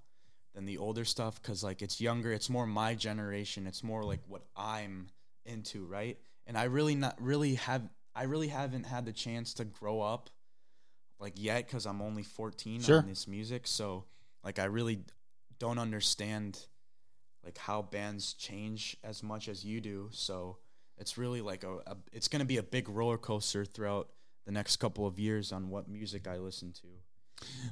than 0.55 0.67
the 0.67 0.79
older 0.79 1.05
stuff 1.05 1.43
because 1.43 1.65
like 1.65 1.83
it's 1.83 2.01
younger, 2.01 2.33
it's 2.33 2.49
more 2.49 2.67
my 2.67 2.95
generation, 2.95 3.67
it's 3.67 3.83
more 3.83 4.05
like 4.05 4.21
what 4.29 4.43
I'm 4.57 5.09
into, 5.47 5.85
right? 5.85 6.19
And 6.47 6.57
I 6.57 6.65
really 6.65 6.95
not 6.95 7.21
really 7.21 7.55
have 7.57 7.83
I 8.15 8.25
really 8.25 8.49
haven't 8.49 8.85
had 8.85 9.07
the 9.07 9.13
chance 9.13 9.55
to 9.55 9.65
grow 9.65 10.01
up 10.01 10.29
like 11.19 11.35
yet 11.37 11.67
because 11.67 11.87
I'm 11.87 12.03
only 12.03 12.23
14 12.23 12.83
sure. 12.83 12.99
on 12.99 13.07
this 13.07 13.27
music, 13.29 13.67
so 13.67 14.05
like 14.45 14.59
I 14.59 14.65
really 14.65 15.01
don't 15.59 15.79
understand 15.79 16.59
like 17.45 17.59
how 17.59 17.83
bands 17.83 18.35
change 18.35 18.97
as 19.03 19.23
much 19.23 19.49
as 19.49 19.65
you 19.65 19.81
do, 19.81 20.09
so 20.13 20.59
it's 20.99 21.17
really 21.17 21.41
like 21.41 21.65
a, 21.65 21.79
a 21.87 21.97
it's 22.13 22.29
going 22.29 22.41
to 22.41 22.47
be 22.47 22.59
a 22.59 22.63
big 22.63 22.89
roller 22.89 23.19
coaster 23.19 23.65
throughout 23.65 24.09
the 24.45 24.53
next 24.53 24.77
couple 24.77 25.07
of 25.07 25.19
years 25.19 25.53
on 25.53 25.69
what 25.71 25.89
music 25.89 26.27
I 26.27 26.39
listen 26.39 26.73
to. 26.73 26.89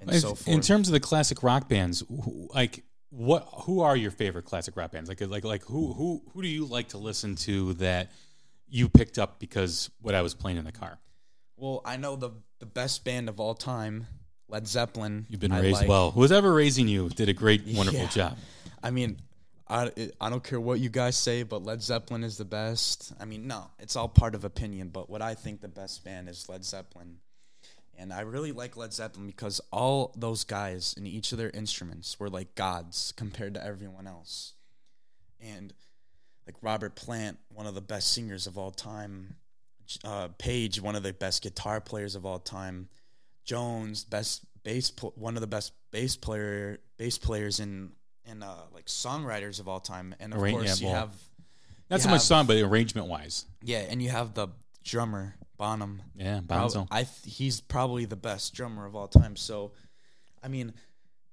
And 0.01 0.15
so 0.21 0.35
forth. 0.35 0.49
In 0.49 0.61
terms 0.61 0.89
of 0.89 0.93
the 0.93 1.01
classic 1.01 1.43
rock 1.43 1.69
bands, 1.69 2.03
like 2.09 2.85
what 3.11 3.49
who 3.65 3.81
are 3.81 3.97
your 3.97 4.11
favorite 4.11 4.45
classic 4.45 4.77
rap 4.77 4.93
bands? 4.93 5.09
Like 5.09 5.21
like 5.21 5.45
like 5.45 5.65
who 5.65 5.93
who 5.93 6.23
who 6.33 6.43
do 6.43 6.49
you 6.49 6.65
like 6.65 6.89
to 6.89 6.99
listen 6.99 7.37
to 7.37 7.75
that 7.75 8.11
you 8.69 8.89
picked 8.89 9.19
up 9.19 9.39
because 9.39 9.91
what 10.01 10.15
I 10.15 10.23
was 10.23 10.35
playing 10.35 10.57
in 10.57 10.65
the 10.65 10.73
car? 10.73 10.99
Well, 11.57 11.83
I 11.85 11.97
know 11.97 12.17
the 12.17 12.31
the 12.61 12.67
best 12.67 13.05
band 13.05 13.29
of 13.29 13.41
all 13.41 13.55
time, 13.55 14.07
Led 14.49 14.67
Zeppelin. 14.67 15.27
You've 15.29 15.41
been 15.41 15.53
raised 15.53 15.81
like. 15.81 15.89
well. 15.89 16.11
Who's 16.13 16.33
ever 16.33 16.53
raising 16.53 16.89
you 16.89 17.09
did 17.09 17.29
a 17.29 17.33
great, 17.33 17.63
wonderful 17.67 18.01
yeah. 18.03 18.09
job. 18.09 18.39
I 18.83 18.91
mean, 18.91 19.19
I, 19.69 19.91
I 20.21 20.31
don't 20.31 20.43
care 20.43 20.61
what 20.61 20.81
you 20.81 20.89
guys 20.89 21.17
say, 21.17 21.43
but 21.43 21.63
Led 21.63 21.83
Zeppelin 21.83 22.25
is 22.25 22.39
the 22.39 22.45
best. 22.45 23.13
I 23.21 23.25
mean, 23.25 23.47
no, 23.47 23.71
it's 23.79 23.95
all 23.95 24.09
part 24.09 24.35
of 24.35 24.45
opinion, 24.45 24.89
but 24.89 25.09
what 25.09 25.23
I 25.23 25.35
think 25.35 25.61
the 25.61 25.69
best 25.69 26.05
band 26.05 26.29
is 26.29 26.49
Led 26.49 26.65
Zeppelin. 26.65 27.19
And 28.01 28.15
I 28.15 28.23
really 28.23 28.51
like 28.51 28.79
Led 28.79 28.95
Zeppelin 28.95 29.27
because 29.27 29.61
all 29.71 30.15
those 30.17 30.45
guys 30.45 30.95
in 30.97 31.07
each 31.07 31.33
of 31.33 31.39
their 31.39 31.51
instruments 31.51 32.19
were 32.19 32.31
like 32.31 32.55
gods 32.55 33.13
compared 33.15 33.55
to 33.55 33.65
everyone 33.65 34.07
else. 34.07 34.55
And 35.39 35.75
like 36.47 36.57
Robert 36.63 36.95
Plant, 36.95 37.39
one 37.53 37.67
of 37.67 37.75
the 37.75 37.83
best 37.83 38.15
singers 38.15 38.47
of 38.47 38.57
all 38.57 38.71
time, 38.71 39.37
uh, 40.03 40.29
Page, 40.39 40.81
one 40.81 40.97
of 40.97 41.03
the 41.03 41.13
best 41.13 41.43
guitar 41.43 41.79
players 41.79 42.15
of 42.15 42.25
all 42.25 42.39
time, 42.39 42.89
Jones, 43.45 44.05
best 44.05 44.47
bass, 44.63 44.91
pl- 44.91 45.13
one 45.17 45.37
of 45.37 45.43
the 45.43 45.47
best 45.47 45.73
bass 45.91 46.17
player 46.17 46.79
bass 46.97 47.19
players 47.19 47.61
in 47.61 47.93
and 48.25 48.43
uh, 48.43 48.55
like 48.73 48.87
songwriters 48.87 49.61
of 49.61 49.69
all 49.69 49.81
time, 49.81 50.15
and 50.21 50.33
of 50.33 50.39
course 50.39 50.81
yeah, 50.81 50.87
you 50.87 50.93
well, 50.93 51.03
have 51.03 51.15
not 51.91 52.01
so 52.01 52.09
have, 52.09 52.15
much 52.17 52.23
song, 52.23 52.47
but 52.47 52.57
arrangement 52.57 53.09
wise. 53.09 53.45
Yeah, 53.63 53.79
and 53.79 54.01
you 54.01 54.09
have 54.09 54.35
the 54.35 54.49
drummer 54.85 55.35
Bonham. 55.61 56.01
Yeah, 56.17 56.41
Bonzo. 56.41 56.89
I 56.91 57.03
th- 57.05 57.37
he's 57.37 57.61
probably 57.61 58.07
the 58.07 58.17
best 58.17 58.55
drummer 58.55 58.87
of 58.87 58.97
all 58.97 59.09
time. 59.09 59.37
So, 59.37 59.73
I 60.43 60.49
mean, 60.49 60.73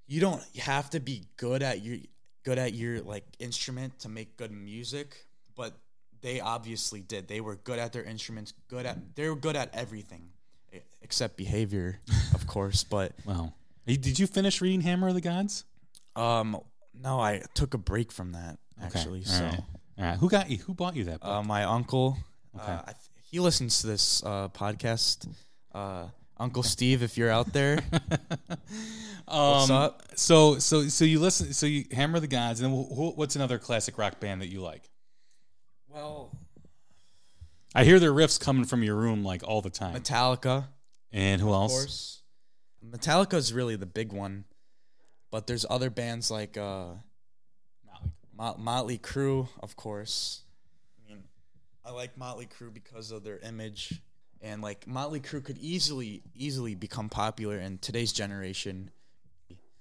you 0.06 0.20
don't 0.20 0.44
have 0.60 0.90
to 0.92 1.00
be 1.00 1.24
good 1.38 1.64
at 1.64 1.82
your 1.82 1.98
good 2.44 2.60
at 2.60 2.74
your 2.74 3.00
like 3.02 3.24
instrument 3.40 4.00
to 4.00 4.10
make 4.10 4.36
good 4.36 4.52
music, 4.52 5.16
but 5.56 5.78
they 6.22 6.42
obviously 6.42 7.00
did. 7.00 7.30
They 7.30 7.40
were 7.40 7.56
good 7.56 7.80
at 7.80 7.94
their 7.94 8.04
instruments, 8.04 8.52
good 8.68 8.86
at 8.86 9.16
they 9.16 9.30
were 9.30 9.36
good 9.36 9.56
at 9.56 9.74
everything. 9.74 10.30
except 11.02 11.38
behavior, 11.38 12.00
of 12.34 12.46
course. 12.48 12.84
But 12.84 13.14
Wow. 13.26 13.54
Did 13.86 14.20
you 14.20 14.28
finish 14.28 14.60
reading 14.60 14.82
Hammer 14.82 15.08
of 15.08 15.14
the 15.14 15.22
Gods? 15.22 15.64
um, 16.18 16.60
no, 16.94 17.20
I 17.22 17.44
took 17.54 17.74
a 17.74 17.78
break 17.78 18.12
from 18.12 18.34
that 18.34 18.58
actually. 18.84 19.20
Okay. 19.22 19.30
So, 19.30 19.44
All 19.46 19.50
right. 19.52 19.64
All 20.00 20.06
right. 20.06 20.18
Who 20.20 20.30
got 20.30 20.50
you? 20.50 20.58
Who 20.58 20.74
bought 20.74 20.96
you 20.98 21.06
that 21.06 21.22
book? 21.22 21.30
uh, 21.30 21.44
my 21.44 21.64
uncle, 21.64 22.18
Okay. 22.60 22.72
uh, 22.72 22.82
I 22.82 22.92
th- 22.92 22.98
he 23.30 23.40
listens 23.40 23.82
to 23.82 23.88
this 23.88 24.24
uh, 24.26 24.50
podcast. 24.50 25.28
Uh, 25.74 26.08
Uncle 26.40 26.64
Steve, 26.64 27.02
if 27.04 27.18
you're 27.18 27.32
out 27.32 27.52
there, 27.52 27.80
what's 29.26 29.70
Um, 29.70 29.72
up? 29.76 30.04
So 30.16 30.60
so 30.60 30.88
so 30.88 31.04
you 31.06 31.20
listen. 31.20 31.52
So 31.54 31.66
you 31.66 31.86
Hammer 31.92 32.20
the 32.20 32.28
Gods, 32.28 32.62
and 32.62 32.72
then 32.72 32.84
wh- 32.84 32.90
wh- 32.94 33.18
what's 33.18 33.36
another 33.36 33.58
classic 33.58 33.98
rock 33.98 34.20
band 34.20 34.42
that 34.42 34.48
you 34.52 34.62
like? 34.62 34.84
Well, 35.90 36.32
I 37.74 37.84
hear 37.86 38.00
their 38.00 38.12
riffs 38.14 38.40
coming 38.40 38.66
from 38.66 38.84
your 38.84 38.96
room 38.96 39.24
like 39.24 39.44
all 39.44 39.62
the 39.62 39.70
time. 39.72 39.96
Metallica, 39.96 40.68
And 41.12 41.42
who 41.42 41.50
of 41.50 41.54
else? 41.56 41.72
course. 41.74 42.22
Metallica 42.88 43.34
is 43.34 43.52
really 43.52 43.76
the 43.76 43.86
big 43.88 44.14
one, 44.14 44.46
but 45.32 45.48
there's 45.48 45.66
other 45.70 45.90
bands 45.90 46.30
like 46.30 46.56
uh, 46.56 46.90
Mot- 48.36 48.60
Motley 48.60 48.98
Crue, 49.00 49.48
of 49.62 49.76
course. 49.76 50.44
I 51.88 51.92
like 51.92 52.18
Motley 52.18 52.48
Crue 52.48 52.74
because 52.74 53.12
of 53.12 53.24
their 53.24 53.40
image, 53.40 54.02
and 54.42 54.62
like 54.62 54.86
Motley 54.88 55.22
Crue 55.22 55.44
could 55.44 55.58
easily, 55.58 56.22
easily 56.36 56.76
become 56.76 57.08
popular 57.08 57.58
in 57.58 57.78
today's 57.78 58.12
generation. 58.12 58.92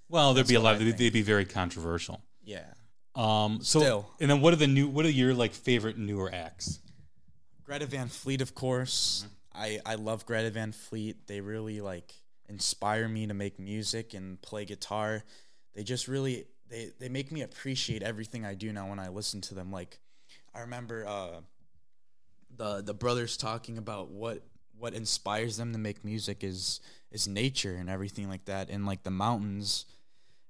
Well, 0.09 0.33
there'd 0.33 0.47
be 0.47 0.55
a 0.55 0.61
lot. 0.61 0.77
Of, 0.81 0.97
they'd 0.97 1.13
be 1.13 1.23
very 1.23 1.45
controversial. 1.45 2.23
Yeah, 2.45 2.67
Um. 3.17 3.59
So 3.63 3.81
Still. 3.81 4.11
and 4.21 4.31
then 4.31 4.41
what 4.41 4.53
are 4.53 4.57
the 4.57 4.69
new? 4.69 4.87
What 4.87 5.05
are 5.05 5.11
your 5.11 5.35
like 5.35 5.53
favorite 5.53 5.99
newer 5.99 6.33
acts? 6.33 6.79
Greta 7.65 7.87
Van 7.87 8.07
Fleet, 8.07 8.41
of 8.41 8.55
course. 8.55 9.27
I 9.53 9.81
I 9.85 9.97
love 9.97 10.27
Greta 10.27 10.51
Van 10.51 10.71
Fleet. 10.71 11.27
They 11.27 11.41
really 11.41 11.81
like 11.81 12.15
inspire 12.49 13.09
me 13.09 13.27
to 13.27 13.35
make 13.35 13.59
music 13.59 14.15
and 14.15 14.41
play 14.43 14.65
guitar. 14.65 15.25
They 15.75 15.83
just 15.83 16.07
really 16.07 16.45
they 16.69 16.93
they 17.01 17.09
make 17.09 17.33
me 17.33 17.43
appreciate 17.43 18.05
everything 18.05 18.45
I 18.47 18.55
do 18.55 18.73
now 18.73 18.89
when 18.89 19.01
I 19.01 19.09
listen 19.09 19.41
to 19.41 19.55
them. 19.55 19.73
Like 19.73 19.99
I 20.55 20.61
remember 20.61 21.05
uh 21.05 21.41
the 22.55 22.83
the 22.83 22.95
brothers 22.95 23.37
talking 23.37 23.79
about 23.79 24.11
what 24.11 24.43
what 24.79 24.95
inspires 24.95 25.57
them 25.57 25.73
to 25.73 25.79
make 25.79 26.05
music 26.05 26.45
is 26.45 26.81
is 27.11 27.27
nature 27.27 27.77
and 27.77 27.89
everything 27.89 28.29
like 28.29 28.45
that 28.45 28.69
and 28.69 28.87
like 28.87 29.03
the 29.03 29.11
mountains 29.11 29.87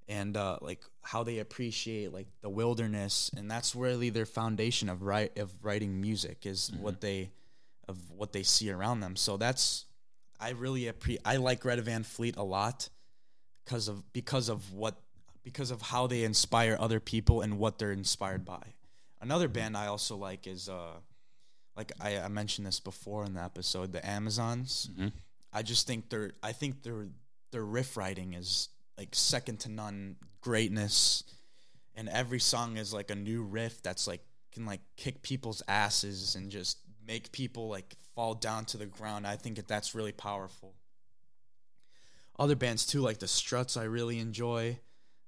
and 0.08 0.36
uh, 0.36 0.58
like 0.60 0.80
how 1.02 1.22
they 1.22 1.38
appreciate 1.38 2.12
like 2.12 2.28
the 2.40 2.48
wilderness. 2.48 3.30
And 3.36 3.50
that's 3.50 3.74
really 3.74 4.10
their 4.10 4.26
foundation 4.26 4.88
of 4.88 5.02
write 5.02 5.38
of 5.38 5.52
writing 5.62 6.00
music 6.00 6.46
is 6.46 6.70
what 6.80 7.00
they 7.00 7.30
of 7.88 8.10
what 8.10 8.32
they 8.32 8.42
see 8.42 8.70
around 8.70 9.00
them. 9.00 9.16
So 9.16 9.36
that's 9.36 9.86
I 10.40 10.50
really 10.50 10.82
appre- 10.82 11.18
I 11.24 11.36
like 11.36 11.60
Greta 11.60 11.82
Van 11.82 12.02
Fleet 12.02 12.36
a 12.36 12.42
lot 12.42 12.88
because 13.64 13.88
of 13.88 14.12
because 14.12 14.48
of 14.48 14.72
what 14.72 15.00
because 15.42 15.70
of 15.70 15.82
how 15.82 16.06
they 16.06 16.24
inspire 16.24 16.76
other 16.78 17.00
people 17.00 17.40
and 17.40 17.58
what 17.58 17.78
they're 17.78 17.92
inspired 17.92 18.44
by. 18.44 18.74
Another 19.20 19.48
band 19.48 19.76
I 19.76 19.86
also 19.86 20.16
like 20.16 20.46
is 20.46 20.68
uh 20.68 20.94
like 21.76 21.92
I, 22.00 22.18
I 22.18 22.28
mentioned 22.28 22.66
this 22.66 22.80
before 22.80 23.24
in 23.24 23.34
the 23.34 23.42
episode, 23.42 23.92
the 23.92 24.04
Amazons. 24.06 24.90
Mm-hmm. 24.92 25.08
I 25.52 25.62
just 25.62 25.86
think 25.86 26.10
their 26.10 26.32
I 26.42 26.52
think 26.52 26.82
their 26.82 27.08
their 27.52 27.64
riff 27.64 27.96
writing 27.96 28.34
is 28.34 28.68
like 28.98 29.10
second 29.12 29.60
to 29.60 29.70
none 29.70 30.16
greatness, 30.40 31.24
and 31.94 32.08
every 32.08 32.40
song 32.40 32.76
is 32.76 32.92
like 32.92 33.10
a 33.10 33.14
new 33.14 33.42
riff 33.42 33.82
that's 33.82 34.06
like 34.06 34.22
can 34.52 34.66
like 34.66 34.80
kick 34.96 35.22
people's 35.22 35.62
asses 35.68 36.34
and 36.34 36.50
just 36.50 36.78
make 37.06 37.30
people 37.30 37.68
like 37.68 37.94
fall 38.14 38.34
down 38.34 38.64
to 38.66 38.76
the 38.78 38.86
ground. 38.86 39.26
I 39.26 39.36
think 39.36 39.56
that 39.56 39.68
that's 39.68 39.94
really 39.94 40.12
powerful. 40.12 40.74
Other 42.38 42.56
bands 42.56 42.86
too, 42.86 43.00
like 43.00 43.18
the 43.18 43.28
Struts, 43.28 43.76
I 43.76 43.84
really 43.84 44.18
enjoy. 44.18 44.78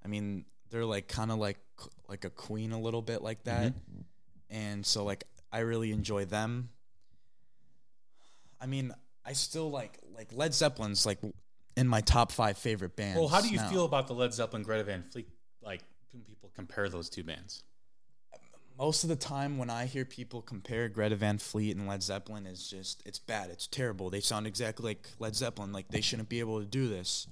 I 0.04 0.08
mean, 0.08 0.44
they're 0.70 0.84
like 0.84 1.08
kind 1.08 1.30
of 1.30 1.38
like 1.38 1.58
like 2.08 2.24
a 2.24 2.30
Queen 2.30 2.72
a 2.72 2.80
little 2.80 3.02
bit 3.02 3.22
like 3.22 3.44
that, 3.44 3.72
mm-hmm. 3.72 4.00
and 4.50 4.84
so 4.84 5.04
like 5.04 5.24
I 5.52 5.60
really 5.60 5.92
enjoy 5.92 6.24
them. 6.24 6.70
I 8.60 8.66
mean, 8.66 8.92
I 9.24 9.32
still 9.32 9.70
like 9.70 9.98
like 10.14 10.28
Led 10.32 10.54
Zeppelin's 10.54 11.06
like 11.06 11.18
in 11.76 11.86
my 11.86 12.00
top 12.00 12.32
five 12.32 12.58
favorite 12.58 12.96
bands. 12.96 13.18
Well, 13.18 13.28
how 13.28 13.40
do 13.40 13.48
you 13.48 13.56
now. 13.56 13.68
feel 13.68 13.84
about 13.84 14.08
the 14.08 14.14
Led 14.14 14.34
Zeppelin, 14.34 14.62
Greta 14.62 14.84
Van 14.84 15.04
Fleet? 15.10 15.28
Like 15.62 15.82
when 16.12 16.22
people 16.22 16.50
compare 16.54 16.88
those 16.88 17.08
two 17.08 17.22
bands. 17.22 17.62
most 18.78 19.04
of 19.04 19.10
the 19.10 19.16
time 19.16 19.58
when 19.58 19.70
I 19.70 19.86
hear 19.86 20.04
people 20.04 20.42
compare 20.42 20.88
Greta 20.88 21.16
Van 21.16 21.38
Fleet 21.38 21.76
and 21.76 21.86
Led 21.86 22.02
Zeppelin, 22.02 22.46
is 22.46 22.68
just 22.68 23.02
it's 23.06 23.18
bad. 23.18 23.50
It's 23.50 23.66
terrible. 23.66 24.10
They 24.10 24.20
sound 24.20 24.46
exactly 24.46 24.90
like 24.90 25.08
Led 25.18 25.36
Zeppelin. 25.36 25.72
Like 25.72 25.88
they 25.88 26.00
shouldn't 26.00 26.28
be 26.28 26.40
able 26.40 26.60
to 26.60 26.66
do 26.66 26.88
this. 26.88 27.26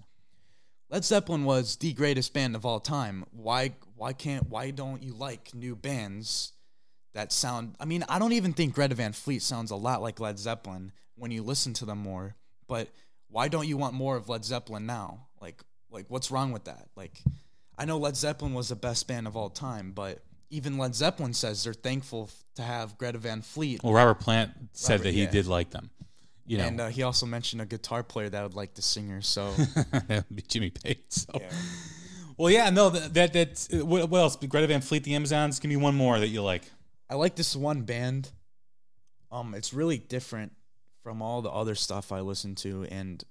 Led 0.88 1.04
Zeppelin 1.04 1.44
was 1.44 1.76
the 1.76 1.92
greatest 1.94 2.32
band 2.32 2.54
of 2.54 2.64
all 2.64 2.78
time. 2.78 3.24
Why 3.32 3.72
why 3.96 4.12
can't 4.12 4.48
why 4.48 4.70
don't 4.70 5.02
you 5.02 5.14
like 5.14 5.54
new 5.54 5.74
bands 5.74 6.52
that 7.16 7.32
sound 7.32 7.74
I 7.80 7.84
mean, 7.84 8.04
I 8.08 8.18
don't 8.18 8.32
even 8.32 8.52
think 8.52 8.74
Greta 8.74 8.94
Van 8.94 9.12
Fleet 9.12 9.42
sounds 9.42 9.70
a 9.70 9.76
lot 9.76 10.02
like 10.02 10.20
Led 10.20 10.38
Zeppelin 10.38 10.92
when 11.16 11.30
you 11.30 11.42
listen 11.42 11.72
to 11.74 11.84
them 11.84 11.98
more. 11.98 12.36
But 12.68 12.88
why 13.28 13.48
don't 13.48 13.66
you 13.66 13.76
want 13.76 13.94
more 13.94 14.16
of 14.16 14.28
Led 14.28 14.44
Zeppelin 14.44 14.86
now? 14.86 15.26
Like 15.40 15.62
like 15.90 16.06
what's 16.08 16.30
wrong 16.30 16.52
with 16.52 16.64
that? 16.64 16.88
Like 16.94 17.20
I 17.78 17.86
know 17.86 17.98
Led 17.98 18.16
Zeppelin 18.16 18.54
was 18.54 18.68
the 18.68 18.76
best 18.76 19.08
band 19.08 19.26
of 19.26 19.36
all 19.36 19.50
time, 19.50 19.92
but 19.92 20.22
even 20.50 20.78
Led 20.78 20.94
Zeppelin 20.94 21.32
says 21.32 21.64
they're 21.64 21.74
thankful 21.74 22.30
to 22.54 22.62
have 22.62 22.96
Greta 22.98 23.18
Van 23.18 23.42
Fleet. 23.42 23.82
Well, 23.82 23.92
Robert 23.92 24.20
Plant 24.20 24.52
said 24.72 24.94
Robert, 24.94 25.04
that 25.04 25.14
he 25.14 25.22
yeah. 25.22 25.30
did 25.30 25.46
like 25.46 25.70
them. 25.70 25.90
You 26.46 26.58
know, 26.58 26.64
And 26.64 26.80
uh, 26.80 26.88
he 26.88 27.02
also 27.02 27.26
mentioned 27.26 27.60
a 27.60 27.66
guitar 27.66 28.04
player 28.04 28.28
that 28.28 28.42
would 28.42 28.54
like 28.54 28.74
the 28.74 28.82
singer. 28.82 29.20
So 29.20 29.50
that 29.90 30.24
would 30.28 30.36
be 30.36 30.42
Jimmy 30.42 30.70
Page. 30.70 31.00
So. 31.08 31.32
Well, 32.36 32.50
yeah, 32.50 32.70
no, 32.70 32.90
that, 32.90 33.14
that 33.14 33.32
that's 33.32 33.72
uh, 33.72 33.84
what, 33.84 34.10
what 34.10 34.18
else? 34.18 34.36
Greta 34.36 34.66
Van 34.66 34.82
Fleet, 34.82 35.02
the 35.02 35.14
Amazons. 35.14 35.58
Give 35.58 35.70
me 35.70 35.76
one 35.76 35.94
more 35.94 36.18
that 36.18 36.28
you 36.28 36.42
like. 36.42 36.62
I 37.08 37.14
like 37.14 37.36
this 37.36 37.54
one 37.54 37.82
band. 37.82 38.30
Um, 39.30 39.54
it's 39.54 39.72
really 39.72 39.98
different 39.98 40.52
from 41.02 41.22
all 41.22 41.42
the 41.42 41.50
other 41.50 41.74
stuff 41.74 42.10
I 42.10 42.20
listen 42.20 42.54
to. 42.56 42.84
And 42.90 43.22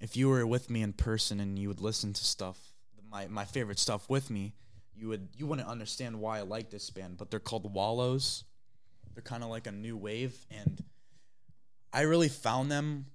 if 0.00 0.16
you 0.16 0.28
were 0.28 0.46
with 0.46 0.70
me 0.70 0.82
in 0.82 0.92
person 0.92 1.40
and 1.40 1.58
you 1.58 1.68
would 1.68 1.80
listen 1.80 2.12
to 2.12 2.24
stuff, 2.24 2.58
my 3.10 3.26
my 3.28 3.44
favorite 3.44 3.78
stuff 3.78 4.08
with 4.08 4.30
me, 4.30 4.54
you 4.96 5.08
would 5.08 5.28
you 5.36 5.46
wouldn't 5.46 5.68
understand 5.68 6.20
why 6.20 6.38
I 6.38 6.42
like 6.42 6.70
this 6.70 6.90
band. 6.90 7.18
But 7.18 7.30
they're 7.30 7.40
called 7.40 7.72
Wallows. 7.72 8.44
They're 9.14 9.22
kind 9.22 9.44
of 9.44 9.50
like 9.50 9.66
a 9.66 9.72
new 9.72 9.96
wave, 9.96 10.34
and 10.50 10.82
I 11.92 12.02
really 12.02 12.28
found 12.28 12.70
them 12.70 13.06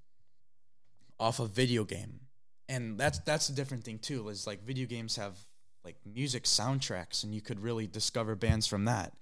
off 1.19 1.41
a 1.41 1.47
video 1.47 1.83
game, 1.83 2.21
and 2.69 2.97
that's 2.97 3.19
that's 3.19 3.49
a 3.49 3.53
different 3.53 3.83
thing 3.83 3.99
too. 3.99 4.29
Is 4.29 4.47
like 4.47 4.63
video 4.63 4.87
games 4.87 5.17
have 5.17 5.37
like 5.83 5.97
music 6.05 6.45
soundtracks, 6.45 7.23
and 7.23 7.35
you 7.35 7.41
could 7.41 7.59
really 7.59 7.87
discover 7.87 8.35
bands 8.35 8.65
from 8.65 8.85
that. 8.85 9.13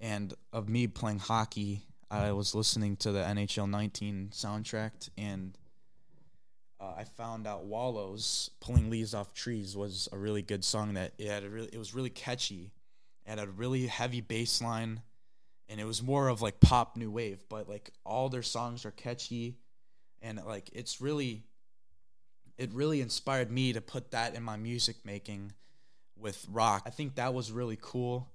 And 0.00 0.32
of 0.52 0.68
me 0.68 0.86
playing 0.86 1.18
hockey, 1.18 1.82
I 2.10 2.32
was 2.32 2.54
listening 2.54 2.96
to 2.98 3.12
the 3.12 3.20
NHL 3.20 3.68
19 3.68 4.30
soundtrack, 4.32 5.10
and 5.18 5.58
uh, 6.80 6.94
I 6.96 7.04
found 7.04 7.46
out 7.46 7.64
Wallows 7.64 8.50
"Pulling 8.60 8.88
Leaves 8.88 9.12
Off 9.12 9.34
Trees" 9.34 9.76
was 9.76 10.08
a 10.12 10.16
really 10.16 10.42
good 10.42 10.64
song. 10.64 10.94
That 10.94 11.12
it 11.18 11.28
had 11.28 11.44
really, 11.44 11.68
it 11.72 11.78
was 11.78 11.94
really 11.94 12.10
catchy, 12.10 12.70
had 13.26 13.38
a 13.38 13.46
really 13.46 13.86
heavy 13.86 14.20
bass 14.20 14.62
line, 14.62 15.02
and 15.68 15.80
it 15.80 15.84
was 15.84 16.02
more 16.02 16.28
of 16.28 16.40
like 16.40 16.60
pop 16.60 16.96
new 16.96 17.10
wave. 17.10 17.44
But 17.48 17.68
like 17.68 17.90
all 18.06 18.28
their 18.28 18.42
songs 18.42 18.86
are 18.86 18.90
catchy, 18.90 19.58
and 20.22 20.40
like 20.46 20.70
it's 20.72 21.00
really, 21.00 21.42
it 22.56 22.72
really 22.72 23.02
inspired 23.02 23.50
me 23.50 23.74
to 23.74 23.82
put 23.82 24.12
that 24.12 24.34
in 24.34 24.42
my 24.42 24.56
music 24.56 24.96
making 25.04 25.52
with 26.16 26.46
rock. 26.50 26.84
I 26.86 26.90
think 26.90 27.16
that 27.16 27.34
was 27.34 27.52
really 27.52 27.78
cool. 27.80 28.28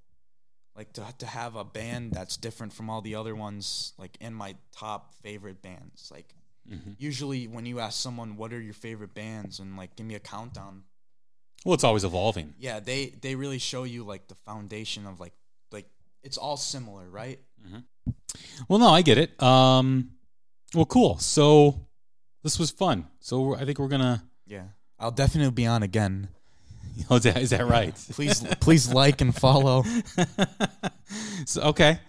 Like 0.76 0.91
to 0.94 1.06
to 1.20 1.26
have 1.28 1.56
a 1.56 1.64
band 1.64 2.14
that's 2.14 2.36
different 2.38 2.74
from 2.74 2.90
all 2.90 3.02
the 3.02 3.16
other 3.16 3.36
ones, 3.36 3.94
like 3.98 4.18
in 4.20 4.34
my 4.34 4.56
top 4.76 5.14
favorite 5.22 5.62
bands. 5.62 6.10
Like 6.12 6.34
usually 6.98 7.48
when 7.48 7.66
you 7.66 7.80
ask 7.80 8.02
someone 8.02 8.38
what 8.38 8.54
are 8.54 8.62
your 8.62 8.74
favorite 8.74 9.14
bands 9.14 9.60
and 9.60 9.78
like 9.78 9.95
give 9.95 10.06
me 10.08 10.16
a 10.16 10.20
countdown, 10.20 10.84
Well, 11.66 11.74
it's 11.76 11.84
always 11.84 12.04
evolving. 12.04 12.54
yeah, 12.58 12.80
they 12.80 13.14
they 13.22 13.36
really 13.36 13.60
show 13.60 13.84
you 13.84 14.04
like 14.04 14.28
the 14.28 14.36
foundation 14.45 15.06
of 15.06 15.20
like 15.20 15.34
like 15.72 15.86
it's 16.24 16.38
all 16.38 16.58
similar, 16.58 17.08
right? 17.10 17.40
Well, 18.68 18.80
no, 18.80 18.90
I 18.90 19.02
get 19.04 19.18
it. 19.18 19.41
Um, 19.41 20.10
well, 20.74 20.86
cool. 20.86 21.18
So 21.20 21.80
this 22.44 22.58
was 22.60 22.72
fun. 22.72 23.08
So 23.20 23.56
I 23.56 23.64
think 23.66 23.78
we're 23.80 23.88
gonna. 23.90 24.24
Yeah. 24.48 24.64
I'll 25.00 25.12
definitely 25.12 25.52
be 25.52 25.66
on 25.66 25.84
again. 25.84 26.30
Oh, 27.10 27.18
is 27.18 27.24
that, 27.24 27.38
is 27.38 27.50
that 27.50 27.68
right? 27.68 27.94
Please 28.12 28.42
please 28.62 28.94
like 28.94 29.22
and 29.22 29.36
follow. 29.36 29.84
So, 31.46 31.62
okay. 31.64 32.00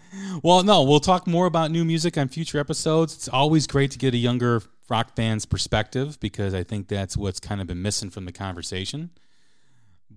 Well, 0.43 0.63
no, 0.63 0.83
we'll 0.85 1.01
talk 1.01 1.27
more 1.27 1.47
about 1.47 1.71
new 1.71 1.85
music 1.85 2.17
on 2.17 2.29
future 2.29 2.59
episodes. 2.59 3.15
It's 3.15 3.29
always 3.29 3.67
great 3.67 3.91
to 3.91 3.99
get 3.99 4.15
a 4.15 4.17
younger 4.17 4.63
rock 4.89 5.17
fan's 5.17 5.45
perspective 5.45 6.19
because 6.21 6.55
I 6.55 6.63
think 6.63 6.89
that's 6.89 7.17
what's 7.17 7.41
kind 7.41 7.61
of 7.61 7.67
been 7.67 7.83
missing 7.83 8.11
from 8.11 8.25
the 8.25 8.33
conversation. 8.33 9.11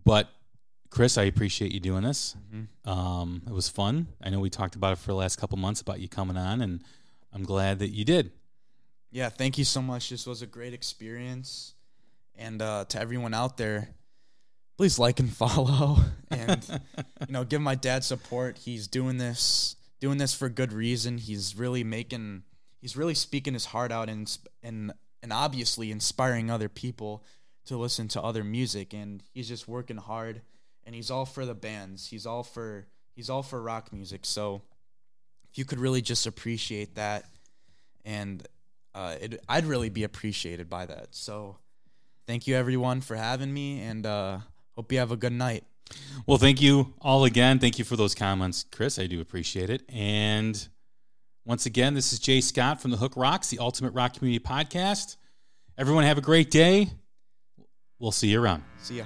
But 0.06 0.30
Chris, 0.90 1.18
I 1.18 1.24
appreciate 1.24 1.72
you 1.74 1.80
doing 1.80 2.04
this. 2.04 2.36
Um, 2.86 3.42
it 3.48 3.54
was 3.54 3.68
fun. 3.68 4.08
I 4.24 4.30
know 4.30 4.40
we 4.40 4.50
talked 4.50 4.76
about 4.76 4.94
it 4.94 5.00
for 5.00 5.08
the 5.08 5.16
last 5.16 5.38
couple 5.38 5.58
months 5.58 5.82
about 5.82 6.00
you 6.00 6.08
coming 6.08 6.38
on, 6.38 6.62
and 6.62 6.82
I'm 7.34 7.44
glad 7.44 7.80
that 7.80 7.90
you 7.90 8.06
did. 8.06 8.32
Yeah, 9.12 9.30
thank 9.30 9.58
you 9.58 9.66
so 9.66 9.82
much. 9.82 10.10
This 10.10 10.26
was 10.26 10.42
a 10.42 10.48
great 10.48 10.74
experience. 10.74 11.74
And 12.36 12.62
uh, 12.62 12.86
to 12.90 13.00
everyone 13.00 13.34
out 13.34 13.58
there, 13.58 13.90
please 14.78 15.00
like 15.00 15.20
and 15.20 15.34
follow 15.34 15.98
and 16.32 16.82
you 17.28 17.34
know, 17.34 17.44
give 17.44 17.62
my 17.62 17.76
dad 17.76 18.04
support. 18.04 18.60
He's 18.60 18.88
doing 18.88 19.18
this 19.18 19.76
doing 20.00 20.18
this 20.18 20.34
for 20.34 20.50
good 20.50 20.72
reason. 20.72 21.18
He's 21.18 21.56
really 21.56 21.84
making 21.84 22.44
he's 22.80 22.96
really 22.96 23.16
speaking 23.16 23.54
his 23.54 23.66
heart 23.66 23.92
out 23.92 24.10
and 24.10 24.38
and 24.64 24.94
and 25.24 25.34
obviously 25.34 25.92
inspiring 25.92 26.50
other 26.50 26.70
people 26.70 27.24
to 27.66 27.78
listen 27.78 28.08
to 28.08 28.22
other 28.22 28.44
music 28.44 28.94
and 28.94 29.22
he's 29.34 29.48
just 29.48 29.68
working 29.68 29.98
hard 29.98 30.42
and 30.86 30.96
he's 30.96 31.12
all 31.12 31.26
for 31.26 31.46
the 31.46 31.56
bands. 31.56 32.08
He's 32.08 32.26
all 32.26 32.44
for 32.44 32.88
he's 33.16 33.30
all 33.30 33.44
for 33.44 33.62
rock 33.62 33.92
music. 33.92 34.26
So 34.26 34.62
if 35.50 35.58
you 35.58 35.66
could 35.66 35.80
really 35.80 36.02
just 36.02 36.28
appreciate 36.28 36.96
that 36.96 37.26
and 38.06 38.48
uh, 38.96 39.16
it, 39.20 39.44
I'd 39.50 39.66
really 39.66 39.90
be 39.90 40.04
appreciated 40.04 40.70
by 40.70 40.86
that. 40.86 41.10
So 41.12 41.58
thank 42.26 42.48
you 42.48 42.56
everyone 42.56 43.02
for 43.02 43.16
having 43.16 43.54
me 43.54 43.82
and 43.82 44.06
uh, 44.06 44.38
hope 44.78 44.92
you 44.92 45.00
have 45.00 45.12
a 45.12 45.18
good 45.18 45.34
night. 45.34 45.64
Well, 46.26 46.38
thank 46.38 46.62
you 46.62 46.94
all 47.02 47.26
again. 47.26 47.60
Thank 47.60 47.80
you 47.80 47.86
for 47.86 47.96
those 47.96 48.14
comments, 48.14 48.64
Chris. 48.72 49.00
I 49.00 49.08
do 49.08 49.20
appreciate 49.20 49.70
it. 49.70 49.84
And 49.90 50.68
once 51.46 51.66
again, 51.66 51.94
this 51.96 52.14
is 52.14 52.20
Jay 52.20 52.42
Scott 52.42 52.82
from 52.82 52.92
the 52.92 52.98
Hook 52.98 53.14
Rocks, 53.16 53.50
the 53.50 53.60
Ultimate 53.60 53.94
Rock 53.94 54.18
Community 54.18 54.44
Podcast. 54.44 55.18
Everyone 55.78 56.04
have 56.04 56.18
a 56.18 56.22
great 56.22 56.52
day. 56.52 56.90
We'll 58.00 58.12
see 58.12 58.28
you 58.28 58.42
around. 58.42 58.64
See 58.78 58.98
ya. 58.98 59.06